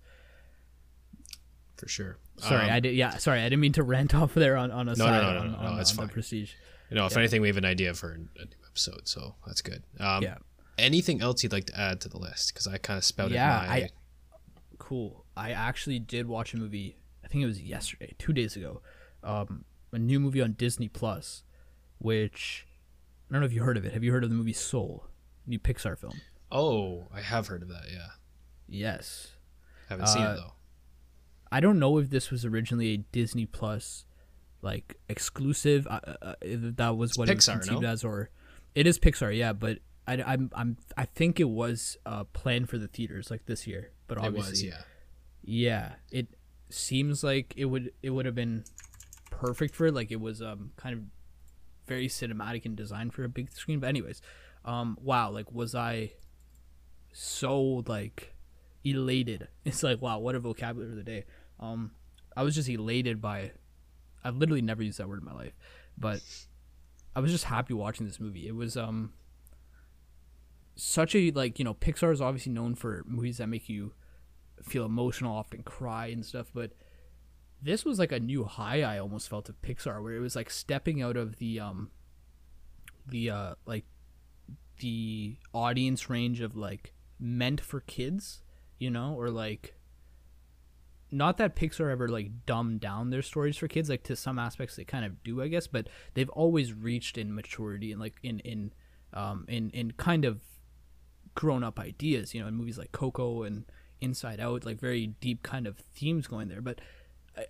For 1.82 1.88
sure. 1.88 2.18
Sorry, 2.38 2.66
um, 2.66 2.74
I 2.74 2.80
did. 2.80 2.94
Yeah, 2.94 3.18
sorry, 3.18 3.40
I 3.40 3.46
didn't 3.46 3.60
mean 3.60 3.72
to 3.72 3.82
rant 3.82 4.14
off 4.22 4.36
there 4.36 4.56
on 4.56 4.70
on 4.70 4.88
a 4.88 4.92
no, 4.92 5.04
side 5.04 5.24
no, 5.24 5.34
no, 5.34 5.40
on, 5.40 5.52
no, 5.52 5.58
on, 5.58 5.76
no, 5.76 5.82
it's 5.82 5.90
on 5.90 5.98
fine. 5.98 6.10
Prestige. 6.10 6.54
You 6.92 6.96
know, 6.96 7.08
if 7.08 7.14
yeah. 7.14 7.18
anything, 7.18 7.42
we 7.42 7.48
have 7.48 7.58
an 7.58 7.66
idea 7.66 7.96
for 7.96 8.12
a 8.12 8.18
new 8.20 8.28
episode, 8.70 9.08
so 9.08 9.34
that's 9.48 9.64
good. 9.64 9.82
Um, 10.00 10.22
yeah. 10.22 10.36
Anything 10.78 11.24
else 11.24 11.42
you'd 11.42 11.54
like 11.54 11.66
to 11.66 11.80
add 11.80 12.02
to 12.02 12.10
the 12.10 12.20
list? 12.20 12.54
Because 12.54 12.68
I 12.68 12.78
kind 12.78 13.00
of 13.00 13.04
spouted 13.04 13.34
yeah, 13.34 13.66
my. 13.68 13.74
I, 13.74 13.90
cool. 14.78 15.26
I 15.36 15.54
actually 15.54 15.98
did 15.98 16.28
watch 16.28 16.54
a 16.54 16.58
movie. 16.58 16.98
I 17.26 17.28
think 17.30 17.44
it 17.44 17.48
was 17.48 17.60
yesterday, 17.60 18.14
two 18.20 18.32
days 18.32 18.56
ago. 18.56 18.82
Um, 19.24 19.66
a 19.92 19.98
new 19.98 20.20
movie 20.20 20.40
on 20.40 20.54
Disney 20.54 20.88
Plus, 20.88 21.42
which 21.98 22.68
I 23.28 23.34
don't 23.34 23.42
know 23.42 23.48
if 23.48 23.54
you 23.54 23.64
heard 23.64 23.78
of 23.78 23.86
it. 23.86 23.94
Have 23.94 24.04
you 24.04 24.12
heard 24.12 24.24
of 24.24 24.30
the 24.30 24.36
movie 24.36 24.54
Soul? 24.54 25.08
New 25.48 25.58
Pixar 25.58 25.98
film. 25.98 26.22
Oh, 26.52 27.08
I 27.12 27.22
have 27.22 27.48
heard 27.48 27.64
of 27.64 27.70
that. 27.70 27.86
Yeah. 27.92 28.10
Yes. 28.70 29.32
Haven't 29.90 30.06
uh, 30.06 30.08
seen 30.08 30.22
it 30.22 30.28
uh, 30.28 30.36
though. 30.36 30.54
I 31.52 31.60
don't 31.60 31.80
know 31.80 31.98
if 31.98 32.10
this 32.10 32.32
was 32.32 32.46
originally 32.46 32.94
a 32.94 32.98
Disney 32.98 33.46
Plus 33.46 34.06
like 34.62 34.98
exclusive. 35.10 35.88
Uh, 35.88 36.00
uh, 36.06 36.14
uh 36.22 36.34
that 36.42 36.98
was 36.98 37.12
it's 37.12 37.18
what 37.18 37.28
Pixar, 37.28 37.32
it 37.32 37.36
was 37.36 37.46
conceived 37.48 37.82
no? 37.82 37.90
as, 37.90 38.04
or 38.04 38.30
it 38.76 38.88
is 38.88 39.00
Pixar, 39.00 39.36
yeah. 39.36 39.54
But 39.54 39.80
I, 40.08 40.22
I'm, 40.22 40.50
I'm, 40.54 40.78
I 40.98 41.06
think 41.06 41.40
it 41.40 41.50
was 41.50 41.98
uh, 42.06 42.24
planned 42.26 42.70
for 42.70 42.78
the 42.78 42.88
theaters 42.88 43.30
like 43.30 43.46
this 43.46 43.68
year. 43.68 43.92
But 44.08 44.18
obviously, 44.18 44.52
was, 44.52 44.64
yeah, 44.64 44.82
yeah, 45.44 45.92
it 46.12 46.28
seems 46.70 47.24
like 47.24 47.54
it 47.56 47.66
would, 47.66 47.92
it 48.02 48.12
would 48.12 48.26
have 48.26 48.36
been 48.36 48.64
perfect 49.30 49.76
for 49.76 49.88
it. 49.88 49.94
Like 49.94 50.12
it 50.12 50.20
was 50.20 50.42
um 50.42 50.72
kind 50.78 50.96
of 50.96 51.02
very 51.88 52.08
cinematic 52.08 52.66
and 52.66 52.76
designed 52.76 53.14
for 53.14 53.24
a 53.24 53.30
big 53.30 53.52
screen. 53.52 53.80
But 53.80 53.88
anyways, 53.88 54.22
um, 54.66 54.98
wow, 55.02 55.32
like 55.32 55.52
was 55.52 55.76
I 55.76 56.14
so 57.12 57.84
like 57.88 58.36
elated? 58.84 59.48
It's 59.66 59.84
like 59.84 60.02
wow, 60.02 60.20
what 60.20 60.36
a 60.36 60.40
vocabulary 60.40 60.92
of 60.92 60.98
the 60.98 61.04
day. 61.04 61.26
Um, 61.62 61.92
I 62.36 62.44
was 62.44 62.56
just 62.56 62.70
elated 62.70 63.22
by. 63.22 63.52
I've 64.24 64.38
literally 64.38 64.62
never 64.62 64.84
used 64.84 65.00
that 65.00 65.10
word 65.10 65.20
in 65.20 65.26
my 65.26 65.34
life, 65.34 65.54
but 65.98 66.22
I 67.16 67.20
was 67.20 67.32
just 67.32 67.46
happy 67.46 67.74
watching 67.74 68.06
this 68.06 68.20
movie. 68.20 68.48
It 68.48 68.56
was 68.56 68.78
um 68.78 69.14
such 70.76 71.16
a 71.16 71.32
like 71.32 71.60
you 71.60 71.66
know 71.66 71.74
Pixar 71.74 72.12
is 72.12 72.22
obviously 72.22 72.52
known 72.52 72.76
for 72.76 73.04
movies 73.06 73.38
that 73.38 73.48
make 73.48 73.70
you 73.70 73.94
feel 74.64 74.86
emotional, 74.86 75.36
often 75.36 75.64
cry 75.64 76.08
and 76.08 76.26
stuff, 76.26 76.52
but 76.54 76.72
this 77.62 77.86
was 77.86 78.00
like 78.00 78.12
a 78.12 78.20
new 78.20 78.44
high 78.44 78.82
I 78.82 79.00
almost 79.00 79.30
felt 79.30 79.50
of 79.50 79.62
Pixar 79.62 80.02
where 80.02 80.14
it 80.14 80.20
was 80.20 80.36
like 80.36 80.50
stepping 80.50 81.02
out 81.02 81.18
of 81.18 81.38
the 81.38 81.60
um 81.60 81.92
the 83.08 83.30
uh 83.30 83.56
like 83.66 83.86
the 84.80 85.38
audience 85.54 86.10
range 86.10 86.42
of 86.42 86.56
like 86.56 86.94
meant 87.20 87.62
for 87.62 87.82
kids, 87.82 88.42
you 88.80 88.90
know, 88.90 89.14
or 89.14 89.30
like 89.30 89.76
not 91.12 91.38
that 91.38 91.56
Pixar 91.56 91.92
ever 91.92 92.08
like 92.08 92.46
dumbed 92.46 92.80
down 92.80 93.10
their 93.10 93.22
stories 93.22 93.58
for 93.58 93.68
kids 93.68 93.90
like 93.90 94.04
to 94.04 94.16
some 94.16 94.40
aspects 94.40 94.76
they 94.76 94.84
kind 94.84 95.06
of 95.06 95.24
do 95.24 95.42
I 95.42 95.48
guess, 95.48 95.68
but 95.68 95.88
they've 96.14 96.30
always 96.30 96.74
reached 96.74 97.18
in 97.18 97.34
maturity 97.34 97.92
and 97.92 98.00
like 98.00 98.16
in 98.24 98.40
in 98.40 98.74
um 99.14 99.46
in 99.48 99.70
in 99.72 99.92
kind 99.92 100.26
of 100.26 100.42
grown 101.36 101.64
up 101.64 101.80
ideas, 101.80 102.34
you 102.34 102.42
know, 102.42 102.48
in 102.48 102.56
movies 102.56 102.78
like 102.78 102.92
Coco 102.92 103.44
and 103.44 103.66
Inside 104.02 104.40
Out, 104.40 104.66
like 104.66 104.80
very 104.80 105.08
deep 105.08 105.44
kind 105.44 105.68
of 105.68 105.78
themes 105.78 106.28
going 106.28 106.48
there, 106.48 106.62
but 106.62 106.82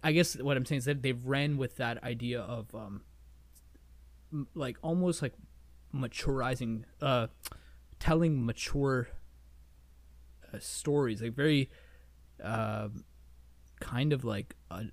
I 0.04 0.12
guess 0.12 0.36
what 0.36 0.58
I'm 0.58 0.66
saying 0.66 0.80
is 0.80 0.86
that 0.86 1.02
they've 1.02 1.26
ran 1.26 1.58
with 1.58 1.78
that 1.78 2.04
idea 2.04 2.42
of 2.42 2.74
um, 2.76 3.02
like 4.54 4.78
almost 4.82 5.22
like 5.22 5.34
maturizing, 5.94 6.84
uh, 7.02 7.28
telling 8.00 8.46
mature 8.46 9.10
uh, 10.54 10.60
stories, 10.60 11.22
like 11.22 11.34
very 11.34 11.70
uh, 12.44 12.90
kind 13.82 14.14
of 14.14 14.24
like 14.24 14.56
uh, 14.70 14.84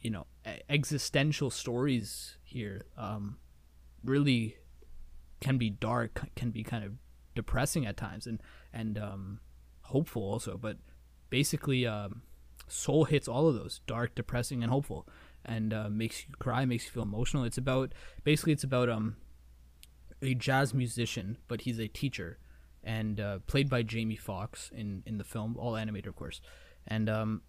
you 0.00 0.10
know 0.10 0.26
existential 0.70 1.50
stories 1.50 2.38
here. 2.42 2.86
Um, 2.96 3.36
really 4.02 4.56
can 5.40 5.58
be 5.58 5.68
dark, 5.68 6.30
can 6.34 6.50
be 6.50 6.62
kind 6.62 6.84
of 6.84 6.92
depressing 7.34 7.84
at 7.84 7.98
times, 7.98 8.26
and 8.26 8.40
and 8.72 8.96
um, 8.96 9.40
hopeful 9.82 10.22
also, 10.22 10.56
but 10.56 10.78
basically. 11.28 11.86
Um, 11.86 12.22
soul 12.68 13.04
hits 13.04 13.28
all 13.28 13.48
of 13.48 13.54
those 13.54 13.80
dark 13.86 14.14
depressing 14.14 14.62
and 14.62 14.72
hopeful 14.72 15.06
and 15.44 15.72
uh, 15.72 15.88
makes 15.88 16.26
you 16.26 16.34
cry 16.38 16.64
makes 16.64 16.84
you 16.84 16.90
feel 16.90 17.02
emotional 17.02 17.44
it's 17.44 17.58
about 17.58 17.92
basically 18.24 18.52
it's 18.52 18.64
about 18.64 18.88
um 18.88 19.16
a 20.22 20.34
jazz 20.34 20.74
musician 20.74 21.38
but 21.48 21.62
he's 21.62 21.78
a 21.78 21.86
teacher 21.86 22.38
and 22.82 23.20
uh, 23.20 23.38
played 23.46 23.68
by 23.68 23.82
jamie 23.82 24.16
foxx 24.16 24.70
in 24.74 25.02
in 25.06 25.18
the 25.18 25.24
film 25.24 25.56
all 25.58 25.76
animated 25.76 26.08
of 26.08 26.16
course 26.16 26.40
and 26.86 27.08
um 27.08 27.42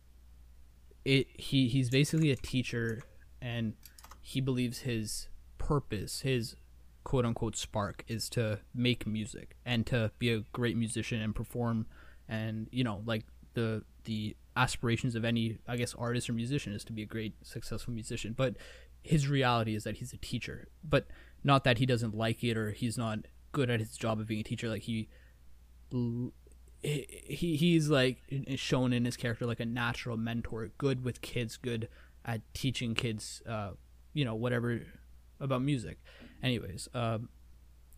it 1.08 1.28
he 1.34 1.68
he's 1.68 1.90
basically 1.90 2.32
a 2.32 2.36
teacher 2.36 3.02
and 3.42 3.74
he 4.22 4.42
believes 4.42 4.80
his 4.80 5.30
purpose 5.58 6.22
his 6.22 6.56
quote 7.04 7.26
unquote 7.26 7.56
spark 7.56 8.04
is 8.08 8.30
to 8.30 8.60
make 8.76 9.08
music 9.08 9.56
and 9.66 9.86
to 9.88 10.12
be 10.20 10.32
a 10.32 10.40
great 10.52 10.76
musician 10.76 11.22
and 11.22 11.34
perform 11.34 11.86
and 12.28 12.68
you 12.72 12.84
know 12.84 13.02
like 13.06 13.26
the 13.54 13.84
the 14.04 14.36
aspirations 14.58 15.16
of 15.16 15.24
any 15.24 15.60
I 15.68 15.78
guess 15.78 15.94
artist 15.94 16.30
or 16.30 16.34
musician 16.34 16.74
is 16.74 16.84
to 16.86 16.94
be 16.94 17.04
a 17.04 17.06
great 17.06 17.36
successful 17.44 17.94
musician. 17.94 18.34
But 18.36 18.56
his 19.02 19.28
reality 19.28 19.76
is 19.76 19.84
that 19.84 19.98
he's 19.98 20.12
a 20.14 20.18
teacher. 20.18 20.68
But 20.84 21.08
not 21.44 21.64
that 21.64 21.78
he 21.78 21.86
doesn't 21.86 22.16
like 22.16 22.44
it 22.44 22.58
or 22.58 22.72
he's 22.72 22.98
not 22.98 23.20
good 23.52 23.70
at 23.70 23.80
his 23.80 23.96
job 23.96 24.20
of 24.20 24.28
being 24.28 24.42
a 24.42 24.44
teacher. 24.44 24.68
Like 24.68 24.84
he 24.84 25.08
he 26.84 27.56
he's 27.58 27.90
like 27.90 28.18
shown 28.56 28.94
in 28.94 29.06
his 29.06 29.18
character 29.18 29.46
like 29.46 29.60
a 29.60 29.66
natural 29.66 30.16
mentor 30.16 30.70
good 30.78 31.04
with 31.04 31.22
kids 31.22 31.58
good 31.58 31.90
at 32.24 32.42
teaching 32.54 32.94
kids 32.94 33.42
uh 33.48 33.72
you 34.14 34.24
know 34.24 34.36
whatever 34.36 34.82
about 35.40 35.62
music. 35.62 35.98
Anyways 36.42 36.88
um 36.94 37.30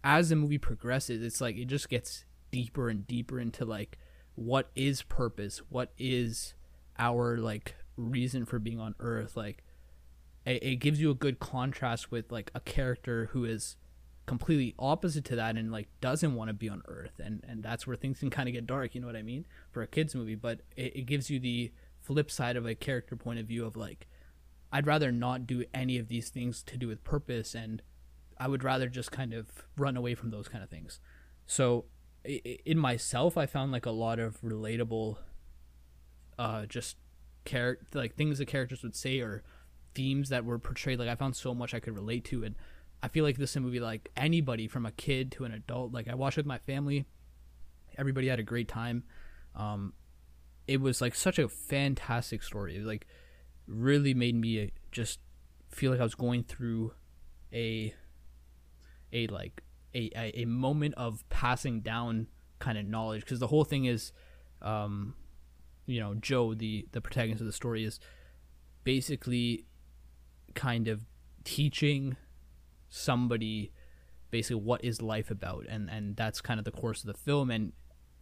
as 0.04 0.30
the 0.30 0.36
movie 0.36 0.58
progresses 0.58 1.22
it's 1.22 1.42
like 1.42 1.58
it 1.58 1.66
just 1.66 1.90
gets 1.90 2.24
deeper 2.52 2.90
and 2.90 3.06
deeper 3.06 3.40
into 3.40 3.66
like 3.66 3.98
what 4.36 4.70
is 4.76 5.02
purpose? 5.02 5.62
What 5.70 5.92
is 5.98 6.54
our 6.98 7.38
like 7.38 7.76
reason 7.98 8.46
for 8.46 8.58
being 8.58 8.80
on 8.80 8.96
earth? 9.00 9.36
Like 9.36 9.64
it, 10.46 10.64
it 10.64 10.76
gives 10.78 11.02
you 11.02 11.12
a 11.12 11.16
good 11.16 11.40
contrast 11.40 12.12
with 12.12 12.32
like 12.32 12.50
a 12.56 12.62
character 12.62 13.30
who 13.34 13.44
is 13.44 13.76
completely 14.30 14.76
opposite 14.78 15.26
to 15.26 15.36
that 15.36 15.58
and 15.58 15.72
like 15.72 15.88
doesn't 16.02 16.36
want 16.36 16.50
to 16.50 16.54
be 16.54 16.70
on 16.70 16.84
earth 16.88 17.20
and 17.20 17.44
and 17.50 17.64
that's 17.64 17.88
where 17.88 17.96
things 17.96 18.20
can 18.20 18.30
kind 18.30 18.48
of 18.48 18.54
get 18.54 18.68
dark 18.68 18.94
you 18.94 19.02
know 19.02 19.08
what 19.08 19.16
i 19.16 19.24
mean 19.24 19.44
for 19.72 19.82
a 19.82 19.88
kids 19.88 20.14
movie 20.14 20.36
but 20.36 20.62
it, 20.76 20.98
it 20.98 21.06
gives 21.08 21.32
you 21.32 21.40
the 21.40 21.72
flip 22.00 22.30
side 22.30 22.56
of 22.56 22.64
a 22.64 22.76
character 22.76 23.16
point 23.16 23.40
of 23.40 23.48
view 23.48 23.66
of 23.66 23.76
like 23.76 24.06
i'd 24.72 24.86
rather 24.86 25.12
not 25.12 25.48
do 25.48 25.64
any 25.74 25.98
of 25.98 26.10
these 26.10 26.30
things 26.30 26.62
to 26.62 26.78
do 26.78 26.88
with 26.88 27.04
purpose 27.04 27.56
and 27.56 27.82
i 28.38 28.48
would 28.48 28.64
rather 28.64 28.88
just 28.88 29.12
kind 29.12 29.34
of 29.34 29.48
run 29.76 29.98
away 29.98 30.14
from 30.14 30.30
those 30.30 30.48
kind 30.48 30.64
of 30.64 30.70
things. 30.70 31.00
So 31.48 31.86
in 32.24 32.78
myself 32.78 33.36
i 33.36 33.48
found 33.48 33.72
like 33.72 33.88
a 33.88 33.92
lot 33.92 34.20
of 34.20 34.40
relatable 34.42 35.18
uh 36.38 36.68
just 36.68 36.98
character 37.46 37.98
like 37.98 38.16
things 38.16 38.38
the 38.38 38.46
characters 38.46 38.84
would 38.84 38.96
say 38.96 39.22
or 39.22 39.42
themes 39.96 40.30
that 40.30 40.46
were 40.46 40.60
portrayed 40.60 41.00
like 41.00 41.10
i 41.10 41.16
found 41.16 41.36
so 41.36 41.56
much 41.56 41.74
i 41.74 41.80
could 41.80 41.96
relate 41.96 42.24
to 42.26 42.44
and 42.44 42.56
i 43.02 43.08
feel 43.08 43.24
like 43.24 43.38
this 43.38 43.56
movie 43.56 43.80
like 43.80 44.10
anybody 44.16 44.68
from 44.68 44.86
a 44.86 44.92
kid 44.92 45.32
to 45.32 45.46
an 45.46 45.52
adult 45.52 45.94
like 45.94 46.08
i 46.08 46.16
watched 46.16 46.38
with 46.38 46.46
my 46.46 46.58
family. 46.58 47.06
Everybody 47.98 48.28
had 48.28 48.40
a 48.40 48.44
great 48.44 48.68
time. 48.68 49.04
Um 49.56 49.94
it 50.68 50.80
was 50.80 51.02
like 51.02 51.16
such 51.16 51.40
a 51.40 51.50
fantastic 51.50 52.44
story. 52.44 52.78
It 52.78 52.84
like 52.84 53.08
really 53.68 54.14
made 54.14 54.36
me 54.36 54.64
uh, 54.64 54.68
just 54.92 55.20
feel 55.70 55.92
like 55.92 56.00
i 56.00 56.04
was 56.04 56.16
going 56.16 56.44
through 56.44 56.92
a 57.54 57.94
a 59.14 59.28
like 59.28 59.64
a, 59.94 60.10
a, 60.16 60.42
a 60.42 60.46
moment 60.46 60.96
of 60.96 61.28
passing 61.30 61.82
down 61.82 62.28
kind 62.60 62.78
of 62.78 62.86
knowledge. 62.86 63.22
Because 63.22 63.40
the 63.40 63.48
whole 63.48 63.64
thing 63.64 63.86
is 63.86 64.12
um 64.62 65.16
you 65.86 66.00
know 66.00 66.14
joe 66.16 66.54
the 66.54 66.88
the 66.92 67.02
protagonist 67.02 67.42
of 67.42 67.48
the 67.48 67.54
story 67.54 67.84
is 67.84 68.00
basically 68.84 69.66
kind 70.54 70.88
of 70.88 71.06
teaching 71.44 72.16
somebody 72.90 73.72
basically 74.32 74.62
what 74.62 74.84
is 74.84 75.02
life 75.02 75.32
about 75.32 75.66
and 75.68 75.90
and 75.90 76.16
that's 76.16 76.42
kind 76.42 76.60
of 76.60 76.66
the 76.66 76.72
course 76.72 77.02
of 77.02 77.08
the 77.08 77.14
film. 77.14 77.50
And 77.50 77.74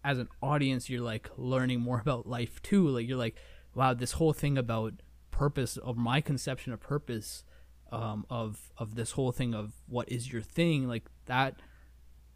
as 0.04 0.20
an 0.20 0.28
audience 0.42 0.90
you're 0.90 1.02
like 1.02 1.30
learning 1.38 1.82
more 1.82 2.00
about 2.00 2.28
life 2.28 2.62
too. 2.62 2.88
Like 2.88 3.08
you're 3.08 3.18
like 3.18 3.36
wow 3.74 3.94
this 3.94 4.14
whole 4.14 4.34
thing 4.34 4.58
about 4.58 4.94
purpose 5.32 5.78
of 5.78 5.98
my 5.98 6.20
conception 6.20 6.74
of 6.74 6.80
purpose 6.80 7.44
um 7.92 8.26
of 8.30 8.72
of 8.78 8.96
this 8.96 9.12
whole 9.12 9.32
thing 9.32 9.54
of 9.54 9.74
what 9.88 10.12
is 10.12 10.32
your 10.32 10.42
thing 10.42 10.88
like 10.88 11.06
that 11.26 11.56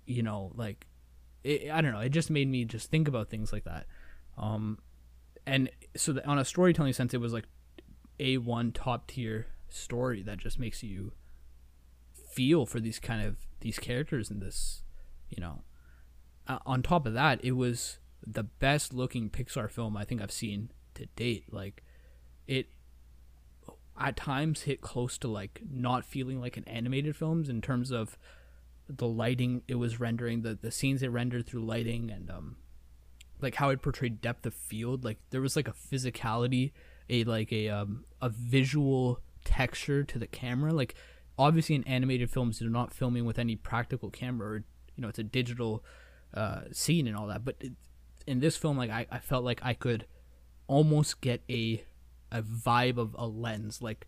you 0.05 0.21
know 0.21 0.51
like 0.55 0.85
it, 1.43 1.69
i 1.71 1.81
don't 1.81 1.91
know 1.91 1.99
it 1.99 2.09
just 2.09 2.29
made 2.29 2.47
me 2.47 2.63
just 2.63 2.89
think 2.89 3.07
about 3.07 3.29
things 3.29 3.51
like 3.51 3.63
that. 3.63 3.85
Um 4.37 4.77
and 5.45 5.69
so 5.95 6.13
the, 6.13 6.25
on 6.27 6.37
a 6.37 6.45
storytelling 6.45 6.93
sense 6.93 7.13
it 7.13 7.19
was 7.19 7.33
like 7.33 7.45
a 8.19 8.37
one 8.37 8.71
top 8.71 9.07
tier 9.07 9.47
story 9.69 10.21
that 10.21 10.37
just 10.37 10.59
makes 10.59 10.83
you 10.83 11.11
feel 12.31 12.65
for 12.65 12.79
these 12.79 12.99
kind 12.99 13.25
of 13.25 13.37
these 13.59 13.79
characters 13.79 14.31
in 14.31 14.39
this 14.39 14.83
you 15.29 15.41
know. 15.41 15.61
Uh, 16.47 16.57
on 16.65 16.81
top 16.81 17.05
of 17.05 17.13
that 17.13 17.43
it 17.43 17.51
was 17.51 17.99
the 18.25 18.43
best 18.43 18.93
looking 18.93 19.29
pixar 19.29 19.69
film 19.69 19.95
i 19.95 20.03
think 20.03 20.21
i've 20.21 20.31
seen 20.31 20.69
to 20.95 21.05
date. 21.15 21.51
Like 21.51 21.83
it 22.47 22.67
at 23.99 24.15
times 24.15 24.61
hit 24.61 24.81
close 24.81 25.17
to 25.19 25.27
like 25.27 25.61
not 25.69 26.05
feeling 26.05 26.39
like 26.39 26.57
an 26.57 26.63
animated 26.65 27.15
films 27.15 27.49
in 27.49 27.61
terms 27.61 27.91
of 27.91 28.17
the 28.87 29.07
lighting 29.07 29.61
it 29.67 29.75
was 29.75 29.99
rendering 29.99 30.41
the 30.41 30.57
the 30.59 30.71
scenes 30.71 31.03
it 31.03 31.09
rendered 31.09 31.45
through 31.45 31.63
lighting 31.63 32.09
and 32.09 32.29
um 32.29 32.57
like 33.41 33.55
how 33.55 33.69
it 33.69 33.81
portrayed 33.81 34.21
depth 34.21 34.45
of 34.45 34.53
field. 34.53 35.03
Like 35.03 35.17
there 35.31 35.41
was 35.41 35.55
like 35.55 35.67
a 35.67 35.73
physicality 35.73 36.71
a 37.09 37.23
like 37.23 37.51
a 37.51 37.69
um 37.69 38.05
a 38.21 38.29
visual 38.29 39.19
texture 39.43 40.03
to 40.03 40.19
the 40.19 40.27
camera. 40.27 40.73
Like 40.73 40.95
obviously 41.41 41.75
in 41.75 41.83
animated 41.85 42.29
films 42.29 42.59
they're 42.59 42.69
not 42.69 42.93
filming 42.93 43.25
with 43.25 43.39
any 43.39 43.55
practical 43.55 44.09
camera 44.09 44.47
or 44.47 44.63
you 44.95 45.01
know 45.01 45.07
it's 45.07 45.19
a 45.19 45.23
digital 45.23 45.83
uh 46.33 46.61
scene 46.71 47.07
and 47.07 47.15
all 47.15 47.27
that 47.27 47.43
but 47.43 47.55
it, 47.59 47.73
in 48.27 48.39
this 48.39 48.55
film 48.55 48.77
like 48.77 48.89
I, 48.89 49.05
I 49.11 49.19
felt 49.19 49.43
like 49.43 49.59
i 49.63 49.73
could 49.73 50.05
almost 50.67 51.21
get 51.21 51.41
a 51.49 51.83
a 52.31 52.41
vibe 52.41 52.97
of 52.97 53.15
a 53.17 53.27
lens 53.27 53.81
like 53.81 54.07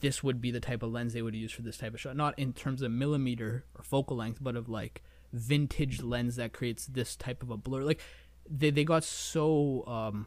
this 0.00 0.22
would 0.22 0.40
be 0.40 0.50
the 0.50 0.60
type 0.60 0.82
of 0.82 0.92
lens 0.92 1.12
they 1.12 1.22
would 1.22 1.34
use 1.34 1.52
for 1.52 1.62
this 1.62 1.78
type 1.78 1.94
of 1.94 2.00
shot. 2.00 2.16
Not 2.16 2.38
in 2.38 2.52
terms 2.52 2.82
of 2.82 2.90
millimeter 2.90 3.64
or 3.74 3.82
focal 3.82 4.18
length 4.18 4.38
but 4.42 4.54
of 4.54 4.68
like 4.68 5.02
vintage 5.32 6.02
lens 6.02 6.36
that 6.36 6.52
creates 6.52 6.86
this 6.86 7.16
type 7.16 7.42
of 7.42 7.50
a 7.50 7.56
blur. 7.56 7.82
Like 7.82 8.02
they, 8.48 8.70
they 8.70 8.84
got 8.84 9.04
so 9.04 9.84
um 9.86 10.26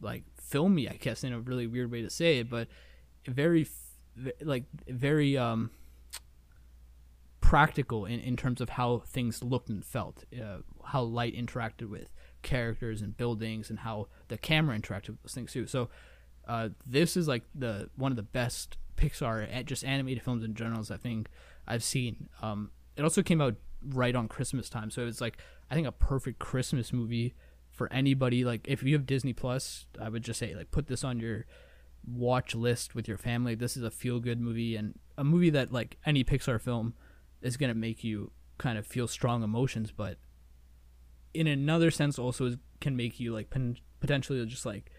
like 0.00 0.24
filmy 0.38 0.88
i 0.88 0.92
guess 0.92 1.24
in 1.24 1.32
a 1.32 1.40
really 1.40 1.66
weird 1.66 1.90
way 1.90 2.02
to 2.02 2.10
say 2.10 2.38
it 2.38 2.50
but 2.50 2.68
very 3.26 3.66
like 4.40 4.64
very 4.88 5.36
um 5.36 5.70
practical 7.40 8.06
in, 8.06 8.18
in 8.20 8.36
terms 8.36 8.60
of 8.60 8.70
how 8.70 8.98
things 9.06 9.42
looked 9.42 9.68
and 9.68 9.84
felt 9.84 10.24
uh, 10.34 10.58
how 10.86 11.02
light 11.02 11.36
interacted 11.36 11.88
with 11.88 12.08
characters 12.42 13.02
and 13.02 13.16
buildings 13.16 13.70
and 13.70 13.80
how 13.80 14.08
the 14.28 14.36
camera 14.36 14.76
interacted 14.76 15.10
with 15.10 15.22
those 15.22 15.34
things 15.34 15.52
too 15.52 15.66
so 15.66 15.88
uh, 16.48 16.68
this 16.86 17.16
is 17.16 17.26
like 17.28 17.42
the 17.54 17.88
one 17.96 18.12
of 18.12 18.16
the 18.16 18.22
best 18.22 18.76
Pixar 18.96 19.64
just 19.64 19.84
animated 19.84 20.22
films 20.22 20.44
in 20.44 20.54
general 20.54 20.84
I 20.90 20.96
think 20.96 21.28
I've 21.66 21.84
seen. 21.84 22.28
Um, 22.42 22.70
it 22.96 23.02
also 23.02 23.22
came 23.22 23.40
out 23.40 23.56
right 23.88 24.14
on 24.14 24.28
Christmas 24.28 24.68
time, 24.68 24.90
so 24.90 25.02
it 25.02 25.06
was 25.06 25.20
like 25.20 25.38
I 25.70 25.74
think 25.74 25.86
a 25.86 25.92
perfect 25.92 26.38
Christmas 26.38 26.92
movie 26.92 27.34
for 27.70 27.92
anybody. 27.92 28.44
Like 28.44 28.66
if 28.66 28.82
you 28.82 28.94
have 28.94 29.06
Disney 29.06 29.32
Plus, 29.32 29.86
I 30.00 30.08
would 30.08 30.22
just 30.22 30.38
say 30.38 30.54
like 30.54 30.70
put 30.70 30.86
this 30.86 31.04
on 31.04 31.20
your 31.20 31.46
watch 32.06 32.54
list 32.54 32.94
with 32.94 33.08
your 33.08 33.18
family. 33.18 33.54
This 33.54 33.76
is 33.76 33.82
a 33.82 33.90
feel 33.90 34.20
good 34.20 34.40
movie 34.40 34.76
and 34.76 34.98
a 35.18 35.24
movie 35.24 35.50
that 35.50 35.72
like 35.72 35.96
any 36.06 36.24
Pixar 36.24 36.60
film 36.60 36.94
is 37.42 37.56
gonna 37.56 37.74
make 37.74 38.04
you 38.04 38.30
kind 38.58 38.78
of 38.78 38.86
feel 38.86 39.08
strong 39.08 39.42
emotions, 39.42 39.92
but 39.92 40.18
in 41.36 41.46
another 41.46 41.90
sense 41.90 42.18
also 42.18 42.46
is, 42.46 42.56
can 42.80 42.96
make 42.96 43.20
you 43.20 43.32
like 43.32 43.50
pen- 43.50 43.76
potentially 44.00 44.44
just 44.46 44.64
like 44.64 44.90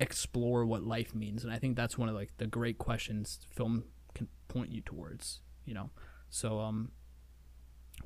explore 0.00 0.64
what 0.64 0.82
life 0.82 1.14
means 1.14 1.44
and 1.44 1.52
i 1.52 1.58
think 1.58 1.76
that's 1.76 1.98
one 1.98 2.08
of 2.08 2.14
like 2.14 2.30
the 2.38 2.46
great 2.46 2.78
questions 2.78 3.40
film 3.50 3.84
can 4.14 4.28
point 4.46 4.70
you 4.70 4.80
towards 4.80 5.40
you 5.64 5.74
know 5.74 5.90
so 6.30 6.60
um 6.60 6.90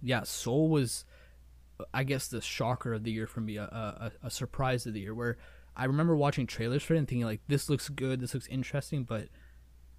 yeah 0.00 0.22
soul 0.22 0.68
was 0.68 1.04
i 1.92 2.02
guess 2.02 2.28
the 2.28 2.40
shocker 2.40 2.94
of 2.94 3.04
the 3.04 3.12
year 3.12 3.26
for 3.26 3.40
me 3.40 3.56
a, 3.56 3.64
a, 3.64 4.12
a 4.24 4.30
surprise 4.30 4.86
of 4.86 4.94
the 4.94 5.00
year 5.00 5.14
where 5.14 5.36
i 5.76 5.84
remember 5.84 6.14
watching 6.16 6.46
trailers 6.46 6.82
for 6.82 6.94
it 6.94 6.98
and 6.98 7.08
thinking 7.08 7.24
like 7.26 7.40
this 7.48 7.68
looks 7.68 7.88
good 7.88 8.20
this 8.20 8.34
looks 8.34 8.46
interesting 8.48 9.04
but 9.04 9.28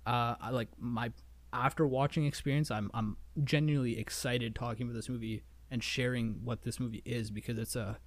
uh 0.05 0.35
i 0.41 0.49
like 0.49 0.69
my 0.79 1.11
after 1.51 1.85
watching 1.85 2.25
experience 2.25 2.71
i'm 2.71 2.89
i'm 2.93 3.17
genuinely 3.43 3.97
excited 3.99 4.55
talking 4.55 4.87
about 4.87 4.95
this 4.95 5.09
movie 5.09 5.43
and 5.71 5.83
sharing 5.83 6.39
what 6.43 6.63
this 6.63 6.79
movie 6.79 7.01
is 7.05 7.31
because 7.31 7.57
it's 7.57 7.75
a 7.75 7.97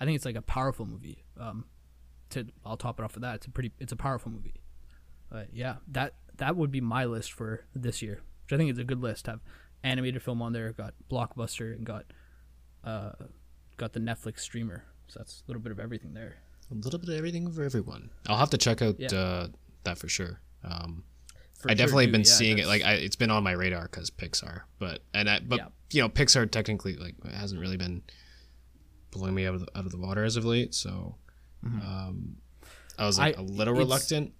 i 0.00 0.04
think 0.04 0.16
it's 0.16 0.24
like 0.24 0.36
a 0.36 0.42
powerful 0.42 0.86
movie 0.86 1.24
um 1.40 1.64
to 2.30 2.46
I'll 2.64 2.76
top 2.76 2.98
it 2.98 3.04
off 3.04 3.14
with 3.14 3.22
that. 3.22 3.36
It's 3.36 3.46
a 3.46 3.50
pretty 3.50 3.72
it's 3.78 3.92
a 3.92 3.96
powerful 3.96 4.30
movie. 4.30 4.54
But 5.30 5.48
yeah, 5.52 5.76
that 5.88 6.14
that 6.36 6.56
would 6.56 6.70
be 6.70 6.80
my 6.80 7.04
list 7.04 7.32
for 7.32 7.64
this 7.74 8.02
year, 8.02 8.22
which 8.44 8.52
I 8.52 8.56
think 8.56 8.70
is 8.70 8.78
a 8.78 8.84
good 8.84 9.02
list. 9.02 9.26
Have 9.26 9.40
animated 9.82 10.22
film 10.22 10.42
on 10.42 10.52
there, 10.52 10.72
got 10.72 10.94
blockbuster, 11.10 11.74
and 11.74 11.84
got 11.84 12.06
uh 12.84 13.12
got 13.76 13.92
the 13.92 14.00
Netflix 14.00 14.40
streamer. 14.40 14.84
So 15.08 15.20
that's 15.20 15.42
a 15.46 15.50
little 15.50 15.62
bit 15.62 15.72
of 15.72 15.80
everything 15.80 16.14
there. 16.14 16.36
A 16.70 16.74
little 16.74 16.98
bit 16.98 17.08
of 17.10 17.14
everything 17.16 17.50
for 17.52 17.62
everyone. 17.62 18.10
I'll 18.26 18.36
have 18.38 18.50
to 18.50 18.58
check 18.58 18.82
out 18.82 18.96
Yeah. 18.98 19.08
uh, 19.14 19.48
that 19.84 19.98
for 19.98 20.08
sure. 20.08 20.40
Um, 20.64 21.04
For 21.54 21.70
I 21.70 21.72
sure, 21.72 21.76
definitely 21.76 22.06
dude. 22.06 22.12
been 22.12 22.20
Yeah, 22.22 22.26
seeing 22.32 22.58
it. 22.58 22.66
Like 22.66 22.82
I, 22.82 22.94
it's 22.94 23.16
been 23.16 23.30
on 23.30 23.42
my 23.44 23.52
radar 23.52 23.82
because 23.84 24.10
Pixar, 24.10 24.62
but 24.78 25.02
and 25.14 25.30
I, 25.30 25.40
but 25.40 25.58
Yeah. 25.58 25.68
you 25.92 26.02
know 26.02 26.08
Pixar 26.08 26.50
technically 26.50 26.96
like 26.96 27.14
hasn't 27.32 27.60
really 27.60 27.76
been 27.76 28.02
blowing 29.12 29.34
me 29.34 29.46
out 29.46 29.54
of 29.54 29.60
the, 29.66 29.78
out 29.78 29.86
of 29.86 29.92
the 29.92 29.98
water 29.98 30.24
as 30.24 30.36
of 30.36 30.44
late. 30.44 30.74
So 30.74 31.16
um, 31.64 32.36
I 32.98 33.06
was 33.06 33.18
like 33.18 33.34
Mm-hmm. 33.36 33.40
I- 33.42 33.44
a 33.44 33.46
little 33.46 33.74
reluctant. 33.74 34.32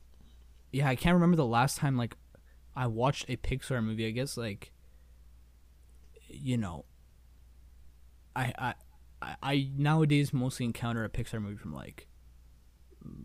yeah, 0.73 0.89
I 0.89 0.97
can't 0.97 1.15
remember 1.15 1.37
the 1.37 1.47
last 1.47 1.77
time 1.79 1.97
like 1.97 2.17
I 2.75 2.87
watched 2.89 3.27
a 3.31 3.37
Pixar 3.37 3.83
movie. 3.85 4.07
I 4.07 4.11
guess 4.11 4.37
like 4.37 4.73
you 6.29 6.57
know, 6.57 6.85
I 8.35 8.53
I- 8.59 8.75
I 9.43 9.71
nowadays 9.77 10.33
mostly 10.33 10.67
encounter 10.67 11.03
a 11.05 11.09
Pixar 11.09 11.41
movie 11.41 11.57
from 11.57 11.73
like 11.73 12.07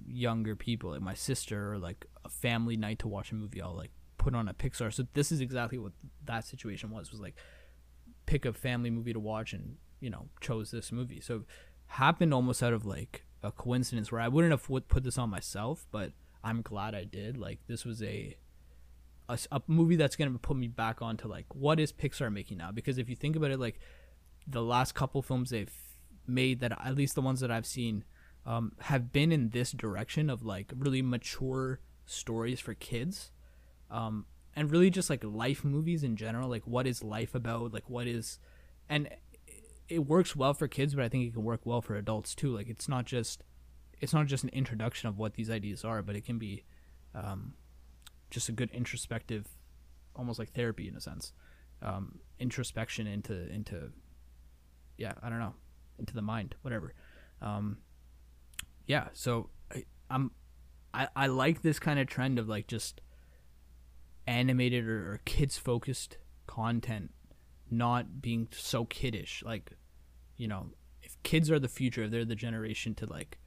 younger 0.07 0.55
people, 0.55 0.91
like 0.91 1.01
my 1.01 1.13
sister, 1.13 1.73
or 1.73 1.77
like 1.77 2.05
a 2.23 2.29
family 2.29 2.77
night 2.77 2.99
to 2.99 3.07
watch 3.07 3.31
a 3.31 3.35
movie. 3.35 3.61
I'll 3.61 3.75
like 3.75 3.91
put 4.17 4.35
on 4.35 4.47
a 4.47 4.53
Pixar. 4.53 4.93
So 4.93 5.07
this 5.13 5.31
is 5.31 5.41
exactly 5.41 5.77
what 5.77 5.93
that 6.25 6.45
situation 6.45 6.91
was. 6.91 7.11
Was 7.11 7.21
like 7.21 7.35
pick 8.25 8.45
a 8.45 8.53
family 8.53 8.89
movie 8.89 9.13
to 9.13 9.19
watch 9.19 9.53
and 9.53 9.77
you 9.99 10.09
know 10.09 10.27
chose 10.39 10.71
this 10.71 10.91
movie. 10.91 11.21
So 11.21 11.43
happened 11.87 12.33
almost 12.33 12.63
out 12.63 12.73
of 12.73 12.85
like 12.85 13.23
a 13.43 13.51
coincidence 13.51 14.11
where 14.11 14.21
I 14.21 14.27
wouldn't 14.27 14.51
have 14.51 14.87
put 14.87 15.03
this 15.03 15.17
on 15.17 15.29
myself, 15.29 15.85
but 15.91 16.11
I'm 16.43 16.61
glad 16.61 16.95
I 16.95 17.03
did. 17.03 17.37
Like 17.37 17.59
this 17.67 17.85
was 17.85 18.01
a 18.01 18.37
a 19.29 19.61
movie 19.67 19.95
that's 19.95 20.17
gonna 20.17 20.37
put 20.37 20.57
me 20.57 20.67
back 20.67 21.01
onto 21.01 21.27
like 21.27 21.45
what 21.55 21.79
is 21.79 21.91
Pixar 21.91 22.31
making 22.31 22.57
now? 22.57 22.71
Because 22.71 22.97
if 22.97 23.09
you 23.09 23.15
think 23.15 23.35
about 23.35 23.51
it, 23.51 23.59
like 23.59 23.79
the 24.47 24.61
last 24.61 24.93
couple 24.93 25.21
films 25.21 25.49
they've 25.49 25.73
made 26.27 26.59
that 26.59 26.71
at 26.71 26.95
least 26.95 27.15
the 27.15 27.21
ones 27.21 27.39
that 27.39 27.51
I've 27.51 27.65
seen 27.65 28.03
um, 28.45 28.73
have 28.79 29.11
been 29.11 29.31
in 29.31 29.49
this 29.49 29.71
direction 29.71 30.29
of 30.29 30.43
like 30.43 30.71
really 30.75 31.01
mature 31.01 31.79
stories 32.05 32.59
for 32.59 32.73
kids. 32.73 33.31
Um, 33.89 34.25
and 34.55 34.71
really 34.71 34.89
just 34.89 35.09
like 35.09 35.23
life 35.23 35.63
movies 35.63 36.03
in 36.03 36.15
general. 36.15 36.49
Like 36.49 36.67
what 36.67 36.87
is 36.87 37.03
life 37.03 37.35
about? 37.35 37.73
Like 37.73 37.89
what 37.89 38.07
is, 38.07 38.39
and 38.89 39.09
it 39.87 40.07
works 40.07 40.35
well 40.35 40.53
for 40.53 40.67
kids, 40.67 40.95
but 40.95 41.03
I 41.03 41.09
think 41.09 41.27
it 41.27 41.33
can 41.33 41.43
work 41.43 41.61
well 41.65 41.81
for 41.81 41.95
adults 41.95 42.35
too. 42.35 42.55
Like 42.55 42.69
it's 42.69 42.89
not 42.89 43.05
just 43.05 43.43
it's 43.99 44.13
not 44.13 44.25
just 44.25 44.43
an 44.43 44.49
introduction 44.49 45.09
of 45.09 45.17
what 45.17 45.35
these 45.35 45.49
ideas 45.49 45.85
are, 45.85 46.01
but 46.01 46.15
it 46.15 46.25
can 46.25 46.39
be 46.39 46.63
um, 47.13 47.53
just 48.29 48.49
a 48.49 48.51
good 48.51 48.71
introspective, 48.71 49.47
almost 50.15 50.39
like 50.39 50.53
therapy 50.53 50.87
in 50.87 50.95
a 50.95 51.01
sense, 51.01 51.33
um, 51.81 52.19
introspection 52.39 53.07
into 53.07 53.51
into 53.51 53.91
yeah 54.97 55.13
I 55.21 55.29
don't 55.29 55.39
know 55.39 55.53
into 55.99 56.13
the 56.13 56.21
mind 56.21 56.55
whatever. 56.61 56.93
Um, 57.41 57.77
yeah, 58.87 59.07
so 59.13 59.49
I, 59.73 59.85
I'm 60.09 60.31
I, 60.93 61.07
I 61.15 61.27
like 61.27 61.61
this 61.61 61.79
kind 61.79 61.99
of 61.99 62.07
trend 62.07 62.39
of 62.39 62.49
like 62.49 62.67
just 62.67 63.01
animated 64.27 64.87
or, 64.87 65.13
or 65.13 65.21
kids 65.25 65.57
focused 65.57 66.17
content 66.47 67.11
not 67.69 68.21
being 68.21 68.47
so 68.51 68.85
kiddish. 68.85 69.43
Like 69.45 69.71
you 70.37 70.47
know 70.47 70.67
if 71.01 71.21
kids 71.23 71.49
are 71.49 71.59
the 71.59 71.67
future 71.67 72.03
if 72.03 72.11
they're 72.11 72.25
the 72.25 72.35
generation 72.35 72.95
to 72.95 73.05
like 73.05 73.37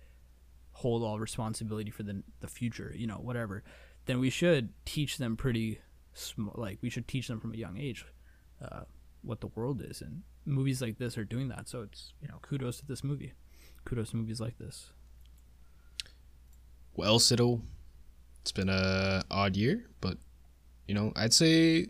hold 0.73 1.03
all 1.03 1.19
responsibility 1.19 1.91
for 1.91 2.03
the 2.03 2.23
the 2.41 2.49
future 2.49 2.93
you 2.97 3.07
know 3.07 3.15
whatever 3.15 3.63
then 4.07 4.19
we 4.19 4.29
should 4.29 4.71
teach 4.85 5.19
them 5.19 5.37
pretty 5.37 5.79
sm- 6.13 6.49
like 6.55 6.79
we 6.83 6.91
should 6.91 7.07
teach 7.07 7.29
them 7.29 7.41
from 7.41 7.53
a 7.53 7.57
young 7.57 7.79
age 7.79 8.05
uh, 8.63 8.81
what 9.23 9.41
the 9.41 9.49
world 9.49 9.83
is. 9.83 10.01
And 10.01 10.23
movies 10.45 10.83
like 10.83 10.99
this 10.99 11.19
are 11.19 11.25
doing 11.25 11.49
that. 11.49 11.69
So 11.69 11.83
it's 11.83 12.13
you 12.21 12.29
know 12.29 12.39
kudos 12.43 12.79
to 12.79 12.87
this 12.87 13.05
movie. 13.05 13.33
Kudos 13.85 14.11
to 14.11 14.17
movies 14.17 14.41
like 14.41 14.59
this 14.59 14.91
Well, 16.97 17.19
Siddle, 17.19 17.63
it's 18.43 18.53
been 18.53 18.69
a 18.69 19.23
odd 19.31 19.57
year, 19.57 19.87
but 20.01 20.19
you 20.87 20.95
know, 20.95 21.13
I'd 21.17 21.33
say 21.33 21.89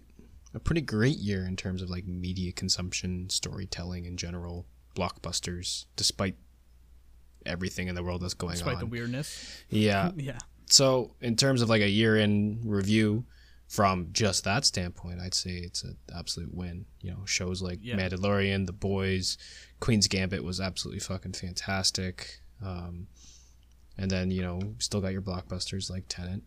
a 0.55 0.61
pretty 0.61 0.81
great 0.81 1.19
year 1.19 1.45
in 1.47 1.57
terms 1.57 1.83
of 1.83 1.91
like 1.91 2.07
media 2.07 2.53
consumption, 2.53 3.29
storytelling 3.29 4.05
in 4.05 4.17
general, 4.17 4.67
blockbusters, 4.97 5.87
despite 5.97 6.37
everything 7.45 7.89
in 7.89 7.95
the 7.95 8.03
world 8.03 8.23
that's 8.23 8.35
going 8.35 8.53
despite 8.53 8.75
on. 8.77 8.81
Despite 8.81 8.91
the 8.91 8.93
weirdness 8.93 9.63
yeah. 9.69 10.13
yeah 10.17 10.39
So, 10.71 11.15
in 11.21 11.37
terms 11.37 11.61
of 11.61 11.69
like 11.69 11.83
a 11.83 11.89
year 11.89 12.17
in 12.17 12.61
review 12.65 13.25
from 13.69 14.09
just 14.13 14.45
that 14.45 14.65
standpoint, 14.65 15.21
I'd 15.21 15.35
say 15.35 15.51
it's 15.51 15.83
an 15.83 15.97
absolute 16.15 16.55
win. 16.55 16.87
You 17.01 17.11
know, 17.11 17.25
shows 17.27 17.61
like 17.61 17.81
Yeah. 17.83 17.97
Mandalorian, 17.97 18.67
The 18.67 18.73
Boys, 18.73 19.37
Queen's 19.81 20.07
Gambit 20.07 20.45
was 20.45 20.61
absolutely 20.61 21.01
fucking 21.01 21.33
fantastic. 21.33 22.41
Um, 22.65 23.09
and 23.99 24.11
then 24.11 24.31
you 24.31 24.43
know, 24.43 24.61
still 24.79 25.01
got 25.01 25.13
your 25.13 25.23
blockbusters 25.23 25.91
like 25.91 26.05
Tenet 26.09 26.43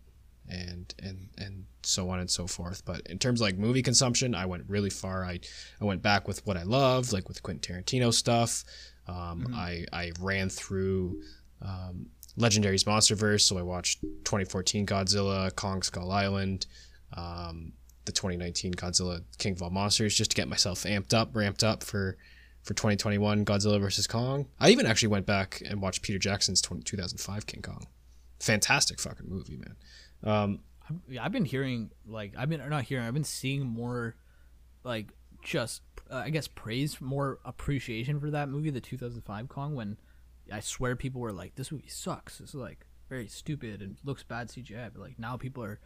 and 0.49 0.93
and 1.01 1.29
and 1.37 1.65
so 1.83 2.09
on 2.09 2.19
and 2.19 2.29
so 2.29 2.47
forth. 2.47 2.83
But 2.85 3.01
in 3.07 3.19
terms 3.19 3.41
of 3.41 3.45
like 3.45 3.57
movie 3.57 3.81
consumption, 3.81 4.35
I 4.35 4.45
went 4.45 4.63
really 4.67 4.89
far. 4.89 5.25
I 5.25 5.39
I 5.81 5.85
went 5.85 6.01
back 6.01 6.27
with 6.27 6.45
what 6.45 6.57
I 6.57 6.63
loved, 6.63 7.13
like 7.13 7.27
with 7.27 7.43
Quentin 7.43 7.83
Tarantino 7.83 8.13
stuff. 8.13 8.63
Um, 9.07 9.53
I 9.53 9.85
I 9.93 10.11
ran 10.19 10.49
through 10.49 11.21
um, 11.61 12.07
Legendary's 12.37 12.83
MonsterVerse, 12.83 13.41
so 13.41 13.57
I 13.57 13.63
watched 13.63 14.01
2014 14.01 14.85
Godzilla, 14.85 15.53
Kong 15.55 15.81
Skull 15.81 16.11
Island, 16.11 16.67
um, 17.13 17.73
the 18.05 18.11
2019 18.11 18.73
Godzilla 18.73 19.21
King 19.37 19.53
of 19.53 19.63
All 19.63 19.69
Monsters, 19.69 20.15
just 20.15 20.31
to 20.31 20.35
get 20.35 20.47
myself 20.47 20.83
amped 20.83 21.13
up, 21.13 21.35
ramped 21.35 21.63
up 21.63 21.83
for 21.83 22.17
for 22.67 22.73
2021 22.73 23.45
Godzilla 23.45 23.79
versus 23.79 24.07
Kong. 24.07 24.45
I 24.59 24.71
even 24.71 24.85
actually 24.85 25.07
went 25.07 25.25
back 25.25 25.61
and 25.65 25.81
watched 25.81 26.01
Peter 26.01 26.19
Jackson's 26.19 26.61
20, 26.61 26.83
2005 26.83 27.47
King 27.47 27.61
Kong. 27.61 27.87
Fantastic 28.41 28.99
fucking 28.99 29.27
movie, 29.27 29.55
man. 29.55 29.75
Um, 30.23 30.59
I've 31.19 31.31
been 31.31 31.45
hearing 31.45 31.91
like 32.05 32.33
I've 32.37 32.49
been 32.49 32.61
or 32.61 32.69
not 32.69 32.83
hearing. 32.83 33.07
I've 33.07 33.13
been 33.13 33.23
seeing 33.23 33.65
more, 33.65 34.15
like 34.83 35.07
just 35.41 35.81
uh, 36.11 36.17
I 36.17 36.29
guess 36.29 36.47
praise, 36.47 36.99
more 36.99 37.39
appreciation 37.45 38.19
for 38.19 38.29
that 38.31 38.49
movie, 38.49 38.69
the 38.69 38.81
2005 38.81 39.47
Kong. 39.47 39.73
When 39.73 39.97
I 40.51 40.59
swear 40.59 40.95
people 40.95 41.21
were 41.21 41.33
like, 41.33 41.55
"This 41.55 41.71
movie 41.71 41.87
sucks. 41.87 42.41
Is 42.41 42.53
like 42.53 42.85
very 43.09 43.27
stupid 43.27 43.81
and 43.81 43.97
looks 44.03 44.23
bad 44.23 44.49
CGI." 44.49 44.91
But 44.93 45.01
like 45.01 45.19
now 45.19 45.37
people 45.37 45.63
are 45.63 45.79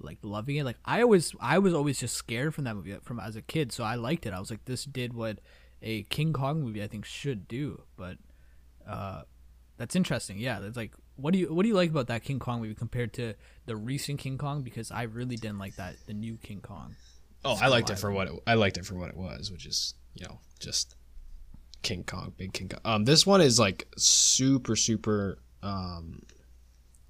like 0.00 0.18
loving 0.22 0.56
it. 0.56 0.64
Like 0.64 0.78
I 0.84 1.02
always, 1.02 1.34
I 1.40 1.58
was 1.58 1.74
always 1.74 2.00
just 2.00 2.16
scared 2.16 2.54
from 2.54 2.64
that 2.64 2.74
movie 2.74 2.96
from 3.02 3.20
as 3.20 3.36
a 3.36 3.42
kid, 3.42 3.72
so 3.72 3.84
I 3.84 3.94
liked 3.94 4.26
it. 4.26 4.32
I 4.32 4.40
was 4.40 4.50
like, 4.50 4.64
this 4.64 4.84
did 4.84 5.14
what 5.14 5.38
a 5.82 6.04
King 6.04 6.32
Kong 6.32 6.62
movie 6.62 6.82
I 6.82 6.86
think 6.88 7.04
should 7.04 7.48
do. 7.48 7.82
But 7.96 8.16
uh, 8.88 9.22
that's 9.76 9.96
interesting. 9.96 10.38
Yeah, 10.38 10.60
it's 10.62 10.76
like 10.76 10.92
what 11.16 11.32
do 11.32 11.38
you 11.38 11.52
what 11.52 11.62
do 11.62 11.68
you 11.68 11.74
like 11.74 11.90
about 11.90 12.06
that 12.08 12.22
King 12.24 12.38
Kong 12.38 12.60
movie 12.62 12.74
compared 12.74 13.12
to 13.14 13.34
the 13.66 13.76
recent 13.76 14.18
King 14.18 14.38
Kong? 14.38 14.62
Because 14.62 14.90
I 14.90 15.02
really 15.02 15.36
didn't 15.36 15.58
like 15.58 15.76
that 15.76 15.96
the 16.06 16.14
new 16.14 16.36
King 16.36 16.60
Kong. 16.60 16.94
Oh, 17.44 17.58
I 17.60 17.68
liked 17.68 17.90
it 17.90 17.98
for 17.98 18.10
what 18.12 18.28
it, 18.28 18.34
I 18.46 18.54
liked 18.54 18.78
it 18.78 18.86
for 18.86 18.94
what 18.94 19.08
it 19.08 19.16
was, 19.16 19.50
which 19.50 19.66
is 19.66 19.94
you 20.14 20.24
know 20.26 20.38
just 20.60 20.94
King 21.82 22.04
Kong, 22.04 22.32
big 22.36 22.52
King 22.52 22.68
Kong. 22.68 22.80
Um, 22.84 23.04
this 23.04 23.26
one 23.26 23.40
is 23.40 23.58
like 23.58 23.88
super 23.96 24.76
super 24.76 25.38
um, 25.62 26.22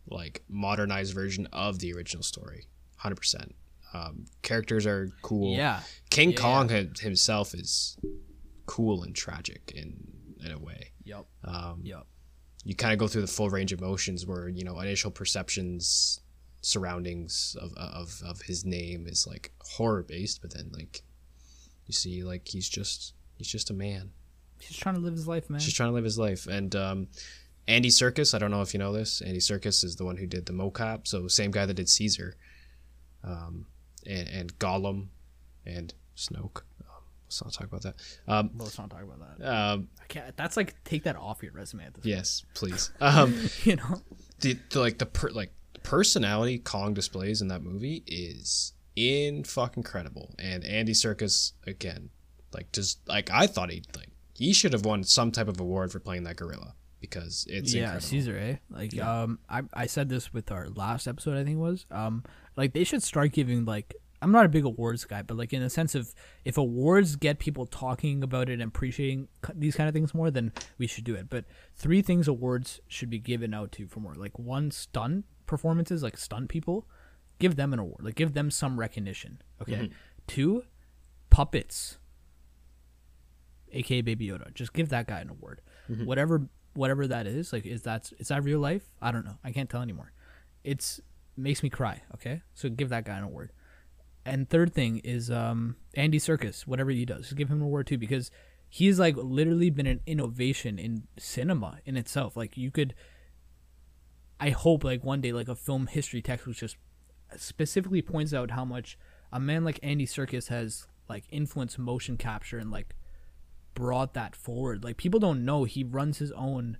like 0.08 0.42
modernized 0.48 1.14
version 1.14 1.46
of 1.52 1.78
the 1.78 1.92
original 1.92 2.22
story, 2.22 2.66
hundred 2.96 3.16
percent. 3.16 3.54
Um, 3.94 4.24
characters 4.40 4.86
are 4.86 5.10
cool. 5.20 5.54
Yeah, 5.54 5.80
King 6.08 6.30
Yeah, 6.30 6.36
Kong 6.38 6.68
hi- 6.70 6.88
himself 7.00 7.52
is 7.54 7.98
cool 8.66 9.02
and 9.04 9.14
tragic 9.14 9.72
in 9.74 9.94
in 10.44 10.50
a 10.52 10.58
way. 10.58 10.90
yep, 11.04 11.26
Um, 11.44 11.80
yep. 11.84 12.04
you 12.64 12.74
kind 12.74 12.92
of 12.92 12.98
go 12.98 13.06
through 13.08 13.20
the 13.22 13.28
full 13.28 13.48
range 13.50 13.72
of 13.72 13.80
emotions 13.80 14.26
where 14.26 14.48
you 14.48 14.64
know 14.64 14.78
initial 14.80 15.10
perceptions 15.10 16.20
surroundings 16.62 17.56
of 17.60 17.72
of, 17.76 18.22
of 18.24 18.40
his 18.42 18.64
name 18.64 19.06
is 19.06 19.26
like 19.26 19.52
horror 19.60 20.02
based 20.04 20.40
but 20.40 20.54
then 20.54 20.70
like 20.72 21.02
you 21.86 21.92
see 21.92 22.22
like 22.22 22.46
he's 22.46 22.68
just 22.68 23.14
he's 23.36 23.48
just 23.48 23.70
a 23.70 23.74
man 23.74 24.10
He's 24.60 24.76
trying 24.76 24.94
to 24.94 25.00
live 25.00 25.14
his 25.14 25.26
life, 25.26 25.50
man. 25.50 25.58
he's 25.58 25.64
just 25.64 25.76
trying 25.76 25.88
to 25.90 25.94
live 25.94 26.04
his 26.04 26.18
life 26.18 26.46
and 26.46 26.74
um 26.76 27.08
Andy 27.66 27.88
Serkis 27.88 28.32
I 28.34 28.38
don't 28.38 28.52
know 28.52 28.62
if 28.62 28.72
you 28.74 28.78
know 28.78 28.92
this 28.92 29.20
Andy 29.20 29.40
Serkis 29.40 29.82
is 29.84 29.96
the 29.96 30.04
one 30.04 30.16
who 30.16 30.26
did 30.26 30.46
the 30.46 30.52
mocap 30.52 31.06
so 31.08 31.26
same 31.28 31.50
guy 31.50 31.66
that 31.66 31.74
did 31.74 31.88
Caesar 31.88 32.36
um 33.24 33.66
and 34.06 34.28
and 34.28 34.58
Gollum 34.60 35.08
and 35.66 35.92
Snoke 36.16 36.62
let's 37.40 37.42
not 37.42 37.52
talk 37.52 37.66
about 37.66 37.82
that 37.82 37.94
um 38.28 38.50
Well, 38.54 38.64
let's 38.66 38.78
not 38.78 38.90
talk 38.90 39.02
about 39.02 39.38
that. 39.38 39.46
um 39.48 39.88
I 40.00 40.04
can't. 40.06 40.36
That's 40.36 40.56
like 40.56 40.82
take 40.84 41.04
that 41.04 41.16
off 41.16 41.42
your 41.42 41.52
resume 41.52 41.84
at 41.86 41.94
this. 41.94 42.04
yes 42.04 42.44
please 42.54 42.92
um 43.00 43.34
you 43.64 43.76
know. 43.76 44.02
the, 44.40 44.58
the 44.70 44.80
like 44.80 44.98
the 44.98 45.06
per, 45.06 45.30
like 45.30 45.52
personality 45.82 46.58
Kong 46.58 46.94
displays 46.94 47.42
in 47.42 47.48
that 47.48 47.62
movie 47.62 48.02
is 48.06 48.72
in 48.94 49.42
fucking 49.44 49.82
credible. 49.82 50.34
And 50.38 50.64
Andy 50.64 50.92
Serkis 50.92 51.52
again, 51.66 52.10
like 52.52 52.70
just 52.72 53.00
like 53.08 53.30
I 53.30 53.46
thought 53.46 53.70
he 53.70 53.82
like 53.96 54.10
he 54.34 54.52
should 54.52 54.72
have 54.72 54.84
won 54.84 55.02
some 55.04 55.30
type 55.32 55.48
of 55.48 55.58
award 55.60 55.90
for 55.92 55.98
playing 56.00 56.24
that 56.24 56.36
gorilla 56.36 56.74
because 57.00 57.44
it's 57.48 57.74
yeah, 57.74 57.80
incredible. 57.94 58.06
Caesar, 58.08 58.38
eh? 58.38 58.56
Like, 58.70 58.92
Yeah. 58.92 59.22
um, 59.22 59.38
I 59.48 59.62
I 59.74 59.86
said 59.86 60.08
this 60.08 60.32
with 60.32 60.52
our 60.52 60.68
last 60.68 61.08
episode, 61.08 61.36
I 61.36 61.42
think 61.44 61.56
it 61.56 61.60
was. 61.60 61.84
Um, 61.90 62.22
like 62.56 62.72
they 62.74 62.84
should 62.84 63.02
start 63.02 63.32
giving 63.32 63.64
like 63.64 63.94
I'm 64.22 64.32
not 64.32 64.46
a 64.46 64.48
big 64.48 64.64
awards 64.64 65.04
guy, 65.04 65.22
but 65.22 65.36
like 65.36 65.52
in 65.52 65.62
the 65.62 65.70
sense 65.70 65.94
of 65.94 66.14
if 66.44 66.56
awards 66.56 67.16
get 67.16 67.38
people 67.38 67.66
talking 67.66 68.22
about 68.22 68.48
it 68.48 68.54
and 68.54 68.62
appreciating 68.62 69.28
these 69.54 69.76
kind 69.76 69.88
of 69.88 69.94
things 69.94 70.14
more, 70.14 70.30
then 70.30 70.52
we 70.78 70.86
should 70.86 71.04
do 71.04 71.14
it. 71.14 71.28
But 71.28 71.44
three 71.74 72.02
things 72.02 72.28
awards 72.28 72.80
should 72.88 73.10
be 73.10 73.18
given 73.18 73.52
out 73.52 73.72
to 73.72 73.86
for 73.86 74.00
more. 74.00 74.14
Like 74.14 74.38
one, 74.38 74.70
stunt 74.70 75.24
performances, 75.46 76.02
like 76.02 76.16
stunt 76.16 76.48
people, 76.48 76.86
give 77.38 77.56
them 77.56 77.72
an 77.72 77.78
award. 77.78 78.04
Like 78.04 78.14
give 78.14 78.34
them 78.34 78.50
some 78.50 78.78
recognition. 78.78 79.42
Okay. 79.60 79.72
Mm-hmm. 79.72 79.92
Two, 80.26 80.64
puppets 81.30 81.98
aka 83.72 84.02
Baby 84.02 84.28
Yoda. 84.28 84.52
Just 84.54 84.72
give 84.72 84.88
that 84.90 85.06
guy 85.06 85.20
an 85.20 85.30
award. 85.30 85.60
Mm-hmm. 85.90 86.04
Whatever 86.04 86.48
whatever 86.74 87.06
that 87.06 87.26
is, 87.26 87.52
like 87.52 87.66
is 87.66 87.82
that 87.82 88.12
is 88.18 88.28
that 88.28 88.44
real 88.44 88.60
life? 88.60 88.82
I 89.00 89.12
don't 89.12 89.24
know. 89.24 89.38
I 89.44 89.52
can't 89.52 89.68
tell 89.68 89.82
anymore. 89.82 90.12
It's 90.64 91.00
makes 91.36 91.62
me 91.62 91.70
cry, 91.70 92.02
okay? 92.14 92.42
So 92.54 92.68
give 92.68 92.90
that 92.90 93.04
guy 93.04 93.16
an 93.16 93.24
award. 93.24 93.52
And 94.24 94.48
third 94.48 94.72
thing 94.72 94.98
is 94.98 95.30
um 95.30 95.76
Andy 95.94 96.18
Serkis, 96.18 96.66
whatever 96.66 96.90
he 96.90 97.04
does, 97.04 97.24
just 97.24 97.36
give 97.36 97.48
him 97.48 97.58
an 97.58 97.64
award 97.64 97.86
too 97.86 97.98
because 97.98 98.30
he's 98.68 98.98
like 98.98 99.16
literally 99.16 99.70
been 99.70 99.86
an 99.86 100.00
innovation 100.06 100.78
in 100.78 101.06
cinema 101.18 101.78
in 101.84 101.96
itself. 101.96 102.36
Like 102.36 102.56
you 102.56 102.70
could 102.70 102.94
I 104.40 104.50
hope 104.50 104.82
like 104.82 105.04
one 105.04 105.20
day 105.20 105.32
like 105.32 105.48
a 105.48 105.54
film 105.54 105.86
history 105.86 106.22
textbook 106.22 106.56
just 106.56 106.76
specifically 107.36 108.02
points 108.02 108.34
out 108.34 108.50
how 108.50 108.64
much 108.64 108.98
a 109.32 109.38
man 109.38 109.64
like 109.64 109.78
Andy 109.82 110.06
Serkis 110.06 110.48
has 110.48 110.86
like 111.08 111.24
influenced 111.30 111.78
motion 111.78 112.16
capture 112.16 112.58
and 112.58 112.70
like 112.70 112.94
brought 113.74 114.14
that 114.14 114.34
forward. 114.34 114.84
Like 114.84 114.96
people 114.96 115.20
don't 115.20 115.44
know 115.44 115.64
he 115.64 115.84
runs 115.84 116.18
his 116.18 116.32
own 116.32 116.78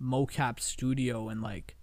mocap 0.00 0.60
studio 0.60 1.28
and 1.28 1.42
like 1.42 1.76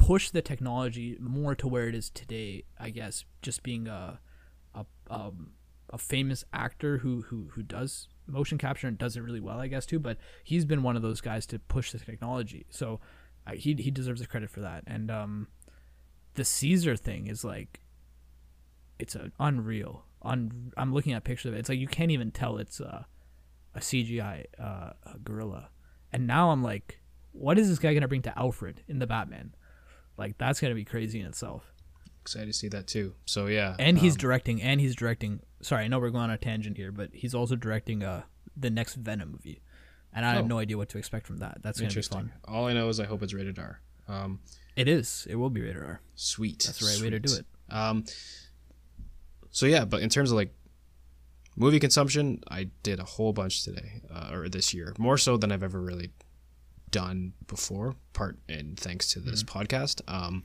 push 0.00 0.30
the 0.30 0.40
technology 0.40 1.18
more 1.20 1.54
to 1.54 1.68
where 1.68 1.86
it 1.86 1.94
is 1.94 2.08
today. 2.08 2.64
I 2.78 2.88
guess 2.88 3.24
just 3.42 3.62
being 3.62 3.86
a 3.86 4.18
a 4.74 4.86
um, 5.10 5.52
a 5.90 5.98
famous 5.98 6.42
actor 6.54 6.98
who 6.98 7.22
who 7.22 7.50
who 7.52 7.62
does 7.62 8.08
motion 8.26 8.56
capture 8.56 8.88
and 8.88 8.96
does 8.96 9.16
it 9.16 9.20
really 9.20 9.40
well, 9.40 9.60
I 9.60 9.66
guess 9.66 9.84
too. 9.84 9.98
But 9.98 10.16
he's 10.42 10.64
been 10.64 10.82
one 10.82 10.96
of 10.96 11.02
those 11.02 11.20
guys 11.20 11.44
to 11.46 11.58
push 11.58 11.92
the 11.92 11.98
technology, 11.98 12.64
so 12.70 12.98
he 13.52 13.74
he 13.74 13.90
deserves 13.90 14.22
the 14.22 14.26
credit 14.26 14.50
for 14.50 14.60
that. 14.60 14.84
And 14.86 15.10
um, 15.10 15.48
the 16.34 16.44
Caesar 16.44 16.96
thing 16.96 17.26
is 17.26 17.44
like 17.44 17.80
it's 18.98 19.14
uh, 19.14 19.28
unreal. 19.38 20.06
Un- 20.22 20.72
I'm 20.78 20.94
looking 20.94 21.12
at 21.12 21.24
pictures 21.24 21.50
of 21.50 21.54
it. 21.54 21.58
It's 21.58 21.68
like 21.68 21.78
you 21.78 21.88
can't 21.88 22.10
even 22.10 22.30
tell 22.30 22.56
it's 22.56 22.80
uh, 22.80 23.04
a 23.74 23.80
CGI 23.80 24.46
uh, 24.58 24.92
a 25.04 25.18
gorilla. 25.22 25.68
And 26.10 26.26
now 26.26 26.50
I'm 26.50 26.62
like, 26.62 27.00
what 27.32 27.58
is 27.58 27.68
this 27.68 27.78
guy 27.78 27.92
gonna 27.92 28.08
bring 28.08 28.22
to 28.22 28.38
Alfred 28.38 28.82
in 28.88 28.98
the 28.98 29.06
Batman? 29.06 29.54
Like 30.20 30.38
that's 30.38 30.60
gonna 30.60 30.74
be 30.74 30.84
crazy 30.84 31.18
in 31.18 31.26
itself. 31.26 31.64
Excited 32.20 32.46
to 32.46 32.52
see 32.52 32.68
that 32.68 32.86
too. 32.86 33.14
So 33.24 33.46
yeah, 33.46 33.74
And 33.78 33.98
he's 33.98 34.12
um, 34.12 34.18
directing. 34.18 34.60
And 34.62 34.78
he's 34.80 34.94
directing. 34.94 35.40
Sorry, 35.62 35.84
I 35.84 35.88
know 35.88 35.98
we're 35.98 36.10
going 36.10 36.24
on 36.24 36.30
a 36.30 36.38
tangent 36.38 36.76
here, 36.76 36.92
but 36.92 37.08
he's 37.14 37.34
also 37.34 37.56
directing 37.56 38.04
uh 38.04 38.22
the 38.56 38.68
next 38.70 38.94
Venom 38.96 39.32
movie. 39.32 39.62
And 40.12 40.26
I 40.26 40.34
have 40.34 40.44
Oh. 40.44 40.48
no 40.48 40.58
idea 40.58 40.76
what 40.76 40.88
to 40.90 40.98
expect 40.98 41.26
from 41.26 41.38
that. 41.38 41.58
That's 41.62 41.80
interesting. 41.80 42.18
fun. 42.18 42.32
All 42.44 42.66
I 42.66 42.74
know 42.74 42.88
is 42.90 43.00
I 43.00 43.06
hope 43.06 43.22
it's 43.22 43.32
rated 43.32 43.58
R. 43.58 43.80
Um, 44.08 44.40
It 44.76 44.88
is. 44.88 45.26
It 45.30 45.36
will 45.36 45.50
be 45.50 45.62
rated 45.62 45.82
R. 45.82 46.00
sweet. 46.14 46.64
That's 46.66 46.78
the 46.80 46.86
right 46.86 47.00
way 47.00 47.10
to 47.10 47.18
do 47.20 47.32
it. 47.36 47.46
Um, 47.70 48.04
so 49.50 49.66
yeah, 49.66 49.84
but 49.84 50.02
in 50.02 50.08
terms 50.10 50.30
of 50.30 50.36
like 50.36 50.52
movie 51.56 51.80
consumption, 51.80 52.42
I 52.48 52.68
did 52.82 53.00
a 53.00 53.04
whole 53.04 53.32
bunch 53.32 53.64
today 53.64 54.02
uh, 54.12 54.30
or 54.32 54.48
this 54.48 54.74
year, 54.74 54.94
more 54.98 55.16
so 55.18 55.36
than 55.36 55.50
I've 55.52 55.62
ever 55.62 55.80
really 55.80 56.10
done 56.90 57.32
before. 57.46 57.94
Part 58.12 58.38
and 58.48 58.78
thanks 58.78 59.12
to 59.12 59.20
this 59.20 59.42
podcast. 59.42 60.00
Um, 60.12 60.42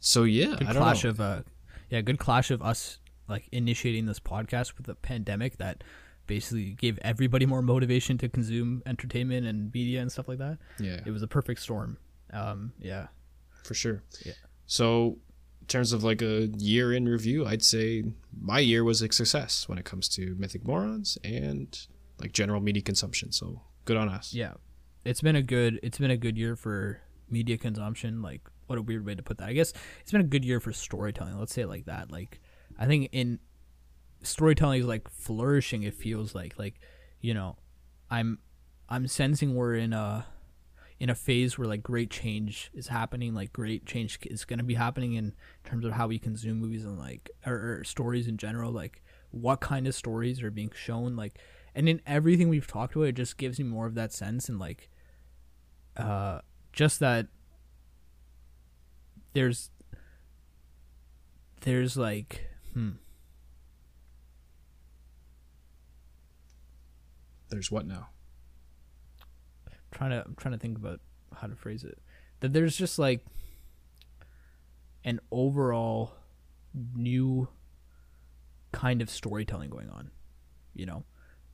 so 0.00 0.24
yeah, 0.24 0.46
Mm-hmm. 0.46 0.64
Good 0.66 0.76
clash 0.76 1.04
know. 1.04 1.10
of 1.10 1.20
uh, 1.20 1.42
yeah, 1.90 2.00
good 2.00 2.18
clash 2.18 2.50
of 2.50 2.62
us 2.62 2.98
like 3.28 3.48
initiating 3.52 4.06
this 4.06 4.20
podcast 4.20 4.76
with 4.76 4.88
a 4.88 4.94
pandemic 4.94 5.58
that 5.58 5.84
basically 6.26 6.70
gave 6.74 6.98
everybody 7.02 7.46
more 7.46 7.62
motivation 7.62 8.18
to 8.18 8.28
consume 8.28 8.82
entertainment 8.86 9.46
and 9.46 9.72
media 9.72 10.00
and 10.00 10.10
stuff 10.10 10.28
like 10.28 10.38
that. 10.38 10.58
yeah, 10.78 11.00
It 11.04 11.10
was 11.10 11.22
a 11.22 11.26
perfect 11.28 11.60
storm. 11.60 11.98
Um, 12.32 12.72
yeah. 12.80 13.08
for 13.64 13.74
sure. 13.74 14.02
Yeah. 14.24 14.32
So, 14.66 15.18
in 15.60 15.66
terms 15.66 15.92
of 15.92 16.02
like 16.02 16.22
a 16.22 16.46
year 16.58 16.92
in 16.92 17.06
review, 17.08 17.46
I'd 17.46 17.62
say 17.62 18.04
my 18.40 18.58
year 18.58 18.84
was 18.84 19.02
a 19.02 19.12
success 19.12 19.68
when 19.68 19.78
it 19.78 19.84
comes 19.84 20.08
to 20.10 20.34
Mythic 20.38 20.64
Morons 20.66 21.18
and 21.22 21.78
like 22.20 22.32
general 22.32 22.60
media 22.60 22.82
consumption. 22.82 23.30
So 23.32 23.60
good 23.84 23.96
on 23.96 24.08
us. 24.08 24.32
Yeah, 24.34 24.54
it's 25.04 25.20
been 25.20 25.36
a 25.36 25.42
good 25.42 25.80
it's 25.82 25.98
been 25.98 26.10
a 26.10 26.16
good 26.16 26.36
year 26.36 26.56
for 26.56 27.00
media 27.28 27.56
consumption. 27.58 28.22
Like, 28.22 28.42
what 28.66 28.78
a 28.78 28.82
weird 28.82 29.04
way 29.04 29.14
to 29.14 29.22
put 29.22 29.38
that. 29.38 29.48
I 29.48 29.52
guess 29.52 29.72
it's 30.00 30.12
been 30.12 30.20
a 30.20 30.24
good 30.24 30.44
year 30.44 30.60
for 30.60 30.72
storytelling. 30.72 31.38
Let's 31.38 31.52
say 31.52 31.62
it 31.62 31.68
like 31.68 31.86
that. 31.86 32.12
Like, 32.12 32.40
I 32.78 32.86
think 32.86 33.08
in 33.12 33.40
storytelling 34.22 34.80
is 34.80 34.86
like 34.86 35.08
flourishing. 35.10 35.82
It 35.82 35.94
feels 35.94 36.34
like 36.34 36.58
like 36.58 36.80
you 37.20 37.34
know, 37.34 37.56
I'm 38.10 38.38
I'm 38.88 39.06
sensing 39.06 39.54
we're 39.54 39.74
in 39.74 39.92
a 39.92 40.26
in 41.00 41.10
a 41.10 41.14
phase 41.14 41.58
where 41.58 41.66
like 41.66 41.82
great 41.82 42.10
change 42.10 42.70
is 42.74 42.88
happening. 42.88 43.34
Like 43.34 43.52
great 43.52 43.86
change 43.86 44.18
is 44.22 44.44
going 44.44 44.58
to 44.58 44.64
be 44.64 44.74
happening 44.74 45.14
in 45.14 45.32
terms 45.64 45.84
of 45.84 45.92
how 45.92 46.06
we 46.06 46.18
consume 46.18 46.60
movies 46.60 46.84
and 46.84 46.98
like 46.98 47.30
or, 47.44 47.78
or 47.80 47.84
stories 47.84 48.28
in 48.28 48.36
general. 48.36 48.70
Like 48.70 49.02
what 49.30 49.60
kind 49.60 49.86
of 49.86 49.94
stories 49.94 50.42
are 50.42 50.50
being 50.50 50.70
shown. 50.74 51.16
Like 51.16 51.38
and 51.74 51.88
in 51.88 52.00
everything 52.06 52.48
we've 52.48 52.66
talked 52.66 52.94
about, 52.94 53.08
it 53.08 53.16
just 53.16 53.38
gives 53.38 53.58
me 53.58 53.64
more 53.64 53.86
of 53.86 53.94
that 53.94 54.12
sense 54.12 54.48
and 54.48 54.58
like 54.58 54.90
uh 55.96 56.40
just 56.72 57.00
that 57.00 57.26
there's 59.34 59.70
there's 61.62 61.96
like 61.96 62.46
hmm 62.72 62.92
There's 67.48 67.70
what 67.70 67.86
now? 67.86 68.08
trying 69.92 70.10
to 70.10 70.24
I'm 70.24 70.34
trying 70.36 70.52
to 70.52 70.58
think 70.58 70.78
about 70.78 71.00
how 71.36 71.46
to 71.46 71.54
phrase 71.54 71.84
it. 71.84 71.98
That 72.40 72.52
there's 72.52 72.76
just 72.76 72.98
like 72.98 73.24
an 75.04 75.20
overall 75.30 76.14
new 76.96 77.48
kind 78.72 79.02
of 79.02 79.10
storytelling 79.10 79.70
going 79.70 79.90
on. 79.90 80.10
You 80.74 80.86
know, 80.86 81.04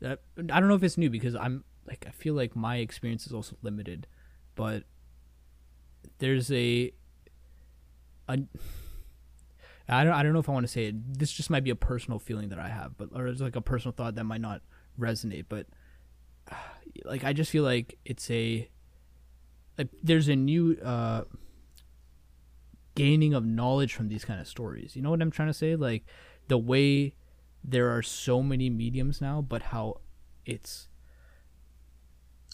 that 0.01 0.21
I 0.39 0.61
don't 0.61 0.69
know 0.69 0.77
if 0.77 0.83
it's 0.85 0.97
new 0.97 1.11
because 1.11 1.35
I'm 1.35 1.65
like 1.87 2.05
I 2.07 2.11
feel 2.11 2.35
like 2.35 2.55
my 2.55 2.77
experience 2.77 3.27
is 3.27 3.33
also 3.33 3.57
limited, 3.63 4.07
but 4.59 4.83
there's 6.19 6.51
a 6.51 6.93
a 8.29 8.39
I 9.89 10.03
don't 10.03 10.13
I 10.13 10.23
don't 10.25 10.33
know 10.33 10.41
if 10.41 10.49
I 10.49 10.53
want 10.53 10.67
to 10.67 10.73
say 10.73 10.87
it. 10.87 11.19
This 11.19 11.31
just 11.31 11.49
might 11.49 11.63
be 11.63 11.71
a 11.71 11.77
personal 11.77 12.19
feeling 12.19 12.49
that 12.49 12.59
I 12.59 12.69
have, 12.69 12.99
but 12.99 13.11
or 13.15 13.29
it's 13.29 13.41
like 13.41 13.55
a 13.55 13.61
personal 13.61 13.93
thought 13.93 14.17
that 14.17 14.25
might 14.25 14.41
not 14.41 14.63
resonate, 14.99 15.47
but 15.49 15.67
like 17.05 17.23
I 17.23 17.33
just 17.33 17.53
feel 17.53 17.63
like 17.63 17.97
it's 18.05 18.29
a 18.33 18.69
like 19.79 19.89
there's 20.03 20.27
a 20.27 20.35
new 20.35 20.77
uh 20.85 21.23
gaining 22.97 23.33
of 23.33 23.47
knowledge 23.47 23.95
from 23.95 24.09
these 24.09 24.25
kind 24.25 24.41
of 24.41 24.49
stories. 24.49 24.97
You 24.97 25.03
know 25.03 25.11
what 25.11 25.23
I'm 25.23 25.31
trying 25.31 25.51
to 25.51 25.55
say? 25.55 25.77
Like 25.77 26.05
the 26.49 26.59
way 26.59 27.15
there 27.63 27.97
are 27.97 28.03
so 28.03 28.43
many 28.43 28.71
mediums 28.71 29.21
now, 29.21 29.41
but 29.41 29.63
how 29.63 30.01
it's 30.45 30.89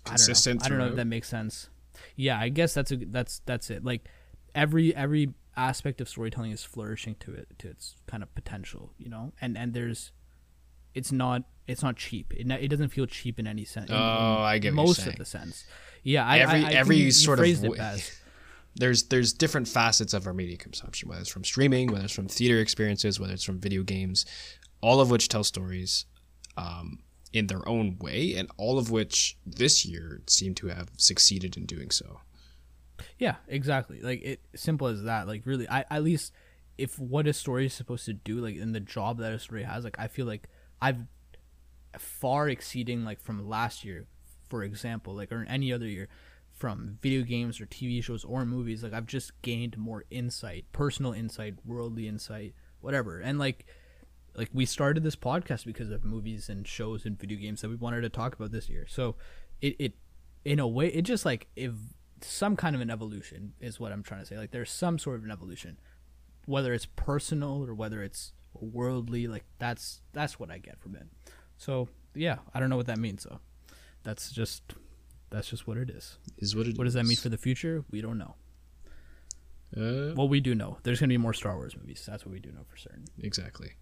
Consistent. 0.05 0.62
I 0.62 0.68
don't 0.68 0.76
know, 0.76 0.85
I 0.85 0.86
don't 0.86 0.89
know 0.89 0.93
if 0.93 0.97
that 0.98 1.06
makes 1.06 1.28
sense. 1.31 1.70
Yeah, 2.16 2.39
I 2.39 2.49
guess 2.49 2.75
that's 2.75 2.91
a 2.93 2.97
that's 2.97 3.41
that's 3.47 3.71
it. 3.71 3.85
Like 3.85 4.07
every 4.55 4.95
every 4.95 5.35
aspect 5.57 6.01
of 6.01 6.09
storytelling 6.09 6.51
is 6.51 6.65
flourishing 6.65 7.15
to 7.21 7.33
it 7.33 7.49
to 7.59 7.69
its 7.69 7.97
kind 8.07 8.23
of 8.23 8.35
potential, 8.35 8.93
you 8.99 9.09
know. 9.09 9.33
And 9.41 9.57
and 9.57 9.73
there's 9.75 10.12
it's 10.95 11.12
not 11.12 11.45
it's 11.66 11.83
not 11.83 11.97
cheap. 11.97 12.33
It, 12.35 12.51
it 12.51 12.69
doesn't 12.69 12.91
feel 12.91 13.07
cheap 13.07 13.39
in 13.39 13.47
any 13.47 13.65
sense. 13.65 13.91
Oh, 13.91 13.95
I 13.97 14.59
get 14.59 14.75
most 14.75 15.07
of 15.07 15.16
the 15.16 15.25
sense. 15.25 15.65
Yeah, 16.03 16.27
I, 16.27 16.39
Every- 16.41 16.65
I, 16.65 16.69
I 16.69 16.73
every 16.73 16.97
think 16.97 17.05
you 17.07 17.11
sort 17.12 17.39
of 17.39 17.47
it 17.47 17.55
w- 17.62 17.77
best. 17.77 18.12
there's 18.77 19.05
there's 19.05 19.33
different 19.33 19.69
facets 19.69 20.12
of 20.15 20.27
our 20.27 20.35
media 20.35 20.57
consumption, 20.57 21.09
whether 21.09 21.21
it's 21.23 21.31
from 21.31 21.45
streaming, 21.45 21.91
whether 21.91 22.05
it's 22.05 22.12
from 22.15 22.29
theater 22.29 22.59
experiences, 22.61 23.19
whether 23.19 23.33
it's 23.33 23.45
from 23.45 23.59
video 23.59 23.83
games, 23.83 24.27
all 24.83 25.01
of 25.01 25.11
which 25.11 25.29
tell 25.29 25.45
stories 25.45 26.05
um, 26.57 26.99
in 27.35 27.48
their 27.48 27.69
own 27.69 27.98
way, 27.98 28.35
and 28.35 28.48
all 28.56 28.78
of 28.78 28.90
which 28.90 29.36
this 29.44 29.85
year 29.85 30.23
seem 30.27 30.55
to 30.55 30.69
have 30.69 30.89
succeeded 30.97 31.56
in 31.56 31.66
doing 31.66 31.90
so. 31.90 32.20
Yeah, 33.19 33.36
exactly. 33.48 34.01
Like 34.01 34.23
it 34.23 34.40
simple 34.55 34.86
as 34.86 35.02
that. 35.02 35.27
Like 35.27 35.43
really, 35.44 35.69
I 35.69 35.85
at 35.90 36.05
least 36.05 36.32
if 36.78 36.98
what 36.98 37.27
a 37.27 37.32
story 37.32 37.66
is 37.66 37.74
supposed 37.74 38.05
to 38.06 38.12
do, 38.12 38.39
like 38.39 38.56
in 38.56 38.73
the 38.73 38.81
job 38.81 39.19
that 39.19 39.32
a 39.32 39.39
story 39.39 39.65
has, 39.65 39.82
like 39.82 39.97
I 39.98 40.06
feel 40.06 40.27
like 40.27 40.48
I've 40.81 41.01
far 41.98 42.48
exceeding 42.48 43.05
like 43.05 43.20
from 43.20 43.48
last 43.48 43.85
year, 43.85 44.06
for 44.48 44.62
example, 44.62 45.15
like 45.15 45.32
or 45.32 45.44
any 45.48 45.73
other 45.73 45.86
year, 45.86 46.09
from 46.52 46.98
video 47.02 47.23
games 47.23 47.61
or 47.61 47.66
TV 47.66 48.02
shows 48.02 48.24
or 48.24 48.47
movies. 48.47 48.85
Like 48.85 48.93
I've 48.93 49.06
just 49.06 49.43
gained 49.43 49.77
more 49.77 50.05
insight, 50.09 50.66
personal 50.70 51.12
insight, 51.12 51.55
worldly 51.65 52.06
insight, 52.06 52.55
whatever. 52.81 53.19
And 53.19 53.40
like 53.40 53.66
like 54.36 54.51
we 54.52 54.66
started 54.66 55.02
this 55.02 55.16
podcast 55.16 55.65
because 55.65 55.90
of 55.90 56.05
movies 56.05 56.48
and 56.48 56.66
shows 56.66 57.05
and 57.06 57.19
video 57.19 57.39
games 57.39 57.61
that 57.62 57.69
we 57.69 57.77
wanted 57.77 58.01
to 58.02 58.09
talk 58.09 58.35
about 58.35 58.51
this 58.52 58.69
year. 58.69 58.86
So 58.89 59.16
it 59.61 59.77
it 59.78 59.93
in 60.44 60.59
a 60.59 60.66
way 60.69 60.89
it 60.89 61.02
just 61.02 61.24
like 61.24 61.47
if 61.56 61.73
some 62.20 62.56
kind 62.56 62.74
of 62.74 62.81
an 62.81 62.90
evolution 62.90 63.52
is 63.61 63.78
what 63.78 63.93
I'm 63.93 64.02
trying 64.02 64.20
to 64.20 64.27
say. 64.27 64.36
Like 64.39 64.51
there's 64.51 64.70
some 64.70 64.98
sort 64.98 65.16
of 65.16 65.24
an 65.24 65.31
evolution, 65.31 65.78
whether 66.47 66.73
it's 66.73 66.86
personal 66.86 67.65
or 67.66 67.74
whether 67.74 68.02
it's 68.02 68.32
worldly. 68.55 69.27
Like 69.27 69.44
that's 69.59 70.01
that's 70.12 70.39
what 70.40 70.51
I 70.51 70.59
get 70.59 70.81
from 70.81 70.97
it. 70.97 71.06
So 71.56 71.89
yeah, 72.15 72.39
I 72.55 72.61
don't 72.61 72.70
know 72.70 72.77
what 72.77 72.86
that 72.86 72.98
means 72.98 73.24
though. 73.24 73.40
That's 74.02 74.31
just 74.32 74.74
that's 75.31 75.48
just 75.48 75.66
what 75.66 75.77
it 75.77 75.90
is. 75.90 76.19
Is 76.39 76.55
what 76.56 76.66
it 76.66 76.77
What 76.78 76.85
does 76.85 76.94
that 76.94 77.05
mean 77.06 77.16
for 77.16 77.28
the 77.28 77.39
future? 77.39 77.85
We 77.90 78.01
don't 78.01 78.19
know. 78.19 78.35
Uh, 79.77 80.15
Well, 80.15 80.28
we 80.28 80.40
do 80.40 80.55
know. 80.55 80.78
There's 80.82 81.01
gonna 81.01 81.09
be 81.09 81.19
more 81.19 81.32
Star 81.32 81.56
Wars 81.56 81.77
movies. 81.77 82.05
That's 82.06 82.24
what 82.24 82.32
we 82.32 82.40
do 82.40 82.52
know 82.52 82.65
for 82.69 82.77
certain. 82.77 83.05
exactly. 83.19 83.73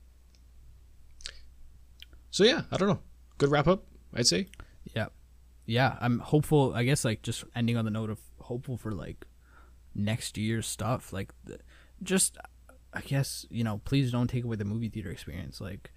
So 2.32 2.44
yeah, 2.44 2.62
I 2.72 2.78
don't 2.78 2.88
know. 2.88 3.00
Good 3.36 3.50
wrap 3.50 3.68
up, 3.68 3.84
I'd 4.14 4.26
say. 4.26 4.48
Yeah, 4.96 5.08
yeah. 5.66 5.98
I'm 6.00 6.18
hopeful. 6.18 6.72
I 6.74 6.82
guess 6.82 7.04
like 7.04 7.20
just 7.20 7.44
ending 7.54 7.76
on 7.76 7.84
the 7.84 7.90
note 7.90 8.08
of 8.08 8.18
hopeful 8.40 8.78
for 8.78 8.90
like 8.90 9.26
next 9.94 10.38
year's 10.38 10.66
stuff. 10.66 11.12
Like, 11.12 11.30
the, 11.44 11.58
just 12.02 12.38
I 12.94 13.02
guess 13.02 13.44
you 13.50 13.62
know, 13.62 13.82
please 13.84 14.10
don't 14.10 14.28
take 14.28 14.44
away 14.44 14.56
the 14.56 14.64
movie 14.64 14.88
theater 14.88 15.10
experience. 15.10 15.60
Like, 15.60 15.92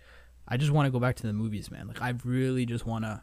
I 0.45 0.57
just 0.57 0.71
want 0.71 0.87
to 0.87 0.91
go 0.91 0.99
back 0.99 1.15
to 1.15 1.27
the 1.27 1.31
movies, 1.31 1.71
man. 1.71 1.87
Like, 1.87 2.01
I 2.01 2.13
really 2.25 2.65
just 2.65 2.85
want 2.85 3.05
to 3.05 3.21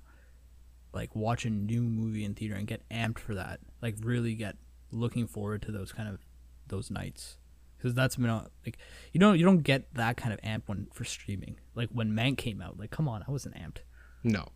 like 0.94 1.14
watch 1.14 1.44
a 1.44 1.50
new 1.50 1.82
movie 1.82 2.24
in 2.24 2.34
theater 2.34 2.54
and 2.54 2.66
get 2.66 2.88
amped 2.88 3.18
for 3.18 3.34
that. 3.34 3.60
Like, 3.82 3.96
really 4.00 4.34
get 4.34 4.56
looking 4.90 5.26
forward 5.26 5.60
to 5.62 5.70
those 5.70 5.92
kind 5.92 6.08
of 6.08 6.18
those 6.66 6.90
nights. 6.90 7.36
Because 7.82 7.94
that's 7.94 8.14
been 8.14 8.30
like 8.64 8.78
you 9.12 9.18
don't 9.18 9.36
you 9.40 9.44
don't 9.44 9.62
get 9.62 9.92
that 9.94 10.16
kind 10.16 10.32
of 10.32 10.38
amp 10.44 10.68
when 10.68 10.86
for 10.92 11.02
streaming. 11.04 11.56
Like 11.74 11.88
when 11.90 12.12
Mank 12.12 12.38
came 12.38 12.62
out, 12.62 12.78
like 12.78 12.90
come 12.92 13.08
on, 13.08 13.24
I 13.26 13.30
wasn't 13.32 13.56
amped. 13.56 13.78
No, 14.22 14.46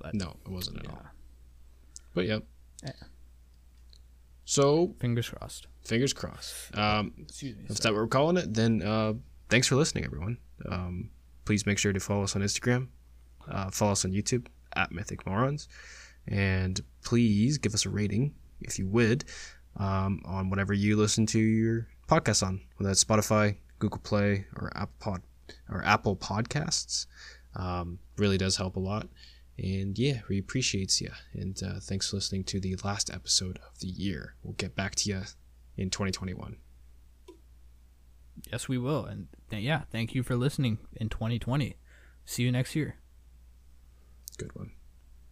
But 0.00 0.14
no, 0.14 0.34
it 0.44 0.50
wasn't 0.50 0.78
at 0.78 0.84
yeah. 0.86 0.90
all. 0.90 1.02
But 2.12 2.26
yeah. 2.26 2.38
Yeah. 2.82 2.92
So 4.44 4.94
Fingers 4.98 5.28
crossed. 5.28 5.68
fingers 5.84 6.12
crossed. 6.12 6.76
Um, 6.76 7.12
Excuse 7.20 7.56
me. 7.56 7.62
if 7.62 7.68
that's 7.68 7.84
what 7.84 7.94
we're 7.94 8.08
calling 8.08 8.36
it, 8.36 8.52
then 8.52 8.82
uh, 8.82 9.12
thanks 9.48 9.68
for 9.68 9.76
listening, 9.76 10.04
everyone. 10.04 10.38
Um, 10.68 11.10
please 11.44 11.64
make 11.66 11.78
sure 11.78 11.92
to 11.92 12.00
follow 12.00 12.24
us 12.24 12.34
on 12.34 12.42
Instagram, 12.42 12.88
uh, 13.48 13.70
follow 13.70 13.92
us 13.92 14.04
on 14.04 14.10
YouTube 14.12 14.46
at 14.74 14.90
Mythic 14.90 15.24
Morons, 15.26 15.68
and 16.26 16.80
please 17.04 17.58
give 17.58 17.74
us 17.74 17.86
a 17.86 17.90
rating 17.90 18.34
if 18.60 18.78
you 18.78 18.88
would 18.88 19.24
um, 19.76 20.20
on 20.24 20.50
whatever 20.50 20.72
you 20.72 20.96
listen 20.96 21.26
to 21.26 21.38
your 21.38 21.86
podcast 22.08 22.46
on, 22.46 22.60
whether 22.76 22.90
that's 22.90 23.04
Spotify, 23.04 23.56
Google 23.78 24.00
Play 24.00 24.46
or 24.56 24.70
Apple 24.74 24.94
Pod 24.98 25.22
or 25.70 25.84
Apple 25.84 26.16
Podcasts. 26.16 27.06
Um, 27.54 27.98
really 28.16 28.38
does 28.38 28.56
help 28.56 28.76
a 28.76 28.80
lot. 28.80 29.08
And 29.58 29.98
yeah, 29.98 30.20
we 30.28 30.38
appreciate 30.38 31.00
you. 31.00 31.10
And 31.34 31.60
uh, 31.62 31.80
thanks 31.80 32.10
for 32.10 32.16
listening 32.16 32.44
to 32.44 32.60
the 32.60 32.76
last 32.84 33.10
episode 33.10 33.58
of 33.58 33.78
the 33.80 33.88
year. 33.88 34.34
We'll 34.42 34.54
get 34.54 34.74
back 34.74 34.94
to 34.96 35.10
you 35.10 35.22
in 35.76 35.90
2021. 35.90 36.56
Yes, 38.50 38.68
we 38.68 38.78
will. 38.78 39.04
And 39.04 39.28
th- 39.50 39.62
yeah, 39.62 39.82
thank 39.90 40.14
you 40.14 40.22
for 40.22 40.36
listening 40.36 40.78
in 40.96 41.08
2020. 41.08 41.76
See 42.24 42.42
you 42.42 42.52
next 42.52 42.74
year. 42.74 42.96
Good 44.38 44.54
one. 44.56 44.72